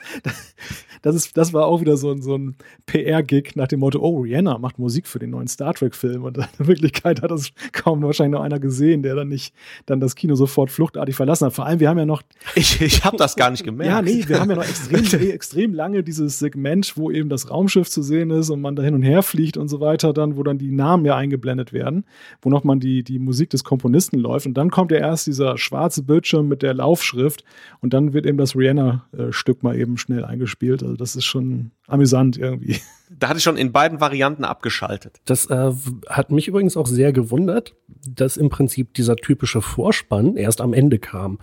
das, 1.02 1.16
ist, 1.16 1.38
das 1.38 1.54
war 1.54 1.66
auch 1.66 1.82
wieder 1.82 1.98
so 1.98 2.12
ein, 2.12 2.22
so 2.22 2.38
ein 2.38 2.56
PR-Gig 2.86 3.56
nach 3.56 3.68
dem 3.68 3.80
Motto, 3.80 4.00
oh, 4.00 4.22
Rihanna 4.22 4.58
macht 4.58 4.80
Musik 4.80 5.08
für 5.08 5.20
den 5.20 5.32
neuen 5.32 5.48
Star 5.48 5.74
Trek-Film. 5.74 6.24
Und 6.24 6.38
in 6.38 6.68
Wirklichkeit 6.68 7.22
hat 7.22 7.32
das 7.32 7.52
kaum 7.72 8.02
wahrscheinlich 8.02 8.38
noch 8.38 8.44
einer 8.44 8.60
gesehen, 8.60 9.04
der 9.04 9.16
dann 9.16 9.30
nicht 9.30 9.54
dann 9.86 10.00
das 10.00 10.16
Kino 10.16 10.36
sofort 10.36 10.72
fluchtartig 10.72 11.16
verlassen 11.16 11.46
hat. 11.46 11.54
Vor 11.54 11.66
allem, 11.66 11.80
wir 11.80 11.90
haben 11.90 12.00
ja 12.00 12.06
noch. 12.06 12.22
Ich, 12.56 12.82
ich 12.82 13.04
habe 13.04 13.18
das 13.18 13.36
gar 13.36 13.52
nicht 13.52 13.64
gemerkt. 13.64 13.92
Ja, 13.92 14.02
nee, 14.02 14.24
wir 14.28 14.40
haben 14.40 14.50
ja 14.50 14.58
noch 14.58 14.68
extrem, 14.68 15.32
extrem 15.32 15.74
lange 15.74 16.04
dieses 16.04 16.40
Segment, 16.40 16.98
wo 16.98 17.12
eben 17.12 17.30
das 17.30 17.51
Raumschiff 17.52 17.90
zu 17.90 18.02
sehen 18.02 18.32
ist 18.32 18.50
und 18.50 18.62
man 18.62 18.76
da 18.76 18.84
hin 18.84 18.94
und 18.94 19.04
her 19.04 19.24
fliegt 19.24 19.58
und 19.58 19.68
so 19.68 19.80
weiter, 19.80 20.14
dann, 20.14 20.38
wo 20.38 20.44
dann 20.44 20.58
die 20.58 20.72
Namen 20.72 21.06
ja 21.06 21.16
eingeblendet 21.16 21.74
werden, 21.74 22.06
wo 22.42 22.50
nochmal 22.50 22.80
die, 22.80 23.04
die 23.04 23.20
Musik 23.20 23.50
des 23.52 23.64
Komponisten 23.64 24.18
läuft. 24.18 24.46
Und 24.46 24.56
dann 24.56 24.72
kommt 24.72 24.92
ja 24.92 24.98
erst 24.98 25.28
dieser 25.28 25.58
schwarze 25.58 26.04
Bildschirm 26.04 26.48
mit 26.48 26.62
der 26.62 26.74
Laufschrift 26.74 27.44
und 27.82 27.94
dann 27.94 28.14
wird 28.14 28.26
eben 28.26 28.38
das 28.38 28.56
Rihanna-Stück 28.56 29.64
mal 29.64 29.78
eben 29.78 29.98
schnell 29.98 30.26
eingespielt. 30.26 30.84
Also 30.84 30.96
das 30.96 31.16
ist 31.16 31.26
schon 31.26 31.72
amüsant 31.88 32.38
irgendwie. 32.38 32.78
Da 33.20 33.28
hatte 33.28 33.40
ich 33.40 33.44
schon 33.44 33.58
in 33.58 33.74
beiden 33.74 34.00
Varianten 34.00 34.46
abgeschaltet. 34.46 35.20
Das 35.26 35.48
äh, 35.48 35.72
hat 36.08 36.32
mich 36.32 36.48
übrigens 36.48 36.78
auch 36.78 36.88
sehr 36.88 37.12
gewundert, 37.12 37.76
dass 38.08 38.38
im 38.38 38.48
Prinzip 38.50 38.94
dieser 38.94 39.18
typische 39.18 39.62
Vorspann 39.62 40.38
erst 40.38 40.62
am 40.62 40.74
Ende 40.74 40.98
kam 40.98 41.38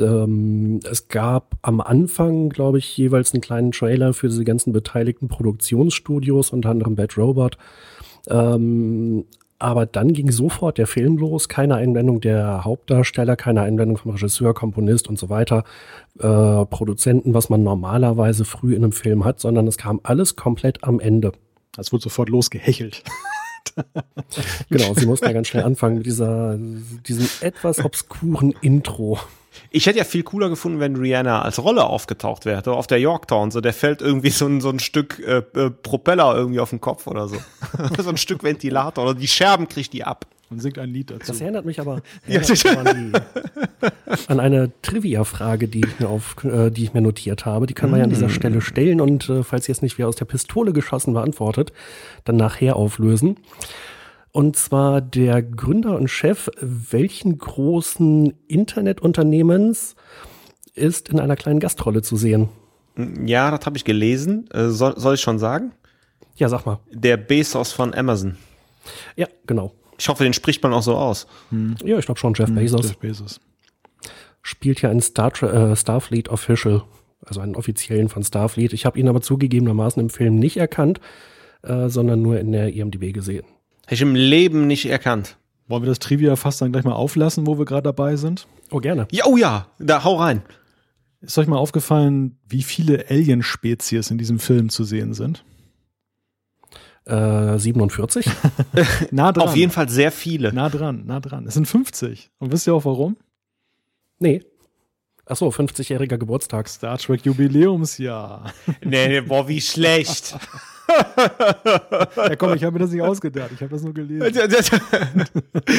ähm, 0.00 0.80
es 0.90 1.08
gab 1.08 1.56
am 1.62 1.80
Anfang, 1.80 2.48
glaube 2.48 2.78
ich, 2.78 2.96
jeweils 2.96 3.32
einen 3.32 3.40
kleinen 3.40 3.72
Trailer 3.72 4.12
für 4.14 4.28
diese 4.28 4.44
ganzen 4.44 4.72
beteiligten 4.72 5.28
Produktionsstudios, 5.28 6.50
unter 6.50 6.70
anderem 6.70 6.96
Bad 6.96 7.16
Robot. 7.16 7.58
Ähm, 8.28 9.24
aber 9.58 9.86
dann 9.86 10.12
ging 10.12 10.30
sofort 10.30 10.78
der 10.78 10.86
Film 10.86 11.16
los, 11.18 11.48
keine 11.48 11.74
Einwendung 11.74 12.20
der 12.20 12.64
Hauptdarsteller, 12.64 13.34
keine 13.34 13.62
Einwendung 13.62 13.96
vom 13.96 14.12
Regisseur, 14.12 14.54
Komponist 14.54 15.08
und 15.08 15.18
so 15.18 15.30
weiter, 15.30 15.64
äh, 16.18 16.64
Produzenten, 16.66 17.34
was 17.34 17.48
man 17.48 17.64
normalerweise 17.64 18.44
früh 18.44 18.74
in 18.74 18.84
einem 18.84 18.92
Film 18.92 19.24
hat, 19.24 19.40
sondern 19.40 19.66
es 19.66 19.76
kam 19.76 20.00
alles 20.04 20.36
komplett 20.36 20.84
am 20.84 21.00
Ende. 21.00 21.32
Es 21.76 21.92
wurde 21.92 22.04
sofort 22.04 22.28
losgehechelt. 22.28 23.02
genau, 24.70 24.94
sie 24.94 25.06
mussten 25.06 25.26
ja 25.26 25.32
ganz 25.32 25.48
schnell 25.48 25.64
anfangen 25.64 25.98
mit 25.98 26.06
dieser, 26.06 26.56
diesem 26.58 27.28
etwas 27.40 27.84
obskuren 27.84 28.54
Intro. 28.60 29.18
Ich 29.70 29.86
hätte 29.86 29.98
ja 29.98 30.04
viel 30.04 30.22
cooler 30.22 30.48
gefunden, 30.48 30.80
wenn 30.80 30.96
Rihanna 30.96 31.42
als 31.42 31.62
Rolle 31.62 31.84
aufgetaucht 31.84 32.44
wäre, 32.44 32.72
auf 32.72 32.86
der 32.86 33.00
Yorktown. 33.00 33.50
So, 33.50 33.60
der 33.60 33.72
fällt 33.72 34.00
irgendwie 34.02 34.30
so 34.30 34.46
ein, 34.46 34.60
so 34.60 34.70
ein 34.70 34.78
Stück 34.78 35.18
äh, 35.20 35.38
äh, 35.38 35.70
Propeller 35.70 36.34
irgendwie 36.34 36.60
auf 36.60 36.70
den 36.70 36.80
Kopf 36.80 37.06
oder 37.06 37.28
so. 37.28 37.36
so 37.98 38.08
ein 38.08 38.16
Stück 38.16 38.42
Ventilator 38.42 39.04
oder 39.04 39.14
die 39.14 39.28
Scherben 39.28 39.68
kriegt 39.68 39.92
die 39.92 40.04
ab. 40.04 40.26
Und 40.50 40.60
singt 40.60 40.78
ein 40.78 40.88
Lied 40.88 41.10
dazu. 41.10 41.26
Das 41.26 41.40
erinnert 41.42 41.66
mich 41.66 41.78
aber, 41.78 42.00
erinnert 42.26 42.48
mich 42.48 42.66
aber 42.66 42.90
an, 42.90 43.12
die, 43.12 44.28
an, 44.28 44.40
eine 44.40 44.72
Trivia-Frage, 44.80 45.68
die 45.68 45.80
ich 45.80 46.00
mir 46.00 46.08
auf, 46.08 46.42
äh, 46.42 46.70
die 46.70 46.84
ich 46.84 46.94
mir 46.94 47.02
notiert 47.02 47.44
habe. 47.44 47.66
Die 47.66 47.74
kann 47.74 47.90
man 47.90 47.98
ja 47.98 48.04
an 48.04 48.10
dieser 48.10 48.28
mm. 48.28 48.30
Stelle 48.30 48.60
stellen 48.62 49.02
und 49.02 49.28
äh, 49.28 49.42
falls 49.42 49.66
jetzt 49.66 49.82
nicht 49.82 49.98
wer 49.98 50.08
aus 50.08 50.16
der 50.16 50.24
Pistole 50.24 50.72
geschossen 50.72 51.12
beantwortet, 51.12 51.72
dann 52.24 52.36
nachher 52.36 52.76
auflösen. 52.76 53.36
Und 54.32 54.56
zwar 54.56 55.00
der 55.00 55.42
Gründer 55.42 55.96
und 55.96 56.08
Chef 56.08 56.50
welchen 56.60 57.38
großen 57.38 58.34
Internetunternehmens 58.46 59.96
ist 60.74 61.08
in 61.08 61.18
einer 61.18 61.36
kleinen 61.36 61.60
Gastrolle 61.60 62.02
zu 62.02 62.16
sehen? 62.16 62.48
Ja, 63.24 63.50
das 63.50 63.64
habe 63.64 63.76
ich 63.76 63.84
gelesen. 63.84 64.48
Äh, 64.50 64.68
soll, 64.68 64.98
soll 64.98 65.14
ich 65.14 65.20
schon 65.20 65.38
sagen? 65.38 65.72
Ja, 66.36 66.48
sag 66.48 66.66
mal. 66.66 66.80
Der 66.90 67.16
Bezos 67.16 67.72
von 67.72 67.94
Amazon. 67.94 68.36
Ja, 69.16 69.26
genau. 69.46 69.72
Ich 69.98 70.08
hoffe, 70.08 70.24
den 70.24 70.32
spricht 70.32 70.62
man 70.62 70.72
auch 70.72 70.82
so 70.82 70.96
aus. 70.96 71.26
Hm. 71.50 71.76
Ja, 71.84 71.98
ich 71.98 72.06
glaube 72.06 72.20
schon, 72.20 72.34
Jeff 72.34 72.48
hm, 72.48 72.54
Bezos. 72.54 72.88
Jeff 72.88 72.98
Bezos. 72.98 73.40
Spielt 74.42 74.80
ja 74.82 74.90
einen 74.90 75.00
Star 75.00 75.32
äh, 75.42 75.74
Starfleet 75.74 76.28
Official, 76.28 76.84
also 77.24 77.40
einen 77.40 77.56
offiziellen 77.56 78.08
von 78.08 78.22
Starfleet. 78.22 78.72
Ich 78.72 78.86
habe 78.86 78.98
ihn 78.98 79.08
aber 79.08 79.20
zugegebenermaßen 79.20 80.00
im 80.00 80.10
Film 80.10 80.36
nicht 80.36 80.56
erkannt, 80.56 81.00
äh, 81.62 81.88
sondern 81.88 82.22
nur 82.22 82.38
in 82.38 82.52
der 82.52 82.72
IMDb 82.72 83.12
gesehen. 83.12 83.44
Hätte 83.88 83.94
ich 83.94 84.02
im 84.02 84.14
Leben 84.14 84.66
nicht 84.66 84.84
erkannt. 84.84 85.38
Wollen 85.66 85.82
wir 85.82 85.88
das 85.88 85.98
Trivia 85.98 86.36
fast 86.36 86.60
dann 86.60 86.72
gleich 86.72 86.84
mal 86.84 86.92
auflassen, 86.92 87.46
wo 87.46 87.56
wir 87.56 87.64
gerade 87.64 87.84
dabei 87.84 88.16
sind? 88.16 88.46
Oh, 88.70 88.80
gerne. 88.80 89.08
Ja, 89.10 89.24
oh 89.24 89.38
ja, 89.38 89.68
da 89.78 90.04
hau 90.04 90.16
rein. 90.16 90.42
Ist 91.22 91.38
euch 91.38 91.46
mal 91.46 91.56
aufgefallen, 91.56 92.38
wie 92.46 92.62
viele 92.62 93.06
Alien-Spezies 93.08 94.10
in 94.10 94.18
diesem 94.18 94.40
Film 94.40 94.68
zu 94.68 94.84
sehen 94.84 95.14
sind? 95.14 95.42
Äh, 97.06 97.58
47? 97.58 98.26
nah 99.10 99.32
dran. 99.32 99.48
Auf 99.48 99.56
jeden 99.56 99.72
Fall 99.72 99.88
sehr 99.88 100.12
viele. 100.12 100.52
Nah 100.52 100.68
dran, 100.68 101.06
nah 101.06 101.20
dran. 101.20 101.46
Es 101.46 101.54
sind 101.54 101.64
50. 101.64 102.30
Und 102.40 102.52
wisst 102.52 102.66
ihr 102.66 102.74
auch 102.74 102.84
warum? 102.84 103.16
Nee. 104.18 104.42
Achso, 105.24 105.48
50-jähriger 105.48 106.18
Geburtstag. 106.18 106.68
Star 106.68 106.98
Trek 106.98 107.24
Jubiläumsjahr. 107.24 108.52
nee, 108.84 109.22
boah, 109.22 109.48
wie 109.48 109.62
schlecht. 109.62 110.36
ja, 112.16 112.36
komm, 112.36 112.54
ich 112.54 112.64
habe 112.64 112.72
mir 112.72 112.78
das 112.80 112.90
nicht 112.90 113.02
ausgedacht. 113.02 113.50
Ich 113.54 113.60
habe 113.60 113.70
das 113.70 113.82
nur 113.82 113.94
gelesen. 113.94 114.20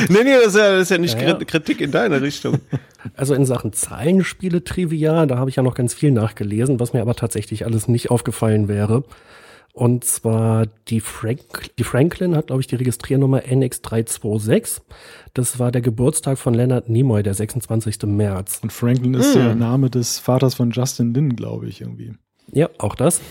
nee, 0.09 0.23
nee, 0.23 0.35
das 0.43 0.47
ist 0.47 0.55
ja, 0.55 0.71
das 0.71 0.81
ist 0.83 0.91
ja 0.91 0.97
nicht 0.97 1.19
Ja, 1.19 1.29
ja. 1.29 1.33
Kritik 1.35 1.81
in 1.81 1.91
deine 1.91 2.21
Richtung. 2.21 2.59
Also 3.15 3.33
in 3.33 3.45
Sachen 3.45 3.73
Zahlenspiele-Trivia, 3.73 5.25
da 5.25 5.37
habe 5.37 5.49
ich 5.49 5.55
ja 5.55 5.63
noch 5.63 5.75
ganz 5.75 5.93
viel 5.93 6.11
nachgelesen, 6.11 6.79
was 6.79 6.93
mir 6.93 7.01
aber 7.01 7.15
tatsächlich 7.15 7.65
alles 7.65 7.87
nicht 7.87 8.11
aufgefallen 8.11 8.67
wäre. 8.67 9.03
Und 9.73 10.03
zwar 10.03 10.65
die, 10.87 10.99
Frank 10.99 11.75
die 11.77 11.83
Franklin 11.83 12.35
hat, 12.35 12.47
glaube 12.47 12.61
ich, 12.61 12.67
die 12.67 12.75
Registriernummer 12.75 13.39
NX326. 13.39 14.81
Das 15.33 15.59
war 15.59 15.71
der 15.71 15.81
Geburtstag 15.81 16.37
von 16.37 16.53
Leonard 16.53 16.89
Nimoy, 16.89 17.23
der 17.23 17.33
26. 17.33 18.03
März. 18.03 18.59
Und 18.61 18.73
Franklin 18.73 19.13
ist 19.13 19.35
der 19.35 19.55
Name 19.55 19.89
des 19.89 20.19
Vaters 20.19 20.55
von 20.55 20.71
Justin 20.71 21.13
Lin, 21.13 21.35
glaube 21.35 21.67
ich, 21.67 21.81
irgendwie. 21.81 22.13
Ja, 22.51 22.69
auch 22.79 22.95
das. 22.95 23.21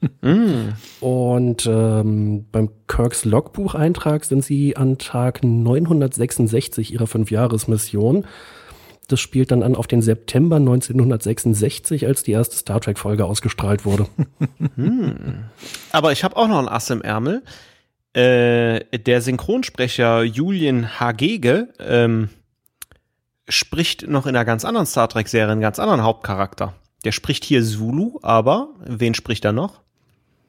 Und 1.00 1.66
ähm, 1.66 2.46
beim 2.50 2.70
Kirks 2.86 3.24
Logbucheintrag 3.24 4.24
sind 4.24 4.44
sie 4.44 4.76
an 4.76 4.98
Tag 4.98 5.42
966 5.42 6.92
ihrer 6.92 7.06
Fünfjahresmission. 7.06 8.26
Das 9.08 9.20
spielt 9.20 9.52
dann 9.52 9.62
an 9.62 9.76
auf 9.76 9.86
den 9.86 10.02
September 10.02 10.56
1966, 10.56 12.06
als 12.06 12.24
die 12.24 12.32
erste 12.32 12.56
Star 12.56 12.80
Trek-Folge 12.80 13.24
ausgestrahlt 13.24 13.84
wurde. 13.84 14.06
Aber 15.92 16.12
ich 16.12 16.24
habe 16.24 16.36
auch 16.36 16.48
noch 16.48 16.58
ein 16.58 16.68
Ass 16.68 16.90
im 16.90 17.02
Ärmel. 17.02 17.42
Äh, 18.14 18.98
der 18.98 19.20
Synchronsprecher 19.20 20.24
Julian 20.24 20.98
Hagege 20.98 21.68
ähm, 21.78 22.30
spricht 23.48 24.08
noch 24.08 24.26
in 24.26 24.34
einer 24.34 24.44
ganz 24.44 24.64
anderen 24.64 24.86
Star 24.86 25.08
Trek-Serie 25.08 25.52
einen 25.52 25.60
ganz 25.60 25.78
anderen 25.78 26.02
Hauptcharakter. 26.02 26.74
Der 27.04 27.12
spricht 27.12 27.44
hier 27.44 27.62
Zulu, 27.62 28.18
aber 28.22 28.70
wen 28.84 29.14
spricht 29.14 29.44
er 29.44 29.52
noch? 29.52 29.82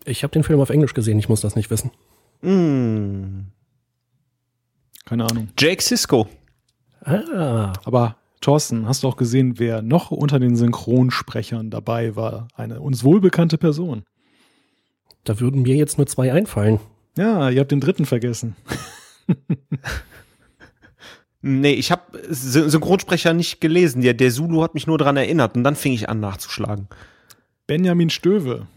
Ich 0.07 0.23
habe 0.23 0.31
den 0.31 0.43
Film 0.43 0.59
auf 0.59 0.69
Englisch 0.69 0.93
gesehen, 0.93 1.19
ich 1.19 1.29
muss 1.29 1.41
das 1.41 1.55
nicht 1.55 1.69
wissen. 1.69 1.91
Hm, 2.41 3.47
Keine 5.05 5.25
Ahnung. 5.29 5.49
Jake 5.57 5.81
Sisko. 5.83 6.27
Ah, 7.01 7.73
Aber 7.85 8.15
Thorsten, 8.41 8.87
hast 8.87 9.03
du 9.03 9.07
auch 9.07 9.17
gesehen, 9.17 9.59
wer 9.59 9.81
noch 9.81 10.11
unter 10.11 10.39
den 10.39 10.55
Synchronsprechern 10.55 11.69
dabei 11.69 12.15
war? 12.15 12.47
Eine 12.55 12.79
uns 12.81 13.03
wohlbekannte 13.03 13.57
Person. 13.57 14.03
da 15.23 15.39
würden 15.39 15.63
mir 15.63 15.75
jetzt 15.75 15.97
nur 15.97 16.07
zwei 16.07 16.31
einfallen. 16.31 16.79
Ja, 17.17 17.49
ihr 17.49 17.59
habt 17.59 17.71
den 17.71 17.81
dritten 17.81 18.05
vergessen. 18.05 18.55
Nee, 21.41 21.73
ich 21.73 21.91
habe 21.91 22.01
Synchronsprecher 22.29 23.31
nicht 23.33 23.61
gelesen. 23.61 24.01
Der, 24.01 24.15
der 24.15 24.31
Zulu 24.31 24.63
hat 24.63 24.73
mich 24.73 24.87
nur 24.87 24.97
daran 24.97 25.17
erinnert 25.17 25.55
und 25.55 25.63
dann 25.63 25.75
fing 25.75 25.93
ich 25.93 26.09
an 26.09 26.19
nachzuschlagen. 26.19 26.87
Benjamin 27.67 28.09
Stöwe. 28.09 28.67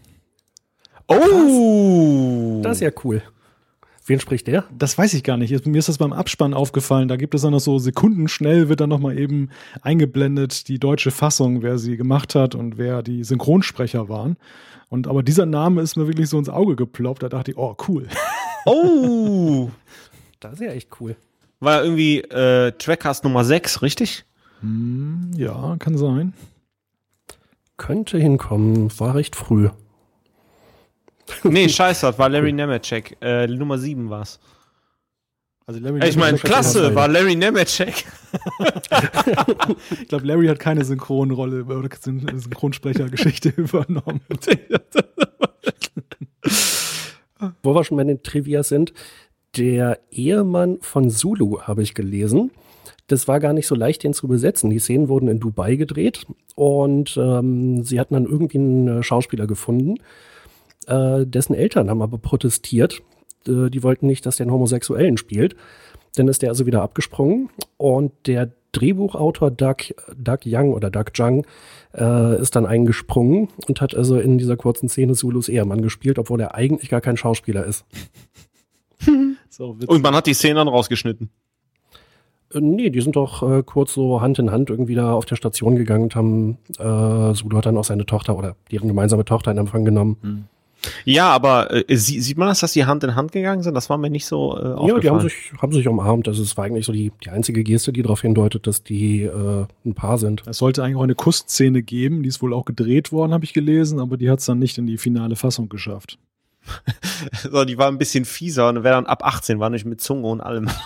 Oh! 1.11 2.61
Das 2.63 2.77
ist 2.77 2.81
ja 2.81 2.91
cool. 3.03 3.21
Wen 4.05 4.19
spricht 4.19 4.47
der? 4.47 4.65
Das 4.75 4.97
weiß 4.97 5.13
ich 5.13 5.23
gar 5.23 5.37
nicht. 5.37 5.65
Mir 5.65 5.77
ist 5.77 5.87
das 5.89 5.97
beim 5.99 6.11
Abspann 6.11 6.53
aufgefallen. 6.53 7.07
Da 7.07 7.17
gibt 7.17 7.35
es 7.35 7.43
dann 7.43 7.51
noch 7.51 7.59
so 7.59 7.77
sekundenschnell, 7.77 8.67
wird 8.67 8.81
dann 8.81 8.89
noch 8.89 8.99
mal 8.99 9.17
eben 9.17 9.49
eingeblendet, 9.81 10.67
die 10.67 10.79
deutsche 10.79 11.11
Fassung, 11.11 11.61
wer 11.61 11.77
sie 11.77 11.97
gemacht 11.97 12.33
hat 12.33 12.55
und 12.55 12.77
wer 12.77 13.03
die 13.03 13.23
Synchronsprecher 13.23 14.09
waren. 14.09 14.37
Und 14.89 15.07
aber 15.07 15.23
dieser 15.23 15.45
Name 15.45 15.81
ist 15.81 15.95
mir 15.95 16.07
wirklich 16.07 16.29
so 16.29 16.37
ins 16.39 16.49
Auge 16.49 16.75
geploppt. 16.75 17.23
Da 17.23 17.29
dachte 17.29 17.51
ich, 17.51 17.57
oh, 17.57 17.75
cool. 17.87 18.07
Oh! 18.67 19.71
Das 20.39 20.53
ist 20.53 20.59
ja 20.59 20.71
echt 20.71 20.89
cool. 20.99 21.15
War 21.59 21.83
irgendwie 21.83 22.19
äh, 22.19 22.71
Trackcast 22.73 23.23
Nummer 23.23 23.43
6, 23.43 23.81
richtig? 23.81 24.23
Hm, 24.59 25.31
ja, 25.35 25.77
kann 25.79 25.97
sein. 25.97 26.33
Könnte 27.77 28.19
hinkommen, 28.19 28.91
war 28.99 29.15
recht 29.15 29.35
früh. 29.35 29.69
Nee, 31.43 31.69
scheiße, 31.69 32.05
das 32.07 32.19
war 32.19 32.29
Larry 32.29 32.51
Nemeczek. 32.53 33.17
Äh, 33.21 33.47
Nummer 33.47 33.77
7 33.77 34.09
war's. 34.09 34.39
Also 35.65 35.79
Larry 35.79 36.07
Ich 36.07 36.17
meine, 36.17 36.37
klasse, 36.37 36.93
war 36.95 37.07
Larry 37.07 37.35
Nemeczek. 37.35 38.05
Ich 40.01 40.07
glaube, 40.07 40.25
Larry 40.25 40.47
hat 40.47 40.59
keine 40.59 40.83
Synchronrolle 40.83 41.63
oder 41.63 41.87
Syn- 41.99 42.27
Synchronsprechergeschichte 42.39 43.49
übernommen. 43.55 44.21
Wo 47.63 47.73
wir 47.75 47.83
schon 47.83 47.97
bei 47.97 48.03
den 48.03 48.21
Trivia 48.23 48.63
sind, 48.63 48.93
der 49.57 49.99
Ehemann 50.11 50.77
von 50.81 51.09
Zulu 51.09 51.61
habe 51.61 51.83
ich 51.83 51.93
gelesen. 51.93 52.51
Das 53.07 53.27
war 53.27 53.39
gar 53.39 53.53
nicht 53.53 53.67
so 53.67 53.75
leicht, 53.75 54.03
den 54.03 54.13
zu 54.13 54.27
besetzen. 54.27 54.69
Die 54.69 54.79
Szenen 54.79 55.09
wurden 55.09 55.27
in 55.27 55.39
Dubai 55.39 55.75
gedreht 55.75 56.25
und 56.55 57.17
ähm, 57.17 57.83
sie 57.83 57.99
hatten 57.99 58.13
dann 58.13 58.25
irgendwie 58.25 58.57
einen 58.57 58.87
äh, 58.87 59.03
Schauspieler 59.03 59.47
gefunden. 59.47 59.95
Äh, 60.87 61.25
dessen 61.25 61.53
Eltern 61.53 61.89
haben 61.89 62.01
aber 62.01 62.17
protestiert. 62.17 63.01
Äh, 63.47 63.69
die 63.69 63.83
wollten 63.83 64.07
nicht, 64.07 64.25
dass 64.25 64.37
der 64.37 64.45
einen 64.45 64.53
Homosexuellen 64.53 65.17
spielt. 65.17 65.55
Dann 66.15 66.27
ist 66.27 66.41
der 66.41 66.49
also 66.49 66.65
wieder 66.65 66.81
abgesprungen 66.81 67.49
und 67.77 68.11
der 68.27 68.51
Drehbuchautor 68.73 69.51
Doug, 69.51 69.93
Doug 70.15 70.39
Young 70.45 70.73
oder 70.73 70.89
Doug 70.89 71.11
Jung 71.15 71.45
äh, 71.93 72.39
ist 72.41 72.55
dann 72.55 72.65
eingesprungen 72.65 73.49
und 73.67 73.81
hat 73.81 73.95
also 73.95 74.19
in 74.19 74.37
dieser 74.37 74.57
kurzen 74.57 74.87
Szene 74.89 75.13
Zulus 75.13 75.49
Ehemann 75.49 75.81
gespielt, 75.81 76.19
obwohl 76.19 76.39
er 76.39 76.55
eigentlich 76.55 76.89
gar 76.89 77.01
kein 77.01 77.17
Schauspieler 77.17 77.65
ist. 77.65 77.85
So. 79.53 79.75
Und 79.87 80.01
man 80.01 80.15
hat 80.15 80.27
die 80.27 80.33
Szenen 80.33 80.55
dann 80.55 80.69
rausgeschnitten. 80.69 81.29
Äh, 82.53 82.61
nee, 82.61 82.89
die 82.89 83.01
sind 83.01 83.17
doch 83.17 83.43
äh, 83.43 83.63
kurz 83.63 83.93
so 83.93 84.21
Hand 84.21 84.39
in 84.39 84.49
Hand 84.49 84.69
irgendwie 84.69 84.95
da 84.95 85.13
auf 85.13 85.25
der 85.25 85.35
Station 85.35 85.75
gegangen 85.75 86.03
und 86.03 86.15
haben 86.15 86.57
äh, 86.79 87.33
Sulu 87.35 87.57
hat 87.57 87.65
dann 87.65 87.77
auch 87.77 87.83
seine 87.83 88.05
Tochter 88.05 88.37
oder 88.37 88.55
deren 88.71 88.87
gemeinsame 88.87 89.25
Tochter 89.25 89.51
in 89.51 89.57
Empfang 89.57 89.83
genommen. 89.83 90.47
Ja, 91.05 91.29
aber 91.29 91.71
äh, 91.89 91.95
sie, 91.95 92.21
sieht 92.21 92.37
man 92.37 92.47
das, 92.47 92.59
dass 92.61 92.73
die 92.73 92.85
Hand 92.85 93.03
in 93.03 93.15
Hand 93.15 93.31
gegangen 93.31 93.61
sind? 93.63 93.75
Das 93.75 93.89
war 93.89 93.97
mir 93.97 94.09
nicht 94.09 94.25
so 94.25 94.57
äh, 94.57 94.61
Ja, 94.61 94.73
aufgefallen. 94.75 95.01
die 95.01 95.09
haben 95.09 95.19
sich, 95.21 95.53
haben 95.61 95.71
sich 95.71 95.87
umarmt. 95.87 96.27
Also 96.27 96.41
es 96.41 96.57
war 96.57 96.65
eigentlich 96.65 96.85
so 96.85 96.91
die, 96.91 97.11
die 97.23 97.29
einzige 97.29 97.63
Geste, 97.63 97.93
die 97.93 98.01
darauf 98.01 98.21
hindeutet, 98.21 98.65
dass 98.67 98.83
die 98.83 99.23
äh, 99.23 99.65
ein 99.85 99.93
Paar 99.93 100.17
sind. 100.17 100.43
Es 100.47 100.57
sollte 100.57 100.83
eigentlich 100.83 100.97
auch 100.97 101.03
eine 101.03 101.15
Kussszene 101.15 101.83
geben, 101.83 102.23
die 102.23 102.29
ist 102.29 102.41
wohl 102.41 102.53
auch 102.53 102.65
gedreht 102.65 103.11
worden, 103.11 103.33
habe 103.33 103.45
ich 103.45 103.53
gelesen, 103.53 103.99
aber 103.99 104.17
die 104.17 104.29
hat 104.29 104.39
es 104.39 104.45
dann 104.45 104.59
nicht 104.59 104.77
in 104.77 104.87
die 104.87 104.97
finale 104.97 105.35
Fassung 105.35 105.69
geschafft. 105.69 106.17
so, 107.51 107.65
die 107.65 107.77
war 107.77 107.87
ein 107.87 107.97
bisschen 107.97 108.25
fieser 108.25 108.69
und 108.69 108.83
wäre 108.83 108.95
dann 108.95 109.05
ab 109.07 109.23
18, 109.25 109.59
war 109.59 109.69
nicht 109.69 109.85
mit 109.85 109.99
Zunge 110.01 110.27
und 110.27 110.41
allem. 110.41 110.69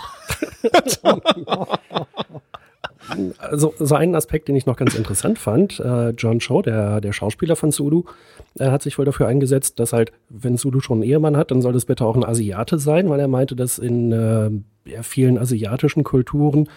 Also 3.38 3.74
so 3.78 3.96
einen 3.96 4.16
Aspekt, 4.16 4.48
den 4.48 4.56
ich 4.56 4.66
noch 4.66 4.78
ganz 4.78 4.96
interessant 4.96 5.38
fand, 5.38 5.80
äh, 5.80 6.10
John 6.10 6.40
Cho, 6.40 6.62
der, 6.64 7.02
der 7.02 7.14
Schauspieler 7.14 7.56
von 7.56 7.72
Zulu, 7.72 8.04
er 8.58 8.72
hat 8.72 8.82
sich 8.82 8.98
wohl 8.98 9.06
dafür 9.06 9.28
eingesetzt, 9.28 9.80
dass 9.80 9.94
halt, 9.94 10.12
wenn 10.30 10.58
Zulu 10.58 10.80
schon 10.80 11.02
einen 11.02 11.10
Ehemann 11.10 11.38
hat, 11.38 11.52
dann 11.52 11.62
soll 11.62 11.74
das 11.74 11.86
bitte 11.86 12.06
auch 12.06 12.16
ein 12.16 12.26
Asiate 12.26 12.80
sein, 12.80 13.10
weil 13.10 13.20
er 13.20 13.28
meinte, 13.28 13.56
dass 13.56 13.78
in 13.78 14.12
äh, 14.12 15.04
vielen 15.04 15.38
asiatischen 15.38 16.04
Kulturen 16.04 16.70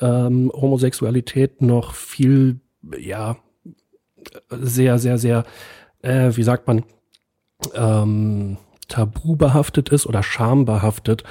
ähm, 0.00 0.50
Homosexualität 0.54 1.62
noch 1.62 1.94
viel, 1.94 2.60
ja, 2.98 3.36
sehr, 4.50 4.98
sehr, 4.98 5.18
sehr, 5.18 5.44
äh, 6.02 6.30
wie 6.34 6.42
sagt 6.42 6.66
man, 6.66 6.84
ähm, 7.74 8.56
tabu 8.88 9.36
behaftet 9.36 9.90
ist 9.90 10.06
oder 10.06 10.22
schambehaftet. 10.22 11.24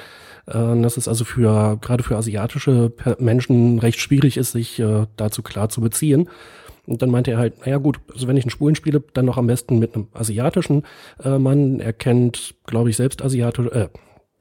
Äh, 0.49 0.82
dass 0.82 0.98
es 0.98 1.07
also 1.07 1.26
für 1.26 1.78
gerade 1.82 2.03
für 2.03 2.18
asiatische 2.18 2.91
Menschen 3.20 3.80
recht 3.80 3.99
schwierig 3.99 4.38
ist, 4.38 4.52
sich 4.52 4.80
äh, 4.80 5.06
dazu 5.16 5.44
klar 5.44 5.70
zu 5.70 5.82
beziehen. 5.82 6.30
Und 6.90 7.03
dann 7.03 7.11
meinte 7.11 7.32
er 7.32 7.38
halt, 7.38 7.60
naja 7.66 7.78
gut, 7.78 7.99
also 8.11 8.28
wenn 8.28 8.36
ich 8.36 8.44
einen 8.44 8.49
Schwulen 8.52 8.76
spiele, 8.76 9.03
dann 9.14 9.26
noch 9.26 9.38
am 9.38 9.48
besten 9.48 9.78
mit 9.78 9.95
einem 9.95 10.07
asiatischen 10.14 10.84
äh, 11.24 11.38
Mann. 11.38 11.80
Er 11.80 11.94
kennt, 11.94 12.56
glaube 12.66 12.90
ich, 12.90 12.98
selbst 12.98 13.22
asiatische, 13.22 13.72
äh, 13.72 13.90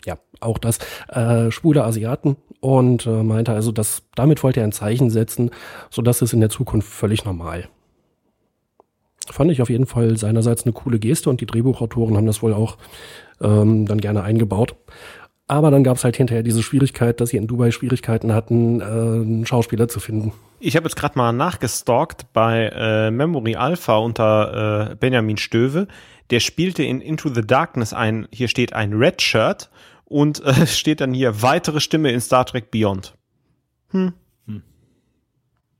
ja, 0.07 0.19
auch 0.41 0.59
das, 0.59 0.79
äh, 1.09 1.51
schwule 1.51 1.85
Asiaten 1.85 2.37
und 2.61 3.07
äh, 3.07 3.23
meinte 3.23 3.53
also, 3.53 3.71
dass 3.71 4.03
damit 4.15 4.43
wollte 4.43 4.61
er 4.61 4.67
ein 4.67 4.73
Zeichen 4.73 5.11
setzen, 5.11 5.51
sodass 5.91 6.23
es 6.23 6.33
in 6.33 6.41
der 6.41 6.49
Zukunft 6.49 6.89
völlig 6.89 7.25
normal. 7.25 7.69
Fand 9.31 9.51
ich 9.51 9.61
auf 9.61 9.69
jeden 9.69 9.87
Fall 9.87 10.17
seinerseits 10.17 10.65
eine 10.65 10.73
coole 10.73 10.99
Geste 10.99 11.29
und 11.29 11.43
die 11.43 11.47
Drehbuchautoren 11.47 12.17
haben 12.17 12.27
das 12.27 12.43
wohl 12.43 12.55
auch 12.55 12.79
ähm, 13.43 13.85
dann 13.85 14.01
gerne 14.01 14.23
eingebaut. 14.23 14.75
Aber 15.49 15.71
dann 15.71 15.83
gab 15.83 15.97
es 15.97 16.05
halt 16.05 16.17
hinterher 16.17 16.43
diese 16.43 16.63
Schwierigkeit, 16.63 17.21
dass 17.21 17.31
sie 17.31 17.39
in 17.39 17.47
Dubai 17.47 17.71
Schwierigkeiten 17.71 18.35
hatten, 18.35 18.81
äh, 18.81 18.85
einen 18.85 19.47
Schauspieler 19.47 19.89
zu 19.89 19.99
finden. 19.99 20.33
Ich 20.61 20.77
habe 20.77 20.87
jetzt 20.87 20.97
gerade 20.97 21.17
mal 21.17 21.33
nachgestalkt 21.33 22.33
bei 22.35 22.71
äh, 22.75 23.11
Memory 23.11 23.57
Alpha 23.57 23.97
unter 23.97 24.91
äh, 24.91 24.95
Benjamin 24.97 25.39
Stöve. 25.39 25.89
Der 26.31 26.41
spielte 26.41 26.83
in 26.83 27.01
Into 27.01 27.33
the 27.33 27.41
Darkness 27.41 27.95
ein, 27.95 28.29
hier 28.31 28.49
steht 28.49 28.75
ein 28.75 28.93
Red 28.93 29.23
Shirt 29.23 29.71
und 30.05 30.45
äh, 30.45 30.67
steht 30.67 31.01
dann 31.01 31.15
hier 31.15 31.41
weitere 31.41 31.81
Stimme 31.81 32.13
in 32.13 32.21
Star 32.21 32.45
Trek 32.45 32.71
Beyond. 32.71 33.15
Hm. 33.91 34.13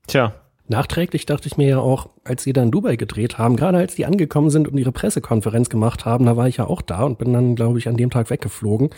Tja, 0.07 0.33
Nachträglich 0.69 1.25
dachte 1.25 1.47
ich 1.47 1.57
mir 1.57 1.67
ja 1.67 1.79
auch, 1.79 2.09
als 2.23 2.43
sie 2.43 2.53
da 2.53 2.61
in 2.61 2.69
Dubai 2.69 2.95
gedreht 2.95 3.39
haben, 3.39 3.55
gerade 3.55 3.79
als 3.79 3.95
die 3.95 4.05
angekommen 4.05 4.51
sind 4.51 4.67
und 4.67 4.77
ihre 4.77 4.91
Pressekonferenz 4.91 5.69
gemacht 5.69 6.05
haben, 6.05 6.27
da 6.27 6.37
war 6.37 6.47
ich 6.47 6.57
ja 6.57 6.67
auch 6.67 6.83
da 6.83 7.03
und 7.03 7.17
bin 7.17 7.33
dann, 7.33 7.55
glaube 7.55 7.79
ich, 7.79 7.89
an 7.89 7.97
dem 7.97 8.11
Tag 8.11 8.29
weggeflogen. 8.29 8.91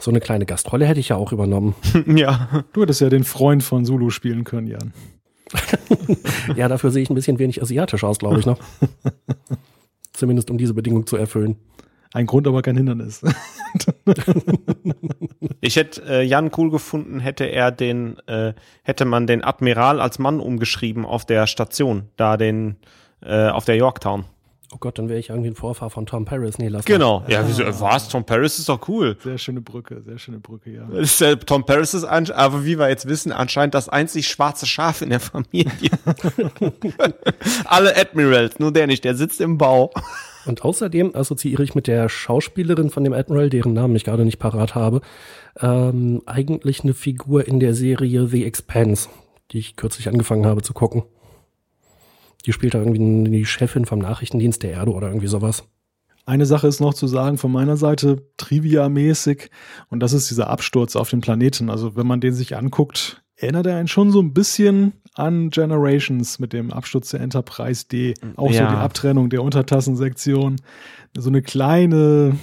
So 0.00 0.10
eine 0.10 0.20
kleine 0.20 0.46
Gastrolle 0.46 0.86
hätte 0.86 1.00
ich 1.00 1.08
ja 1.08 1.16
auch 1.16 1.32
übernommen. 1.32 1.74
ja. 2.06 2.64
Du 2.72 2.82
hättest 2.82 3.00
ja 3.00 3.08
den 3.08 3.24
Freund 3.24 3.62
von 3.62 3.84
Zulu 3.84 4.10
spielen 4.10 4.44
können, 4.44 4.68
Jan. 4.68 4.92
ja, 6.56 6.68
dafür 6.68 6.90
sehe 6.90 7.02
ich 7.02 7.10
ein 7.10 7.14
bisschen 7.14 7.38
wenig 7.38 7.60
asiatisch 7.60 8.04
aus, 8.04 8.18
glaube 8.18 8.38
ich 8.38 8.46
noch. 8.46 8.58
Zumindest 10.12 10.50
um 10.50 10.58
diese 10.58 10.74
Bedingung 10.74 11.06
zu 11.06 11.16
erfüllen. 11.16 11.56
Ein 12.12 12.26
Grund, 12.26 12.46
aber 12.46 12.62
kein 12.62 12.76
Hindernis. 12.76 13.22
Ich 15.60 15.76
hätte 15.76 16.02
äh, 16.08 16.22
Jan 16.22 16.50
cool 16.56 16.70
gefunden, 16.70 17.20
hätte 17.20 17.44
er 17.44 17.70
den, 17.70 18.18
äh, 18.26 18.54
hätte 18.84 19.04
man 19.04 19.26
den 19.26 19.42
Admiral 19.42 20.00
als 20.00 20.18
Mann 20.18 20.40
umgeschrieben 20.40 21.04
auf 21.04 21.26
der 21.26 21.46
Station, 21.46 22.04
da 22.16 22.36
den, 22.36 22.76
äh, 23.20 23.48
auf 23.48 23.64
der 23.64 23.76
Yorktown. 23.76 24.24
Oh 24.70 24.76
Gott, 24.78 24.98
dann 24.98 25.08
wäre 25.08 25.18
ich 25.18 25.30
irgendwie 25.30 25.48
ein 25.48 25.54
Vorfahr 25.54 25.88
von 25.88 26.04
Tom 26.04 26.26
Paris. 26.26 26.58
Nee, 26.58 26.68
lass 26.68 26.84
Genau. 26.84 27.24
Ja, 27.26 27.42
wieso, 27.46 27.64
was? 27.80 28.10
Tom 28.10 28.24
Paris 28.24 28.58
ist 28.58 28.68
doch 28.68 28.86
cool. 28.88 29.16
Sehr 29.22 29.38
schöne 29.38 29.62
Brücke, 29.62 30.02
sehr 30.02 30.18
schöne 30.18 30.40
Brücke, 30.40 30.70
ja. 30.70 30.86
Ist, 30.90 31.22
äh, 31.22 31.38
Tom 31.38 31.64
Paris 31.64 31.94
ist, 31.94 32.04
aber 32.04 32.64
wie 32.66 32.78
wir 32.78 32.88
jetzt 32.90 33.08
wissen, 33.08 33.32
anscheinend 33.32 33.74
das 33.74 33.88
einzig 33.88 34.28
schwarze 34.28 34.66
Schaf 34.66 35.00
in 35.00 35.08
der 35.08 35.20
Familie. 35.20 35.90
Alle 37.64 37.96
Admirals, 37.96 38.58
nur 38.58 38.70
der 38.70 38.86
nicht, 38.86 39.04
der 39.04 39.14
sitzt 39.14 39.40
im 39.40 39.56
Bau. 39.56 39.90
Und 40.44 40.62
außerdem 40.64 41.14
assoziiere 41.14 41.62
ich 41.62 41.74
mit 41.74 41.86
der 41.86 42.10
Schauspielerin 42.10 42.90
von 42.90 43.04
dem 43.04 43.14
Admiral, 43.14 43.48
deren 43.48 43.72
Namen 43.72 43.96
ich 43.96 44.04
gerade 44.04 44.24
nicht 44.24 44.38
parat 44.38 44.74
habe, 44.74 45.00
ähm, 45.60 46.22
eigentlich 46.26 46.84
eine 46.84 46.94
Figur 46.94 47.46
in 47.48 47.58
der 47.58 47.74
Serie 47.74 48.26
The 48.26 48.44
Expanse, 48.44 49.08
die 49.50 49.58
ich 49.58 49.76
kürzlich 49.76 50.08
angefangen 50.08 50.46
habe 50.46 50.62
zu 50.62 50.74
gucken. 50.74 51.04
Die 52.46 52.52
spielt 52.52 52.74
da 52.74 52.78
irgendwie 52.78 53.30
die 53.30 53.46
Chefin 53.46 53.84
vom 53.84 53.98
Nachrichtendienst 53.98 54.62
der 54.62 54.72
Erde 54.72 54.92
oder 54.92 55.08
irgendwie 55.08 55.26
sowas. 55.26 55.64
Eine 56.24 56.46
Sache 56.46 56.68
ist 56.68 56.80
noch 56.80 56.94
zu 56.94 57.06
sagen 57.06 57.38
von 57.38 57.50
meiner 57.50 57.76
Seite, 57.76 58.22
trivia-mäßig, 58.36 59.50
und 59.88 60.00
das 60.00 60.12
ist 60.12 60.30
dieser 60.30 60.50
Absturz 60.50 60.94
auf 60.94 61.08
dem 61.10 61.20
Planeten. 61.20 61.70
Also 61.70 61.96
wenn 61.96 62.06
man 62.06 62.20
den 62.20 62.34
sich 62.34 62.56
anguckt, 62.56 63.22
erinnert 63.36 63.66
er 63.66 63.76
einen 63.76 63.88
schon 63.88 64.10
so 64.10 64.20
ein 64.20 64.34
bisschen 64.34 64.92
an 65.14 65.50
Generations 65.50 66.38
mit 66.38 66.52
dem 66.52 66.70
Absturz 66.72 67.10
der 67.10 67.20
Enterprise 67.20 67.86
D. 67.88 68.14
Auch 68.36 68.52
so 68.52 68.58
Ja. 68.58 68.70
die 68.70 68.76
Abtrennung 68.76 69.30
der 69.30 69.42
Untertassensektion. 69.42 70.56
So 71.16 71.30
eine 71.30 71.42
kleine 71.42 72.36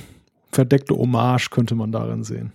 verdeckte 0.51 0.95
Hommage 0.95 1.49
könnte 1.51 1.75
man 1.75 1.91
darin 1.91 2.23
sehen. 2.23 2.51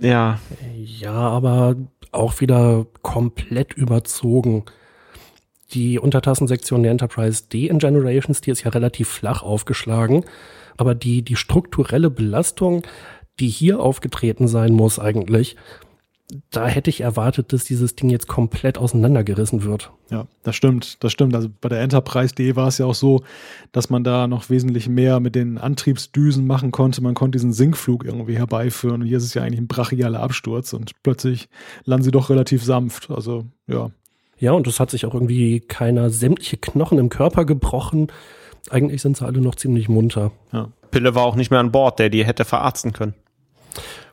Ja. 0.00 0.40
Ja, 0.76 1.12
aber 1.12 1.76
auch 2.10 2.40
wieder 2.40 2.86
komplett 3.02 3.74
überzogen. 3.74 4.64
Die 5.72 5.98
Untertassensektion 5.98 6.82
der 6.82 6.92
Enterprise 6.92 7.44
D 7.52 7.66
in 7.66 7.78
Generations, 7.78 8.40
die 8.40 8.50
ist 8.50 8.62
ja 8.64 8.70
relativ 8.70 9.08
flach 9.08 9.42
aufgeschlagen. 9.42 10.24
Aber 10.76 10.94
die, 10.94 11.22
die 11.22 11.36
strukturelle 11.36 12.10
Belastung, 12.10 12.82
die 13.40 13.48
hier 13.48 13.80
aufgetreten 13.80 14.48
sein 14.48 14.72
muss 14.72 14.98
eigentlich, 14.98 15.56
da 16.50 16.66
hätte 16.66 16.90
ich 16.90 17.02
erwartet, 17.02 17.52
dass 17.52 17.64
dieses 17.64 17.96
Ding 17.96 18.08
jetzt 18.08 18.28
komplett 18.28 18.78
auseinandergerissen 18.78 19.62
wird. 19.62 19.92
Ja, 20.10 20.26
das 20.42 20.56
stimmt, 20.56 21.02
das 21.04 21.12
stimmt. 21.12 21.34
Also 21.34 21.48
bei 21.60 21.68
der 21.68 21.80
Enterprise 21.80 22.34
D 22.34 22.56
war 22.56 22.68
es 22.68 22.78
ja 22.78 22.86
auch 22.86 22.94
so, 22.94 23.22
dass 23.72 23.90
man 23.90 24.04
da 24.04 24.26
noch 24.26 24.48
wesentlich 24.48 24.88
mehr 24.88 25.20
mit 25.20 25.34
den 25.34 25.58
Antriebsdüsen 25.58 26.46
machen 26.46 26.70
konnte. 26.70 27.02
Man 27.02 27.14
konnte 27.14 27.36
diesen 27.36 27.52
Sinkflug 27.52 28.04
irgendwie 28.04 28.36
herbeiführen. 28.36 29.02
Und 29.02 29.06
hier 29.06 29.18
ist 29.18 29.24
es 29.24 29.34
ja 29.34 29.42
eigentlich 29.42 29.60
ein 29.60 29.68
brachialer 29.68 30.20
Absturz 30.20 30.72
und 30.72 30.92
plötzlich 31.02 31.48
landen 31.84 32.04
sie 32.04 32.10
doch 32.10 32.30
relativ 32.30 32.64
sanft. 32.64 33.10
Also, 33.10 33.44
ja. 33.66 33.90
Ja, 34.38 34.52
und 34.52 34.66
es 34.66 34.80
hat 34.80 34.90
sich 34.90 35.06
auch 35.06 35.14
irgendwie 35.14 35.60
keiner 35.60 36.10
sämtliche 36.10 36.56
Knochen 36.56 36.98
im 36.98 37.08
Körper 37.08 37.44
gebrochen. 37.44 38.08
Eigentlich 38.70 39.02
sind 39.02 39.16
sie 39.16 39.24
alle 39.24 39.40
noch 39.40 39.54
ziemlich 39.54 39.88
munter. 39.88 40.32
Pille 40.90 41.14
war 41.14 41.24
auch 41.24 41.36
nicht 41.36 41.50
mehr 41.50 41.60
an 41.60 41.72
Bord, 41.72 41.98
der 41.98 42.08
die 42.08 42.24
hätte 42.24 42.44
verarzten 42.44 42.92
können. 42.92 43.14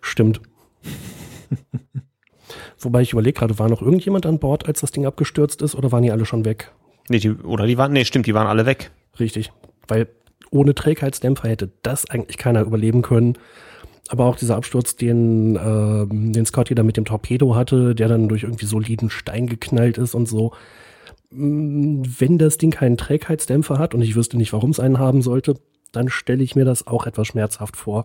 Stimmt. 0.02 0.42
Wobei 2.80 3.02
ich 3.02 3.14
überlege 3.14 3.40
gerade, 3.40 3.60
war 3.60 3.70
noch 3.70 3.82
irgendjemand 3.82 4.26
an 4.26 4.40
Bord, 4.40 4.68
als 4.68 4.82
das 4.82 4.92
Ding 4.92 5.06
abgestürzt 5.06 5.62
ist, 5.62 5.76
oder 5.76 5.92
waren 5.92 6.04
die 6.04 6.12
alle 6.12 6.26
schon 6.26 6.46
weg? 6.46 6.72
Nee, 7.10 7.20
die, 7.20 7.32
oder 7.32 7.68
die 7.68 7.78
waren, 7.78 7.94
nee, 7.94 8.06
stimmt, 8.06 8.26
die 8.26 8.34
waren 8.34 8.48
alle 8.48 8.66
weg. 8.66 8.92
Richtig. 9.20 9.52
Weil 9.88 10.08
ohne 10.50 10.76
Trägheitsdämpfer 10.76 11.50
hätte 11.50 11.72
das 11.84 12.10
eigentlich 12.10 12.38
keiner 12.38 12.62
überleben 12.62 13.02
können. 13.02 13.38
Aber 14.12 14.26
auch 14.26 14.36
dieser 14.36 14.58
Absturz, 14.58 14.98
den, 14.98 15.56
ähm, 15.56 16.34
den 16.34 16.46
Scotty 16.46 16.76
da 16.76 16.84
mit 16.84 16.98
dem 16.98 17.06
Torpedo 17.06 17.56
hatte, 17.56 17.96
der 17.96 18.10
dann 18.10 18.28
durch 18.28 18.44
irgendwie 18.44 18.66
soliden 18.66 19.10
Stein 19.10 19.48
geknallt 19.48 19.98
ist 19.98 20.16
und 20.16 20.28
so. 20.28 20.52
Mm, 21.30 22.04
Wenn 22.20 22.38
das 22.38 22.58
Ding 22.58 22.72
keinen 22.72 22.98
Trägheitsdämpfer 22.98 23.80
hat 23.80 23.96
und 23.96 24.02
ich 24.02 24.18
wüsste 24.18 24.36
nicht, 24.36 24.52
warum 24.52 24.72
es 24.72 24.82
einen 24.82 25.00
haben 25.00 25.22
sollte, 25.22 25.54
dann 25.94 26.10
stelle 26.10 26.44
ich 26.44 26.58
mir 26.58 26.66
das 26.66 26.88
auch 26.88 27.08
etwas 27.08 27.26
schmerzhaft 27.28 27.78
vor. 27.78 28.04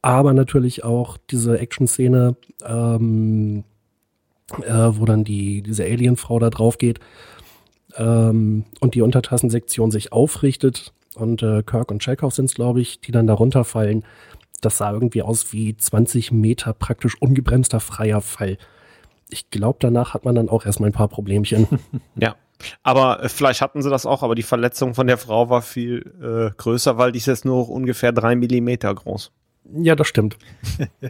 Aber 0.00 0.32
natürlich 0.32 0.84
auch 0.84 1.18
diese 1.30 1.58
Action-Szene, 1.58 2.36
ähm, 2.64 3.64
äh, 4.62 4.72
wo 4.72 5.04
dann 5.04 5.22
die, 5.22 5.60
diese 5.62 5.84
Alien-Frau 5.84 6.38
da 6.38 6.48
drauf 6.48 6.78
geht 6.78 6.98
ähm, 7.98 8.64
und 8.80 8.94
die 8.94 9.02
Untertassensektion 9.02 9.90
sich 9.90 10.14
aufrichtet 10.14 10.94
und 11.14 11.42
äh, 11.42 11.62
Kirk 11.62 11.90
und 11.90 12.02
Chekhov 12.02 12.32
sind 12.32 12.46
es, 12.46 12.54
glaube 12.54 12.80
ich, 12.80 13.00
die 13.02 13.12
dann 13.12 13.26
da 13.26 13.34
runterfallen. 13.34 14.02
Das 14.64 14.78
sah 14.78 14.92
irgendwie 14.92 15.22
aus 15.22 15.52
wie 15.52 15.76
20 15.76 16.32
Meter 16.32 16.72
praktisch 16.72 17.20
ungebremster 17.20 17.80
freier 17.80 18.20
Fall. 18.20 18.56
Ich 19.28 19.50
glaube, 19.50 19.78
danach 19.80 20.14
hat 20.14 20.24
man 20.24 20.34
dann 20.34 20.48
auch 20.48 20.64
erstmal 20.64 20.90
ein 20.90 20.94
paar 20.94 21.08
Problemchen. 21.08 21.68
Ja. 22.16 22.36
Aber 22.82 23.22
äh, 23.22 23.28
vielleicht 23.28 23.60
hatten 23.60 23.82
sie 23.82 23.90
das 23.90 24.06
auch, 24.06 24.22
aber 24.22 24.34
die 24.34 24.42
Verletzung 24.42 24.94
von 24.94 25.06
der 25.06 25.18
Frau 25.18 25.50
war 25.50 25.60
viel 25.60 26.14
äh, 26.22 26.54
größer, 26.56 26.96
weil 26.96 27.12
die 27.12 27.18
ist 27.18 27.26
jetzt 27.26 27.44
nur 27.44 27.68
ungefähr 27.68 28.12
drei 28.12 28.36
Millimeter 28.36 28.94
groß. 28.94 29.32
ja, 29.76 29.96
das 29.96 30.06
stimmt. 30.06 30.38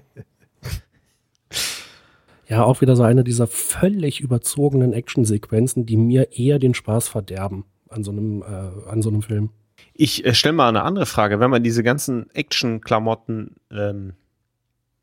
ja, 2.48 2.64
auch 2.64 2.80
wieder 2.80 2.96
so 2.96 3.02
eine 3.02 3.24
dieser 3.24 3.46
völlig 3.46 4.20
überzogenen 4.20 4.94
Actionsequenzen, 4.94 5.84
die 5.84 5.98
mir 5.98 6.32
eher 6.32 6.58
den 6.58 6.74
Spaß 6.74 7.08
verderben 7.08 7.66
an 7.88 8.02
so 8.02 8.10
einem, 8.10 8.42
äh, 8.42 8.90
an 8.90 9.02
so 9.02 9.10
einem 9.10 9.22
Film. 9.22 9.50
Ich 9.92 10.24
äh, 10.24 10.34
stelle 10.34 10.54
mal 10.54 10.68
eine 10.68 10.82
andere 10.82 11.06
Frage. 11.06 11.40
Wenn 11.40 11.50
man 11.50 11.62
diese 11.62 11.82
ganzen 11.82 12.30
Action-Klamotten 12.30 13.56
ähm, 13.70 14.14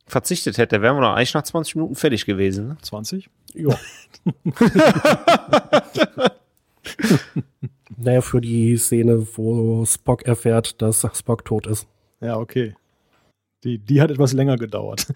verzichtet 0.07 0.57
hätte, 0.57 0.81
wären 0.81 0.97
wir 0.97 1.01
doch 1.01 1.15
eigentlich 1.15 1.33
nach 1.33 1.43
20 1.43 1.75
Minuten 1.75 1.95
fertig 1.95 2.25
gewesen. 2.25 2.69
Ne? 2.69 2.77
20? 2.81 3.29
Ja. 3.53 3.77
naja, 7.97 8.21
für 8.21 8.41
die 8.41 8.77
Szene, 8.77 9.27
wo 9.35 9.85
Spock 9.85 10.23
erfährt, 10.23 10.81
dass 10.81 11.05
Spock 11.13 11.45
tot 11.45 11.67
ist. 11.67 11.87
Ja, 12.19 12.37
okay. 12.37 12.75
Die, 13.63 13.77
die 13.77 14.01
hat 14.01 14.11
etwas 14.11 14.33
länger 14.33 14.57
gedauert. 14.57 15.07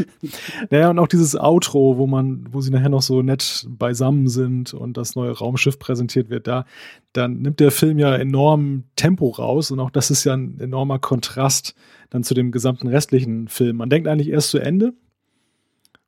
naja, 0.70 0.90
und 0.90 0.98
auch 0.98 1.06
dieses 1.06 1.36
Outro, 1.36 1.96
wo 1.96 2.06
man, 2.06 2.46
wo 2.50 2.60
sie 2.60 2.70
nachher 2.70 2.88
noch 2.88 3.02
so 3.02 3.22
nett 3.22 3.66
beisammen 3.68 4.28
sind 4.28 4.74
und 4.74 4.96
das 4.96 5.14
neue 5.14 5.32
Raumschiff 5.32 5.78
präsentiert 5.78 6.28
wird, 6.28 6.46
da, 6.46 6.64
dann 7.12 7.42
nimmt 7.42 7.60
der 7.60 7.70
Film 7.70 7.98
ja 7.98 8.14
enorm 8.16 8.84
Tempo 8.96 9.28
raus 9.28 9.70
und 9.70 9.80
auch 9.80 9.90
das 9.90 10.10
ist 10.10 10.24
ja 10.24 10.34
ein 10.34 10.58
enormer 10.60 10.98
Kontrast 10.98 11.74
dann 12.10 12.24
zu 12.24 12.34
dem 12.34 12.52
gesamten 12.52 12.88
restlichen 12.88 13.48
Film. 13.48 13.76
Man 13.76 13.90
denkt 13.90 14.08
eigentlich 14.08 14.30
erst 14.30 14.50
zu 14.50 14.58
Ende 14.58 14.92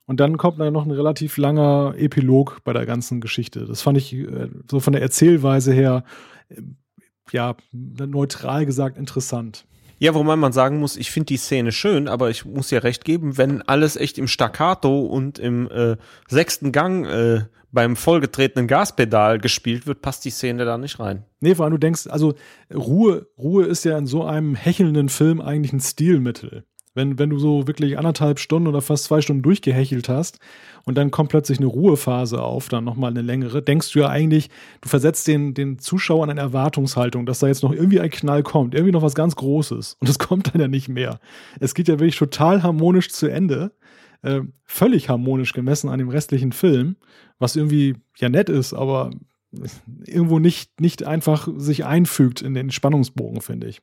und 0.07 0.21
dann 0.21 0.39
kommt 0.39 0.59
dann 0.59 0.73
noch 0.73 0.87
ein 0.87 0.91
relativ 0.91 1.37
langer 1.37 1.95
Epilog 1.97 2.61
bei 2.65 2.73
der 2.73 2.87
ganzen 2.87 3.21
Geschichte. 3.21 3.67
Das 3.67 3.83
fand 3.83 3.99
ich 3.99 4.15
äh, 4.15 4.49
so 4.69 4.81
von 4.81 4.93
der 4.93 5.03
Erzählweise 5.03 5.73
her, 5.73 6.05
äh, 6.49 6.63
ja, 7.31 7.57
neutral 7.73 8.65
gesagt 8.65 8.97
interessant. 8.97 9.67
Ja, 9.99 10.15
wobei 10.15 10.37
man 10.37 10.53
sagen 10.53 10.79
muss, 10.79 10.97
ich 10.97 11.11
finde 11.11 11.27
die 11.27 11.37
Szene 11.37 11.73
schön, 11.73 12.09
aber 12.09 12.31
ich 12.31 12.45
muss 12.45 12.71
ja 12.71 12.79
recht 12.79 13.05
geben, 13.05 13.37
wenn 13.37 13.63
alles 13.63 13.97
echt 13.97 14.19
im 14.19 14.29
Staccato 14.29 15.01
und 15.01 15.39
im 15.39 15.69
äh, 15.71 15.97
sechsten 16.29 16.71
Gang 16.71 17.05
äh, 17.07 17.43
beim 17.73 17.97
vollgetretenen 17.97 18.69
Gaspedal 18.69 19.39
gespielt 19.39 19.87
wird, 19.87 20.01
passt 20.01 20.25
die 20.25 20.31
Szene 20.31 20.65
da 20.65 20.79
nicht 20.79 21.01
rein. 21.01 21.25
Nee, 21.41 21.55
vor 21.55 21.65
allem 21.65 21.75
du 21.75 21.79
denkst, 21.79 22.07
also 22.07 22.35
Ruhe, 22.73 23.27
Ruhe 23.37 23.65
ist 23.67 23.85
ja 23.85 23.99
in 23.99 24.07
so 24.07 24.25
einem 24.25 24.55
hechelnden 24.55 25.09
Film 25.09 25.41
eigentlich 25.41 25.73
ein 25.73 25.81
Stilmittel. 25.81 26.65
Wenn, 26.99 27.19
wenn 27.19 27.31
du 27.31 27.39
so 27.39 27.67
wirklich 27.67 27.97
anderthalb 27.97 28.41
Stunden 28.41 28.69
oder 28.69 28.83
fast 28.83 29.05
zwei 29.05 29.21
Stunden 29.21 29.43
durchgehechelt 29.43 30.09
hast 30.09 30.41
und 30.85 30.99
dann 30.99 31.11
kommt 31.11 31.31
plötzlich 31.31 31.59
eine 31.59 31.69
Ruhephase 31.69 32.43
auf, 32.43 32.69
dann 32.69 32.85
nochmal 32.85 33.13
eine 33.13 33.23
längere, 33.23 33.63
denkst 33.63 33.93
du 33.93 34.01
ja 34.01 34.09
eigentlich, 34.09 34.51
du 34.81 34.89
versetzt 34.89 35.27
den, 35.29 35.55
den 35.55 35.79
Zuschauern 35.79 36.29
eine 36.29 36.41
Erwartungshaltung, 36.41 37.25
dass 37.25 37.39
da 37.39 37.47
jetzt 37.47 37.63
noch 37.63 37.73
irgendwie 37.73 38.01
ein 38.01 38.11
Knall 38.11 38.43
kommt, 38.43 38.75
irgendwie 38.75 38.93
noch 38.93 39.03
was 39.03 39.15
ganz 39.15 39.37
Großes. 39.37 39.97
Und 40.01 40.09
das 40.09 40.19
kommt 40.19 40.53
dann 40.53 40.61
ja 40.61 40.69
nicht 40.69 40.89
mehr. 40.89 41.21
Es 41.61 41.75
geht 41.75 41.89
ja 41.89 42.01
wirklich 42.01 42.19
total 42.19 42.63
harmonisch 42.63 43.11
zu 43.11 43.29
Ende. 43.29 43.73
Äh, 44.23 44.41
völlig 44.65 45.09
harmonisch 45.09 45.53
gemessen 45.53 45.89
an 45.89 46.01
dem 46.01 46.09
restlichen 46.09 46.51
Film, 46.51 46.97
was 47.39 47.55
irgendwie 47.55 47.95
ja 48.19 48.29
nett 48.29 48.49
ist, 48.49 48.75
aber 48.75 49.11
irgendwo 50.05 50.39
nicht, 50.39 50.81
nicht 50.81 51.05
einfach 51.05 51.49
sich 51.57 51.85
einfügt 51.85 52.43
in 52.43 52.55
den 52.55 52.71
Spannungsbogen, 52.71 53.41
finde 53.41 53.69
ich. 53.69 53.81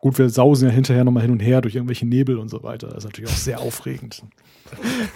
Gut, 0.00 0.18
wir 0.18 0.30
sausen 0.30 0.68
ja 0.68 0.74
hinterher 0.74 1.04
nochmal 1.04 1.22
hin 1.22 1.32
und 1.32 1.40
her 1.40 1.60
durch 1.60 1.74
irgendwelche 1.74 2.06
Nebel 2.06 2.38
und 2.38 2.48
so 2.48 2.62
weiter. 2.62 2.88
Das 2.88 2.98
ist 2.98 3.04
natürlich 3.04 3.30
auch 3.30 3.36
sehr 3.36 3.60
aufregend. 3.60 4.22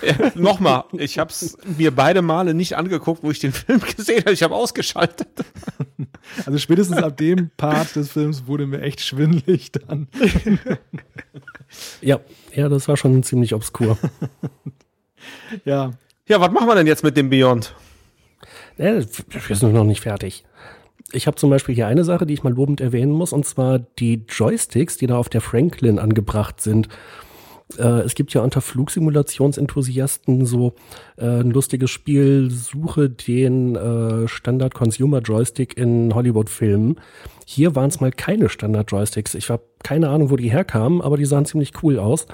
Ja, 0.02 0.32
Nochmal, 0.34 0.84
ich 0.92 1.18
habe 1.18 1.30
es 1.30 1.56
mir 1.78 1.90
beide 1.90 2.20
Male 2.22 2.54
nicht 2.54 2.76
angeguckt, 2.76 3.22
wo 3.22 3.30
ich 3.30 3.38
den 3.38 3.52
Film 3.52 3.80
gesehen 3.96 4.20
habe. 4.20 4.32
Ich 4.32 4.42
habe 4.42 4.54
ausgeschaltet. 4.54 5.28
Also 6.44 6.58
spätestens 6.58 6.98
ab 6.98 7.16
dem 7.16 7.50
Part 7.56 7.96
des 7.96 8.10
Films 8.10 8.46
wurde 8.46 8.66
mir 8.66 8.82
echt 8.82 9.00
schwindelig 9.00 9.72
dann. 9.72 10.08
Ja, 12.00 12.20
ja, 12.52 12.68
das 12.68 12.86
war 12.88 12.96
schon 12.96 13.22
ziemlich 13.22 13.54
obskur. 13.54 13.96
Ja, 15.64 15.92
Ja, 16.28 16.40
was 16.40 16.50
machen 16.50 16.66
wir 16.66 16.74
denn 16.74 16.86
jetzt 16.86 17.04
mit 17.04 17.16
dem 17.16 17.30
Beyond? 17.30 17.74
äh, 18.76 19.02
wir 19.46 19.56
sind 19.56 19.72
noch 19.72 19.84
nicht 19.84 20.00
fertig. 20.02 20.44
Ich 21.12 21.26
habe 21.26 21.36
zum 21.36 21.50
Beispiel 21.50 21.74
hier 21.74 21.86
eine 21.86 22.04
Sache, 22.04 22.26
die 22.26 22.34
ich 22.34 22.42
mal 22.42 22.52
lobend 22.52 22.80
erwähnen 22.80 23.12
muss, 23.12 23.32
und 23.32 23.46
zwar 23.46 23.78
die 23.78 24.24
Joysticks, 24.28 24.96
die 24.96 25.06
da 25.06 25.16
auf 25.16 25.28
der 25.28 25.40
Franklin 25.40 25.98
angebracht 25.98 26.60
sind. 26.60 26.88
Äh, 27.78 28.00
es 28.00 28.14
gibt 28.14 28.34
ja 28.34 28.42
unter 28.42 28.60
Flugsimulationsenthusiasten 28.60 30.44
so 30.46 30.74
äh, 31.16 31.40
ein 31.40 31.50
lustiges 31.50 31.90
Spiel, 31.90 32.50
suche 32.50 33.10
den 33.10 33.76
äh, 33.76 34.28
Standard-Consumer-Joystick 34.28 35.76
in 35.76 36.14
Hollywood-Filmen. 36.14 37.00
Hier 37.46 37.74
waren 37.74 37.88
es 37.88 38.00
mal 38.00 38.12
keine 38.12 38.48
Standard-Joysticks. 38.48 39.34
Ich 39.34 39.50
habe 39.50 39.62
keine 39.82 40.08
Ahnung, 40.08 40.30
wo 40.30 40.36
die 40.36 40.50
herkamen, 40.50 41.00
aber 41.00 41.16
die 41.16 41.26
sahen 41.26 41.46
ziemlich 41.46 41.72
cool 41.82 41.98
aus. 41.98 42.26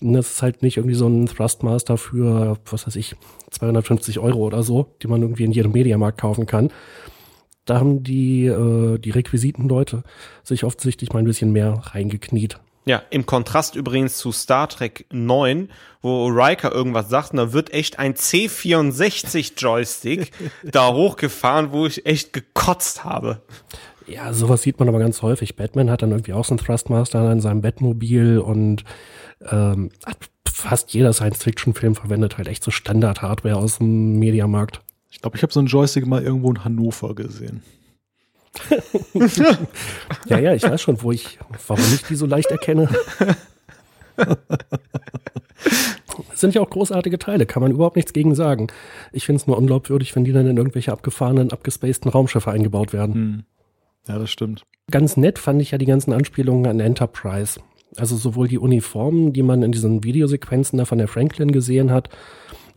Und 0.00 0.14
das 0.14 0.32
ist 0.32 0.42
halt 0.42 0.62
nicht 0.62 0.78
irgendwie 0.78 0.96
so 0.96 1.06
ein 1.06 1.26
Thrustmaster 1.26 1.96
für, 1.96 2.58
was 2.68 2.86
weiß 2.86 2.96
ich, 2.96 3.14
250 3.50 4.18
Euro 4.18 4.40
oder 4.40 4.62
so, 4.62 4.86
die 5.02 5.06
man 5.06 5.22
irgendwie 5.22 5.44
in 5.44 5.52
jedem 5.52 5.72
Mediamarkt 5.72 6.20
kaufen 6.20 6.46
kann. 6.46 6.70
Da 7.64 7.78
haben 7.78 8.02
die, 8.02 8.46
äh, 8.46 8.98
die 8.98 9.10
Requisitenleute 9.10 10.02
sich 10.42 10.64
offensichtlich 10.64 11.12
mal 11.12 11.20
ein 11.20 11.26
bisschen 11.26 11.52
mehr 11.52 11.80
reingekniet. 11.82 12.58
Ja, 12.84 13.02
im 13.10 13.26
Kontrast 13.26 13.76
übrigens 13.76 14.16
zu 14.16 14.32
Star 14.32 14.68
Trek 14.68 15.06
9, 15.12 15.68
wo 16.00 16.26
Riker 16.26 16.72
irgendwas 16.72 17.08
sagt, 17.08 17.30
und 17.30 17.36
da 17.36 17.52
wird 17.52 17.72
echt 17.72 18.00
ein 18.00 18.14
C64 18.14 19.52
Joystick 19.56 20.32
da 20.64 20.92
hochgefahren, 20.92 21.70
wo 21.70 21.86
ich 21.86 22.06
echt 22.06 22.32
gekotzt 22.32 23.04
habe. 23.04 23.40
Ja, 24.08 24.32
sowas 24.32 24.62
sieht 24.62 24.80
man 24.80 24.88
aber 24.88 24.98
ganz 24.98 25.22
häufig. 25.22 25.54
Batman 25.54 25.90
hat 25.90 26.02
dann 26.02 26.10
irgendwie 26.10 26.32
auch 26.32 26.44
so 26.44 26.54
einen 26.54 26.58
Thrustmaster 26.58 27.30
in 27.30 27.40
seinem 27.40 27.60
Bettmobil 27.60 28.38
und 28.38 28.82
ähm, 29.48 29.90
fast 30.44 30.92
jeder 30.92 31.12
Science-Fiction-Film 31.12 31.94
verwendet 31.94 32.36
halt 32.36 32.48
echt 32.48 32.64
so 32.64 32.72
Standard-Hardware 32.72 33.56
aus 33.56 33.78
dem 33.78 34.18
Mediamarkt. 34.18 34.80
Ich 35.12 35.20
glaube, 35.20 35.36
ich 35.36 35.42
habe 35.42 35.52
so 35.52 35.60
einen 35.60 35.68
Joystick 35.68 36.06
mal 36.06 36.22
irgendwo 36.22 36.50
in 36.50 36.64
Hannover 36.64 37.14
gesehen. 37.14 37.62
ja, 40.26 40.38
ja, 40.38 40.54
ich 40.54 40.62
weiß 40.62 40.80
schon, 40.80 41.02
wo 41.02 41.12
ich, 41.12 41.38
warum 41.66 41.84
ich 41.94 42.02
die 42.04 42.16
so 42.16 42.26
leicht 42.26 42.50
erkenne. 42.50 42.88
Das 44.16 44.36
sind 46.40 46.54
ja 46.54 46.62
auch 46.62 46.70
großartige 46.70 47.18
Teile, 47.18 47.46
kann 47.46 47.62
man 47.62 47.72
überhaupt 47.72 47.96
nichts 47.96 48.14
gegen 48.14 48.34
sagen. 48.34 48.68
Ich 49.12 49.26
finde 49.26 49.40
es 49.40 49.46
nur 49.46 49.58
unglaubwürdig, 49.58 50.16
wenn 50.16 50.24
die 50.24 50.32
dann 50.32 50.46
in 50.46 50.56
irgendwelche 50.56 50.92
abgefahrenen, 50.92 51.52
abgespaceden 51.52 52.10
Raumschiffe 52.10 52.50
eingebaut 52.50 52.92
werden. 52.92 53.14
Hm. 53.14 53.42
Ja, 54.08 54.18
das 54.18 54.30
stimmt. 54.30 54.64
Ganz 54.90 55.16
nett 55.16 55.38
fand 55.38 55.60
ich 55.62 55.70
ja 55.70 55.78
die 55.78 55.86
ganzen 55.86 56.12
Anspielungen 56.12 56.66
an 56.66 56.80
Enterprise. 56.80 57.60
Also 57.96 58.16
sowohl 58.16 58.48
die 58.48 58.58
Uniformen, 58.58 59.34
die 59.34 59.42
man 59.42 59.62
in 59.62 59.72
diesen 59.72 60.02
Videosequenzen 60.04 60.78
da 60.78 60.86
von 60.86 60.98
der 60.98 61.08
Franklin 61.08 61.52
gesehen 61.52 61.90
hat, 61.90 62.08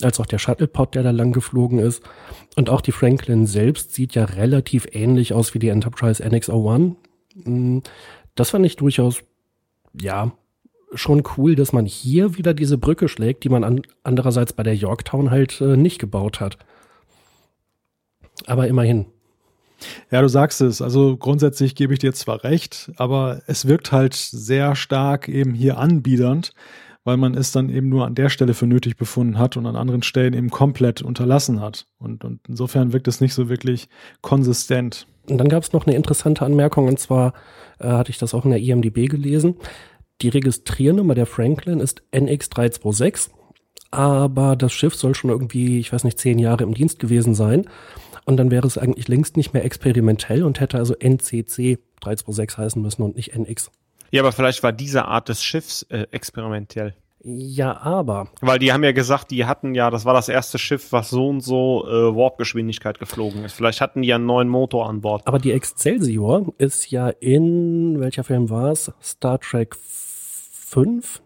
als 0.02 0.20
auch 0.20 0.26
der 0.26 0.40
Shuttlepod, 0.40 0.96
der 0.96 1.04
da 1.04 1.12
lang 1.12 1.32
geflogen 1.32 1.80
ist. 1.80 2.04
Und 2.56 2.70
auch 2.70 2.82
die 2.82 2.92
Franklin 2.92 3.46
selbst 3.46 3.94
sieht 3.94 4.16
ja 4.16 4.26
relativ 4.26 4.88
ähnlich 4.92 5.34
aus 5.34 5.54
wie 5.54 5.60
die 5.60 5.70
Enterprise 5.70 6.24
NX-01. 6.24 6.96
Hm, 7.44 7.84
das 8.36 8.50
fand 8.52 8.66
ich 8.66 8.76
durchaus, 8.76 9.22
ja, 10.00 10.32
schon 10.94 11.24
cool, 11.38 11.56
dass 11.56 11.74
man 11.74 11.86
hier 11.86 12.38
wieder 12.38 12.54
diese 12.54 12.78
Brücke 12.78 13.08
schlägt, 13.08 13.44
die 13.44 13.50
man 13.50 13.64
an, 13.64 13.82
andererseits 14.04 14.54
bei 14.54 14.64
der 14.64 14.76
Yorktown 14.76 15.32
halt 15.32 15.60
äh, 15.62 15.78
nicht 15.78 16.00
gebaut 16.00 16.40
hat. 16.40 16.58
Aber 18.46 18.68
immerhin. 18.68 19.06
Ja, 20.12 20.22
du 20.22 20.30
sagst 20.30 20.62
es. 20.62 20.82
Also 20.82 21.18
grundsätzlich 21.18 21.76
gebe 21.76 21.94
ich 21.94 22.00
dir 22.00 22.14
zwar 22.14 22.44
recht, 22.44 22.92
aber 22.98 23.42
es 23.48 23.68
wirkt 23.68 23.92
halt 23.92 24.14
sehr 24.14 24.76
stark 24.76 25.28
eben 25.28 25.54
hier 25.54 25.78
anbiedernd, 25.78 26.54
weil 27.06 27.18
man 27.18 27.36
es 27.36 27.52
dann 27.52 27.70
eben 27.70 27.88
nur 27.88 28.06
an 28.06 28.16
der 28.16 28.30
Stelle 28.30 28.54
für 28.54 28.68
nötig 28.68 28.98
befunden 28.98 29.38
hat 29.38 29.56
und 29.56 29.66
an 29.68 29.76
anderen 29.76 30.02
Stellen 30.02 30.34
eben 30.34 30.50
komplett 30.50 31.04
unterlassen 31.04 31.62
hat. 31.62 31.86
Und, 32.00 32.26
und 32.26 32.42
insofern 32.50 32.92
wirkt 32.92 33.08
es 33.08 33.22
nicht 33.22 33.36
so 33.36 33.48
wirklich 33.48 33.88
konsistent. 34.22 35.08
Und 35.30 35.38
dann 35.38 35.48
gab 35.48 35.64
es 35.64 35.72
noch 35.72 35.86
eine 35.86 35.96
interessante 35.96 36.44
Anmerkung, 36.44 36.88
und 36.88 37.00
zwar 37.00 37.34
äh, 37.80 37.88
hatte 37.88 38.10
ich 38.10 38.18
das 38.18 38.34
auch 38.34 38.44
in 38.44 38.52
der 38.52 38.60
IMDB 38.60 39.08
gelesen. 39.08 39.56
Die 40.22 40.30
Registriernummer 40.30 41.14
der 41.14 41.28
Franklin 41.28 41.80
ist 41.80 42.04
NX326, 42.12 43.30
aber 43.92 44.56
das 44.56 44.74
Schiff 44.74 44.96
soll 44.96 45.14
schon 45.14 45.30
irgendwie, 45.30 45.80
ich 45.80 45.94
weiß 45.94 46.06
nicht, 46.06 46.20
zehn 46.20 46.40
Jahre 46.40 46.64
im 46.64 46.74
Dienst 46.74 47.00
gewesen 47.00 47.36
sein. 47.36 47.66
Und 48.26 48.38
dann 48.38 48.50
wäre 48.50 48.66
es 48.66 48.80
eigentlich 48.80 49.08
längst 49.08 49.38
nicht 49.38 49.54
mehr 49.54 49.64
experimentell 49.64 50.44
und 50.44 50.60
hätte 50.60 50.80
also 50.80 50.96
NCC 50.96 51.78
326 52.02 52.58
heißen 52.58 52.82
müssen 52.82 53.04
und 53.04 53.16
nicht 53.16 53.36
NX. 53.36 53.70
Ja, 54.12 54.22
aber 54.22 54.32
vielleicht 54.32 54.64
war 54.64 54.72
diese 54.72 55.06
Art 55.06 55.30
des 55.30 55.44
Schiffs 55.44 55.84
äh, 55.84 56.08
experimentell. 56.12 56.96
Ja, 57.28 57.82
aber. 57.82 58.28
Weil 58.42 58.60
die 58.60 58.72
haben 58.72 58.84
ja 58.84 58.92
gesagt, 58.92 59.32
die 59.32 59.46
hatten 59.46 59.74
ja, 59.74 59.90
das 59.90 60.06
war 60.06 60.14
das 60.14 60.30
erste 60.30 60.60
Schiff, 60.60 60.92
was 60.92 61.10
so 61.10 61.28
und 61.28 61.42
so 61.42 61.88
äh, 61.88 62.16
Warpgeschwindigkeit 62.16 63.00
geflogen 63.00 63.44
ist. 63.44 63.54
Vielleicht 63.54 63.82
hatten 63.82 64.04
die 64.04 64.10
ja 64.10 64.16
einen 64.16 64.28
neuen 64.28 64.48
Motor 64.48 64.88
an 64.88 65.02
Bord. 65.02 65.26
Aber 65.26 65.40
die 65.40 65.52
Excelsior 65.52 66.54
ist 66.60 66.92
ja 66.92 67.10
in, 67.10 68.00
welcher 68.00 68.24
Film 68.24 68.52
war 68.52 68.72
es? 68.72 68.92
Star 69.02 69.40
Trek 69.40 69.76
5? 69.76 71.24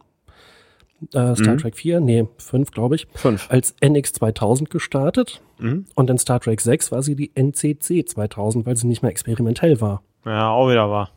äh, 1.14 1.36
Star 1.36 1.54
mhm. 1.54 1.58
Trek 1.58 1.76
4, 1.76 2.00
nee, 2.00 2.28
5, 2.38 2.72
glaube 2.72 2.96
ich, 2.96 3.08
5. 3.16 3.50
als 3.50 3.76
NX 3.82 4.14
2000 4.14 4.70
gestartet. 4.70 5.42
Mhm. 5.58 5.86
Und 5.96 6.10
in 6.10 6.18
Star 6.18 6.40
Trek 6.40 6.62
6 6.62 6.92
war 6.92 7.02
sie 7.04 7.16
die 7.16 7.32
NCC 7.36 8.06
2000, 8.06 8.66
weil 8.66 8.76
sie 8.76 8.88
nicht 8.88 9.02
mehr 9.02 9.12
experimentell 9.12 9.82
war. 9.82 10.04
Ja, 10.26 10.50
auch 10.50 10.70
wieder 10.70 10.90
wahr. 10.90 11.10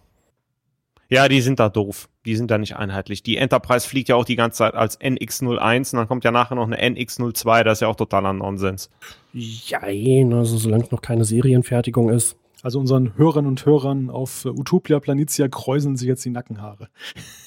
Ja, 1.12 1.28
die 1.28 1.42
sind 1.42 1.60
da 1.60 1.68
doof. 1.68 2.08
Die 2.24 2.36
sind 2.36 2.50
da 2.50 2.56
nicht 2.56 2.76
einheitlich. 2.76 3.22
Die 3.22 3.36
Enterprise 3.36 3.86
fliegt 3.86 4.08
ja 4.08 4.16
auch 4.16 4.24
die 4.24 4.34
ganze 4.34 4.56
Zeit 4.58 4.72
als 4.72 4.98
NX01 4.98 5.92
und 5.92 5.98
dann 5.98 6.08
kommt 6.08 6.24
ja 6.24 6.30
nachher 6.30 6.54
noch 6.54 6.66
eine 6.66 6.82
NX02. 6.82 7.64
Das 7.64 7.76
ist 7.76 7.80
ja 7.82 7.88
auch 7.88 7.96
totaler 7.96 8.32
Nonsens. 8.32 8.88
Jein, 9.34 10.32
also 10.32 10.56
solange 10.56 10.86
noch 10.90 11.02
keine 11.02 11.26
Serienfertigung 11.26 12.08
ist. 12.08 12.38
Also 12.62 12.80
unseren 12.80 13.14
Hörern 13.18 13.44
und 13.44 13.66
Hörern 13.66 14.08
auf 14.08 14.46
Utopia 14.46 15.00
Planitia 15.00 15.48
kräuseln 15.48 15.98
sich 15.98 16.08
jetzt 16.08 16.24
die 16.24 16.30
Nackenhaare. 16.30 16.88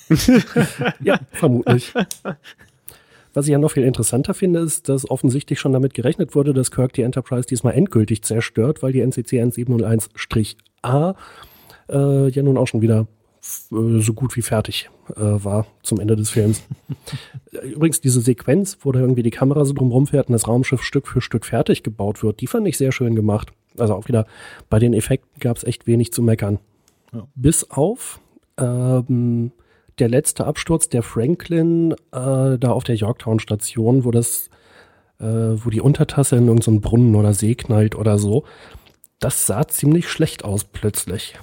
ja, 1.01 1.17
vermutlich. 1.31 1.91
Was 3.33 3.47
ich 3.47 3.51
ja 3.51 3.57
noch 3.57 3.71
viel 3.71 3.83
interessanter 3.83 4.35
finde, 4.35 4.59
ist, 4.59 4.89
dass 4.89 5.09
offensichtlich 5.09 5.59
schon 5.59 5.73
damit 5.73 5.95
gerechnet 5.95 6.35
wurde, 6.35 6.53
dass 6.53 6.69
Kirk 6.69 6.93
die 6.93 7.01
Enterprise 7.01 7.47
diesmal 7.47 7.73
endgültig 7.73 8.21
zerstört, 8.21 8.83
weil 8.83 8.91
die 8.91 9.01
NCC 9.01 9.41
1701-A 9.41 11.15
äh, 11.89 12.29
ja 12.29 12.43
nun 12.43 12.57
auch 12.57 12.67
schon 12.67 12.83
wieder 12.83 13.07
so 13.69 14.13
gut 14.13 14.35
wie 14.35 14.41
fertig 14.41 14.89
äh, 15.15 15.21
war 15.21 15.67
zum 15.83 15.99
Ende 15.99 16.15
des 16.15 16.29
Films. 16.29 16.63
Übrigens, 17.63 18.01
diese 18.01 18.21
Sequenz, 18.21 18.77
wo 18.81 18.91
da 18.91 18.99
irgendwie 18.99 19.23
die 19.23 19.31
Kamera 19.31 19.65
so 19.65 19.73
drumherum 19.73 20.07
fährt 20.07 20.27
und 20.27 20.33
das 20.33 20.47
Raumschiff 20.47 20.81
Stück 20.83 21.07
für 21.07 21.21
Stück 21.21 21.45
fertig 21.45 21.83
gebaut 21.83 22.23
wird, 22.23 22.41
die 22.41 22.47
fand 22.47 22.67
ich 22.67 22.77
sehr 22.77 22.91
schön 22.91 23.15
gemacht. 23.15 23.51
Also 23.77 23.93
auch 23.93 24.07
wieder 24.07 24.25
bei 24.69 24.79
den 24.79 24.93
Effekten 24.93 25.39
gab 25.39 25.57
es 25.57 25.63
echt 25.63 25.85
wenig 25.85 26.11
zu 26.11 26.23
meckern. 26.23 26.59
Ja. 27.13 27.27
Bis 27.35 27.69
auf 27.69 28.19
ähm, 28.57 29.51
der 29.99 30.09
letzte 30.09 30.45
Absturz 30.45 30.89
der 30.89 31.03
Franklin 31.03 31.93
äh, 32.11 32.57
da 32.57 32.71
auf 32.71 32.83
der 32.83 32.95
Yorktown-Station, 32.95 34.05
wo 34.05 34.11
das, 34.11 34.49
äh, 35.19 35.25
wo 35.25 35.69
die 35.69 35.81
Untertasse 35.81 36.35
in 36.37 36.47
irgendeinen 36.47 36.81
Brunnen 36.81 37.15
oder 37.15 37.33
See 37.33 37.55
knallt 37.55 37.95
oder 37.95 38.17
so. 38.17 38.43
Das 39.19 39.45
sah 39.45 39.67
ziemlich 39.67 40.09
schlecht 40.09 40.43
aus 40.43 40.63
plötzlich. 40.63 41.35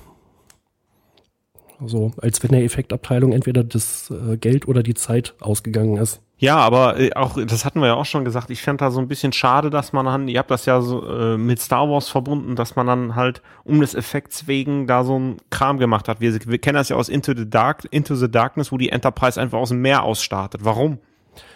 So, 1.86 2.12
als 2.18 2.42
wenn 2.42 2.50
der 2.50 2.64
Effektabteilung 2.64 3.32
entweder 3.32 3.64
das 3.64 4.10
äh, 4.10 4.36
Geld 4.36 4.68
oder 4.68 4.82
die 4.82 4.94
Zeit 4.94 5.34
ausgegangen 5.40 5.96
ist. 5.96 6.20
Ja, 6.38 6.56
aber 6.56 6.98
äh, 6.98 7.12
auch, 7.14 7.38
das 7.46 7.64
hatten 7.64 7.80
wir 7.80 7.86
ja 7.86 7.94
auch 7.94 8.04
schon 8.04 8.24
gesagt, 8.24 8.50
ich 8.50 8.62
fände 8.62 8.84
da 8.84 8.90
so 8.90 9.00
ein 9.00 9.06
bisschen 9.06 9.32
schade, 9.32 9.70
dass 9.70 9.92
man 9.92 10.06
dann, 10.06 10.26
ihr 10.26 10.40
habt 10.40 10.50
das 10.50 10.66
ja 10.66 10.80
so 10.80 11.06
äh, 11.09 11.36
mit 11.36 11.60
Star 11.60 11.88
Wars 11.88 12.09
verbunden, 12.09 12.56
dass 12.56 12.74
man 12.74 12.86
dann 12.86 13.14
halt 13.14 13.42
um 13.64 13.80
des 13.80 13.94
Effekts 13.94 14.48
wegen 14.48 14.88
da 14.88 15.04
so 15.04 15.18
ein 15.18 15.36
Kram 15.50 15.78
gemacht 15.78 16.09
hat. 16.09 16.20
Wir, 16.20 16.34
wir 16.46 16.59
kennen 16.59 16.74
das 16.74 16.88
ja 16.88 16.96
aus 16.96 17.09
Into 17.09 17.32
the 17.36 17.48
Dark, 17.48 17.86
Into 17.90 18.16
the 18.16 18.28
Darkness, 18.28 18.72
wo 18.72 18.76
die 18.76 18.88
Enterprise 18.88 19.40
einfach 19.40 19.59
aus 19.59 19.68
dem 19.68 19.82
Meer 19.82 20.02
ausstartet. 20.02 20.64
Warum? 20.64 20.98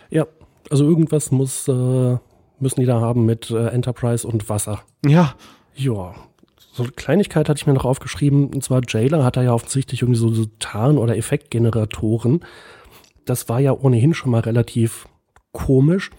Ja, 0.08 0.26
also 0.70 0.84
irgendwas 0.84 1.32
muss, 1.32 1.66
äh, 1.66 2.16
müssen 2.60 2.80
die 2.80 2.86
da 2.86 3.00
haben 3.00 3.26
mit 3.26 3.50
äh, 3.50 3.66
Enterprise 3.68 4.26
und 4.26 4.48
Wasser. 4.48 4.82
Ja. 5.04 5.34
Ja, 5.74 6.14
so 6.76 6.82
eine 6.82 6.92
Kleinigkeit 6.92 7.48
hatte 7.48 7.58
ich 7.58 7.66
mir 7.66 7.72
noch 7.72 7.86
aufgeschrieben, 7.86 8.48
und 8.48 8.62
zwar 8.62 8.82
Jailer 8.86 9.24
hat 9.24 9.38
da 9.38 9.42
ja 9.42 9.54
offensichtlich 9.54 10.02
irgendwie 10.02 10.20
so, 10.20 10.28
so 10.28 10.44
Tarn- 10.58 10.98
oder 10.98 11.16
Effektgeneratoren. 11.16 12.40
Das 13.24 13.48
war 13.48 13.60
ja 13.60 13.72
ohnehin 13.72 14.12
schon 14.12 14.30
mal 14.30 14.40
relativ 14.40 15.08
komisch. 15.52 16.10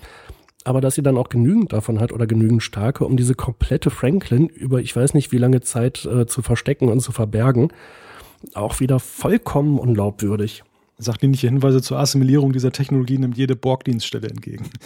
Aber 0.64 0.82
dass 0.82 0.96
sie 0.96 1.04
dann 1.04 1.16
auch 1.16 1.30
genügend 1.30 1.74
davon 1.74 2.02
hat 2.02 2.12
oder 2.12 2.26
genügend 2.26 2.64
starke, 2.64 3.06
um 3.06 3.16
diese 3.16 3.36
komplette 3.36 3.92
Franklin 3.92 4.48
über 4.48 4.82
ich 4.82 4.96
weiß 4.96 5.14
nicht 5.14 5.32
wie 5.32 5.38
lange 5.38 5.62
Zeit 5.62 6.06
äh, 6.06 6.26
zu 6.26 6.42
verstecken 6.42 6.90
und 6.90 7.00
zu 7.00 7.12
verbergen, 7.12 7.72
auch 8.54 8.80
wieder 8.80 9.00
vollkommen 9.00 9.78
unglaubwürdig. 9.78 10.64
Sachdienliche 10.98 11.48
Hinweise 11.48 11.84
zur 11.84 12.00
Assimilierung 12.00 12.52
dieser 12.52 12.72
Technologie 12.72 13.20
nimmt 13.20 13.38
jede 13.38 13.56
Borg-Dienststelle 13.56 14.28
entgegen. 14.28 14.72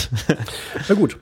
Na 0.88 0.94
gut. 0.94 1.18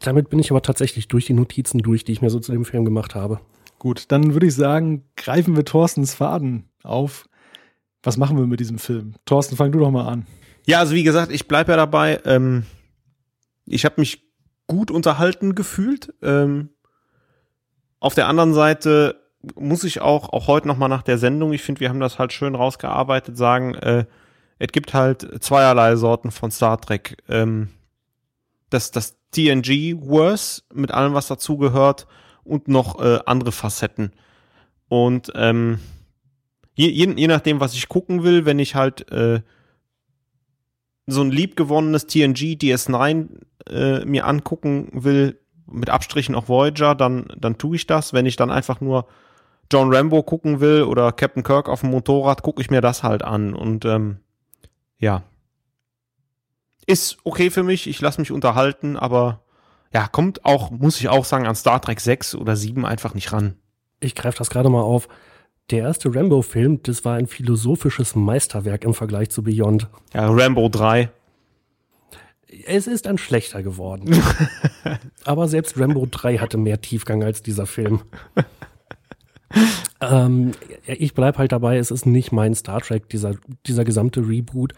Damit 0.00 0.30
bin 0.30 0.38
ich 0.38 0.50
aber 0.50 0.62
tatsächlich 0.62 1.08
durch 1.08 1.26
die 1.26 1.34
Notizen 1.34 1.78
durch, 1.78 2.04
die 2.04 2.12
ich 2.12 2.22
mir 2.22 2.30
so 2.30 2.38
zu 2.38 2.52
dem 2.52 2.64
Film 2.64 2.84
gemacht 2.84 3.14
habe. 3.14 3.40
Gut, 3.78 4.04
dann 4.08 4.32
würde 4.32 4.46
ich 4.46 4.54
sagen, 4.54 5.04
greifen 5.16 5.56
wir 5.56 5.64
Thorstens 5.64 6.14
Faden 6.14 6.68
auf. 6.82 7.28
Was 8.02 8.16
machen 8.16 8.36
wir 8.36 8.46
mit 8.46 8.60
diesem 8.60 8.78
Film? 8.78 9.14
Thorsten, 9.24 9.56
fang 9.56 9.72
du 9.72 9.80
doch 9.80 9.90
mal 9.90 10.06
an. 10.06 10.26
Ja, 10.66 10.78
also 10.80 10.94
wie 10.94 11.02
gesagt, 11.02 11.32
ich 11.32 11.48
bleibe 11.48 11.72
ja 11.72 11.76
dabei. 11.76 12.20
Ähm, 12.24 12.64
ich 13.66 13.84
habe 13.84 13.96
mich 13.98 14.22
gut 14.66 14.90
unterhalten 14.90 15.54
gefühlt. 15.54 16.14
Ähm, 16.22 16.70
auf 18.00 18.14
der 18.14 18.28
anderen 18.28 18.54
Seite 18.54 19.16
muss 19.54 19.84
ich 19.84 20.00
auch, 20.00 20.32
auch 20.32 20.46
heute 20.46 20.68
nochmal 20.68 20.88
nach 20.88 21.02
der 21.02 21.18
Sendung, 21.18 21.52
ich 21.52 21.62
finde, 21.62 21.80
wir 21.80 21.88
haben 21.88 22.00
das 22.00 22.18
halt 22.18 22.32
schön 22.32 22.54
rausgearbeitet, 22.54 23.36
sagen, 23.36 23.74
äh, 23.74 24.04
es 24.58 24.72
gibt 24.72 24.94
halt 24.94 25.42
zweierlei 25.42 25.96
Sorten 25.96 26.30
von 26.30 26.50
Star 26.50 26.80
Trek. 26.80 27.22
Ähm, 27.28 27.68
das, 28.70 28.90
das 28.90 29.18
TNG-Worse 29.32 30.62
mit 30.72 30.90
allem, 30.92 31.14
was 31.14 31.28
dazugehört 31.28 32.06
und 32.44 32.68
noch 32.68 33.00
äh, 33.00 33.18
andere 33.26 33.52
Facetten. 33.52 34.12
Und 34.88 35.30
ähm, 35.34 35.78
je, 36.74 36.88
je, 36.88 37.12
je 37.14 37.26
nachdem, 37.26 37.60
was 37.60 37.74
ich 37.74 37.88
gucken 37.88 38.22
will, 38.22 38.46
wenn 38.46 38.58
ich 38.58 38.74
halt 38.74 39.10
äh, 39.10 39.42
so 41.06 41.22
ein 41.22 41.30
liebgewonnenes 41.30 42.06
TNG 42.06 42.56
DS9 42.56 43.28
äh, 43.68 44.04
mir 44.04 44.26
angucken 44.26 44.88
will, 44.92 45.40
mit 45.70 45.90
Abstrichen 45.90 46.34
auch 46.34 46.48
Voyager, 46.48 46.94
dann, 46.94 47.26
dann 47.36 47.58
tue 47.58 47.76
ich 47.76 47.86
das. 47.86 48.12
Wenn 48.12 48.26
ich 48.26 48.36
dann 48.36 48.50
einfach 48.50 48.80
nur 48.80 49.06
John 49.70 49.94
Rambo 49.94 50.22
gucken 50.22 50.60
will 50.60 50.82
oder 50.82 51.12
Captain 51.12 51.42
Kirk 51.42 51.68
auf 51.68 51.80
dem 51.80 51.90
Motorrad, 51.90 52.42
gucke 52.42 52.62
ich 52.62 52.70
mir 52.70 52.80
das 52.80 53.02
halt 53.02 53.22
an. 53.22 53.54
Und 53.54 53.84
ähm, 53.84 54.18
ja. 54.98 55.22
Ist 56.88 57.18
okay 57.22 57.50
für 57.50 57.62
mich, 57.62 57.86
ich 57.86 58.00
lasse 58.00 58.18
mich 58.18 58.32
unterhalten, 58.32 58.96
aber 58.96 59.42
ja, 59.92 60.08
kommt 60.08 60.46
auch, 60.46 60.70
muss 60.70 60.98
ich 60.98 61.10
auch 61.10 61.26
sagen, 61.26 61.46
an 61.46 61.54
Star 61.54 61.82
Trek 61.82 62.00
6 62.00 62.34
oder 62.34 62.56
7 62.56 62.86
einfach 62.86 63.12
nicht 63.12 63.30
ran. 63.30 63.56
Ich 64.00 64.14
greife 64.14 64.38
das 64.38 64.48
gerade 64.48 64.70
mal 64.70 64.80
auf. 64.80 65.06
Der 65.70 65.80
erste 65.80 66.14
Rambo-Film, 66.14 66.82
das 66.84 67.04
war 67.04 67.16
ein 67.16 67.26
philosophisches 67.26 68.14
Meisterwerk 68.14 68.84
im 68.84 68.94
Vergleich 68.94 69.28
zu 69.28 69.42
Beyond. 69.42 69.86
Ja, 70.14 70.30
Rambo 70.30 70.70
3. 70.70 71.10
Es 72.64 72.86
ist 72.86 73.06
ein 73.06 73.18
schlechter 73.18 73.62
geworden. 73.62 74.22
Aber 75.26 75.46
selbst 75.46 75.78
Rambo 75.78 76.08
3 76.10 76.38
hatte 76.38 76.56
mehr 76.56 76.80
Tiefgang 76.80 77.22
als 77.22 77.42
dieser 77.42 77.66
Film. 77.66 78.00
ähm, 80.00 80.52
ich 80.86 81.12
bleib 81.12 81.36
halt 81.36 81.52
dabei, 81.52 81.76
es 81.76 81.90
ist 81.90 82.06
nicht 82.06 82.32
mein 82.32 82.54
Star 82.54 82.80
Trek, 82.80 83.10
dieser, 83.10 83.34
dieser 83.66 83.84
gesamte 83.84 84.26
Reboot. 84.26 84.72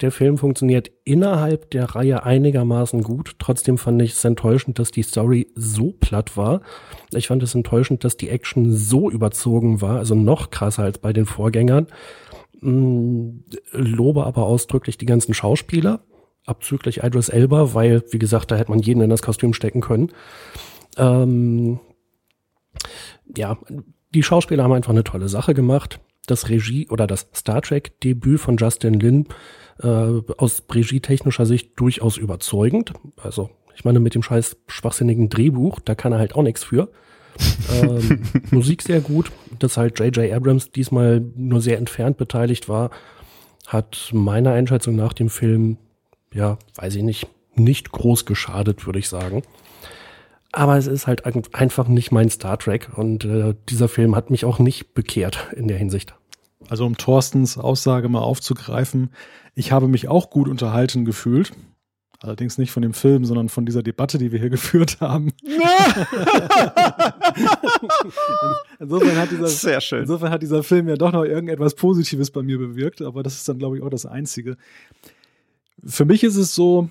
Der 0.00 0.12
Film 0.12 0.38
funktioniert 0.38 0.92
innerhalb 1.04 1.70
der 1.70 1.84
Reihe 1.84 2.22
einigermaßen 2.22 3.02
gut. 3.02 3.34
Trotzdem 3.40 3.78
fand 3.78 4.00
ich 4.00 4.12
es 4.12 4.24
enttäuschend, 4.24 4.78
dass 4.78 4.92
die 4.92 5.02
Story 5.02 5.48
so 5.56 5.92
platt 5.98 6.36
war. 6.36 6.60
Ich 7.12 7.26
fand 7.26 7.42
es 7.42 7.54
enttäuschend, 7.54 8.04
dass 8.04 8.16
die 8.16 8.28
Action 8.28 8.72
so 8.72 9.10
überzogen 9.10 9.80
war, 9.80 9.98
also 9.98 10.14
noch 10.14 10.50
krasser 10.50 10.84
als 10.84 10.98
bei 10.98 11.12
den 11.12 11.26
Vorgängern. 11.26 11.88
Hm, 12.60 13.44
lobe 13.72 14.24
aber 14.24 14.44
ausdrücklich 14.44 14.98
die 14.98 15.06
ganzen 15.06 15.34
Schauspieler, 15.34 16.00
abzüglich 16.44 17.02
Idris 17.02 17.28
Elba, 17.28 17.74
weil, 17.74 18.04
wie 18.10 18.18
gesagt, 18.18 18.52
da 18.52 18.56
hätte 18.56 18.70
man 18.70 18.80
jeden 18.80 19.02
in 19.02 19.10
das 19.10 19.22
Kostüm 19.22 19.52
stecken 19.52 19.80
können. 19.80 20.12
Ähm, 20.96 21.80
ja, 23.36 23.58
die 24.14 24.22
Schauspieler 24.22 24.62
haben 24.62 24.72
einfach 24.72 24.92
eine 24.92 25.04
tolle 25.04 25.28
Sache 25.28 25.54
gemacht. 25.54 26.00
Das 26.26 26.48
Regie 26.48 26.88
oder 26.88 27.06
das 27.06 27.28
Star 27.34 27.62
Trek 27.62 28.00
Debüt 28.00 28.40
von 28.40 28.56
Justin 28.56 29.00
Lin 29.00 29.26
äh, 29.82 30.20
aus 30.36 30.62
regietechnischer 30.70 31.46
Sicht 31.46 31.72
durchaus 31.76 32.16
überzeugend. 32.16 32.92
Also, 33.16 33.50
ich 33.74 33.84
meine, 33.84 34.00
mit 34.00 34.14
dem 34.14 34.22
scheiß 34.22 34.56
schwachsinnigen 34.66 35.28
Drehbuch, 35.28 35.80
da 35.80 35.94
kann 35.94 36.12
er 36.12 36.18
halt 36.18 36.34
auch 36.34 36.42
nichts 36.42 36.64
für. 36.64 36.90
ähm, 37.72 38.22
Musik 38.50 38.82
sehr 38.82 39.00
gut, 39.00 39.30
dass 39.58 39.76
halt 39.76 39.98
J.J. 39.98 40.32
Abrams 40.32 40.72
diesmal 40.72 41.20
nur 41.36 41.60
sehr 41.60 41.78
entfernt 41.78 42.16
beteiligt 42.16 42.68
war, 42.68 42.90
hat 43.66 44.10
meiner 44.12 44.52
Einschätzung 44.52 44.96
nach 44.96 45.12
dem 45.12 45.28
Film, 45.28 45.76
ja, 46.32 46.58
weiß 46.76 46.96
ich 46.96 47.02
nicht, 47.02 47.28
nicht 47.54 47.92
groß 47.92 48.24
geschadet, 48.24 48.86
würde 48.86 48.98
ich 48.98 49.08
sagen. 49.08 49.42
Aber 50.52 50.78
es 50.78 50.86
ist 50.86 51.06
halt 51.06 51.24
einfach 51.54 51.88
nicht 51.88 52.10
mein 52.10 52.30
Star 52.30 52.58
Trek 52.58 52.88
und 52.96 53.24
äh, 53.24 53.54
dieser 53.68 53.88
Film 53.88 54.16
hat 54.16 54.30
mich 54.30 54.44
auch 54.44 54.58
nicht 54.58 54.94
bekehrt 54.94 55.48
in 55.54 55.68
der 55.68 55.76
Hinsicht. 55.76 56.14
Also 56.68 56.86
um 56.86 56.96
Thorstens 56.96 57.58
Aussage 57.58 58.08
mal 58.08 58.20
aufzugreifen, 58.20 59.10
ich 59.58 59.72
habe 59.72 59.88
mich 59.88 60.06
auch 60.06 60.30
gut 60.30 60.48
unterhalten 60.48 61.04
gefühlt. 61.04 61.50
Allerdings 62.20 62.58
nicht 62.58 62.70
von 62.70 62.82
dem 62.82 62.94
Film, 62.94 63.24
sondern 63.24 63.48
von 63.48 63.66
dieser 63.66 63.82
Debatte, 63.82 64.16
die 64.18 64.30
wir 64.30 64.38
hier 64.38 64.50
geführt 64.56 65.00
haben. 65.00 65.32
insofern, 68.78 69.16
hat 69.16 69.32
dieser, 69.32 69.48
Sehr 69.48 69.80
schön. 69.80 70.02
insofern 70.02 70.30
hat 70.30 70.42
dieser 70.42 70.62
Film 70.62 70.88
ja 70.88 70.94
doch 70.96 71.10
noch 71.10 71.24
irgendetwas 71.24 71.74
Positives 71.74 72.30
bei 72.30 72.42
mir 72.42 72.56
bewirkt, 72.58 73.02
aber 73.02 73.24
das 73.24 73.34
ist 73.34 73.48
dann, 73.48 73.58
glaube 73.58 73.76
ich, 73.76 73.82
auch 73.82 73.90
das 73.90 74.06
Einzige. 74.06 74.56
Für 75.84 76.04
mich 76.04 76.22
ist 76.22 76.36
es 76.36 76.54
so, 76.54 76.88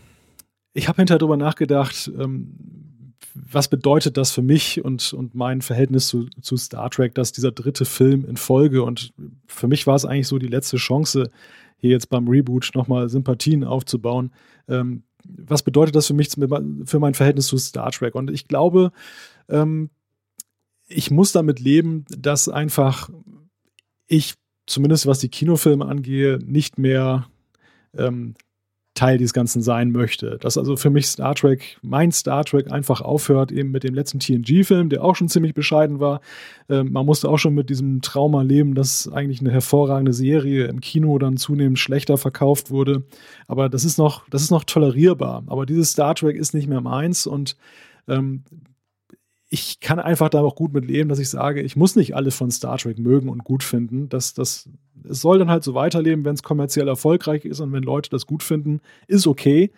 ich 0.73 0.89
habe 0.89 0.98
hinterher 0.98 1.19
darüber 1.19 1.38
nachgedacht, 1.38 2.11
ähm, 2.19 3.14
was 3.34 3.69
bedeutet 3.69 4.18
das 4.18 4.31
für 4.31 4.41
mich 4.41 4.84
und, 4.84 5.14
und 5.14 5.35
mein 5.35 5.61
Verhältnis 5.61 6.07
zu, 6.07 6.26
zu 6.41 6.57
Star 6.57 6.89
Trek, 6.89 7.15
dass 7.15 7.31
dieser 7.31 7.52
dritte 7.52 7.85
Film 7.85 8.26
in 8.26 8.35
Folge 8.35 8.84
und 8.84 9.14
für 9.45 9.69
mich 9.69 9.88
war 9.88 9.95
es 9.95 10.03
eigentlich 10.03 10.27
so 10.27 10.38
die 10.38 10.48
letzte 10.48 10.76
Chance, 10.77 11.30
hier 11.77 11.91
jetzt 11.91 12.09
beim 12.09 12.27
Reboot 12.27 12.71
nochmal 12.75 13.09
Sympathien 13.09 13.63
aufzubauen. 13.63 14.31
Ähm, 14.67 15.03
was 15.23 15.63
bedeutet 15.63 15.95
das 15.95 16.07
für 16.07 16.13
mich, 16.13 16.29
für 16.29 16.99
mein 16.99 17.13
Verhältnis 17.13 17.47
zu 17.47 17.57
Star 17.57 17.91
Trek? 17.91 18.15
Und 18.15 18.31
ich 18.31 18.47
glaube, 18.47 18.91
ähm, 19.49 19.89
ich 20.87 21.11
muss 21.11 21.31
damit 21.31 21.59
leben, 21.59 22.05
dass 22.09 22.47
einfach 22.49 23.09
ich, 24.07 24.35
zumindest 24.65 25.05
was 25.05 25.19
die 25.19 25.29
Kinofilme 25.29 25.85
angehe, 25.85 26.39
nicht 26.39 26.77
mehr 26.77 27.27
ähm, 27.95 28.35
Teil 28.98 29.18
dieses 29.18 29.34
Ganzen 29.34 29.61
sein 29.61 29.91
möchte. 29.91 30.38
Dass 30.41 30.57
also 30.57 30.76
für 30.76 30.90
mich 30.90 31.07
Star 31.07 31.36
Trek, 31.36 31.78
mein 31.82 32.11
Star 32.11 32.44
Trek 32.44 32.72
einfach 32.72 33.02
aufhört, 33.02 33.52
eben 33.52 33.72
mit 33.72 33.84
dem 33.84 33.94
letzten 33.94 34.19
TNG-Film, 34.19 34.90
der 34.90 35.03
auch 35.03 35.15
schon 35.15 35.30
ziemlich 35.30 35.53
bescheiden 35.53 35.99
war. 35.99 36.22
Ähm, 36.68 36.91
man 36.91 37.06
musste 37.06 37.30
auch 37.30 37.38
schon 37.38 37.53
mit 37.53 37.69
diesem 37.69 38.02
Trauma 38.02 38.41
leben, 38.41 38.76
dass 38.76 39.07
eigentlich 39.07 39.40
eine 39.40 39.52
hervorragende 39.52 40.14
Serie 40.14 40.65
im 40.65 40.82
Kino 40.82 41.18
dann 41.19 41.38
zunehmend 41.38 41.80
schlechter 41.80 42.18
verkauft 42.18 42.72
wurde. 42.72 43.03
Aber 43.48 43.69
das 43.69 43.86
ist 43.86 43.98
noch, 43.98 44.28
das 44.30 44.41
ist 44.41 44.52
noch 44.52 44.64
tolerierbar. 44.64 45.44
Aber 45.48 45.65
dieses 45.65 45.91
Star 45.91 46.15
Trek 46.15 46.36
ist 46.36 46.53
nicht 46.53 46.68
mehr 46.68 46.82
meins 46.82 47.28
und 47.28 47.56
ähm, 48.07 48.44
ich 49.49 49.80
kann 49.80 49.99
einfach 49.99 50.30
da 50.30 50.41
auch 50.41 50.56
gut 50.56 50.74
mit 50.74 50.86
leben, 50.86 51.10
dass 51.10 51.19
ich 51.19 51.30
sage, 51.30 51.61
ich 51.61 51.76
muss 51.76 51.95
nicht 51.95 52.15
alle 52.15 52.32
von 52.32 52.52
Star 52.52 52.78
Trek 52.78 52.99
mögen 52.99 53.30
und 53.30 53.44
gut 53.45 53.64
finden. 53.64 54.10
Das, 54.10 54.34
das, 54.34 54.69
es 55.10 55.22
soll 55.22 55.40
dann 55.40 55.49
halt 55.49 55.64
so 55.64 55.74
weiterleben, 55.74 56.26
wenn 56.26 56.34
es 56.34 56.44
kommerziell 56.44 56.88
erfolgreich 56.88 57.45
ist 57.45 57.61
und 57.61 57.72
wenn 57.72 57.84
Leute 57.84 58.10
das 58.10 58.26
gut 58.26 58.44
finden, 58.44 58.82
ist 59.07 59.26
okay. 59.26 59.72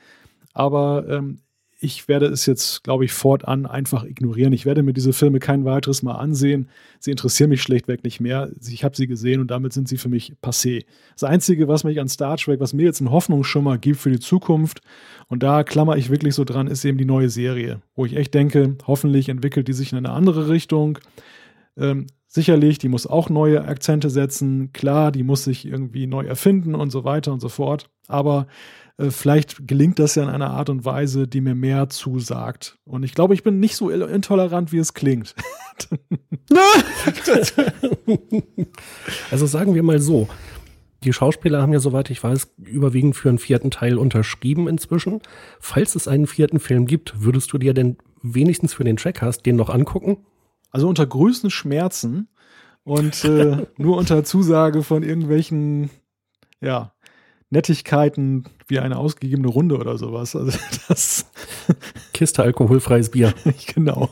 Aber 0.53 1.05
ähm, 1.07 1.39
ich 1.81 2.09
werde 2.09 2.25
es 2.25 2.45
jetzt, 2.45 2.83
glaube 2.83 3.05
ich, 3.05 3.13
fortan 3.13 3.65
einfach 3.65 4.03
ignorieren. 4.03 4.51
Ich 4.51 4.65
werde 4.65 4.83
mir 4.83 4.91
diese 4.91 5.13
Filme 5.13 5.39
kein 5.39 5.63
weiteres 5.63 6.03
Mal 6.03 6.15
ansehen. 6.15 6.67
Sie 6.99 7.11
interessieren 7.11 7.49
mich 7.49 7.61
schlechtweg 7.61 8.03
nicht 8.03 8.19
mehr. 8.19 8.51
Ich 8.67 8.83
habe 8.83 8.97
sie 8.97 9.07
gesehen 9.07 9.39
und 9.39 9.49
damit 9.49 9.71
sind 9.71 9.87
sie 9.87 9.97
für 9.97 10.09
mich 10.09 10.33
passé. 10.43 10.85
Das 11.13 11.23
Einzige, 11.23 11.69
was 11.69 11.85
mich 11.85 12.01
an 12.01 12.09
Star 12.09 12.35
Trek, 12.35 12.59
was 12.59 12.73
mir 12.73 12.83
jetzt 12.83 12.99
einen 12.99 13.11
Hoffnungsschimmer 13.11 13.77
gibt 13.77 13.97
für 13.97 14.11
die 14.11 14.19
Zukunft, 14.19 14.81
und 15.29 15.41
da 15.41 15.63
klammer 15.63 15.95
ich 15.95 16.09
wirklich 16.09 16.35
so 16.35 16.43
dran, 16.43 16.67
ist 16.67 16.83
eben 16.83 16.97
die 16.97 17.05
neue 17.05 17.29
Serie, 17.29 17.81
wo 17.95 18.05
ich 18.05 18.17
echt 18.17 18.33
denke, 18.33 18.75
hoffentlich 18.85 19.29
entwickelt 19.29 19.67
die 19.69 19.73
sich 19.73 19.93
in 19.93 19.97
eine 19.99 20.09
andere 20.09 20.49
Richtung. 20.49 20.99
Ähm, 21.77 22.07
sicherlich, 22.27 22.77
die 22.79 22.89
muss 22.89 23.07
auch 23.07 23.29
neue 23.29 23.63
Akzente 23.63 24.09
setzen. 24.09 24.73
Klar, 24.73 25.13
die 25.13 25.23
muss 25.23 25.45
sich 25.45 25.65
irgendwie 25.65 26.07
neu 26.07 26.25
erfinden 26.25 26.75
und 26.75 26.89
so 26.89 27.05
weiter 27.05 27.31
und 27.31 27.39
so 27.39 27.47
fort. 27.47 27.89
Aber 28.07 28.47
vielleicht 29.07 29.67
gelingt 29.67 29.97
das 29.99 30.15
ja 30.15 30.23
in 30.23 30.29
einer 30.29 30.49
Art 30.51 30.69
und 30.69 30.83
Weise, 30.83 31.27
die 31.27 31.39
mir 31.39 31.55
mehr 31.55 31.89
zusagt. 31.89 32.77
Und 32.83 33.03
ich 33.03 33.13
glaube, 33.13 33.33
ich 33.33 33.43
bin 33.43 33.59
nicht 33.59 33.75
so 33.75 33.89
intolerant, 33.89 34.71
wie 34.73 34.77
es 34.77 34.93
klingt. 34.93 35.35
also 39.31 39.45
sagen 39.45 39.73
wir 39.73 39.83
mal 39.83 39.99
so. 39.99 40.27
Die 41.03 41.13
Schauspieler 41.13 41.61
haben 41.61 41.71
ja, 41.71 41.79
soweit 41.79 42.09
ich 42.09 42.21
weiß, 42.21 42.55
überwiegend 42.57 43.15
für 43.15 43.29
einen 43.29 43.39
vierten 43.39 43.71
Teil 43.71 43.97
unterschrieben 43.97 44.67
inzwischen. 44.67 45.21
Falls 45.61 45.95
es 45.95 46.09
einen 46.09 46.27
vierten 46.27 46.59
Film 46.59 46.85
gibt, 46.85 47.21
würdest 47.23 47.53
du 47.53 47.57
dir 47.57 47.73
denn 47.73 47.97
wenigstens 48.21 48.73
für 48.73 48.83
den 48.83 48.97
Trackcast 48.97 49.45
den 49.45 49.55
noch 49.55 49.69
angucken? 49.69 50.17
Also 50.71 50.89
unter 50.89 51.05
größten 51.05 51.51
Schmerzen 51.51 52.27
und 52.83 53.23
äh, 53.23 53.65
nur 53.77 53.95
unter 53.95 54.25
Zusage 54.25 54.83
von 54.83 55.03
irgendwelchen, 55.03 55.89
ja, 56.59 56.91
Nettigkeiten 57.49 58.45
wie 58.67 58.79
eine 58.79 58.97
ausgegebene 58.97 59.47
Runde 59.47 59.77
oder 59.77 59.97
sowas. 59.97 60.35
Also 60.35 60.57
das 60.87 61.25
Kiste 62.13 62.43
alkoholfreies 62.43 63.09
Bier. 63.11 63.33
genau. 63.73 64.09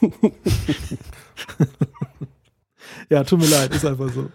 ja, 3.08 3.24
tut 3.24 3.40
mir 3.40 3.48
leid, 3.48 3.74
ist 3.74 3.86
einfach 3.86 4.10
so. 4.12 4.30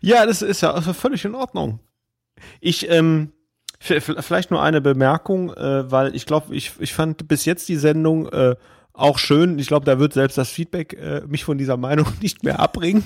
Ja, 0.00 0.24
das 0.26 0.42
ist 0.42 0.60
ja 0.60 0.80
völlig 0.80 1.24
in 1.24 1.34
Ordnung. 1.34 1.80
Ich, 2.60 2.88
ähm, 2.88 3.32
vielleicht 3.80 4.50
nur 4.50 4.62
eine 4.62 4.80
Bemerkung, 4.80 5.52
äh, 5.52 5.90
weil 5.90 6.14
ich 6.14 6.26
glaube, 6.26 6.54
ich, 6.54 6.72
ich 6.78 6.94
fand 6.94 7.26
bis 7.28 7.44
jetzt 7.44 7.68
die 7.68 7.76
Sendung 7.76 8.28
äh, 8.28 8.54
auch 8.92 9.18
schön. 9.18 9.58
Ich 9.58 9.66
glaube, 9.66 9.84
da 9.84 9.98
wird 9.98 10.12
selbst 10.12 10.38
das 10.38 10.50
Feedback 10.50 10.94
äh, 10.94 11.22
mich 11.26 11.44
von 11.44 11.58
dieser 11.58 11.76
Meinung 11.76 12.06
nicht 12.20 12.44
mehr 12.44 12.60
abbringen. 12.60 13.04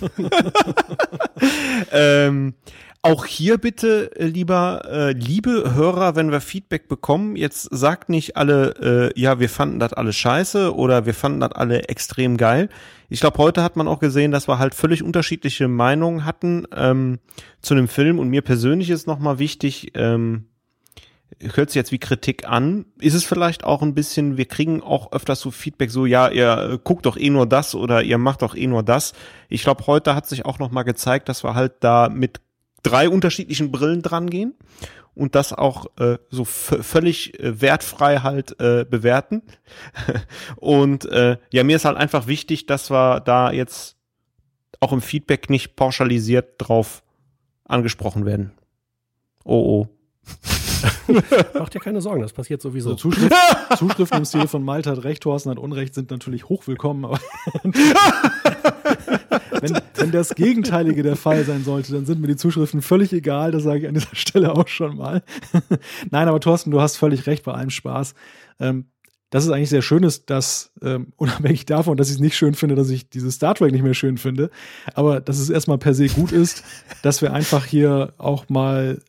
ähm, 1.92 2.54
auch 3.02 3.24
hier 3.24 3.58
bitte, 3.58 4.10
äh, 4.16 4.26
lieber, 4.26 4.82
äh, 4.90 5.12
liebe 5.12 5.74
Hörer, 5.74 6.16
wenn 6.16 6.30
wir 6.30 6.40
Feedback 6.40 6.88
bekommen, 6.88 7.36
jetzt 7.36 7.68
sagt 7.70 8.08
nicht 8.08 8.36
alle, 8.36 9.12
äh, 9.14 9.20
ja, 9.20 9.38
wir 9.38 9.48
fanden 9.48 9.78
das 9.78 9.92
alles 9.92 10.16
scheiße 10.16 10.74
oder 10.74 11.06
wir 11.06 11.14
fanden 11.14 11.40
das 11.40 11.52
alle 11.52 11.88
extrem 11.88 12.36
geil. 12.36 12.68
Ich 13.08 13.20
glaube, 13.20 13.38
heute 13.38 13.62
hat 13.62 13.76
man 13.76 13.88
auch 13.88 14.00
gesehen, 14.00 14.32
dass 14.32 14.48
wir 14.48 14.58
halt 14.58 14.74
völlig 14.74 15.02
unterschiedliche 15.02 15.68
Meinungen 15.68 16.24
hatten 16.24 16.66
ähm, 16.74 17.20
zu 17.62 17.74
dem 17.74 17.88
Film 17.88 18.18
und 18.18 18.28
mir 18.28 18.42
persönlich 18.42 18.90
ist 18.90 19.06
nochmal 19.06 19.38
wichtig, 19.38 19.92
ähm, 19.94 20.46
hört 21.40 21.70
sich 21.70 21.76
jetzt 21.76 21.92
wie 21.92 21.98
Kritik 21.98 22.48
an. 22.48 22.86
Ist 22.98 23.14
es 23.14 23.24
vielleicht 23.24 23.64
auch 23.64 23.82
ein 23.82 23.94
bisschen, 23.94 24.36
wir 24.36 24.46
kriegen 24.46 24.82
auch 24.82 25.12
öfters 25.12 25.40
so 25.40 25.50
Feedback, 25.50 25.90
so 25.90 26.04
ja, 26.04 26.28
ihr 26.28 26.70
äh, 26.72 26.78
guckt 26.82 27.06
doch 27.06 27.16
eh 27.16 27.30
nur 27.30 27.46
das 27.46 27.74
oder 27.74 28.02
ihr 28.02 28.18
macht 28.18 28.42
doch 28.42 28.56
eh 28.56 28.66
nur 28.66 28.82
das. 28.82 29.12
Ich 29.48 29.62
glaube, 29.62 29.86
heute 29.86 30.14
hat 30.14 30.26
sich 30.26 30.44
auch 30.44 30.58
nochmal 30.58 30.84
gezeigt, 30.84 31.28
dass 31.28 31.44
wir 31.44 31.54
halt 31.54 31.74
da 31.80 32.08
mit 32.08 32.40
drei 32.82 33.08
unterschiedlichen 33.08 33.70
Brillen 33.70 34.02
dran 34.02 34.30
gehen 34.30 34.54
und 35.14 35.34
das 35.34 35.52
auch 35.52 35.86
äh, 35.98 36.18
so 36.30 36.44
völlig 36.44 37.38
äh, 37.40 37.60
wertfrei 37.60 38.18
halt 38.18 38.58
äh, 38.60 38.86
bewerten. 38.88 39.42
und 40.56 41.04
äh, 41.06 41.38
ja, 41.52 41.64
mir 41.64 41.76
ist 41.76 41.84
halt 41.84 41.96
einfach 41.96 42.26
wichtig, 42.26 42.66
dass 42.66 42.90
wir 42.90 43.20
da 43.20 43.50
jetzt 43.50 43.96
auch 44.80 44.92
im 44.92 45.00
Feedback 45.00 45.50
nicht 45.50 45.74
pauschalisiert 45.74 46.54
drauf 46.58 47.02
angesprochen 47.64 48.26
werden. 48.26 48.52
Oh 49.44 49.86
oh. 49.86 49.88
Mach 51.58 51.68
dir 51.68 51.80
keine 51.80 52.00
Sorgen, 52.00 52.22
das 52.22 52.32
passiert 52.32 52.62
sowieso. 52.62 52.90
Also 52.90 53.10
Zuschrift, 53.10 53.34
Zuschriften 53.78 54.18
im 54.18 54.24
Stil 54.24 54.46
von 54.46 54.62
Malta 54.62 54.92
hat 54.92 55.02
Recht, 55.02 55.24
Thorsten 55.24 55.50
hat 55.50 55.58
Unrecht, 55.58 55.94
sind 55.94 56.10
natürlich 56.10 56.48
hochwillkommen, 56.48 57.04
aber 57.04 57.18
wenn, 59.60 59.80
wenn 59.94 60.12
das 60.12 60.34
Gegenteilige 60.34 61.02
der 61.02 61.16
Fall 61.16 61.44
sein 61.44 61.64
sollte, 61.64 61.92
dann 61.92 62.06
sind 62.06 62.20
mir 62.20 62.26
die 62.26 62.36
Zuschriften 62.36 62.82
völlig 62.82 63.12
egal, 63.12 63.52
das 63.52 63.62
sage 63.62 63.80
ich 63.80 63.88
an 63.88 63.94
dieser 63.94 64.08
Stelle 64.14 64.54
auch 64.54 64.68
schon 64.68 64.96
mal. 64.96 65.22
Nein, 66.10 66.28
aber 66.28 66.40
Thorsten, 66.40 66.70
du 66.70 66.80
hast 66.80 66.96
völlig 66.96 67.26
recht 67.26 67.44
bei 67.44 67.52
allem 67.52 67.70
Spaß. 67.70 68.14
Ähm, 68.60 68.86
das 69.30 69.44
ist 69.44 69.50
eigentlich 69.50 69.68
sehr 69.68 69.82
schön 69.82 70.04
ist, 70.04 70.30
dass, 70.30 70.72
ähm, 70.82 71.12
unabhängig 71.16 71.66
davon, 71.66 71.96
dass 71.96 72.08
ich 72.08 72.16
es 72.16 72.20
nicht 72.20 72.36
schön 72.36 72.54
finde, 72.54 72.74
dass 72.74 72.90
ich 72.90 73.10
dieses 73.10 73.34
Star 73.34 73.54
Trek 73.54 73.72
nicht 73.72 73.82
mehr 73.84 73.94
schön 73.94 74.18
finde, 74.18 74.50
aber 74.94 75.20
dass 75.20 75.38
es 75.38 75.50
erstmal 75.50 75.78
per 75.78 75.94
se 75.94 76.08
gut 76.08 76.32
ist, 76.32 76.64
dass 77.02 77.22
wir 77.22 77.32
einfach 77.32 77.64
hier 77.64 78.14
auch 78.18 78.48
mal 78.48 79.00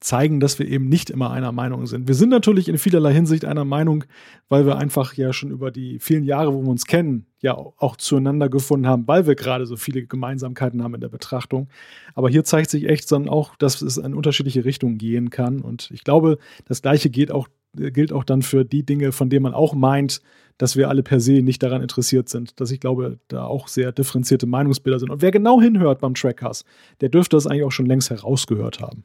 zeigen, 0.00 0.38
dass 0.38 0.58
wir 0.58 0.68
eben 0.68 0.88
nicht 0.88 1.10
immer 1.10 1.30
einer 1.30 1.50
Meinung 1.50 1.86
sind. 1.86 2.06
Wir 2.06 2.14
sind 2.14 2.28
natürlich 2.28 2.68
in 2.68 2.78
vielerlei 2.78 3.12
Hinsicht 3.12 3.44
einer 3.44 3.64
Meinung, 3.64 4.04
weil 4.48 4.64
wir 4.64 4.78
einfach 4.78 5.14
ja 5.14 5.32
schon 5.32 5.50
über 5.50 5.70
die 5.70 5.98
vielen 5.98 6.24
Jahre, 6.24 6.54
wo 6.54 6.62
wir 6.62 6.68
uns 6.68 6.86
kennen, 6.86 7.26
ja 7.40 7.56
auch 7.56 7.96
zueinander 7.96 8.48
gefunden 8.48 8.86
haben, 8.86 9.08
weil 9.08 9.26
wir 9.26 9.34
gerade 9.34 9.66
so 9.66 9.76
viele 9.76 10.06
Gemeinsamkeiten 10.06 10.82
haben 10.82 10.94
in 10.94 11.00
der 11.00 11.08
Betrachtung. 11.08 11.68
Aber 12.14 12.28
hier 12.28 12.44
zeigt 12.44 12.70
sich 12.70 12.88
echt 12.88 13.10
dann 13.10 13.28
auch, 13.28 13.56
dass 13.56 13.82
es 13.82 13.96
in 13.96 14.14
unterschiedliche 14.14 14.64
Richtungen 14.64 14.98
gehen 14.98 15.30
kann. 15.30 15.60
Und 15.60 15.90
ich 15.92 16.04
glaube, 16.04 16.38
das 16.64 16.82
Gleiche 16.82 17.10
geht 17.10 17.32
auch, 17.32 17.48
gilt 17.74 18.12
auch 18.12 18.24
dann 18.24 18.42
für 18.42 18.64
die 18.64 18.84
Dinge, 18.84 19.10
von 19.12 19.30
denen 19.30 19.42
man 19.42 19.54
auch 19.54 19.74
meint, 19.74 20.20
dass 20.58 20.76
wir 20.76 20.88
alle 20.88 21.02
per 21.02 21.20
se 21.20 21.42
nicht 21.42 21.62
daran 21.62 21.82
interessiert 21.82 22.28
sind, 22.28 22.60
dass 22.60 22.70
ich 22.70 22.80
glaube, 22.80 23.18
da 23.28 23.44
auch 23.44 23.68
sehr 23.68 23.92
differenzierte 23.92 24.46
Meinungsbilder 24.46 24.98
sind. 24.98 25.10
Und 25.10 25.22
wer 25.22 25.30
genau 25.30 25.60
hinhört 25.60 26.00
beim 26.00 26.14
Trackcast, 26.14 26.64
der 27.00 27.08
dürfte 27.08 27.36
das 27.36 27.46
eigentlich 27.46 27.64
auch 27.64 27.72
schon 27.72 27.86
längst 27.86 28.10
herausgehört 28.10 28.80
haben. 28.80 29.04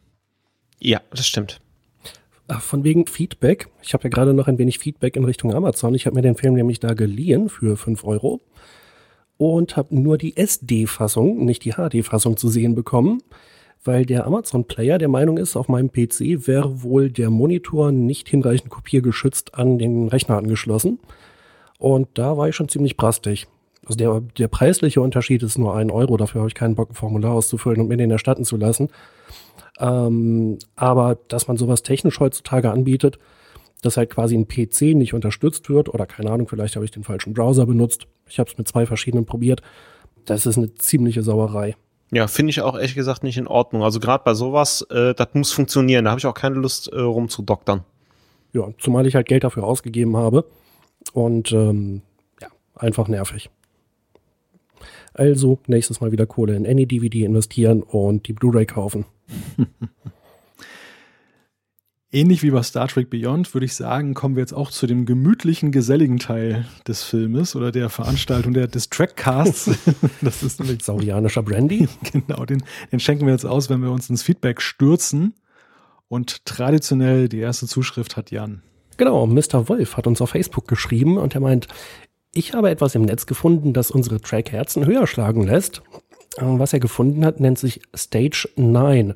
Ja, 0.79 1.01
das 1.11 1.27
stimmt. 1.27 1.59
Von 2.59 2.83
wegen 2.83 3.07
Feedback. 3.07 3.69
Ich 3.81 3.93
habe 3.93 4.03
ja 4.03 4.09
gerade 4.09 4.33
noch 4.33 4.47
ein 4.47 4.57
wenig 4.57 4.79
Feedback 4.79 5.15
in 5.15 5.23
Richtung 5.23 5.53
Amazon. 5.53 5.95
Ich 5.95 6.05
habe 6.05 6.15
mir 6.15 6.21
den 6.21 6.35
Film 6.35 6.55
nämlich 6.55 6.79
da 6.79 6.93
geliehen 6.93 7.49
für 7.49 7.77
5 7.77 8.03
Euro 8.03 8.41
und 9.37 9.75
habe 9.77 9.95
nur 9.95 10.17
die 10.17 10.37
SD-Fassung, 10.37 11.45
nicht 11.45 11.65
die 11.65 11.71
HD-Fassung 11.71 12.37
zu 12.37 12.49
sehen 12.49 12.75
bekommen, 12.75 13.21
weil 13.83 14.05
der 14.05 14.25
Amazon-Player 14.27 14.97
der 14.97 15.07
Meinung 15.07 15.37
ist, 15.37 15.55
auf 15.55 15.67
meinem 15.67 15.91
PC 15.91 16.47
wäre 16.47 16.83
wohl 16.83 17.09
der 17.09 17.29
Monitor 17.29 17.91
nicht 17.91 18.29
hinreichend 18.29 18.69
kopiergeschützt 18.69 19.55
an 19.55 19.77
den 19.79 20.07
Rechner 20.07 20.37
angeschlossen. 20.37 20.99
Und 21.79 22.07
da 22.13 22.37
war 22.37 22.47
ich 22.49 22.55
schon 22.55 22.69
ziemlich 22.69 22.95
brastig. 22.95 23.47
Also 23.85 23.97
der, 23.97 24.21
der 24.37 24.47
preisliche 24.47 25.01
Unterschied 25.01 25.43
ist 25.43 25.57
nur 25.57 25.75
ein 25.75 25.91
Euro, 25.91 26.15
dafür 26.15 26.41
habe 26.41 26.47
ich 26.47 26.55
keinen 26.55 26.75
Bock, 26.75 26.91
ein 26.91 26.95
Formular 26.95 27.33
auszufüllen 27.33 27.81
und 27.81 27.89
mir 27.89 27.97
den 27.97 28.11
erstatten 28.11 28.45
zu 28.45 28.55
lassen. 28.55 28.89
Ähm, 29.79 30.59
aber 30.75 31.17
dass 31.27 31.47
man 31.47 31.57
sowas 31.57 31.83
technisch 31.83 32.19
heutzutage 32.19 32.71
anbietet, 32.71 33.17
dass 33.81 33.97
halt 33.97 34.09
quasi 34.09 34.35
ein 34.35 34.47
PC 34.47 34.95
nicht 34.95 35.13
unterstützt 35.13 35.69
wird 35.69 35.89
oder 35.89 36.05
keine 36.05 36.31
Ahnung, 36.31 36.47
vielleicht 36.47 36.75
habe 36.75 36.85
ich 36.85 36.91
den 36.91 37.03
falschen 37.03 37.33
Browser 37.33 37.65
benutzt. 37.65 38.07
Ich 38.27 38.39
habe 38.39 38.49
es 38.49 38.57
mit 38.57 38.67
zwei 38.67 38.85
verschiedenen 38.85 39.25
probiert. 39.25 39.61
Das 40.25 40.45
ist 40.45 40.57
eine 40.57 40.73
ziemliche 40.75 41.21
Sauerei. 41.21 41.75
Ja, 42.11 42.27
finde 42.27 42.51
ich 42.51 42.61
auch 42.61 42.75
ehrlich 42.75 42.95
gesagt 42.95 43.23
nicht 43.23 43.37
in 43.37 43.47
Ordnung. 43.47 43.83
Also 43.83 43.99
gerade 43.99 44.23
bei 44.23 44.35
sowas, 44.35 44.83
äh, 44.91 45.13
das 45.15 45.29
muss 45.33 45.51
funktionieren. 45.51 46.05
Da 46.05 46.11
habe 46.11 46.19
ich 46.19 46.25
auch 46.25 46.35
keine 46.35 46.55
Lust 46.55 46.87
äh, 46.93 46.99
rumzudoktern. 46.99 47.83
Ja, 48.53 48.69
zumal 48.77 49.07
ich 49.07 49.15
halt 49.15 49.27
Geld 49.27 49.43
dafür 49.43 49.63
ausgegeben 49.63 50.15
habe. 50.15 50.45
Und 51.11 51.51
ähm, 51.51 52.03
ja, 52.39 52.47
einfach 52.75 53.07
nervig. 53.07 53.49
Also 55.13 55.59
nächstes 55.67 56.01
Mal 56.01 56.11
wieder 56.11 56.25
Kohle 56.25 56.55
in 56.55 56.65
Any 56.65 56.85
DVD 56.85 57.23
investieren 57.23 57.83
und 57.83 58.27
die 58.27 58.33
Blu-ray 58.33 58.65
kaufen. 58.65 59.05
Ähnlich 62.15 62.43
wie 62.43 62.51
bei 62.51 62.61
Star 62.61 62.87
Trek 62.87 63.09
Beyond 63.09 63.51
würde 63.55 63.65
ich 63.65 63.73
sagen, 63.73 64.13
kommen 64.13 64.35
wir 64.35 64.41
jetzt 64.41 64.53
auch 64.53 64.69
zu 64.69 64.85
dem 64.85 65.07
gemütlichen, 65.07 65.71
geselligen 65.71 66.19
Teil 66.19 66.67
des 66.87 67.01
Filmes 67.01 67.55
oder 67.55 67.71
der 67.71 67.89
Veranstaltung 67.89 68.53
der, 68.53 68.67
des 68.67 68.89
Trackcasts. 68.89 69.71
das 70.21 70.43
ist 70.43 70.59
nämlich 70.59 70.83
saurianischer 70.83 71.41
Brandy. 71.41 71.89
genau, 72.11 72.45
den, 72.45 72.61
den 72.91 72.99
schenken 72.99 73.25
wir 73.25 73.33
jetzt 73.33 73.47
aus, 73.47 73.71
wenn 73.71 73.81
wir 73.81 73.89
uns 73.89 74.11
ins 74.11 74.21
Feedback 74.21 74.61
stürzen. 74.61 75.33
Und 76.07 76.45
traditionell 76.45 77.29
die 77.29 77.39
erste 77.39 77.65
Zuschrift 77.65 78.15
hat 78.15 78.29
Jan. 78.29 78.61
Genau, 78.97 79.25
Mr. 79.25 79.67
Wolf 79.67 79.97
hat 79.97 80.05
uns 80.05 80.21
auf 80.21 80.29
Facebook 80.29 80.67
geschrieben 80.67 81.17
und 81.17 81.33
er 81.33 81.41
meint, 81.41 81.67
ich 82.33 82.53
habe 82.53 82.69
etwas 82.69 82.95
im 82.95 83.03
Netz 83.03 83.25
gefunden, 83.25 83.73
das 83.73 83.91
unsere 83.91 84.19
Trackherzen 84.19 84.85
höher 84.85 85.07
schlagen 85.07 85.43
lässt. 85.43 85.81
Äh, 86.37 86.43
was 86.43 86.73
er 86.73 86.79
gefunden 86.79 87.25
hat, 87.25 87.39
nennt 87.39 87.59
sich 87.59 87.81
Stage 87.95 88.49
9. 88.55 89.13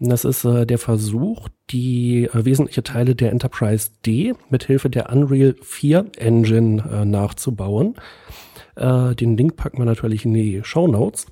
Das 0.00 0.24
ist 0.24 0.44
äh, 0.44 0.66
der 0.66 0.78
Versuch, 0.78 1.48
die 1.70 2.24
äh, 2.24 2.44
wesentliche 2.44 2.82
Teile 2.82 3.14
der 3.14 3.30
Enterprise 3.30 3.90
D 4.04 4.34
mithilfe 4.50 4.90
der 4.90 5.10
Unreal 5.10 5.54
4 5.62 6.06
Engine 6.18 6.82
äh, 6.90 7.04
nachzubauen. 7.04 7.94
Äh, 8.74 9.14
den 9.14 9.36
Link 9.36 9.56
packen 9.56 9.78
wir 9.78 9.84
natürlich 9.84 10.24
in 10.24 10.34
die 10.34 10.60
Show 10.64 10.88
Notes. 10.88 11.26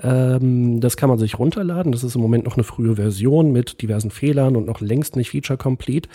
Ähm, 0.00 0.80
das 0.80 0.96
kann 0.96 1.08
man 1.08 1.18
sich 1.18 1.38
runterladen. 1.38 1.92
Das 1.92 2.04
ist 2.04 2.14
im 2.14 2.22
Moment 2.22 2.44
noch 2.44 2.56
eine 2.56 2.64
frühe 2.64 2.96
Version 2.96 3.52
mit 3.52 3.82
diversen 3.82 4.10
Fehlern 4.10 4.56
und 4.56 4.66
noch 4.66 4.80
längst 4.80 5.16
nicht 5.16 5.30
feature 5.30 5.56
complete. 5.56 6.08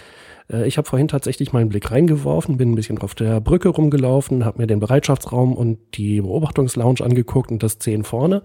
Äh, 0.52 0.68
ich 0.68 0.78
habe 0.78 0.88
vorhin 0.88 1.08
tatsächlich 1.08 1.54
mal 1.54 1.60
einen 1.60 1.70
Blick 1.70 1.92
reingeworfen, 1.92 2.58
bin 2.58 2.72
ein 2.72 2.76
bisschen 2.76 2.98
auf 3.00 3.16
der 3.16 3.40
Brücke 3.42 3.70
rumgelaufen, 3.70 4.46
habe 4.46 4.60
mir 4.62 4.68
den 4.68 4.80
Bereitschaftsraum 4.80 5.54
und 5.54 5.80
die 5.96 6.22
Beobachtungslounge 6.22 7.02
angeguckt 7.02 7.52
und 7.52 7.64
das 7.64 7.80
10 7.80 8.04
vorne. 8.04 8.44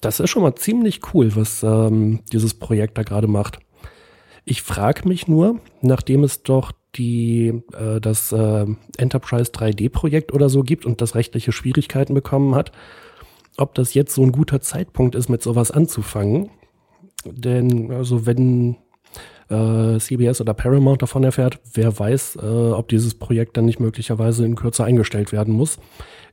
Das 0.00 0.20
ist 0.20 0.30
schon 0.30 0.42
mal 0.42 0.54
ziemlich 0.54 1.00
cool, 1.14 1.34
was 1.34 1.62
ähm, 1.62 2.20
dieses 2.32 2.54
Projekt 2.54 2.98
da 2.98 3.02
gerade 3.02 3.26
macht. 3.26 3.58
Ich 4.44 4.62
frage 4.62 5.08
mich 5.08 5.26
nur, 5.26 5.60
nachdem 5.80 6.22
es 6.22 6.42
doch 6.42 6.72
die 6.96 7.62
äh, 7.72 8.00
das 8.00 8.30
äh, 8.30 8.66
Enterprise 8.98 9.50
3D 9.50 9.88
Projekt 9.90 10.32
oder 10.34 10.48
so 10.50 10.62
gibt 10.62 10.84
und 10.84 11.00
das 11.00 11.14
rechtliche 11.14 11.52
Schwierigkeiten 11.52 12.14
bekommen 12.14 12.54
hat, 12.54 12.72
ob 13.56 13.74
das 13.74 13.94
jetzt 13.94 14.14
so 14.14 14.22
ein 14.22 14.32
guter 14.32 14.60
Zeitpunkt 14.60 15.14
ist, 15.14 15.28
mit 15.28 15.42
sowas 15.42 15.70
anzufangen. 15.70 16.50
Denn 17.24 17.90
also 17.90 18.26
wenn 18.26 18.76
äh, 19.50 19.98
CBS 19.98 20.40
oder 20.40 20.54
Paramount 20.54 21.02
davon 21.02 21.24
erfährt, 21.24 21.58
wer 21.72 21.98
weiß, 21.98 22.38
äh, 22.42 22.46
ob 22.46 22.88
dieses 22.88 23.14
Projekt 23.14 23.56
dann 23.56 23.64
nicht 23.64 23.80
möglicherweise 23.80 24.44
in 24.44 24.56
Kürze 24.56 24.84
eingestellt 24.84 25.32
werden 25.32 25.54
muss. 25.54 25.78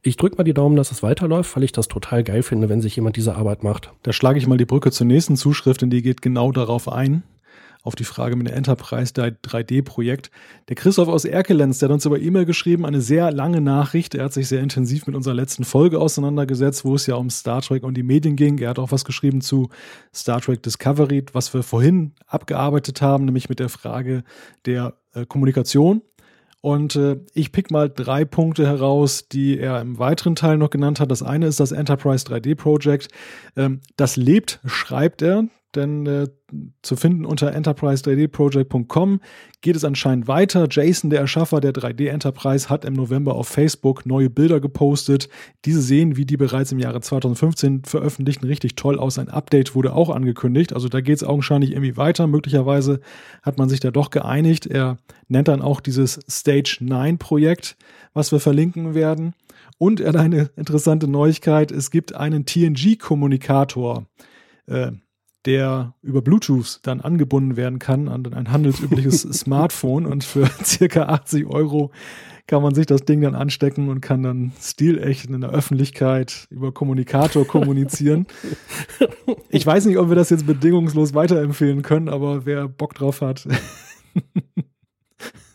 Ich 0.04 0.18
drücke 0.18 0.38
mal 0.38 0.44
die 0.44 0.54
Daumen, 0.54 0.76
dass 0.76 0.92
es 0.92 1.04
weiterläuft, 1.04 1.56
weil 1.56 1.64
ich 1.64 1.72
das 1.72 1.88
total 1.88 2.24
geil 2.24 2.42
finde, 2.44 2.70
wenn 2.70 2.82
sich 2.82 2.96
jemand 2.96 3.18
diese 3.18 3.36
Arbeit 3.36 3.64
macht. 3.64 3.92
Da 4.04 4.14
schlage 4.14 4.40
ich 4.40 4.48
mal 4.48 4.58
die 4.58 4.66
Brücke 4.66 4.92
zur 4.92 5.06
nächsten 5.06 5.36
Zuschrift, 5.36 5.82
denn 5.82 5.90
die 5.90 6.02
geht 6.02 6.22
genau 6.22 6.52
darauf 6.52 6.92
ein 6.92 7.24
auf 7.84 7.96
die 7.96 8.04
Frage 8.04 8.36
mit 8.36 8.48
dem 8.48 8.56
Enterprise 8.56 9.14
3D-Projekt. 9.14 10.30
Der 10.70 10.76
Christoph 10.76 11.08
aus 11.08 11.26
Erkelenz, 11.26 11.80
der 11.80 11.90
hat 11.90 11.94
uns 11.94 12.06
über 12.06 12.20
E-Mail 12.20 12.46
geschrieben, 12.46 12.86
eine 12.86 13.02
sehr 13.02 13.32
lange 13.32 13.62
Nachricht. 13.62 14.14
Er 14.16 14.26
hat 14.26 14.34
sich 14.34 14.48
sehr 14.48 14.62
intensiv 14.62 15.08
mit 15.08 15.16
unserer 15.16 15.34
letzten 15.34 15.64
Folge 15.64 16.00
auseinandergesetzt, 16.00 16.86
wo 16.86 16.96
es 16.96 17.08
ja 17.08 17.16
um 17.16 17.30
Star 17.30 17.62
Trek 17.62 17.84
und 17.84 17.96
die 17.96 18.04
Medien 18.04 18.36
ging. 18.36 18.60
Er 18.60 18.70
hat 18.70 18.80
auch 18.80 18.92
was 18.92 19.06
geschrieben 19.06 19.42
zu 19.42 19.70
Star 20.14 20.42
Trek 20.42 20.62
Discovery, 20.62 21.26
was 21.34 21.54
wir 21.54 21.64
vorhin 21.64 22.14
abgearbeitet 22.28 23.02
haben, 23.02 23.26
nämlich 23.26 23.50
mit 23.50 23.60
der 23.60 23.70
Frage 23.70 24.24
der 24.66 24.94
äh, 25.14 25.26
Kommunikation. 25.26 26.02
Und 26.62 26.96
äh, 26.96 27.18
ich 27.34 27.52
pick 27.52 27.72
mal 27.72 27.90
drei 27.90 28.24
Punkte 28.24 28.68
heraus, 28.68 29.28
die 29.28 29.58
er 29.58 29.82
im 29.82 29.98
weiteren 29.98 30.36
Teil 30.36 30.58
noch 30.58 30.70
genannt 30.70 31.00
hat. 31.00 31.10
Das 31.10 31.24
eine 31.24 31.48
ist 31.48 31.60
das 31.60 31.72
Enterprise 31.72 32.26
3D 32.28 32.56
Project. 32.56 33.08
Ähm, 33.58 33.82
das 33.98 34.16
lebt, 34.16 34.60
schreibt 34.66 35.24
er. 35.24 35.48
Denn 35.76 36.06
äh, 36.06 36.28
zu 36.82 36.96
finden 36.96 37.26
unter 37.26 37.56
enterprise3dproject.com 37.56 39.22
geht 39.62 39.76
es 39.76 39.86
anscheinend 39.86 40.28
weiter. 40.28 40.68
Jason, 40.70 41.10
der 41.10 41.20
Erschaffer 41.20 41.62
der 41.62 41.74
3D 41.74 42.08
Enterprise, 42.10 42.70
hat 42.70 42.84
im 42.84 42.94
November 42.94 43.36
auf 43.36 43.48
Facebook 43.48 44.06
neue 44.06 44.30
Bilder 44.30 44.60
gepostet. 44.60 45.30
Diese 45.66 45.82
sehen, 45.82 46.18
wie 46.18 46.26
die 46.26 46.38
bereits 46.38 46.72
im 46.72 46.80
Jahre 46.80 47.02
2015 47.02 47.84
veröffentlichten, 47.86 48.48
richtig 48.48 48.76
toll 48.76 49.00
aus. 49.00 49.18
Ein 49.18 49.30
Update 49.30 49.76
wurde 49.76 49.94
auch 49.94 50.10
angekündigt. 50.10 50.74
Also 50.74 50.90
da 50.90 51.02
geht 51.02 51.18
es 51.18 51.24
augenscheinlich 51.24 51.72
irgendwie 51.72 51.98
weiter. 51.98 52.28
Möglicherweise 52.28 53.00
hat 53.42 53.58
man 53.58 53.70
sich 53.70 53.80
da 53.80 53.92
doch 53.92 54.10
geeinigt. 54.10 54.66
Er 54.66 54.98
nennt 55.28 55.48
dann 55.48 55.62
auch 55.62 55.80
dieses 55.80 56.20
Stage 56.30 56.78
9 56.82 57.18
Projekt, 57.18 57.78
was 58.14 58.32
wir 58.32 58.40
verlinken 58.40 58.94
werden. 58.94 59.34
Und 59.78 60.00
er 60.00 60.10
hat 60.10 60.16
eine 60.18 60.50
interessante 60.56 61.08
Neuigkeit. 61.08 61.72
Es 61.72 61.92
gibt 61.92 62.14
einen 62.14 62.46
TNG-Kommunikator. 62.46 64.06
Äh, 64.68 64.92
der 65.46 65.96
über 66.02 66.22
Bluetooth 66.22 66.80
dann 66.84 67.02
angebunden 67.02 67.58
werden 67.58 67.80
kann 67.80 68.08
an 68.08 68.32
ein 68.34 68.52
handelsübliches 68.52 69.22
Smartphone 69.34 70.06
und 70.06 70.24
für 70.24 70.50
circa 70.64 71.04
80 71.04 71.48
Euro 71.48 71.92
kann 72.48 72.62
man 72.62 72.76
sich 72.76 72.86
das 72.86 73.06
Ding 73.06 73.22
dann 73.22 73.34
anstecken 73.34 73.88
und 73.90 74.02
kann 74.02 74.24
dann 74.24 74.52
stilecht 74.60 75.26
in 75.26 75.40
der 75.40 75.52
Öffentlichkeit 75.52 76.48
über 76.50 76.72
Kommunikator 76.72 77.46
kommunizieren. 77.48 78.28
Ich 79.54 79.66
weiß 79.66 79.86
nicht, 79.86 79.98
ob 79.98 80.08
wir 80.10 80.16
das 80.16 80.30
jetzt 80.30 80.48
bedingungslos 80.48 81.14
weiterempfehlen 81.14 81.82
können, 81.82 82.08
aber 82.08 82.46
wer 82.46 82.70
Bock 82.70 82.94
drauf 82.96 83.20
hat. 83.22 83.46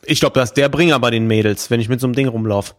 Ich 0.04 0.20
glaube, 0.20 0.34
das 0.34 0.50
ist 0.50 0.56
der 0.56 0.68
Bringer 0.68 0.98
bei 1.00 1.10
den 1.10 1.26
Mädels, 1.26 1.70
wenn 1.70 1.80
ich 1.80 1.88
mit 1.88 2.00
so 2.00 2.06
einem 2.06 2.14
Ding 2.14 2.28
rumlaufe. 2.28 2.74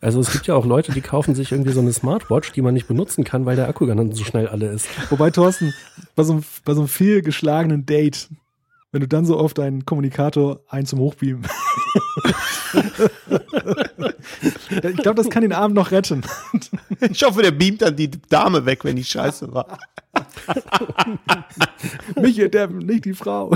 Also 0.00 0.20
es 0.20 0.32
gibt 0.32 0.46
ja 0.46 0.54
auch 0.54 0.64
Leute, 0.64 0.92
die 0.92 1.02
kaufen 1.02 1.34
sich 1.34 1.52
irgendwie 1.52 1.72
so 1.72 1.80
eine 1.80 1.92
Smartwatch, 1.92 2.52
die 2.52 2.62
man 2.62 2.72
nicht 2.72 2.88
benutzen 2.88 3.24
kann, 3.24 3.44
weil 3.44 3.56
der 3.56 3.68
Akku 3.68 3.84
dann 3.86 4.12
so 4.12 4.24
schnell 4.24 4.48
alle 4.48 4.68
ist. 4.68 4.88
Wobei, 5.10 5.30
Thorsten, 5.30 5.74
bei 6.16 6.22
so, 6.22 6.32
einem, 6.32 6.44
bei 6.64 6.72
so 6.72 6.80
einem 6.80 6.88
viel 6.88 7.20
geschlagenen 7.20 7.84
Date, 7.84 8.28
wenn 8.92 9.02
du 9.02 9.08
dann 9.08 9.26
so 9.26 9.38
oft 9.38 9.58
deinen 9.58 9.84
Kommunikator 9.84 10.60
ein 10.68 10.86
zum 10.86 11.00
Hochbeamen. 11.00 11.44
ich 14.40 14.96
glaube, 14.96 15.16
das 15.16 15.28
kann 15.28 15.42
den 15.42 15.52
Abend 15.52 15.76
noch 15.76 15.90
retten. 15.90 16.22
Ich 17.10 17.22
hoffe, 17.22 17.42
der 17.42 17.50
beamt 17.50 17.82
dann 17.82 17.96
die 17.96 18.10
Dame 18.10 18.64
weg, 18.66 18.84
wenn 18.84 18.96
die 18.96 19.04
scheiße 19.04 19.52
war. 19.52 19.78
Mich, 22.16 22.36
der, 22.36 22.68
nicht 22.68 23.04
die 23.04 23.14
Frau. 23.14 23.54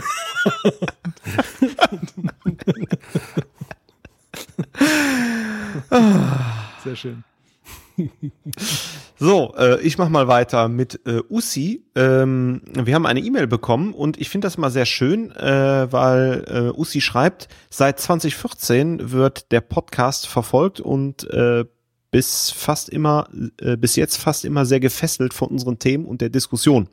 Sehr 6.85 6.97
schön. 6.97 7.24
So, 9.16 9.55
äh, 9.56 9.81
ich 9.81 9.97
mach 9.97 10.09
mal 10.09 10.27
weiter 10.27 10.69
mit 10.69 11.01
äh, 11.06 11.23
Ussi. 11.31 11.85
Ähm, 11.94 12.62
wir 12.66 12.94
haben 12.94 13.06
eine 13.06 13.20
E-Mail 13.20 13.47
bekommen 13.47 13.94
und 13.94 14.20
ich 14.20 14.28
finde 14.28 14.47
das 14.47 14.59
mal 14.59 14.70
sehr 14.70 14.86
schön, 14.86 15.31
äh, 15.31 15.93
weil 15.93 16.44
äh, 16.48 16.78
Ussi 16.78 17.01
schreibt, 17.01 17.48
seit 17.70 18.01
2014 18.01 19.12
wird 19.12 19.52
der 19.52 19.61
Podcast 19.61 20.27
verfolgt 20.27 20.81
und 20.81 21.31
äh, 21.31 21.65
bis 22.11 22.51
fast 22.51 22.90
immer, 22.90 23.28
äh, 23.61 23.77
bis 23.77 23.97
jetzt 23.97 24.16
fast 24.16 24.44
immer 24.44 24.66
sehr 24.66 24.81
gefesselt 24.81 25.32
von 25.32 25.48
unseren 25.48 25.78
Themen 25.78 26.05
und 26.06 26.20
der 26.20 26.28
Diskussion. 26.28 26.89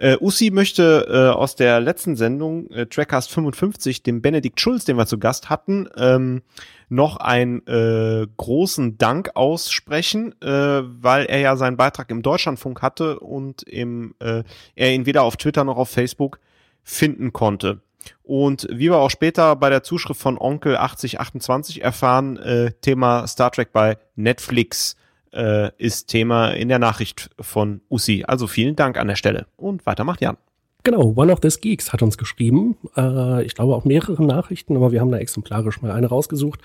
Äh, 0.00 0.16
Ussi 0.18 0.50
möchte 0.50 1.06
äh, 1.10 1.36
aus 1.36 1.56
der 1.56 1.78
letzten 1.78 2.16
Sendung, 2.16 2.70
äh, 2.70 2.86
Trackcast 2.86 3.30
55, 3.30 4.02
dem 4.02 4.22
Benedikt 4.22 4.58
Schulz, 4.58 4.86
den 4.86 4.96
wir 4.96 5.04
zu 5.04 5.18
Gast 5.18 5.50
hatten, 5.50 5.90
ähm, 5.98 6.40
noch 6.88 7.18
einen 7.18 7.66
äh, 7.66 8.26
großen 8.38 8.96
Dank 8.96 9.32
aussprechen, 9.34 10.34
äh, 10.40 10.46
weil 10.48 11.26
er 11.26 11.40
ja 11.40 11.54
seinen 11.56 11.76
Beitrag 11.76 12.10
im 12.10 12.22
Deutschlandfunk 12.22 12.80
hatte 12.80 13.20
und 13.20 13.62
im, 13.64 14.14
äh, 14.20 14.42
er 14.74 14.94
ihn 14.94 15.04
weder 15.04 15.22
auf 15.22 15.36
Twitter 15.36 15.64
noch 15.64 15.76
auf 15.76 15.90
Facebook 15.90 16.40
finden 16.82 17.34
konnte. 17.34 17.82
Und 18.22 18.68
wie 18.70 18.88
wir 18.88 18.96
auch 18.96 19.10
später 19.10 19.54
bei 19.54 19.68
der 19.68 19.82
Zuschrift 19.82 20.18
von 20.18 20.38
Onkel 20.38 20.78
8028 20.78 21.82
erfahren, 21.82 22.38
äh, 22.38 22.72
Thema 22.80 23.26
Star 23.26 23.52
Trek 23.52 23.74
bei 23.74 23.98
Netflix 24.16 24.96
äh, 25.32 25.70
ist 25.78 26.08
Thema 26.08 26.50
in 26.50 26.68
der 26.68 26.78
Nachricht 26.78 27.30
von 27.40 27.80
Ussi. 27.88 28.24
Also 28.26 28.46
vielen 28.46 28.76
Dank 28.76 28.98
an 28.98 29.08
der 29.08 29.16
Stelle. 29.16 29.46
Und 29.56 29.86
weiter 29.86 30.04
macht 30.04 30.20
Jan. 30.20 30.36
Genau, 30.82 31.12
One 31.14 31.32
of 31.32 31.40
This 31.40 31.60
Geeks 31.60 31.92
hat 31.92 32.02
uns 32.02 32.16
geschrieben. 32.16 32.76
Äh, 32.96 33.44
ich 33.44 33.54
glaube 33.54 33.74
auch 33.74 33.84
mehrere 33.84 34.24
Nachrichten, 34.24 34.76
aber 34.76 34.92
wir 34.92 35.00
haben 35.00 35.10
da 35.10 35.18
exemplarisch 35.18 35.82
mal 35.82 35.92
eine 35.92 36.06
rausgesucht. 36.06 36.60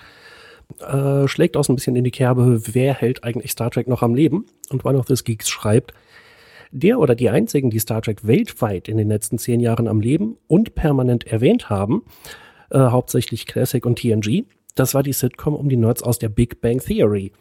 Äh, 0.80 1.28
schlägt 1.28 1.56
aus 1.56 1.68
ein 1.68 1.76
bisschen 1.76 1.96
in 1.96 2.04
die 2.04 2.10
Kerbe, 2.10 2.60
wer 2.74 2.94
hält 2.94 3.24
eigentlich 3.24 3.52
Star 3.52 3.70
Trek 3.70 3.88
noch 3.88 4.02
am 4.02 4.14
Leben? 4.14 4.46
Und 4.70 4.84
One 4.84 4.98
of 4.98 5.06
This 5.06 5.24
Geeks 5.24 5.48
schreibt, 5.48 5.92
der 6.72 6.98
oder 6.98 7.14
die 7.14 7.30
einzigen, 7.30 7.70
die 7.70 7.78
Star 7.78 8.02
Trek 8.02 8.26
weltweit 8.26 8.88
in 8.88 8.96
den 8.96 9.08
letzten 9.08 9.38
zehn 9.38 9.60
Jahren 9.60 9.86
am 9.86 10.00
Leben 10.00 10.36
und 10.48 10.74
permanent 10.74 11.26
erwähnt 11.26 11.70
haben, 11.70 12.02
äh, 12.70 12.78
hauptsächlich 12.78 13.46
Classic 13.46 13.84
und 13.84 13.98
TNG, 13.98 14.44
das 14.74 14.94
war 14.94 15.02
die 15.02 15.12
Sitcom 15.12 15.54
um 15.54 15.68
die 15.68 15.76
Nerds 15.76 16.02
aus 16.02 16.18
der 16.18 16.28
Big 16.28 16.60
Bang 16.60 16.80
Theory. 16.80 17.32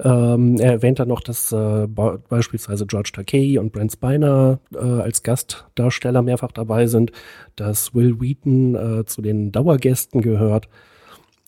Ähm, 0.00 0.56
er 0.58 0.72
erwähnt 0.72 0.98
dann 0.98 1.08
noch, 1.08 1.20
dass 1.20 1.52
äh, 1.52 1.86
beispielsweise 1.86 2.86
George 2.86 3.10
Takei 3.12 3.58
und 3.58 3.72
Brent 3.72 3.92
Spiner 3.92 4.60
äh, 4.74 4.78
als 4.78 5.22
Gastdarsteller 5.22 6.22
mehrfach 6.22 6.52
dabei 6.52 6.86
sind, 6.86 7.12
dass 7.56 7.94
Will 7.94 8.20
Wheaton 8.20 8.74
äh, 8.74 9.04
zu 9.04 9.22
den 9.22 9.52
Dauergästen 9.52 10.20
gehört. 10.20 10.68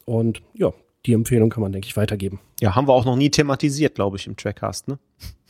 Und 0.05 0.43
ja, 0.55 0.73
die 1.07 1.13
Empfehlung 1.13 1.51
kann 1.51 1.63
man, 1.63 1.73
denke 1.73 1.87
ich, 1.87 1.97
weitergeben. 1.97 2.41
Ja, 2.61 2.75
haben 2.75 2.89
wir 2.89 2.93
auch 2.93 3.05
noch 3.05 3.17
nie 3.17 3.31
thematisiert, 3.31 3.95
glaube 3.95 4.17
ich, 4.17 4.27
im 4.27 4.37
Trackcast, 4.37 4.89
ne? 4.89 4.99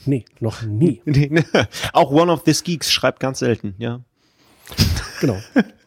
Nee, 0.07 0.25
noch 0.39 0.62
nie. 0.62 1.03
Ne. 1.07 1.45
auch 1.93 2.11
One 2.11 2.33
of 2.33 2.45
These 2.45 2.65
Geeks 2.65 2.93
schreibt 2.93 3.21
ganz 3.21 3.41
selten, 3.41 3.75
ja. 3.79 4.01
Genau. 5.21 5.37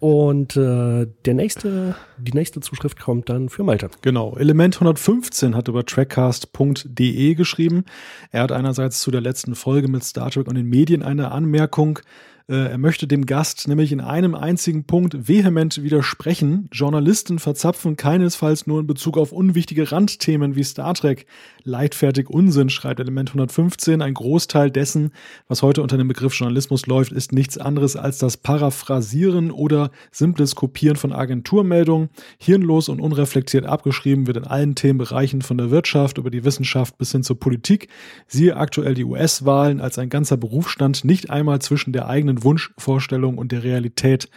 Und 0.00 0.56
äh, 0.56 1.06
der 1.24 1.34
nächste, 1.34 1.94
die 2.18 2.32
nächste 2.32 2.60
Zuschrift 2.60 3.00
kommt 3.00 3.28
dann 3.28 3.48
für 3.48 3.64
Malte. 3.64 3.90
Genau. 4.02 4.36
Element 4.36 4.76
115 4.76 5.54
hat 5.56 5.68
über 5.68 5.84
trackcast.de 5.84 7.34
geschrieben. 7.34 7.84
Er 8.30 8.42
hat 8.42 8.52
einerseits 8.52 9.00
zu 9.00 9.10
der 9.10 9.20
letzten 9.20 9.54
Folge 9.54 9.88
mit 9.88 10.04
Star 10.04 10.30
Trek 10.30 10.48
und 10.48 10.56
den 10.56 10.68
Medien 10.68 11.02
eine 11.02 11.30
Anmerkung 11.30 12.00
äh, 12.48 12.70
er 12.70 12.78
möchte 12.78 13.08
dem 13.08 13.26
Gast 13.26 13.66
nämlich 13.66 13.90
in 13.90 14.00
einem 14.00 14.34
einzigen 14.34 14.84
Punkt 14.84 15.28
vehement 15.28 15.82
widersprechen. 15.82 16.68
Journalisten 16.70 17.38
verzapfen 17.40 17.96
keinesfalls 17.96 18.66
nur 18.66 18.80
in 18.80 18.86
Bezug 18.86 19.18
auf 19.18 19.32
unwichtige 19.32 19.90
Randthemen 19.90 20.54
wie 20.54 20.62
Star 20.62 20.94
Trek. 20.94 21.26
Leitfertig 21.66 22.30
Unsinn, 22.30 22.68
schreibt 22.68 23.00
Element 23.00 23.30
115. 23.30 24.02
Ein 24.02 24.14
Großteil 24.14 24.70
dessen, 24.70 25.12
was 25.48 25.62
heute 25.62 25.82
unter 25.82 25.96
dem 25.96 26.08
Begriff 26.08 26.34
Journalismus 26.34 26.86
läuft, 26.86 27.12
ist 27.12 27.32
nichts 27.32 27.58
anderes 27.58 27.96
als 27.96 28.18
das 28.18 28.36
Paraphrasieren 28.36 29.50
oder 29.50 29.90
simples 30.10 30.54
Kopieren 30.54 30.96
von 30.96 31.12
Agenturmeldungen. 31.12 32.10
Hirnlos 32.38 32.88
und 32.88 33.00
unreflektiert 33.00 33.66
abgeschrieben 33.66 34.26
wird 34.26 34.36
in 34.36 34.44
allen 34.44 34.74
Themenbereichen 34.74 35.42
von 35.42 35.58
der 35.58 35.70
Wirtschaft 35.70 36.18
über 36.18 36.30
die 36.30 36.44
Wissenschaft 36.44 36.98
bis 36.98 37.12
hin 37.12 37.22
zur 37.22 37.40
Politik. 37.40 37.88
Siehe 38.26 38.56
aktuell 38.56 38.94
die 38.94 39.04
US-Wahlen 39.04 39.80
als 39.80 39.98
ein 39.98 40.10
ganzer 40.10 40.36
Berufsstand 40.36 41.04
nicht 41.04 41.30
einmal 41.30 41.60
zwischen 41.60 41.92
der 41.92 42.08
eigenen 42.08 42.26
eigenen 42.26 42.42
Wunschvorstellung 42.42 43.38
und 43.38 43.52
der 43.52 43.62
Realität 43.62 44.28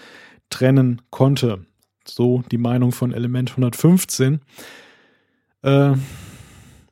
trennen 0.50 1.02
konnte. 1.10 1.66
So 2.06 2.44
die 2.52 2.58
Meinung 2.58 2.92
von 2.92 3.14
Element 3.14 3.52
115. 3.52 4.42
Äh, 5.62 5.94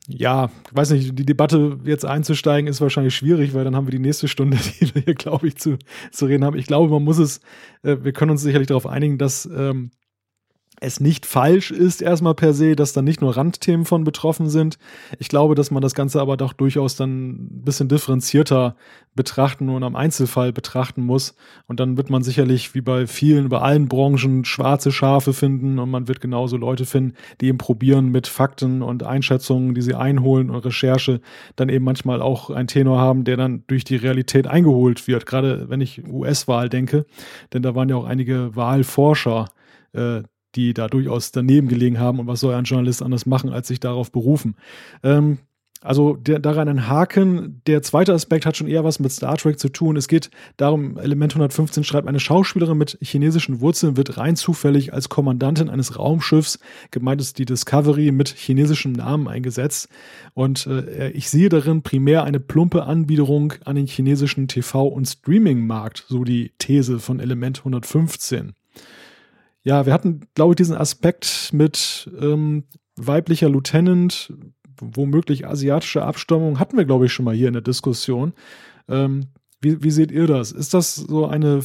ja, 0.07 0.49
ich 0.69 0.75
weiß 0.75 0.91
nicht, 0.91 1.19
die 1.19 1.25
Debatte 1.25 1.79
jetzt 1.83 2.05
einzusteigen 2.05 2.69
ist 2.69 2.79
wahrscheinlich 2.79 3.15
schwierig, 3.15 3.53
weil 3.53 3.65
dann 3.65 3.75
haben 3.75 3.87
wir 3.87 3.91
die 3.91 3.99
nächste 3.99 4.29
Stunde, 4.29 4.57
die 4.79 4.95
wir 4.95 5.01
hier, 5.01 5.15
glaube 5.15 5.47
ich, 5.47 5.57
zu, 5.57 5.77
zu 6.11 6.25
reden 6.25 6.45
haben. 6.45 6.57
Ich 6.57 6.65
glaube, 6.65 6.91
man 6.91 7.03
muss 7.03 7.17
es, 7.17 7.41
äh, 7.83 7.97
wir 8.01 8.13
können 8.13 8.31
uns 8.31 8.41
sicherlich 8.41 8.67
darauf 8.67 8.87
einigen, 8.87 9.17
dass 9.17 9.45
ähm, 9.45 9.91
es 10.79 10.99
nicht 10.99 11.25
falsch 11.25 11.71
ist, 11.71 12.01
erstmal 12.01 12.35
per 12.35 12.53
se, 12.53 12.75
dass 12.75 12.93
da 12.93 13.01
nicht 13.01 13.19
nur 13.21 13.35
Randthemen 13.35 13.85
von 13.85 14.03
betroffen 14.03 14.47
sind. 14.47 14.77
Ich 15.17 15.27
glaube, 15.27 15.55
dass 15.55 15.71
man 15.71 15.81
das 15.81 15.95
Ganze 15.95 16.21
aber 16.21 16.37
doch 16.37 16.53
durchaus 16.53 16.95
dann 16.95 17.29
ein 17.29 17.61
bisschen 17.63 17.87
differenzierter 17.87 18.75
betrachten 19.15 19.69
und 19.69 19.83
am 19.83 19.95
Einzelfall 19.95 20.53
betrachten 20.53 21.03
muss. 21.03 21.35
Und 21.65 21.79
dann 21.79 21.97
wird 21.97 22.11
man 22.11 22.21
sicherlich, 22.21 22.75
wie 22.75 22.81
bei 22.81 23.07
vielen, 23.07 23.49
bei 23.49 23.59
allen 23.59 23.87
Branchen, 23.87 24.45
schwarze 24.45 24.91
Schafe 24.91 25.33
finden 25.33 25.79
und 25.79 25.89
man 25.89 26.07
wird 26.07 26.21
genauso 26.21 26.57
Leute 26.57 26.85
finden, 26.85 27.15
die 27.41 27.47
eben 27.47 27.57
probieren, 27.57 28.09
mit 28.09 28.27
Fakten 28.27 28.83
und 28.83 29.01
Einschätzungen, 29.01 29.73
die 29.73 29.81
sie 29.81 29.95
einholen 29.95 30.51
und 30.51 30.63
Recherche, 30.63 31.21
dann 31.55 31.69
eben 31.69 31.85
manchmal 31.85 32.21
auch 32.21 32.51
einen 32.51 32.67
Tenor 32.67 32.99
haben, 32.99 33.23
der 33.23 33.35
dann 33.35 33.63
durch 33.65 33.83
die 33.83 33.95
Realität 33.95 34.45
eingeholt 34.45 35.07
wird. 35.07 35.25
Gerade 35.25 35.69
wenn 35.69 35.81
ich 35.81 36.07
US-Wahl 36.07 36.69
denke, 36.69 37.07
denn 37.53 37.63
da 37.63 37.73
waren 37.73 37.89
ja 37.89 37.95
auch 37.95 38.05
einige 38.05 38.55
Wahlforscher, 38.55 39.47
äh, 39.93 40.21
die 40.55 40.73
da 40.73 40.87
durchaus 40.87 41.31
daneben 41.31 41.67
gelegen 41.67 41.99
haben 41.99 42.19
und 42.19 42.27
was 42.27 42.39
soll 42.39 42.53
ein 42.53 42.63
Journalist 42.63 43.03
anders 43.03 43.25
machen, 43.25 43.51
als 43.51 43.67
sich 43.67 43.79
darauf 43.79 44.11
berufen. 44.11 44.55
Ähm, 45.03 45.39
also 45.81 46.15
der, 46.15 46.39
daran 46.39 46.67
ein 46.67 46.87
Haken. 46.87 47.61
Der 47.67 47.81
zweite 47.83 48.13
Aspekt 48.13 48.45
hat 48.45 48.57
schon 48.57 48.67
eher 48.67 48.83
was 48.83 48.99
mit 48.99 49.11
Star 49.11 49.37
Trek 49.37 49.59
zu 49.59 49.69
tun. 49.69 49.95
Es 49.95 50.07
geht 50.07 50.31
darum, 50.57 50.97
Element 50.97 51.33
115 51.33 51.83
schreibt, 51.83 52.07
eine 52.07 52.19
Schauspielerin 52.19 52.77
mit 52.77 52.97
chinesischen 53.01 53.61
Wurzeln 53.61 53.95
wird 53.95 54.17
rein 54.17 54.35
zufällig 54.35 54.93
als 54.93 55.09
Kommandantin 55.09 55.69
eines 55.69 55.97
Raumschiffs, 55.97 56.59
gemeint 56.91 57.21
ist 57.21 57.37
die 57.37 57.45
Discovery, 57.45 58.11
mit 58.11 58.29
chinesischem 58.29 58.93
Namen 58.93 59.27
eingesetzt. 59.27 59.89
Und 60.33 60.65
äh, 60.67 61.11
ich 61.11 61.29
sehe 61.29 61.49
darin 61.49 61.83
primär 61.83 62.23
eine 62.23 62.39
plumpe 62.39 62.83
Anbiederung 62.83 63.53
an 63.65 63.75
den 63.75 63.87
chinesischen 63.87 64.47
TV- 64.47 64.87
und 64.87 65.05
Streaming-Markt, 65.05 66.05
so 66.07 66.23
die 66.23 66.53
These 66.57 66.99
von 66.99 67.19
Element 67.19 67.59
115. 67.59 68.53
Ja, 69.67 69.85
wir 69.85 69.91
hatten, 69.91 70.21
glaube 70.33 70.53
ich, 70.53 70.55
diesen 70.55 70.77
Aspekt 70.77 71.49
mit 71.51 72.09
ähm, 72.21 72.63
weiblicher 72.95 73.49
Lieutenant, 73.49 74.31
womöglich 74.79 75.45
asiatische 75.45 76.03
Abstammung, 76.03 76.57
hatten 76.57 76.77
wir, 76.77 76.85
glaube 76.85 77.07
ich, 77.07 77.11
schon 77.11 77.25
mal 77.25 77.35
hier 77.35 77.49
in 77.49 77.53
der 77.53 77.61
Diskussion. 77.61 78.31
Ähm, 78.87 79.25
wie, 79.59 79.83
wie 79.83 79.91
seht 79.91 80.09
ihr 80.13 80.25
das? 80.25 80.53
Ist 80.53 80.73
das 80.73 80.95
so 80.95 81.25
eine 81.25 81.59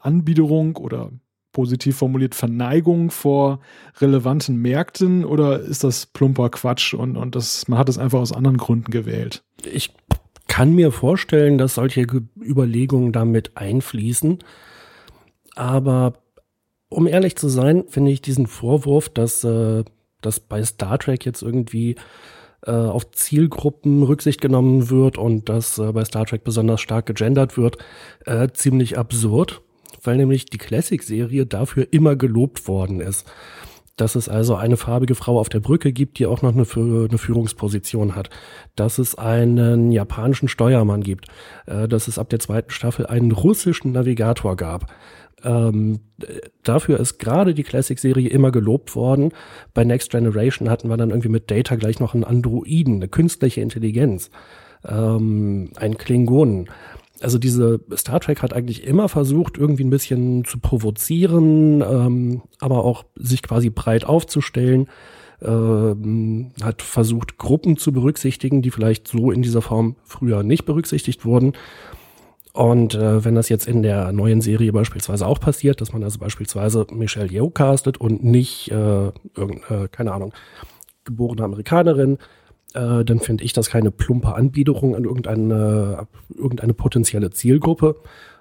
Anbiederung 0.00 0.78
oder 0.78 1.10
positiv 1.52 1.98
formuliert 1.98 2.34
Verneigung 2.34 3.10
vor 3.10 3.60
relevanten 3.98 4.56
Märkten 4.56 5.26
oder 5.26 5.60
ist 5.60 5.84
das 5.84 6.06
plumper 6.06 6.48
Quatsch 6.48 6.94
und, 6.94 7.18
und 7.18 7.36
das, 7.36 7.68
man 7.68 7.78
hat 7.78 7.90
es 7.90 7.98
einfach 7.98 8.20
aus 8.20 8.32
anderen 8.32 8.56
Gründen 8.56 8.90
gewählt? 8.90 9.44
Ich 9.70 9.92
kann 10.48 10.74
mir 10.74 10.92
vorstellen, 10.92 11.58
dass 11.58 11.74
solche 11.74 12.06
Überlegungen 12.40 13.12
damit 13.12 13.58
einfließen. 13.58 14.38
Aber 15.56 16.14
um 16.94 17.06
ehrlich 17.06 17.36
zu 17.36 17.48
sein, 17.48 17.84
finde 17.88 18.12
ich 18.12 18.22
diesen 18.22 18.46
Vorwurf, 18.46 19.08
dass, 19.08 19.44
äh, 19.44 19.84
dass 20.20 20.40
bei 20.40 20.62
Star 20.62 20.98
Trek 20.98 21.26
jetzt 21.26 21.42
irgendwie 21.42 21.96
äh, 22.66 22.70
auf 22.70 23.10
Zielgruppen 23.10 24.02
Rücksicht 24.02 24.40
genommen 24.40 24.88
wird 24.90 25.18
und 25.18 25.48
dass 25.48 25.78
äh, 25.78 25.92
bei 25.92 26.04
Star 26.04 26.24
Trek 26.24 26.44
besonders 26.44 26.80
stark 26.80 27.06
gegendert 27.06 27.56
wird, 27.56 27.78
äh, 28.26 28.48
ziemlich 28.52 28.96
absurd, 28.96 29.60
weil 30.02 30.16
nämlich 30.16 30.46
die 30.46 30.58
Classic-Serie 30.58 31.46
dafür 31.46 31.88
immer 31.90 32.16
gelobt 32.16 32.68
worden 32.68 33.00
ist. 33.00 33.26
Dass 33.96 34.16
es 34.16 34.28
also 34.28 34.56
eine 34.56 34.76
farbige 34.76 35.14
Frau 35.14 35.38
auf 35.38 35.48
der 35.48 35.60
Brücke 35.60 35.92
gibt, 35.92 36.18
die 36.18 36.26
auch 36.26 36.42
noch 36.42 36.52
eine, 36.52 36.66
eine 36.74 37.18
Führungsposition 37.18 38.16
hat. 38.16 38.28
Dass 38.74 38.98
es 38.98 39.16
einen 39.16 39.92
japanischen 39.92 40.48
Steuermann 40.48 41.02
gibt. 41.02 41.26
Äh, 41.66 41.86
dass 41.86 42.08
es 42.08 42.18
ab 42.18 42.28
der 42.28 42.40
zweiten 42.40 42.70
Staffel 42.70 43.06
einen 43.06 43.30
russischen 43.30 43.92
Navigator 43.92 44.56
gab 44.56 44.92
ähm, 45.42 46.00
dafür 46.62 47.00
ist 47.00 47.18
gerade 47.18 47.54
die 47.54 47.62
Classic-Serie 47.62 48.28
immer 48.28 48.52
gelobt 48.52 48.94
worden. 48.94 49.32
Bei 49.72 49.84
Next 49.84 50.10
Generation 50.10 50.70
hatten 50.70 50.88
wir 50.88 50.96
dann 50.96 51.10
irgendwie 51.10 51.28
mit 51.28 51.50
Data 51.50 51.76
gleich 51.76 52.00
noch 52.00 52.14
einen 52.14 52.24
Androiden, 52.24 52.96
eine 52.96 53.08
künstliche 53.08 53.60
Intelligenz, 53.60 54.30
ähm, 54.86 55.70
einen 55.76 55.98
Klingonen. 55.98 56.68
Also 57.20 57.38
diese 57.38 57.80
Star 57.96 58.20
Trek 58.20 58.42
hat 58.42 58.52
eigentlich 58.52 58.84
immer 58.84 59.08
versucht, 59.08 59.56
irgendwie 59.56 59.84
ein 59.84 59.90
bisschen 59.90 60.44
zu 60.44 60.58
provozieren, 60.58 61.80
ähm, 61.80 62.42
aber 62.60 62.84
auch 62.84 63.04
sich 63.16 63.42
quasi 63.42 63.70
breit 63.70 64.04
aufzustellen. 64.04 64.88
Ähm, 65.42 66.52
hat 66.62 66.82
versucht, 66.82 67.38
Gruppen 67.38 67.76
zu 67.76 67.92
berücksichtigen, 67.92 68.62
die 68.62 68.70
vielleicht 68.70 69.08
so 69.08 69.30
in 69.30 69.42
dieser 69.42 69.62
Form 69.62 69.96
früher 70.04 70.42
nicht 70.42 70.64
berücksichtigt 70.64 71.24
wurden. 71.24 71.52
Und 72.54 72.94
äh, 72.94 73.24
wenn 73.24 73.34
das 73.34 73.48
jetzt 73.48 73.66
in 73.66 73.82
der 73.82 74.12
neuen 74.12 74.40
Serie 74.40 74.72
beispielsweise 74.72 75.26
auch 75.26 75.40
passiert, 75.40 75.80
dass 75.80 75.92
man 75.92 76.04
also 76.04 76.20
beispielsweise 76.20 76.86
Michelle 76.92 77.28
Yeoh 77.28 77.50
castet 77.50 77.98
und 77.98 78.22
nicht 78.22 78.70
äh, 78.70 79.10
irgendeine, 79.34 79.84
äh, 79.84 79.88
keine 79.88 80.12
Ahnung, 80.12 80.32
geborene 81.04 81.42
Amerikanerin, 81.42 82.18
äh, 82.74 83.04
dann 83.04 83.18
finde 83.18 83.42
ich 83.42 83.54
das 83.54 83.70
keine 83.70 83.90
plumpe 83.90 84.36
Anbiederung 84.36 84.94
an 84.94 85.02
irgendeine, 85.02 86.06
irgendeine 86.32 86.74
potenzielle 86.74 87.30
Zielgruppe, 87.30 87.96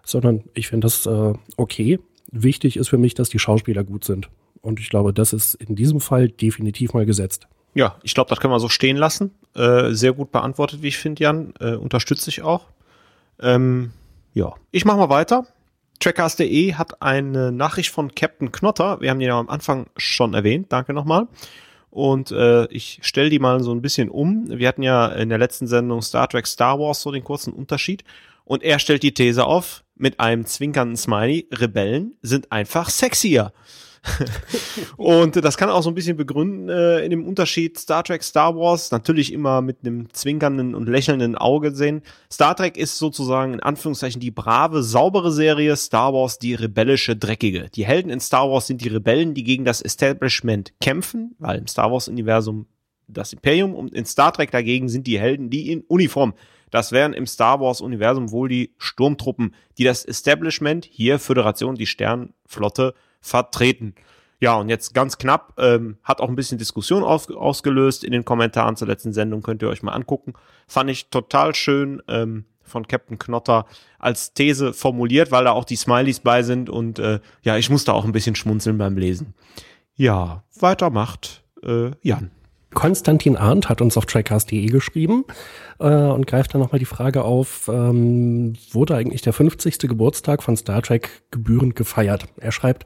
sondern 0.05 0.43
ich 0.53 0.67
finde 0.67 0.85
das 0.85 1.07
äh, 1.07 1.33
okay. 1.57 1.99
Wichtig 2.31 2.77
ist 2.77 2.89
für 2.89 2.99
mich, 2.99 3.15
dass 3.15 3.29
die 3.29 3.39
Schauspieler 3.39 3.83
gut 3.83 4.03
sind. 4.03 4.29
Und 4.61 4.79
ich 4.79 4.91
glaube, 4.91 5.11
das 5.11 5.33
ist 5.33 5.55
in 5.55 5.75
diesem 5.75 6.01
Fall 6.01 6.29
definitiv 6.29 6.93
mal 6.93 7.07
gesetzt. 7.07 7.47
Ja, 7.73 7.95
ich 8.03 8.13
glaube, 8.13 8.29
das 8.29 8.39
können 8.39 8.53
wir 8.53 8.59
so 8.59 8.69
stehen 8.69 8.97
lassen. 8.97 9.31
Äh, 9.55 9.91
sehr 9.93 10.13
gut 10.13 10.31
beantwortet, 10.31 10.83
wie 10.83 10.89
ich 10.89 10.99
finde, 10.99 11.23
Jan. 11.23 11.53
Äh, 11.59 11.73
unterstütze 11.73 12.29
ich 12.29 12.43
auch. 12.43 12.67
Ähm, 13.39 13.91
ja, 14.33 14.53
ich 14.71 14.85
mache 14.85 14.97
mal 14.97 15.09
weiter. 15.09 15.45
Trackcast.de 15.99 16.73
hat 16.73 17.01
eine 17.01 17.51
Nachricht 17.51 17.91
von 17.91 18.13
Captain 18.13 18.51
Knotter. 18.51 18.99
Wir 18.99 19.09
haben 19.09 19.19
die 19.19 19.25
ja 19.25 19.39
am 19.39 19.49
Anfang 19.49 19.87
schon 19.95 20.33
erwähnt. 20.33 20.67
Danke 20.69 20.93
nochmal. 20.93 21.27
Und 21.91 22.31
äh, 22.31 22.65
ich 22.67 22.99
stelle 23.03 23.29
die 23.29 23.39
mal 23.39 23.61
so 23.61 23.71
ein 23.71 23.81
bisschen 23.81 24.09
um. 24.09 24.45
Wir 24.49 24.67
hatten 24.67 24.81
ja 24.81 25.07
in 25.07 25.29
der 25.29 25.37
letzten 25.37 25.67
Sendung 25.67 26.01
Star 26.01 26.27
Trek 26.27 26.47
Star 26.47 26.79
Wars 26.79 27.01
so 27.01 27.11
den 27.11 27.23
kurzen 27.23 27.53
Unterschied. 27.53 28.03
Und 28.43 28.63
er 28.63 28.79
stellt 28.79 29.03
die 29.03 29.13
These 29.13 29.45
auf 29.45 29.83
mit 29.95 30.19
einem 30.19 30.45
zwinkernden 30.45 30.97
Smiley. 30.97 31.47
Rebellen 31.51 32.15
sind 32.21 32.51
einfach 32.51 32.89
sexier. 32.89 33.53
und 34.97 35.35
das 35.43 35.57
kann 35.57 35.69
auch 35.69 35.81
so 35.81 35.89
ein 35.89 35.95
bisschen 35.95 36.17
begründen 36.17 36.69
äh, 36.69 36.99
in 36.99 37.09
dem 37.09 37.25
Unterschied 37.25 37.77
Star 37.77 38.03
Trek, 38.03 38.23
Star 38.23 38.55
Wars, 38.55 38.91
natürlich 38.91 39.31
immer 39.31 39.61
mit 39.61 39.79
einem 39.83 40.11
zwinkernden 40.11 40.75
und 40.75 40.89
lächelnden 40.89 41.35
Auge 41.37 41.73
sehen. 41.73 42.01
Star 42.31 42.55
Trek 42.55 42.77
ist 42.77 42.97
sozusagen 42.97 43.53
in 43.53 43.59
Anführungszeichen 43.61 44.19
die 44.19 44.31
brave, 44.31 44.83
saubere 44.83 45.31
Serie, 45.31 45.75
Star 45.75 46.13
Wars 46.13 46.39
die 46.39 46.53
rebellische, 46.53 47.15
dreckige. 47.15 47.69
Die 47.73 47.85
Helden 47.85 48.09
in 48.09 48.19
Star 48.19 48.49
Wars 48.49 48.67
sind 48.67 48.81
die 48.81 48.89
Rebellen, 48.89 49.33
die 49.33 49.43
gegen 49.43 49.65
das 49.65 49.81
Establishment 49.81 50.73
kämpfen, 50.81 51.35
weil 51.39 51.57
im 51.57 51.67
Star 51.67 51.91
Wars-Universum 51.91 52.67
das 53.07 53.33
Imperium 53.33 53.73
und 53.73 53.93
in 53.93 54.05
Star 54.05 54.33
Trek 54.33 54.51
dagegen 54.51 54.89
sind 54.89 55.07
die 55.07 55.19
Helden, 55.19 55.49
die 55.49 55.71
in 55.71 55.81
Uniform 55.81 56.33
das 56.73 56.91
wären 56.91 57.13
im 57.13 57.27
Star 57.27 57.59
Wars-Universum 57.59 58.31
wohl 58.31 58.49
die 58.49 58.73
Sturmtruppen, 58.79 59.53
die 59.77 59.83
das 59.83 60.05
Establishment, 60.05 60.85
hier 60.85 61.19
Föderation, 61.19 61.75
die 61.75 61.85
Sternflotte, 61.85 62.95
vertreten. 63.23 63.95
Ja, 64.39 64.55
und 64.55 64.69
jetzt 64.69 64.93
ganz 64.93 65.17
knapp, 65.17 65.53
ähm, 65.57 65.97
hat 66.03 66.19
auch 66.19 66.27
ein 66.27 66.35
bisschen 66.35 66.57
Diskussion 66.57 67.03
aus, 67.03 67.31
ausgelöst 67.31 68.03
in 68.03 68.11
den 68.11 68.25
Kommentaren 68.25 68.75
zur 68.75 68.89
letzten 68.89 69.13
Sendung, 69.13 69.41
könnt 69.41 69.61
ihr 69.61 69.69
euch 69.69 69.81
mal 69.81 69.93
angucken. 69.93 70.33
Fand 70.67 70.89
ich 70.89 71.09
total 71.09 71.55
schön 71.55 72.03
ähm, 72.09 72.45
von 72.61 72.85
Captain 72.87 73.17
Knotter 73.17 73.65
als 73.99 74.33
These 74.33 74.73
formuliert, 74.73 75.31
weil 75.31 75.45
da 75.45 75.51
auch 75.51 75.65
die 75.65 75.77
Smileys 75.77 76.19
bei 76.19 76.43
sind 76.43 76.69
und 76.69 76.99
äh, 76.99 77.21
ja, 77.43 77.57
ich 77.57 77.69
musste 77.69 77.93
auch 77.93 78.03
ein 78.03 78.11
bisschen 78.11 78.35
schmunzeln 78.35 78.77
beim 78.77 78.97
Lesen. 78.97 79.33
Ja, 79.95 80.43
weiter 80.59 80.89
macht 80.89 81.43
äh, 81.63 81.91
Jan. 82.01 82.31
Konstantin 82.73 83.37
Arndt 83.37 83.69
hat 83.69 83.81
uns 83.81 83.97
auf 83.97 84.05
trackcast.de 84.05 84.65
geschrieben 84.67 85.25
äh, 85.79 85.87
und 85.87 86.27
greift 86.27 86.53
dann 86.53 86.61
nochmal 86.61 86.79
die 86.79 86.85
Frage 86.85 87.23
auf, 87.23 87.69
ähm, 87.71 88.53
wurde 88.71 88.95
eigentlich 88.95 89.21
der 89.21 89.33
50. 89.33 89.79
Geburtstag 89.79 90.43
von 90.43 90.57
Star 90.57 90.81
Trek 90.81 91.23
gebührend 91.31 91.75
gefeiert? 91.75 92.25
Er 92.37 92.51
schreibt, 92.51 92.85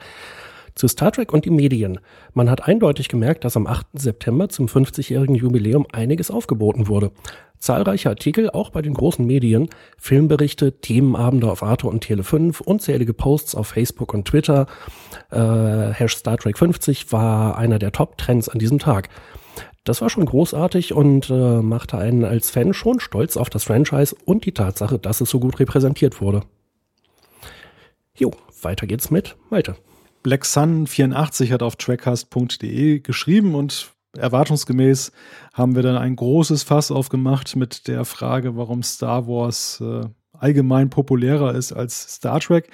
zu 0.77 0.87
Star 0.87 1.11
Trek 1.11 1.33
und 1.33 1.45
die 1.45 1.49
Medien. 1.49 1.99
Man 2.33 2.49
hat 2.49 2.67
eindeutig 2.67 3.09
gemerkt, 3.09 3.43
dass 3.43 3.57
am 3.57 3.67
8. 3.67 3.87
September 3.93 4.47
zum 4.47 4.67
50-jährigen 4.67 5.35
Jubiläum 5.35 5.87
einiges 5.91 6.29
aufgeboten 6.29 6.87
wurde. 6.87 7.11
Zahlreiche 7.57 8.09
Artikel, 8.09 8.51
auch 8.51 8.69
bei 8.69 8.83
den 8.83 8.93
großen 8.93 9.25
Medien, 9.25 9.69
Filmberichte, 9.97 10.79
Themenabende 10.79 11.49
auf 11.49 11.63
Arte 11.63 11.87
und 11.87 12.01
Tele 12.01 12.23
5, 12.23 12.61
unzählige 12.61 13.15
Posts 13.15 13.55
auf 13.55 13.67
Facebook 13.69 14.13
und 14.13 14.25
Twitter. 14.25 14.67
Äh, 15.31 15.39
Hash 15.93 16.15
Star 16.15 16.37
Trek 16.37 16.57
50 16.57 17.11
war 17.11 17.57
einer 17.57 17.79
der 17.79 17.91
Top-Trends 17.91 18.47
an 18.47 18.59
diesem 18.59 18.77
Tag. 18.77 19.09
Das 19.87 20.01
war 20.01 20.09
schon 20.09 20.25
großartig 20.25 20.93
und 20.93 21.29
äh, 21.29 21.61
machte 21.61 21.97
einen 21.97 22.25
als 22.25 22.49
Fan 22.49 22.73
schon 22.73 22.99
stolz 22.99 23.37
auf 23.37 23.49
das 23.49 23.63
Franchise 23.63 24.13
und 24.25 24.45
die 24.45 24.51
Tatsache, 24.51 24.99
dass 24.99 25.21
es 25.21 25.29
so 25.29 25.39
gut 25.39 25.61
repräsentiert 25.61 26.19
wurde. 26.19 26.41
Jo, 28.13 28.31
weiter 28.61 28.85
geht's 28.85 29.11
mit 29.11 29.37
Malte. 29.49 29.77
Black 30.23 30.43
Sun 30.43 30.87
84 30.87 31.53
hat 31.53 31.63
auf 31.63 31.77
trackcast.de 31.77 32.99
geschrieben 32.99 33.55
und 33.55 33.93
erwartungsgemäß 34.17 35.13
haben 35.53 35.75
wir 35.75 35.83
dann 35.83 35.97
ein 35.97 36.17
großes 36.17 36.63
Fass 36.63 36.91
aufgemacht 36.91 37.55
mit 37.55 37.87
der 37.87 38.03
Frage, 38.03 38.57
warum 38.57 38.83
Star 38.83 39.25
Wars 39.25 39.79
äh, 39.79 40.09
allgemein 40.39 40.89
populärer 40.89 41.55
ist 41.55 41.71
als 41.71 42.15
Star 42.15 42.39
Trek. 42.39 42.69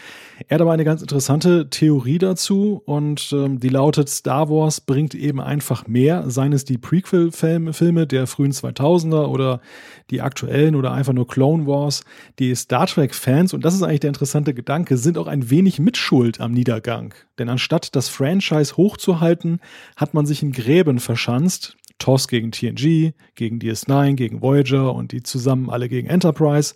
Er 0.47 0.55
hat 0.55 0.61
aber 0.61 0.71
eine 0.71 0.83
ganz 0.83 1.01
interessante 1.01 1.69
Theorie 1.69 2.17
dazu 2.17 2.81
und 2.85 3.33
ähm, 3.33 3.59
die 3.59 3.69
lautet, 3.69 4.09
Star 4.09 4.49
Wars 4.49 4.81
bringt 4.81 5.15
eben 5.15 5.39
einfach 5.39 5.87
mehr, 5.87 6.29
seien 6.29 6.53
es 6.53 6.65
die 6.65 6.77
Prequel-Filme 6.77 8.07
der 8.07 8.27
frühen 8.27 8.51
2000er 8.51 9.27
oder 9.27 9.61
die 10.09 10.21
aktuellen 10.21 10.75
oder 10.75 10.91
einfach 10.91 11.13
nur 11.13 11.27
Clone 11.27 11.65
Wars. 11.65 12.03
Die 12.39 12.55
Star 12.55 12.87
Trek-Fans, 12.87 13.53
und 13.53 13.63
das 13.65 13.73
ist 13.73 13.83
eigentlich 13.83 14.01
der 14.01 14.09
interessante 14.09 14.53
Gedanke, 14.53 14.97
sind 14.97 15.17
auch 15.17 15.27
ein 15.27 15.49
wenig 15.49 15.79
mitschuld 15.79 16.39
am 16.41 16.51
Niedergang. 16.51 17.13
Denn 17.39 17.49
anstatt 17.49 17.95
das 17.95 18.09
Franchise 18.09 18.77
hochzuhalten, 18.77 19.59
hat 19.95 20.13
man 20.13 20.25
sich 20.25 20.43
in 20.43 20.51
Gräben 20.51 20.99
verschanzt, 20.99 21.77
TOS 21.99 22.27
gegen 22.27 22.51
TNG, 22.51 23.13
gegen 23.35 23.59
DS9, 23.59 24.15
gegen 24.15 24.41
Voyager 24.41 24.93
und 24.93 25.11
die 25.11 25.23
zusammen 25.23 25.69
alle 25.69 25.87
gegen 25.87 26.07
Enterprise. 26.07 26.75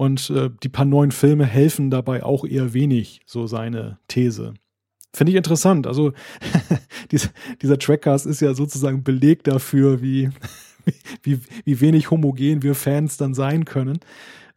Und 0.00 0.30
äh, 0.30 0.48
die 0.62 0.70
paar 0.70 0.86
neuen 0.86 1.10
Filme 1.10 1.44
helfen 1.44 1.90
dabei 1.90 2.22
auch 2.22 2.46
eher 2.46 2.72
wenig, 2.72 3.20
so 3.26 3.46
seine 3.46 3.98
These. 4.08 4.54
Finde 5.12 5.32
ich 5.32 5.36
interessant. 5.36 5.86
Also 5.86 6.14
dieser, 7.10 7.28
dieser 7.60 7.78
Trackcast 7.78 8.24
ist 8.24 8.40
ja 8.40 8.54
sozusagen 8.54 9.04
Beleg 9.04 9.44
dafür, 9.44 10.00
wie, 10.02 10.30
wie, 11.22 11.40
wie 11.66 11.80
wenig 11.82 12.10
homogen 12.10 12.62
wir 12.62 12.74
Fans 12.74 13.18
dann 13.18 13.34
sein 13.34 13.66
können. 13.66 14.00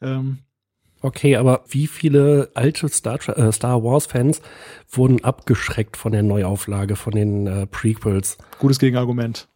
Ähm, 0.02 0.38
Okay, 1.02 1.36
aber 1.36 1.66
wie 1.68 1.88
viele 1.88 2.50
alte 2.54 2.88
Star, 2.88 3.20
äh, 3.38 3.52
Star 3.52 3.84
Wars-Fans 3.84 4.42
wurden 4.90 5.22
abgeschreckt 5.26 5.98
von 5.98 6.14
der 6.14 6.24
Neuauflage, 6.24 6.96
von 6.96 7.12
den 7.12 7.46
äh, 7.48 7.68
Prequels? 7.68 8.38
Gutes 8.60 8.80
Gegenargument. 8.80 9.50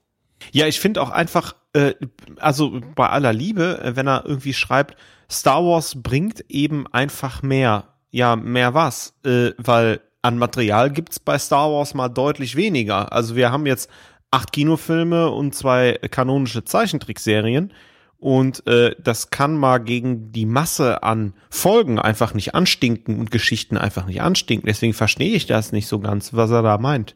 Ja, 0.51 0.67
ich 0.67 0.81
finde 0.81 1.01
auch 1.01 1.09
einfach, 1.09 1.55
äh, 1.77 1.93
also 2.37 2.81
bei 2.95 3.09
aller 3.09 3.33
Liebe, 3.33 3.79
äh, 3.83 3.95
wenn 3.95 4.07
er 4.07 4.25
irgendwie 4.25 4.53
schreibt, 4.53 4.97
Star 5.29 5.63
Wars 5.63 6.01
bringt 6.01 6.43
eben 6.49 6.87
einfach 6.87 7.43
mehr. 7.43 7.85
Ja, 8.09 8.35
mehr 8.35 8.73
was? 8.73 9.13
Äh, 9.25 9.51
weil 9.57 10.01
an 10.21 10.37
Material 10.37 10.91
gibt's 10.91 11.19
bei 11.19 11.37
Star 11.37 11.71
Wars 11.71 11.93
mal 11.93 12.09
deutlich 12.09 12.55
weniger. 12.55 13.11
Also 13.13 13.35
wir 13.35 13.51
haben 13.51 13.65
jetzt 13.65 13.89
acht 14.31 14.51
Kinofilme 14.51 15.29
und 15.29 15.53
zwei 15.53 15.99
kanonische 16.09 16.65
Zeichentrickserien. 16.65 17.71
Und 18.19 18.65
äh, 18.65 18.95
das 18.99 19.29
kann 19.29 19.55
mal 19.55 19.77
gegen 19.77 20.31
die 20.31 20.47
Masse 20.47 21.03
an 21.03 21.33
Folgen 21.51 21.99
einfach 21.99 22.33
nicht 22.33 22.55
anstinken 22.55 23.19
und 23.19 23.29
Geschichten 23.29 23.77
einfach 23.77 24.07
nicht 24.07 24.21
anstinken. 24.21 24.65
Deswegen 24.65 24.93
verstehe 24.93 25.35
ich 25.35 25.45
das 25.45 25.71
nicht 25.71 25.87
so 25.87 25.99
ganz, 25.99 26.33
was 26.33 26.49
er 26.49 26.63
da 26.63 26.79
meint. 26.79 27.15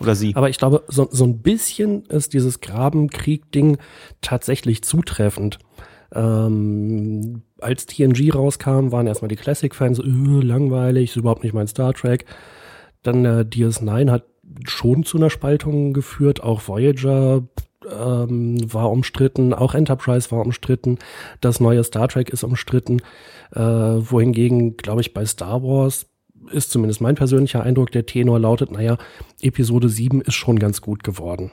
Oder 0.00 0.14
sie. 0.14 0.34
Aber 0.34 0.48
ich 0.48 0.58
glaube, 0.58 0.84
so, 0.88 1.08
so 1.10 1.24
ein 1.24 1.38
bisschen 1.38 2.04
ist 2.06 2.32
dieses 2.32 2.60
Grabenkrieg-Ding 2.60 3.78
tatsächlich 4.20 4.82
zutreffend. 4.82 5.58
Ähm, 6.14 7.42
als 7.60 7.86
TNG 7.86 8.34
rauskam, 8.34 8.92
waren 8.92 9.06
erstmal 9.06 9.28
die 9.28 9.36
Classic-Fans, 9.36 10.00
öh, 10.00 10.40
langweilig, 10.40 11.10
ist 11.10 11.16
überhaupt 11.16 11.42
nicht 11.42 11.54
mein 11.54 11.66
Star 11.66 11.94
Trek. 11.94 12.26
Dann 13.02 13.24
äh, 13.24 13.44
DS9 13.48 14.10
hat 14.10 14.24
schon 14.66 15.04
zu 15.04 15.16
einer 15.16 15.30
Spaltung 15.30 15.92
geführt, 15.92 16.42
auch 16.42 16.68
Voyager 16.68 17.42
ähm, 17.90 18.72
war 18.72 18.90
umstritten, 18.90 19.54
auch 19.54 19.74
Enterprise 19.74 20.30
war 20.30 20.44
umstritten, 20.44 20.98
das 21.40 21.60
neue 21.60 21.84
Star 21.84 22.08
Trek 22.08 22.30
ist 22.30 22.44
umstritten, 22.44 23.00
äh, 23.54 23.60
wohingegen, 23.60 24.76
glaube 24.76 25.00
ich, 25.00 25.14
bei 25.14 25.24
Star 25.24 25.62
Wars 25.62 26.06
ist 26.48 26.70
zumindest 26.70 27.00
mein 27.00 27.14
persönlicher 27.14 27.62
Eindruck, 27.62 27.92
der 27.92 28.06
Tenor 28.06 28.38
lautet, 28.38 28.70
naja, 28.70 28.98
Episode 29.40 29.88
7 29.88 30.20
ist 30.20 30.34
schon 30.34 30.58
ganz 30.58 30.80
gut 30.80 31.04
geworden. 31.04 31.52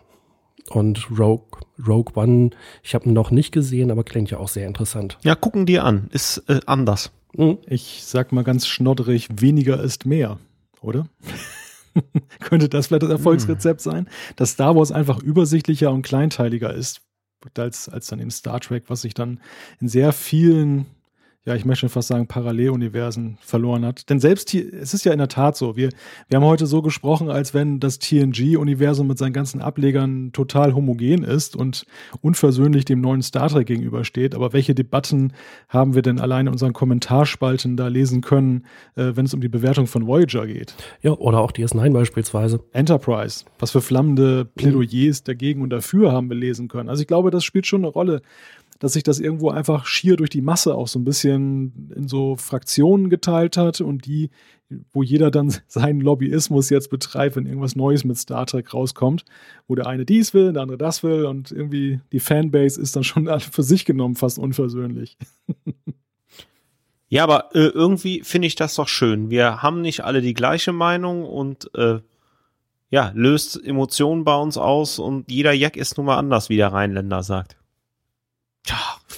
Und 0.70 1.10
Rogue, 1.12 1.60
Rogue 1.86 2.14
One, 2.16 2.52
ich 2.82 2.96
habe 2.96 3.06
ihn 3.06 3.14
noch 3.14 3.32
nicht 3.32 3.52
gesehen, 3.52 3.92
aber 3.92 4.04
klingt 4.04 4.32
ja 4.32 4.38
auch 4.38 4.48
sehr 4.48 4.66
interessant. 4.66 5.18
Ja, 5.24 5.36
gucken 5.36 5.66
dir 5.66 5.84
an, 5.84 6.10
ist 6.12 6.44
äh, 6.48 6.62
anders. 6.66 7.12
Mhm. 7.36 7.58
Ich 7.68 8.04
sag 8.06 8.32
mal 8.32 8.44
ganz 8.44 8.68
schnodderig, 8.68 9.28
weniger 9.36 9.82
ist 9.82 10.06
mehr, 10.06 10.40
oder? 10.82 11.08
Könnte 12.40 12.70
das 12.70 12.88
vielleicht 12.88 13.04
das 13.04 13.10
Erfolgsrezept 13.10 13.82
hm. 13.82 13.92
sein? 13.92 14.10
Dass 14.36 14.52
Star 14.52 14.76
Wars 14.76 14.92
einfach 14.92 15.22
übersichtlicher 15.22 15.92
und 15.92 16.02
kleinteiliger 16.02 16.74
ist 16.74 17.02
als, 17.56 17.90
als 17.90 18.08
dann 18.08 18.20
eben 18.20 18.32
Star 18.32 18.60
Trek, 18.60 18.86
was 18.88 19.02
sich 19.02 19.14
dann 19.14 19.40
in 19.80 19.90
sehr 19.90 20.12
vielen 20.14 20.86
ja, 21.46 21.56
ich 21.56 21.66
möchte 21.66 21.82
schon 21.82 21.90
fast 21.90 22.08
sagen, 22.08 22.26
Paralleluniversen 22.26 23.38
verloren 23.42 23.86
hat. 23.86 24.10
Denn 24.10 24.22
selbst 24.22 24.50
hier, 24.50 24.74
es 24.74 24.94
ist 24.94 25.04
ja 25.04 25.12
in 25.12 25.18
der 25.18 25.28
Tat 25.28 25.58
so, 25.58 25.76
wir, 25.76 25.90
wir 26.30 26.38
haben 26.38 26.46
heute 26.46 26.68
so 26.68 26.82
gesprochen, 26.82 27.30
als 27.30 27.54
wenn 27.54 27.82
das 27.82 28.00
TNG-Universum 28.00 29.08
mit 29.08 29.18
seinen 29.18 29.34
ganzen 29.34 29.62
Ablegern 29.62 30.32
total 30.32 30.74
homogen 30.74 31.24
ist 31.24 31.58
und 31.58 31.86
unversöhnlich 32.22 32.86
dem 32.86 33.02
neuen 33.02 33.22
Star 33.22 33.50
Trek 33.50 33.68
gegenübersteht. 33.68 34.36
Aber 34.36 34.54
welche 34.54 34.74
Debatten 34.74 35.34
haben 35.68 35.96
wir 35.96 36.02
denn 36.02 36.18
allein 36.18 36.48
in 36.48 36.54
unseren 36.54 36.72
Kommentarspalten 36.72 37.76
da 37.76 37.88
lesen 37.90 38.22
können, 38.22 38.66
äh, 38.96 39.12
wenn 39.16 39.26
es 39.26 39.34
um 39.34 39.42
die 39.42 39.50
Bewertung 39.50 39.88
von 39.88 40.08
Voyager 40.08 40.48
geht? 40.48 40.74
Ja, 41.02 41.12
oder 41.12 41.40
auch 41.40 41.52
DS9 41.52 41.92
beispielsweise. 41.92 42.64
Enterprise, 42.72 43.44
was 43.60 43.72
für 43.72 43.82
flammende 43.82 44.46
Plädoyers 44.46 45.24
dagegen 45.24 45.62
und 45.62 45.72
dafür 45.72 46.14
haben 46.14 46.30
wir 46.30 46.38
lesen 46.38 46.70
können. 46.70 46.88
Also 46.88 47.02
ich 47.02 47.08
glaube, 47.08 47.32
das 47.32 47.44
spielt 47.44 47.68
schon 47.68 47.82
eine 47.82 47.92
Rolle 47.92 48.22
dass 48.84 48.92
sich 48.92 49.04
das 49.04 49.22
irgendwo 49.22 49.50
einfach 49.50 49.86
schier 49.86 50.18
durch 50.18 50.30
die 50.30 50.42
Masse 50.42 50.76
auch 50.76 50.90
so 50.90 51.00
ein 51.00 51.06
bisschen 51.06 51.90
in 51.96 52.10
so 52.10 52.36
Fraktionen 52.36 53.10
geteilt 53.10 53.56
hat 53.56 53.80
und 53.80 54.06
die, 54.06 54.30
wo 54.92 55.02
jeder 55.02 55.32
dann 55.32 55.56
seinen 55.68 56.02
Lobbyismus 56.02 56.70
jetzt 56.70 56.90
betreibt, 56.90 57.38
wenn 57.38 57.46
irgendwas 57.46 57.78
Neues 57.78 58.04
mit 58.04 58.18
Star 58.18 58.46
Trek 58.46 58.74
rauskommt, 58.74 59.24
wo 59.70 59.76
der 59.76 59.88
eine 59.88 60.04
dies 60.04 60.34
will, 60.34 60.52
der 60.52 60.64
andere 60.64 60.78
das 60.78 61.02
will 61.02 61.26
und 61.26 61.50
irgendwie 61.50 62.02
die 62.12 62.20
Fanbase 62.20 62.82
ist 62.82 62.98
dann 62.98 63.06
schon 63.06 63.30
für 63.40 63.64
sich 63.64 63.86
genommen 63.86 64.16
fast 64.16 64.38
unversöhnlich. 64.38 65.18
Ja, 67.08 67.24
aber 67.24 67.56
äh, 67.56 67.68
irgendwie 67.68 68.22
finde 68.22 68.48
ich 68.48 68.56
das 68.56 68.76
doch 68.76 68.90
schön. 68.90 69.30
Wir 69.30 69.64
haben 69.64 69.80
nicht 69.80 70.04
alle 70.04 70.20
die 70.20 70.34
gleiche 70.34 70.74
Meinung 70.74 71.24
und 71.24 71.74
äh, 71.76 72.02
ja, 72.90 73.14
löst 73.16 73.66
Emotionen 73.66 74.26
bei 74.26 74.36
uns 74.36 74.58
aus 74.58 75.00
und 75.00 75.32
jeder 75.32 75.54
Jack 75.54 75.78
ist 75.78 75.96
nun 75.96 76.08
mal 76.08 76.18
anders, 76.18 76.50
wie 76.50 76.58
der 76.58 76.74
Rheinländer 76.74 77.24
sagt. 77.24 77.56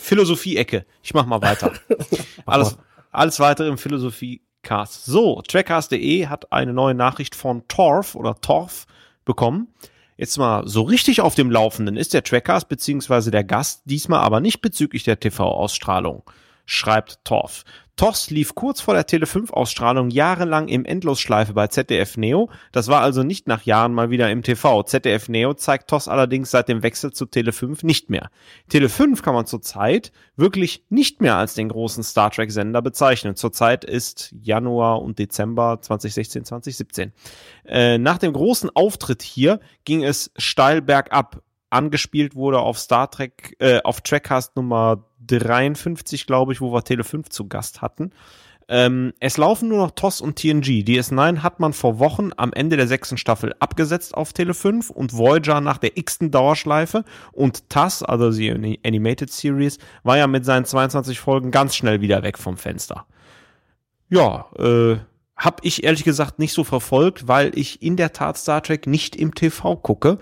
Philosophie-Ecke. 0.06 0.86
Ich 1.02 1.14
mach 1.14 1.26
mal 1.26 1.41
weiter. 1.41 1.73
alles, 2.45 2.77
alles 3.11 3.40
weitere 3.40 3.68
im 3.68 3.77
Philosophie-Cast. 3.77 5.06
So, 5.06 5.41
trackcast.de 5.41 6.27
hat 6.27 6.52
eine 6.52 6.73
neue 6.73 6.94
Nachricht 6.94 7.36
von 7.36 7.68
Torf 7.68 8.15
oder 8.15 8.40
Torf 8.40 8.86
bekommen. 9.26 9.73
Jetzt 10.15 10.38
mal 10.38 10.68
so 10.68 10.84
richtig 10.84 11.22
auf 11.22 11.36
dem 11.36 11.52
Laufenden 11.52 11.98
ist 11.98 12.14
der 12.14 12.23
Trackcast 12.23 12.69
beziehungsweise 12.69 13.32
der 13.32 13.44
Gast, 13.44 13.82
diesmal 13.86 14.22
aber 14.22 14.40
nicht 14.40 14.61
bezüglich 14.61 15.03
der 15.03 15.19
TV-Ausstrahlung, 15.19 16.23
schreibt 16.65 17.26
Torf. 17.26 17.65
TOS 17.96 18.30
lief 18.30 18.56
kurz 18.56 18.82
vor 18.82 18.94
der 18.94 19.08
Tele5-Ausstrahlung 19.08 20.10
jahrelang 20.10 20.68
im 20.68 20.84
Endlosschleife 20.84 21.54
bei 21.54 21.68
ZDF 21.68 22.18
Neo. 22.18 22.50
Das 22.74 22.90
war 22.90 23.02
also 23.02 23.24
nicht 23.24 23.48
nach 23.48 23.64
Jahren 23.64 23.94
mal 23.94 24.10
wieder 24.10 24.30
im 24.32 24.44
TV. 24.44 24.84
ZDF 24.84 25.30
Neo 25.30 25.54
zeigt 25.54 25.90
TOS 25.90 26.10
allerdings 26.10 26.52
seit 26.52 26.68
dem 26.68 26.84
Wechsel 26.84 27.14
zu 27.14 27.24
Tele5 27.24 27.86
nicht 27.86 28.10
mehr. 28.10 28.30
Tele5 28.70 29.22
kann 29.22 29.34
man 29.34 29.46
zurzeit 29.46 30.12
wirklich 30.36 30.84
nicht 30.90 31.22
mehr 31.22 31.38
als 31.38 31.54
den 31.54 31.70
großen 31.70 32.04
Star 32.04 32.32
Trek-Sender 32.32 32.82
bezeichnen. 32.82 33.38
Zurzeit 33.38 33.86
ist 33.86 34.36
Januar 34.42 35.02
und 35.02 35.18
Dezember 35.18 35.80
2016, 35.80 36.44
2017. 36.44 37.14
Äh, 37.66 37.98
nach 37.98 38.18
dem 38.18 38.34
großen 38.34 38.70
Auftritt 38.76 39.22
hier 39.22 39.62
ging 39.86 40.04
es 40.04 40.32
steil 40.36 40.82
bergab 40.82 41.42
angespielt 41.76 42.36
wurde 42.36 42.60
auf 42.60 42.80
Star 42.80 43.12
Trek, 43.12 43.56
äh, 43.60 43.82
auf 43.84 44.02
Trackcast 44.02 44.56
Nummer 44.56 45.06
53, 45.28 46.26
glaube 46.26 46.54
ich, 46.54 46.62
wo 46.62 46.74
wir 46.74 46.84
Tele 46.84 47.04
5 47.04 47.30
zu 47.30 47.48
Gast 47.48 47.82
hatten. 47.82 48.12
Ähm, 48.68 49.14
es 49.20 49.38
laufen 49.38 49.70
nur 49.70 49.78
noch 49.78 49.92
TOS 49.92 50.22
und 50.22 50.38
TNG. 50.38 50.84
DS9 50.84 51.44
hat 51.44 51.60
man 51.60 51.74
vor 51.74 52.00
Wochen 52.00 52.32
am 52.36 52.52
Ende 52.52 52.78
der 52.78 52.88
sechsten 52.88 53.18
Staffel 53.18 53.54
abgesetzt 53.60 54.16
auf 54.16 54.34
Tele 54.34 54.56
5 54.56 54.90
und 54.90 55.16
Voyager 55.16 55.62
nach 55.62 55.78
der 55.78 55.98
x-ten 55.98 56.32
Dauerschleife 56.32 57.04
und 57.32 57.70
TAS, 57.70 58.02
also 58.02 58.32
die 58.32 58.80
Animated 58.84 59.32
Series, 59.32 59.78
war 60.04 60.18
ja 60.18 60.26
mit 60.26 60.46
seinen 60.46 60.66
22 60.66 61.20
Folgen 61.20 61.52
ganz 61.52 61.76
schnell 61.76 62.02
wieder 62.02 62.24
weg 62.24 62.40
vom 62.40 62.58
Fenster. 62.58 63.06
Ja, 64.10 64.48
äh, 64.58 64.98
hab 65.38 65.64
ich 65.64 65.84
ehrlich 65.84 66.04
gesagt 66.04 66.40
nicht 66.40 66.54
so 66.54 66.64
verfolgt, 66.64 67.28
weil 67.28 67.52
ich 67.58 67.84
in 67.84 67.98
der 67.98 68.14
Tat 68.14 68.38
Star 68.38 68.64
Trek 68.64 68.88
nicht 68.88 69.16
im 69.16 69.36
TV 69.36 69.76
gucke 69.76 70.18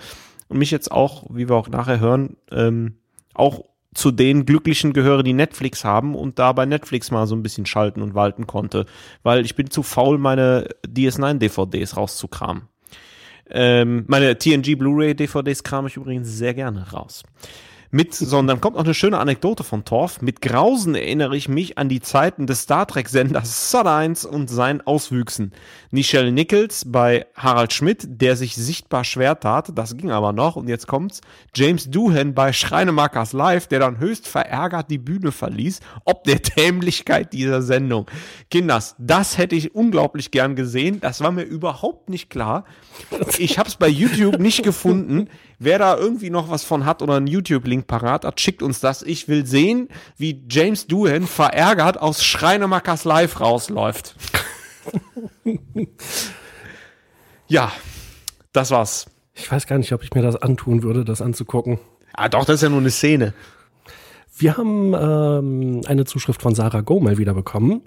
und 0.48 0.57
mich 0.57 0.72
jetzt 0.72 0.91
auch, 0.91 1.26
wie 1.30 1.49
wir 1.49 1.56
auch 1.56 1.70
nachher 1.70 1.99
hören, 1.99 2.38
ähm, 2.52 2.98
auch 3.34 3.64
zu 3.94 4.11
den 4.11 4.45
Glücklichen 4.45 4.94
gehöre, 4.94 5.24
die 5.24 5.34
Netflix 5.34 5.86
haben 5.86 6.15
und 6.15 6.40
da 6.40 6.52
bei 6.52 6.65
Netflix 6.65 7.11
mal 7.11 7.28
so 7.28 7.36
ein 7.36 7.44
bisschen 7.44 7.65
schalten 7.65 8.02
und 8.02 8.15
walten 8.15 8.48
konnte, 8.48 8.86
weil 9.22 9.45
ich 9.45 9.56
bin 9.56 9.70
zu 9.70 9.84
faul, 9.84 10.18
meine 10.18 10.68
DS9-DVDs 10.88 11.98
rauszukramen. 11.98 12.64
Ähm, 13.49 14.06
meine 14.07 14.38
TNG 14.38 14.76
Blu-ray-DVDs 14.78 15.64
kram 15.64 15.86
ich 15.86 15.98
übrigens 15.98 16.30
sehr 16.30 16.53
gerne 16.53 16.91
raus 16.91 17.24
mit, 17.94 18.14
sondern 18.15 18.60
kommt 18.60 18.76
noch 18.76 18.84
eine 18.84 18.95
schöne 18.95 19.20
Anekdote 19.20 19.64
von 19.64 19.86
Torf. 19.86 20.22
Mit 20.22 20.41
Grausen 20.41 20.95
erinnere 20.95 21.38
ich 21.38 21.48
mich 21.48 21.78
an 21.78 21.90
die 21.90 22.02
Zeiten 22.02 22.48
des 22.48 22.61
Star 22.61 22.88
Trek-Senders 22.88 23.72
Sod1 23.74 24.26
und 24.26 24.49
seinen 24.49 24.82
Auswüchsen. 24.82 25.53
Nichelle 25.91 26.32
Nichols 26.32 26.86
bei 26.91 27.28
Harald 27.36 27.72
Schmidt, 27.72 28.07
der 28.07 28.36
sich 28.36 28.56
sichtbar 28.56 29.03
schwer 29.03 29.40
tat, 29.40 29.72
das 29.76 29.95
ging 29.95 30.10
aber 30.10 30.34
noch, 30.34 30.56
und 30.56 30.68
jetzt 30.68 30.88
kommt's. 30.88 31.22
James 31.53 31.90
Doohan 31.90 32.34
bei 32.34 32.52
Schreinemakers 32.52 33.32
Live, 33.34 33.68
der 33.68 33.80
dann 33.80 33.99
höchst 33.99 34.28
verärgert 34.28 34.90
die 34.90 34.98
Bühne 34.98 35.32
verließ, 35.32 35.80
ob 36.03 36.24
der 36.24 36.40
Dämlichkeit 36.40 37.32
dieser 37.32 37.61
Sendung. 37.61 38.10
Kinders, 38.49 38.95
das 38.98 39.38
hätte 39.38 39.56
ich 39.56 39.76
unglaublich 39.76 40.32
gern 40.32 40.56
gesehen. 40.56 40.99
Das 40.99 41.22
war 41.22 41.32
mir 41.32 41.44
überhaupt 41.44 42.10
nicht 42.10 42.32
klar. 42.32 42.65
Ich 43.38 43.60
habe 43.60 43.70
es 43.70 43.76
bei 43.76 43.88
YouTube 43.88 44.40
nicht 44.40 44.64
gefunden. 44.64 45.30
Wer 45.64 45.80
da 45.80 45.95
irgendwie 45.95 46.30
noch 46.30 46.49
was 46.49 46.65
von 46.65 46.85
hat 46.85 47.02
oder 47.02 47.15
einen 47.15 47.27
YouTube-Link 47.27 47.88
parat 47.88 48.26
hat, 48.26 48.41
schickt 48.41 48.61
uns 48.61 48.81
das. 48.81 49.02
Ich 49.02 49.30
will 49.30 49.45
sehen, 49.45 49.88
wie 50.18 50.44
James 50.49 50.88
Doohan 50.88 51.26
verärgert 51.26 52.02
aus 52.02 52.22
Schreinemakers 52.22 53.06
Live 53.06 53.40
rausläuft. 53.40 54.14
ja, 57.48 57.72
das 58.52 58.72
war's. 58.72 59.06
Ich 59.35 59.49
weiß 59.49 59.65
gar 59.65 59.77
nicht, 59.77 59.94
ob 59.94 60.03
ich 60.03 60.14
mir 60.14 60.22
das 60.22 60.35
antun 60.35 60.84
würde, 60.84 61.06
das 61.06 61.22
anzugucken. 61.22 61.80
Ah, 62.11 62.27
doch, 62.27 62.44
das 62.44 62.56
ist 62.56 62.64
ja 62.64 62.69
nur 62.69 62.81
eine 62.81 62.91
Szene. 62.91 63.34
Wir 64.35 64.57
haben 64.57 64.94
ähm, 64.94 65.81
eine 65.88 66.03
Zuschrift 66.03 66.41
von 66.41 66.56
Sarah 66.56 66.81
Gomel 66.81 67.18
wieder 67.18 67.34
bekommen 67.34 67.84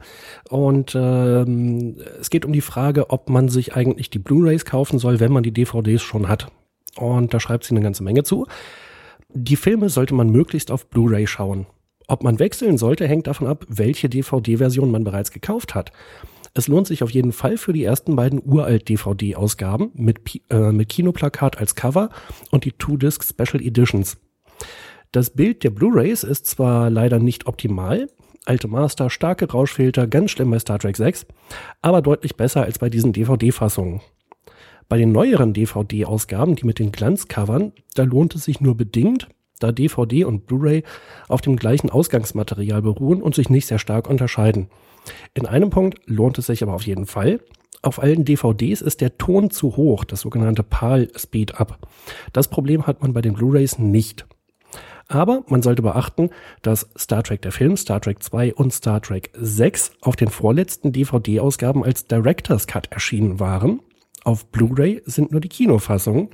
und 0.49 0.95
ähm, 0.95 1.99
es 2.19 2.31
geht 2.31 2.47
um 2.47 2.55
die 2.55 2.63
Frage, 2.63 3.11
ob 3.11 3.29
man 3.29 3.51
sich 3.51 3.75
eigentlich 3.75 4.09
die 4.09 4.19
Blu-rays 4.19 4.65
kaufen 4.65 4.99
soll, 4.99 5.21
wenn 5.21 5.33
man 5.33 5.43
die 5.43 5.53
DVDs 5.53 6.01
schon 6.01 6.29
hat. 6.29 6.51
Und 6.97 7.35
da 7.35 7.41
schreibt 7.41 7.65
sie 7.65 7.75
eine 7.75 7.83
ganze 7.83 8.03
Menge 8.03 8.23
zu. 8.23 8.47
Die 9.29 9.57
Filme 9.57 9.89
sollte 9.89 10.15
man 10.15 10.31
möglichst 10.31 10.71
auf 10.71 10.89
Blu-ray 10.89 11.27
schauen. 11.27 11.67
Ob 12.09 12.23
man 12.23 12.39
wechseln 12.39 12.79
sollte, 12.79 13.07
hängt 13.07 13.27
davon 13.27 13.49
ab, 13.49 13.65
welche 13.69 14.09
DVD-Version 14.09 14.91
man 14.91 15.05
bereits 15.05 15.33
gekauft 15.33 15.75
hat. 15.75 15.93
Es 16.55 16.69
lohnt 16.69 16.87
sich 16.87 17.03
auf 17.03 17.11
jeden 17.11 17.33
Fall 17.33 17.59
für 17.59 17.73
die 17.73 17.85
ersten 17.85 18.17
beiden 18.17 18.41
uralt 18.43 18.89
DVD-Ausgaben 18.89 19.91
mit, 19.95 20.21
äh, 20.49 20.73
mit 20.73 20.89
Kinoplakat 20.89 21.59
als 21.59 21.75
Cover 21.75 22.09
und 22.51 22.65
die 22.65 22.73
Two-Disc 22.73 23.25
Special 23.25 23.63
Editions. 23.63 24.17
Das 25.13 25.31
Bild 25.31 25.65
der 25.65 25.71
Blu-rays 25.71 26.23
ist 26.23 26.47
zwar 26.47 26.89
leider 26.89 27.19
nicht 27.19 27.47
optimal, 27.47 28.09
alte 28.47 28.69
Master, 28.69 29.11
starke 29.11 29.51
Rauschfilter, 29.51 30.07
ganz 30.07 30.31
schlimm 30.31 30.51
bei 30.51 30.59
Star 30.59 30.79
Trek 30.79 30.97
6, 30.97 31.27
aber 31.83 32.01
deutlich 32.01 32.37
besser 32.37 32.63
als 32.63 32.79
bei 32.79 32.89
diesen 32.89 33.13
DVD-Fassungen. 33.13 34.01
Bei 34.89 34.99
den 34.99 35.11
neueren 35.11 35.53
DVD-Ausgaben, 35.53 36.55
die 36.55 36.65
mit 36.65 36.79
den 36.79 36.93
Glanzcovern, 36.93 37.73
da 37.95 38.05
lohnt 38.05 38.35
es 38.37 38.45
sich 38.45 38.61
nur 38.61 38.77
bedingt, 38.77 39.29
da 39.59 39.73
DVD 39.73 40.25
und 40.25 40.47
Blu-ray 40.47 40.85
auf 41.29 41.41
dem 41.41 41.57
gleichen 41.57 41.91
Ausgangsmaterial 41.91 42.83
beruhen 42.83 43.21
und 43.21 43.35
sich 43.35 43.51
nicht 43.51 43.67
sehr 43.67 43.79
stark 43.81 44.09
unterscheiden. 44.09 44.69
In 45.35 45.47
einem 45.47 45.71
Punkt 45.71 45.99
lohnt 46.07 46.39
es 46.39 46.47
sich 46.47 46.63
aber 46.63 46.75
auf 46.75 46.87
jeden 46.87 47.07
Fall. 47.07 47.41
Auf 47.83 48.01
allen 48.01 48.25
DVDs 48.25 48.81
ist 48.81 49.01
der 49.01 49.19
Ton 49.19 49.51
zu 49.51 49.77
hoch, 49.77 50.05
das 50.05 50.21
sogenannte 50.21 50.63
PAL 50.63 51.09
Speed 51.17 51.61
Up. 51.61 51.79
Das 52.33 52.49
Problem 52.49 52.87
hat 52.87 53.03
man 53.03 53.13
bei 53.13 53.23
den 53.23 53.35
Blu-rays 53.35 53.79
nicht. 53.79 54.27
Aber 55.09 55.45
man 55.49 55.63
sollte 55.63 55.83
beachten, 55.83 56.31
dass 56.63 56.89
Star 56.99 57.23
Trek 57.23 57.43
der 57.43 57.53
Film, 57.53 57.77
Star 57.77 58.01
Trek 58.01 58.23
2 58.23 58.55
und 58.55 58.73
Star 58.73 59.01
Trek 59.01 59.31
6 59.35 59.93
auf 60.01 60.17
den 60.17 60.29
vorletzten 60.29 60.93
DVD-Ausgaben 60.93 61.85
als 61.85 62.07
Director's 62.07 62.67
Cut 62.67 62.89
erschienen 62.91 63.39
waren. 63.39 63.81
Auf 64.27 64.47
Blu-ray 64.47 65.03
sind 65.07 65.31
nur 65.31 65.41
die 65.41 65.49
Kinofassungen. 65.49 66.31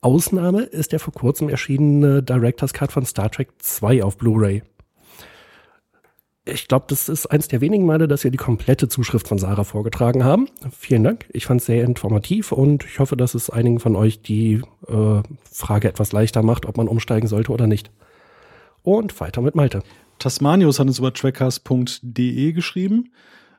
Ausnahme 0.00 0.62
ist 0.62 0.92
der 0.92 1.00
vor 1.00 1.12
kurzem 1.12 1.48
erschienene 1.48 2.22
Director's 2.22 2.72
Cut 2.72 2.92
von 2.92 3.04
Star 3.04 3.32
Trek 3.32 3.48
2 3.58 4.04
auf 4.04 4.16
Blu-ray. 4.16 4.62
Ich 6.44 6.68
glaube, 6.68 6.84
das 6.88 7.08
ist 7.08 7.26
eins 7.26 7.48
der 7.48 7.60
wenigen 7.60 7.84
Male, 7.84 8.06
dass 8.06 8.22
wir 8.22 8.30
die 8.30 8.36
komplette 8.36 8.86
Zuschrift 8.86 9.26
von 9.26 9.38
Sarah 9.38 9.64
vorgetragen 9.64 10.22
haben. 10.22 10.46
Vielen 10.70 11.02
Dank. 11.02 11.26
Ich 11.32 11.46
fand 11.46 11.60
es 11.60 11.66
sehr 11.66 11.82
informativ 11.82 12.52
und 12.52 12.84
ich 12.84 13.00
hoffe, 13.00 13.16
dass 13.16 13.34
es 13.34 13.50
einigen 13.50 13.80
von 13.80 13.96
euch 13.96 14.22
die 14.22 14.62
äh, 14.86 15.22
Frage 15.50 15.88
etwas 15.88 16.12
leichter 16.12 16.44
macht, 16.44 16.64
ob 16.64 16.76
man 16.76 16.86
umsteigen 16.86 17.26
sollte 17.26 17.50
oder 17.50 17.66
nicht. 17.66 17.90
Und 18.84 19.18
weiter 19.18 19.40
mit 19.40 19.56
Malte. 19.56 19.82
Tasmanius 20.20 20.78
hat 20.78 20.86
uns 20.86 21.00
über 21.00 21.12
trackcast.de 21.12 22.52
geschrieben. 22.52 23.10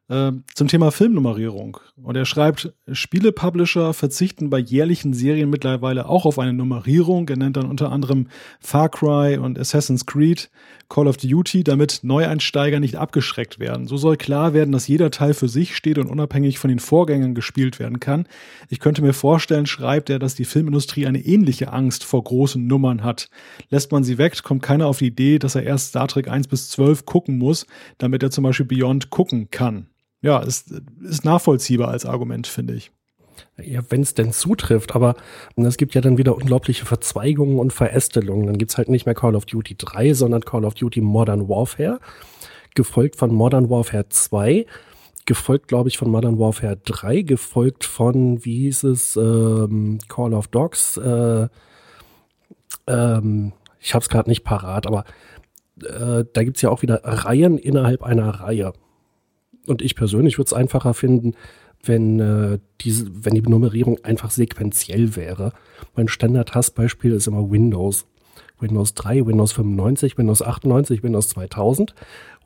Äh, 0.10 0.32
zum 0.54 0.70
Thema 0.70 0.92
Filmnummerierung. 0.92 1.80
Und 2.02 2.16
er 2.16 2.24
schreibt, 2.24 2.72
Spielepublisher 2.90 3.94
verzichten 3.94 4.50
bei 4.50 4.58
jährlichen 4.58 5.14
Serien 5.14 5.50
mittlerweile 5.50 6.08
auch 6.08 6.26
auf 6.26 6.40
eine 6.40 6.54
Nummerierung. 6.54 7.28
Er 7.28 7.36
nennt 7.36 7.58
dann 7.58 7.70
unter 7.70 7.92
anderem 7.92 8.28
Far 8.62 8.88
Cry 8.88 9.38
und 9.38 9.60
Assassin's 9.60 10.06
Creed, 10.06 10.50
Call 10.88 11.08
of 11.08 11.18
Duty, 11.18 11.66
damit 11.66 12.00
Neueinsteiger 12.04 12.80
nicht 12.80 12.96
abgeschreckt 12.96 13.60
werden. 13.60 13.88
So 13.88 13.98
soll 13.98 14.16
klar 14.16 14.54
werden, 14.54 14.72
dass 14.72 14.88
jeder 14.88 15.12
Teil 15.12 15.34
für 15.34 15.50
sich 15.50 15.76
steht 15.76 15.98
und 15.98 16.08
unabhängig 16.08 16.58
von 16.58 16.70
den 16.70 16.80
Vorgängern 16.80 17.36
gespielt 17.36 17.78
werden 17.78 18.00
kann. 18.00 18.28
Ich 18.70 18.80
könnte 18.80 19.02
mir 19.02 19.12
vorstellen, 19.12 19.66
schreibt 19.66 20.10
er, 20.10 20.20
dass 20.20 20.36
die 20.36 20.46
Filmindustrie 20.46 21.06
eine 21.06 21.20
ähnliche 21.20 21.74
Angst 21.74 22.06
vor 22.06 22.24
großen 22.24 22.66
Nummern 22.66 23.04
hat. 23.04 23.30
Lässt 23.70 23.92
man 23.92 24.06
sie 24.06 24.18
weg, 24.18 24.42
kommt 24.42 24.64
keiner 24.64 24.88
auf 24.88 25.00
die 25.00 25.08
Idee, 25.08 25.38
dass 25.38 25.56
er 25.56 25.64
erst 25.64 25.90
Star 25.90 26.08
Trek 26.08 26.30
1 26.30 26.48
bis 26.48 26.70
12 26.70 27.06
gucken 27.06 27.38
muss, 27.38 27.66
damit 27.98 28.24
er 28.24 28.32
zum 28.32 28.46
Beispiel 28.46 28.66
Beyond 28.66 29.10
gucken 29.10 29.52
kann 29.52 29.88
ja, 30.22 30.40
ist, 30.40 30.72
ist 31.02 31.26
nachvollziehbar 31.26 31.90
als 31.90 32.06
Argument, 32.06 32.48
finde 32.48 32.74
ich. 32.74 32.92
Ja, 33.62 33.82
wenn 33.90 34.02
es 34.02 34.14
denn 34.14 34.32
zutrifft, 34.32 34.96
aber 34.96 35.16
es 35.56 35.78
gibt 35.78 35.96
ja 35.96 36.02
dann 36.02 36.18
wieder 36.18 36.36
unglaubliche 36.36 36.86
Verzweigungen 36.86 37.60
und 37.60 37.74
Verästelungen. 37.74 38.48
Dann 38.48 38.58
gibt's 38.58 38.78
halt 38.78 38.90
nicht 38.90 39.06
mehr 39.06 39.16
Call 39.16 39.36
of 39.36 39.46
Duty 39.46 39.76
3, 39.78 40.14
sondern 40.14 40.42
Call 40.42 40.66
of 40.66 40.74
Duty 40.74 41.02
Modern 41.02 41.48
Warfare, 41.48 42.00
gefolgt 42.76 43.16
von 43.16 43.34
Modern 43.34 43.70
Warfare 43.70 44.10
2, 44.10 44.66
gefolgt, 45.26 45.68
glaube 45.68 45.90
ich, 45.90 45.98
von 45.98 46.10
Modern 46.10 46.40
Warfare 46.40 46.78
3, 46.78 47.22
gefolgt 47.22 47.84
von, 47.84 48.44
wie 48.46 48.60
hieß 48.62 48.84
es, 48.86 49.16
ähm, 49.16 50.00
Call 50.08 50.34
of 50.34 50.48
Dogs, 50.48 50.98
äh, 50.98 51.48
ähm, 52.88 53.54
ich 53.80 53.94
habe 53.94 54.04
es 54.04 54.10
gerade 54.10 54.30
nicht 54.30 54.44
parat, 54.44 54.88
aber 54.88 55.04
äh, 55.84 56.26
da 56.32 56.44
gibt's 56.44 56.62
ja 56.62 56.70
auch 56.70 56.82
wieder 56.82 57.02
Reihen 57.04 57.58
innerhalb 57.58 58.04
einer 58.04 58.30
Reihe. 58.30 58.74
Und 59.68 59.82
ich 59.82 59.96
persönlich 59.96 60.38
würde 60.38 60.48
es 60.48 60.54
einfacher 60.54 60.94
finden, 60.94 61.36
wenn, 61.84 62.20
äh, 62.20 62.60
diese, 62.82 63.26
wenn 63.26 63.36
die 63.36 63.42
Nummerierung 63.42 64.04
einfach 64.04 64.32
sequenziell 64.32 65.16
wäre. 65.16 65.54
Mein 65.96 66.08
Standard-Hassbeispiel 66.08 67.12
ist 67.14 67.28
immer 67.28 67.52
Windows. 67.52 68.06
Windows 68.60 68.96
3, 68.96 69.28
Windows 69.28 69.52
95, 69.52 70.18
Windows 70.18 70.42
98, 70.42 71.04
Windows 71.04 71.30
2000, 71.30 71.94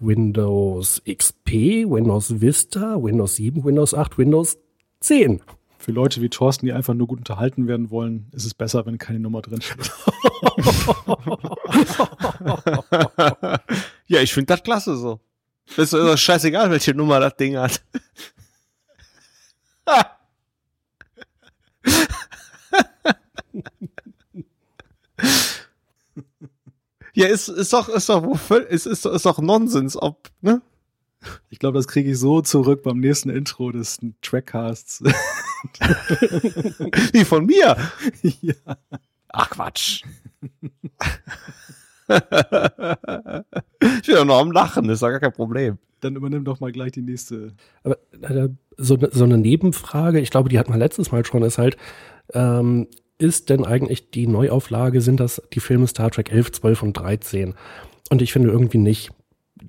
Windows 0.02 1.02
XP, 1.08 1.88
Windows 1.90 2.42
Vista, 2.42 3.02
Windows 3.02 3.38
7, 3.38 3.64
Windows 3.64 3.94
8, 3.94 4.18
Windows 4.18 4.58
10. 5.00 5.42
Für 5.78 5.92
Leute 5.94 6.22
wie 6.22 6.30
Thorsten, 6.30 6.66
die 6.66 6.74
einfach 6.74 6.94
nur 6.94 7.08
gut 7.08 7.20
unterhalten 7.20 7.68
werden 7.68 7.90
wollen, 7.90 8.28
ist 8.34 8.46
es 8.46 8.54
besser, 8.54 8.86
wenn 8.86 8.98
keine 8.98 9.20
Nummer 9.20 9.42
drin 9.42 9.62
steht. 9.62 9.92
ja, 14.08 14.20
ich 14.20 14.34
finde 14.34 14.48
das 14.48 14.64
klasse 14.64 14.98
so. 14.98 15.22
Ist 15.78 15.94
doch 15.94 16.18
scheißegal, 16.18 16.70
welche 16.72 16.94
Nummer 16.94 17.20
das 17.20 17.36
Ding 17.36 17.58
hat. 17.58 17.82
ja, 27.14 27.28
ist, 27.28 27.48
ist 27.50 27.74
doch, 27.74 27.90
ist 27.90 28.10
doch, 28.10 28.52
ist, 28.52 28.86
ist, 28.86 29.06
ist 29.06 29.26
doch 29.26 29.40
Nonsens, 29.40 29.98
ob, 29.98 30.30
ne? 30.42 30.62
Ich 31.50 31.60
glaube, 31.60 31.78
das 31.78 31.88
kriege 31.88 32.12
ich 32.12 32.20
so 32.20 32.42
zurück 32.42 32.82
beim 32.84 33.00
nächsten 33.00 33.30
Intro 33.30 33.72
des 33.72 34.00
Trackcasts. 34.22 35.04
Wie 37.14 37.26
von 37.26 37.46
mir? 37.46 37.78
Ja. 38.42 38.56
Ach 39.30 39.50
Quatsch 39.50 40.04
ich 43.82 44.06
bin 44.08 44.16
ja 44.16 44.26
noch 44.26 44.40
am 44.40 44.52
Lachen, 44.52 44.88
das 44.88 44.96
ist 44.96 45.02
ja 45.02 45.10
gar 45.10 45.20
kein 45.20 45.34
Problem. 45.34 45.78
Dann 46.02 46.16
übernimm 46.16 46.44
doch 46.44 46.60
mal 46.60 46.72
gleich 46.72 46.92
die 46.92 47.02
nächste. 47.02 47.54
Aber 47.84 47.98
äh, 48.22 48.50
so, 48.78 48.98
so 49.12 49.24
eine 49.24 49.38
Nebenfrage, 49.38 50.20
ich 50.20 50.32
glaube, 50.32 50.50
die 50.50 50.60
hatten 50.60 50.74
wir 50.74 50.80
letztes 50.80 51.12
Mal 51.12 51.26
schon, 51.26 51.44
ist 51.44 51.58
halt, 51.58 51.78
ähm, 52.34 52.88
ist 53.18 53.50
denn 53.50 53.66
eigentlich 53.66 54.10
die 54.10 54.28
Neuauflage, 54.28 55.02
sind 55.02 55.20
das 55.20 55.42
die 55.54 55.60
Filme 55.60 55.88
Star 55.88 56.10
Trek 56.10 56.32
11, 56.32 56.54
12 56.54 56.84
und 56.84 56.94
13? 56.94 57.54
Und 58.10 58.22
ich 58.22 58.34
finde 58.34 58.50
irgendwie 58.50 58.80
nicht. 58.80 59.12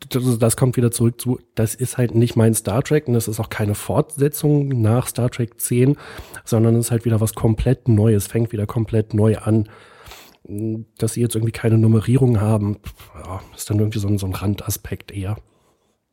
Das, 0.08 0.38
das 0.38 0.56
kommt 0.56 0.78
wieder 0.78 0.90
zurück 0.90 1.20
zu, 1.20 1.38
das 1.54 1.74
ist 1.74 1.98
halt 1.98 2.14
nicht 2.14 2.34
mein 2.34 2.54
Star 2.54 2.82
Trek 2.82 3.08
und 3.08 3.14
das 3.14 3.28
ist 3.28 3.38
auch 3.38 3.50
keine 3.50 3.74
Fortsetzung 3.74 4.68
nach 4.80 5.06
Star 5.06 5.30
Trek 5.30 5.60
10, 5.60 5.98
sondern 6.46 6.76
es 6.76 6.86
ist 6.86 6.90
halt 6.90 7.04
wieder 7.04 7.20
was 7.20 7.34
komplett 7.34 7.88
Neues, 7.88 8.26
fängt 8.26 8.52
wieder 8.52 8.66
komplett 8.66 9.12
neu 9.12 9.36
an 9.36 9.68
dass 10.44 11.14
sie 11.14 11.20
jetzt 11.20 11.34
irgendwie 11.34 11.52
keine 11.52 11.78
Nummerierung 11.78 12.40
haben, 12.40 12.78
ja, 13.14 13.40
ist 13.56 13.70
dann 13.70 13.78
irgendwie 13.78 13.98
so 13.98 14.08
ein, 14.08 14.18
so 14.18 14.26
ein 14.26 14.34
Randaspekt 14.34 15.12
eher. 15.12 15.36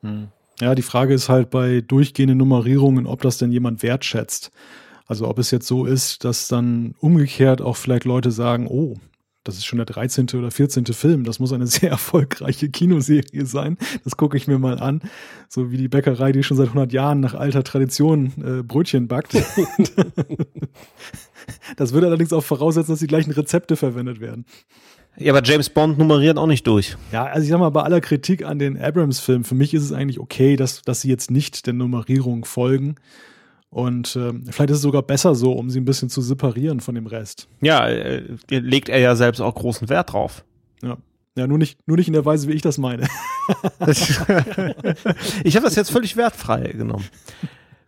Hm. 0.02 0.30
Ja, 0.62 0.76
die 0.76 0.82
Frage 0.82 1.14
ist 1.14 1.30
halt 1.30 1.50
bei 1.50 1.82
durchgehenden 1.82 2.38
Nummerierungen, 2.38 3.08
ob 3.08 3.22
das 3.22 3.38
denn 3.38 3.52
jemand 3.52 3.82
wertschätzt. 3.82 4.52
Also 5.08 5.28
ob 5.28 5.40
es 5.40 5.52
jetzt 5.52 5.68
so 5.68 5.86
ist, 5.86 6.24
dass 6.24 6.48
dann 6.48 6.94
umgekehrt 7.00 7.62
auch 7.62 7.78
vielleicht 7.78 8.06
Leute 8.06 8.32
sagen, 8.32 8.68
oh, 8.68 8.98
das 9.44 9.56
ist 9.56 9.66
schon 9.66 9.78
der 9.78 9.86
13. 9.86 10.28
oder 10.36 10.52
14. 10.52 10.86
Film, 10.88 11.24
das 11.24 11.40
muss 11.40 11.54
eine 11.54 11.66
sehr 11.68 11.90
erfolgreiche 11.90 12.70
Kinoserie 12.70 13.46
sein. 13.46 13.78
Das 14.04 14.18
gucke 14.18 14.38
ich 14.38 14.48
mir 14.48 14.60
mal 14.60 14.80
an. 14.80 15.02
So 15.48 15.72
wie 15.72 15.78
die 15.78 15.88
Bäckerei, 15.88 16.32
die 16.32 16.44
schon 16.44 16.58
seit 16.58 16.68
100 16.68 16.92
Jahren 16.94 17.22
nach 17.22 17.34
alter 17.34 17.64
Tradition 17.64 18.34
äh, 18.44 18.64
Brötchen 18.64 19.08
backt. 19.08 19.34
Das 21.78 21.94
würde 21.94 22.08
allerdings 22.08 22.34
auch 22.34 22.44
voraussetzen, 22.44 22.92
dass 22.92 23.00
die 23.00 23.08
gleichen 23.08 23.32
Rezepte 23.32 23.76
verwendet 23.76 24.20
werden. 24.20 24.46
Ja, 25.18 25.34
aber 25.34 25.44
James 25.44 25.70
Bond 25.70 25.98
nummeriert 25.98 26.38
auch 26.38 26.48
nicht 26.48 26.66
durch. 26.66 26.96
Ja, 27.12 27.26
also 27.26 27.44
ich 27.44 27.50
sag 27.50 27.60
mal, 27.60 27.70
bei 27.70 27.84
aller 27.84 28.00
Kritik 28.00 28.46
an 28.46 28.58
den 28.58 28.82
Abrams-Filmen, 28.82 29.44
für 29.44 29.56
mich 29.56 29.74
ist 29.74 29.84
es 29.84 29.92
eigentlich 29.92 30.20
okay, 30.20 30.56
dass, 30.56 30.82
dass 30.82 31.02
sie 31.02 31.10
jetzt 31.10 31.30
nicht 31.30 31.66
der 31.68 31.74
Nummerierung 31.74 32.46
folgen. 32.46 32.96
Und 33.70 34.16
äh, 34.16 34.34
vielleicht 34.50 34.72
ist 34.72 34.78
es 34.78 34.82
sogar 34.82 35.04
besser 35.04 35.36
so, 35.36 35.52
um 35.52 35.70
sie 35.70 35.80
ein 35.80 35.86
bisschen 35.86 36.10
zu 36.10 36.22
separieren 36.22 36.80
von 36.80 36.96
dem 36.96 37.06
Rest. 37.06 37.48
Ja, 37.62 37.88
äh, 37.88 38.24
legt 38.50 38.90
er 38.90 39.00
ja 39.00 39.16
selbst 39.16 39.42
auch 39.42 39.54
großen 39.56 39.90
Wert 39.90 40.14
drauf. 40.14 40.44
Ja. 40.82 40.98
Ja, 41.38 41.48
nur 41.48 41.58
nicht, 41.58 41.88
nur 41.88 41.96
nicht 41.96 42.08
in 42.08 42.14
der 42.14 42.26
Weise, 42.26 42.48
wie 42.48 42.54
ich 42.54 42.62
das 42.62 42.78
meine. 42.78 43.04
ich 45.44 45.56
habe 45.56 45.66
das 45.66 45.76
jetzt 45.76 45.92
völlig 45.92 46.18
wertfrei 46.18 46.74
genommen. 46.74 47.06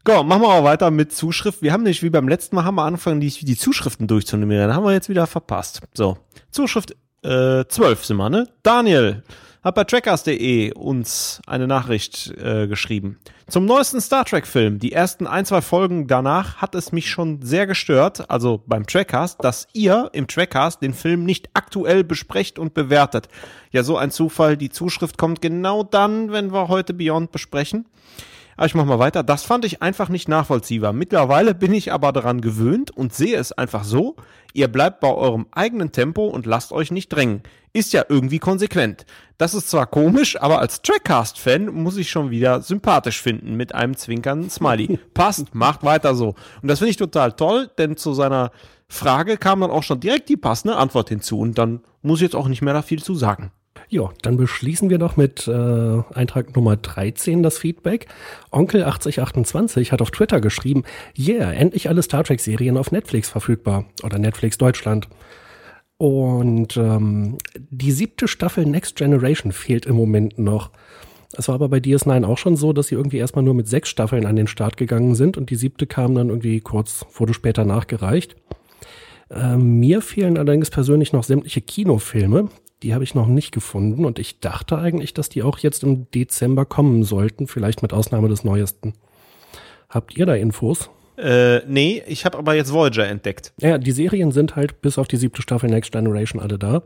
Go, 0.04 0.24
machen 0.24 0.42
wir 0.42 0.50
auch 0.50 0.64
weiter 0.64 0.90
mit 0.90 1.14
Zuschrift. 1.14 1.62
Wir 1.62 1.72
haben 1.72 1.84
nicht 1.84 2.02
wie 2.02 2.10
beim 2.10 2.28
letzten 2.28 2.56
Mal 2.56 2.66
haben 2.66 2.76
wir 2.76 2.84
angefangen, 2.84 3.20
die, 3.20 3.30
die 3.30 3.56
Zuschriften 3.56 4.08
durchzunummerieren. 4.08 4.74
Haben 4.74 4.84
wir 4.84 4.94
jetzt 4.94 5.10
wieder 5.10 5.28
verpasst. 5.28 5.82
So, 5.94 6.18
Zuschrift 6.50 6.96
äh, 7.24 7.66
12 7.66 8.06
sind 8.06 8.18
wir, 8.18 8.30
ne? 8.30 8.48
Daniel 8.64 9.24
hat 9.64 9.76
bei 9.76 9.84
trackers.de 9.84 10.74
uns 10.74 11.40
eine 11.46 11.68
Nachricht 11.68 12.34
äh, 12.44 12.66
geschrieben. 12.68 13.20
Zum 13.48 13.66
neuesten 13.66 14.02
Star 14.02 14.26
Trek-Film, 14.26 14.80
die 14.80 14.92
ersten 14.92 15.28
ein, 15.28 15.46
zwei 15.46 15.62
Folgen 15.62 16.08
danach, 16.08 16.58
hat 16.58 16.74
es 16.74 16.92
mich 16.92 17.12
schon 17.12 17.44
sehr 17.44 17.68
gestört, 17.68 18.28
also 18.28 18.64
beim 18.66 18.88
Trackcast, 18.88 19.44
dass 19.44 19.68
ihr 19.74 20.10
im 20.14 20.26
Trackcast 20.26 20.82
den 20.82 20.96
Film 20.96 21.26
nicht 21.26 21.50
aktuell 21.54 22.04
besprecht 22.04 22.58
und 22.58 22.74
bewertet. 22.74 23.28
Ja, 23.72 23.84
so 23.84 23.98
ein 23.98 24.10
Zufall, 24.10 24.58
die 24.58 24.70
Zuschrift 24.70 25.20
kommt 25.20 25.44
genau 25.44 25.84
dann, 25.84 26.32
wenn 26.32 26.52
wir 26.52 26.70
heute 26.70 26.96
Beyond 26.96 27.32
besprechen. 27.32 27.86
Aber 28.58 28.66
ich 28.66 28.76
mach 28.76 28.86
mal 28.86 29.00
weiter. 29.00 29.24
Das 29.24 29.44
fand 29.44 29.66
ich 29.66 29.82
einfach 29.82 30.10
nicht 30.10 30.28
nachvollziehbar. 30.28 30.94
Mittlerweile 30.94 31.56
bin 31.56 31.74
ich 31.74 31.92
aber 31.92 32.12
daran 32.12 32.42
gewöhnt 32.42 32.92
und 32.92 33.14
sehe 33.14 33.38
es 33.38 33.52
einfach 33.52 33.84
so. 33.84 34.16
Ihr 34.54 34.68
bleibt 34.68 35.00
bei 35.00 35.14
eurem 35.14 35.48
eigenen 35.52 35.92
Tempo 35.92 36.28
und 36.28 36.46
lasst 36.46 36.72
euch 36.72 36.92
nicht 36.92 37.10
drängen. 37.10 37.42
Ist 37.74 37.94
ja 37.94 38.04
irgendwie 38.10 38.40
konsequent. 38.40 39.06
Das 39.38 39.54
ist 39.54 39.70
zwar 39.70 39.88
komisch, 39.88 40.40
aber 40.40 40.60
als 40.60 40.82
Trackcast-Fan 40.82 41.68
muss 41.68 41.98
ich 41.98 42.12
schon 42.12 42.30
wieder 42.30 42.62
sympathisch 42.62 43.22
finden 43.22 43.56
mit 43.56 43.74
einem 43.74 43.96
zwinkernden 43.96 44.50
Smiley. 44.50 45.00
Passt, 45.14 45.56
macht 45.56 45.84
weiter 45.84 46.14
so. 46.16 46.36
Und 46.62 46.68
das 46.68 46.80
finde 46.80 46.92
ich 46.92 46.98
total 46.98 47.32
toll, 47.32 47.70
denn 47.78 47.96
zu 47.96 48.14
seiner 48.14 48.52
Frage 48.90 49.38
kam 49.38 49.62
dann 49.62 49.72
auch 49.72 49.84
schon 49.84 50.02
direkt 50.02 50.28
die 50.28 50.38
passende 50.38 50.76
Antwort 50.76 51.08
hinzu 51.08 51.40
und 51.40 51.58
dann 51.58 51.82
muss 52.02 52.20
ich 52.20 52.24
jetzt 52.24 52.36
auch 52.36 52.50
nicht 52.50 52.62
mehr 52.62 52.74
da 52.74 52.82
viel 52.82 53.02
zu 53.02 53.16
sagen. 53.16 53.52
Ja, 53.92 54.10
dann 54.22 54.38
beschließen 54.38 54.90
wir 54.90 55.00
doch 55.00 55.18
mit 55.18 55.50
äh, 55.50 55.52
Eintrag 56.14 56.56
Nummer 56.56 56.78
13 56.78 57.44
das 57.44 57.58
Feedback. 57.58 58.08
Onkel8028 58.54 59.92
hat 59.92 60.02
auf 60.02 60.12
Twitter 60.12 60.40
geschrieben, 60.40 60.84
yeah, 61.20 61.52
endlich 61.52 61.90
alle 61.90 62.02
Star 62.02 62.24
Trek-Serien 62.24 62.78
auf 62.78 62.94
Netflix 62.94 63.28
verfügbar. 63.28 63.84
Oder 64.02 64.18
Netflix 64.18 64.58
Deutschland. 64.58 65.10
Und 65.98 66.78
ähm, 66.78 67.38
die 67.70 67.92
siebte 67.92 68.30
Staffel 68.30 68.66
Next 68.66 68.96
Generation 68.96 69.52
fehlt 69.52 69.86
im 69.86 69.98
Moment 69.98 70.40
noch. 70.40 70.72
Es 71.34 71.50
war 71.50 71.56
aber 71.56 71.68
bei 71.68 71.80
DS9 71.80 72.24
auch 72.24 72.38
schon 72.38 72.56
so, 72.56 72.72
dass 72.72 72.88
sie 72.88 72.96
irgendwie 72.96 73.18
erstmal 73.18 73.44
nur 73.44 73.56
mit 73.56 73.68
sechs 73.68 73.90
Staffeln 73.90 74.26
an 74.26 74.38
den 74.38 74.48
Start 74.48 74.78
gegangen 74.78 75.16
sind 75.16 75.36
und 75.36 75.50
die 75.50 75.58
siebte 75.58 75.86
kam 75.86 76.16
dann 76.16 76.30
irgendwie 76.30 76.62
kurz, 76.62 77.06
wurde 77.14 77.34
später 77.34 77.66
nachgereicht. 77.66 78.38
Ähm, 79.30 79.82
mir 79.82 80.02
fehlen 80.02 80.38
allerdings 80.38 80.70
persönlich 80.70 81.12
noch 81.12 81.26
sämtliche 81.26 81.60
Kinofilme. 81.60 82.48
Die 82.84 82.94
habe 82.94 83.04
ich 83.04 83.14
noch 83.14 83.28
nicht 83.28 83.52
gefunden 83.52 84.06
und 84.06 84.18
ich 84.18 84.40
dachte 84.40 84.78
eigentlich, 84.78 85.14
dass 85.14 85.30
die 85.30 85.44
auch 85.44 85.60
jetzt 85.60 85.84
im 85.84 86.10
Dezember 86.12 86.66
kommen 86.66 87.04
sollten, 87.04 87.48
vielleicht 87.48 87.82
mit 87.82 87.94
Ausnahme 87.94 88.28
des 88.28 88.44
neuesten. 88.44 88.94
Habt 89.90 90.18
ihr 90.18 90.26
da 90.26 90.36
Infos? 90.36 90.90
Äh, 91.18 91.62
nee, 91.68 92.02
ich 92.08 92.26
habe 92.26 92.38
aber 92.38 92.56
jetzt 92.56 92.74
Voyager 92.74 93.08
entdeckt. 93.08 93.54
Ja, 93.60 93.78
die 93.78 93.92
Serien 93.92 94.32
sind 94.32 94.56
halt 94.56 94.82
bis 94.82 94.98
auf 94.98 95.08
die 95.08 95.18
siebte 95.18 95.42
Staffel 95.42 95.70
Next 95.70 95.92
Generation 95.92 96.42
alle 96.42 96.58
da. 96.58 96.82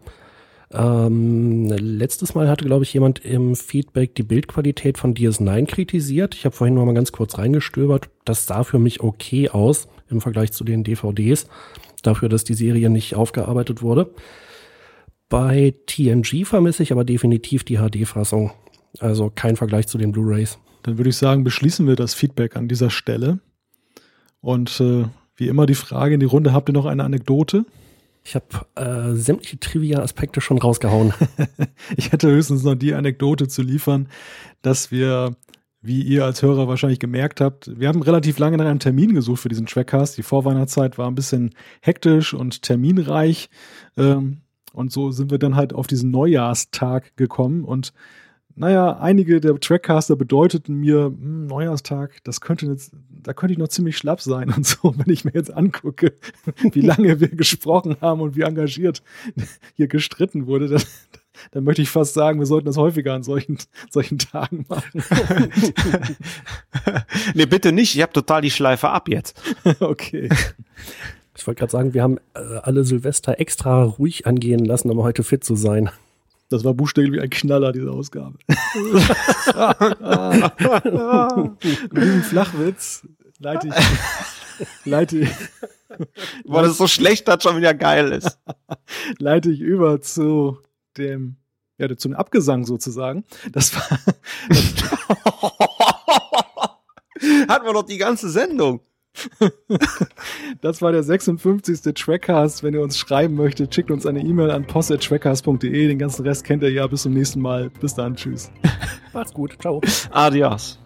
Ähm, 0.73 1.67
letztes 1.69 2.35
Mal 2.35 2.49
hatte, 2.49 2.65
glaube 2.65 2.84
ich, 2.84 2.93
jemand 2.93 3.23
im 3.23 3.55
Feedback 3.55 4.15
die 4.15 4.23
Bildqualität 4.23 4.97
von 4.97 5.13
DS9 5.13 5.65
kritisiert. 5.67 6.35
Ich 6.35 6.43
habe 6.43 6.55
vorhin 6.55 6.73
noch 6.73 6.85
mal 6.85 6.93
ganz 6.93 7.11
kurz 7.11 7.38
reingestöbert. 7.38 8.09
Das 8.26 8.45
sah 8.45 8.63
für 8.63 8.80
mich 8.80 9.01
okay 9.01 9.49
aus 9.49 9.88
im 10.09 10.22
Vergleich 10.22 10.51
zu 10.51 10.63
den 10.63 10.84
DVDs, 10.84 11.47
dafür, 12.03 12.30
dass 12.30 12.43
die 12.43 12.53
Serie 12.53 12.89
nicht 12.89 13.15
aufgearbeitet 13.15 13.81
wurde. 13.81 14.09
Bei 15.35 15.73
TNG 15.87 16.45
vermisse 16.45 16.81
ich 16.81 16.93
aber 16.93 17.03
definitiv 17.03 17.65
die 17.65 17.75
HD-Fassung. 17.75 18.51
Also 18.99 19.29
kein 19.35 19.57
Vergleich 19.57 19.85
zu 19.85 19.97
den 19.97 20.13
Blu-rays. 20.13 20.59
Dann 20.83 20.97
würde 20.97 21.09
ich 21.09 21.17
sagen, 21.17 21.43
beschließen 21.43 21.85
wir 21.87 21.97
das 21.97 22.13
Feedback 22.13 22.55
an 22.55 22.69
dieser 22.69 22.89
Stelle. 22.89 23.39
Und 24.39 24.79
äh, 24.79 25.03
wie 25.35 25.49
immer 25.49 25.65
die 25.65 25.75
Frage 25.75 26.13
in 26.13 26.21
die 26.21 26.25
Runde, 26.25 26.53
habt 26.53 26.69
ihr 26.69 26.73
noch 26.73 26.85
eine 26.85 27.03
Anekdote? 27.03 27.65
Ich 28.23 28.35
habe 28.35 28.45
äh, 28.75 29.13
sämtliche 29.17 29.59
Trivia-Aspekte 29.59 30.39
schon 30.39 30.57
rausgehauen. 30.57 31.13
ich 31.97 32.13
hätte 32.13 32.31
höchstens 32.31 32.63
noch 32.63 32.75
die 32.75 32.93
Anekdote 32.93 33.49
zu 33.49 33.61
liefern, 33.61 34.07
dass 34.61 34.89
wir, 34.89 35.35
wie 35.81 36.01
ihr 36.01 36.23
als 36.23 36.43
Hörer 36.43 36.69
wahrscheinlich 36.69 36.99
gemerkt 36.99 37.41
habt, 37.41 37.77
wir 37.77 37.89
haben 37.89 38.01
relativ 38.01 38.39
lange 38.39 38.55
nach 38.55 38.67
einem 38.67 38.79
Termin 38.79 39.13
gesucht 39.13 39.41
für 39.41 39.49
diesen 39.49 39.65
Trackcast. 39.65 40.17
Die 40.17 40.23
Vorweihnachtszeit 40.23 40.97
war 40.97 41.09
ein 41.09 41.15
bisschen 41.15 41.53
hektisch 41.81 42.33
und 42.33 42.61
terminreich. 42.61 43.49
Ähm, 43.97 44.37
und 44.76 44.91
so 44.91 45.11
sind 45.11 45.31
wir 45.31 45.39
dann 45.39 45.56
halt 45.56 45.73
auf 45.73 45.88
diesen 45.88 46.11
Neujahrstag 46.11 47.15
gekommen 47.18 47.64
und 47.64 47.93
naja, 48.57 48.97
einige 48.99 49.41
der 49.41 49.60
Trackcaster 49.60 50.15
bedeuteten 50.15 50.76
mir, 50.76 51.06
hm, 51.06 51.47
Neujahrstag, 51.47 52.23
das 52.23 52.39
könnte 52.39 52.68
jetzt, 52.68 52.93
da 53.10 53.34
könnte 53.34 53.53
ich 53.53 53.60
noch 53.60 53.68
ziemlich 53.68 53.97
schlapp 53.97 54.22
sein 54.22 54.49
und 54.49 54.65
so, 54.65 54.95
wenn 54.97 55.11
ich 55.11 55.26
mir 55.26 55.34
jetzt 55.34 55.53
angucke, 55.53 56.14
wie 56.72 56.81
lange 56.81 57.19
wir 57.19 57.27
gesprochen 57.27 57.97
haben 57.99 58.22
und 58.22 58.35
wie 58.35 58.41
engagiert 58.41 59.03
hier 59.76 59.88
gestritten 59.88 60.47
wurde, 60.47 60.69
dann, 60.69 60.84
dann 61.52 61.64
möchte 61.65 61.81
ich 61.81 61.89
fast 61.89 62.14
sagen, 62.14 62.39
wir 62.39 62.45
sollten 62.45 62.65
das 62.65 62.77
häufiger 62.77 63.14
an 63.14 63.23
solchen, 63.23 63.57
solchen 63.89 64.19
Tagen 64.19 64.65
machen. 64.69 65.03
nee, 67.34 67.45
bitte 67.45 67.73
nicht, 67.73 67.93
ich 67.93 68.02
habe 68.02 68.14
total 68.14 68.41
die 68.41 68.52
Schleife 68.52 68.89
ab 68.89 69.10
jetzt. 69.10 69.38
okay. 69.81 70.30
Ich 71.37 71.45
wollte 71.45 71.59
gerade 71.59 71.71
sagen, 71.71 71.93
wir 71.93 72.01
haben 72.01 72.17
äh, 72.33 72.39
alle 72.63 72.83
Silvester 72.85 73.39
extra 73.39 73.83
ruhig 73.83 74.25
angehen 74.25 74.63
lassen, 74.63 74.89
um 74.89 75.03
heute 75.03 75.23
fit 75.23 75.43
zu 75.43 75.55
sein. 75.55 75.89
Das 76.49 76.63
war 76.63 76.73
buchstäblich 76.73 77.21
ein 77.21 77.29
Knaller, 77.29 77.71
diese 77.71 77.91
Ausgabe. 77.91 78.37
Diesen 81.91 82.23
Flachwitz 82.23 83.07
leite 83.39 83.67
ich, 83.67 83.75
leite 84.85 85.17
ich. 85.19 85.29
Weil 86.45 86.65
es 86.65 86.77
so 86.77 86.87
schlecht 86.87 87.27
hat, 87.27 87.43
schon 87.43 87.57
wieder 87.57 87.73
geil 87.73 88.11
ist. 88.11 88.37
leite 89.17 89.49
ich 89.49 89.59
über 89.59 90.01
zu 90.01 90.59
dem, 90.97 91.37
ja, 91.77 91.87
zu 91.97 92.09
dem 92.09 92.15
Abgesang 92.15 92.65
sozusagen. 92.65 93.25
Das 93.51 93.75
war. 93.75 93.83
Hatten 97.47 97.65
wir 97.65 97.73
doch 97.73 97.83
die 97.83 97.97
ganze 97.97 98.29
Sendung. 98.29 98.81
das 100.61 100.81
war 100.81 100.91
der 100.91 101.03
56. 101.03 101.93
Trackcast. 101.93 102.63
Wenn 102.63 102.73
ihr 102.73 102.81
uns 102.81 102.97
schreiben 102.97 103.35
möchtet, 103.35 103.73
schickt 103.73 103.91
uns 103.91 104.05
eine 104.05 104.21
E-Mail 104.21 104.51
an 104.51 104.65
post.trackcast.de. 104.65 105.87
Den 105.87 105.99
ganzen 105.99 106.25
Rest 106.25 106.43
kennt 106.43 106.63
ihr 106.63 106.71
ja. 106.71 106.87
Bis 106.87 107.03
zum 107.03 107.13
nächsten 107.13 107.41
Mal. 107.41 107.69
Bis 107.81 107.95
dann. 107.95 108.15
Tschüss. 108.15 108.51
Macht's 109.13 109.33
gut. 109.33 109.57
Ciao. 109.59 109.81
Adios. 110.11 110.79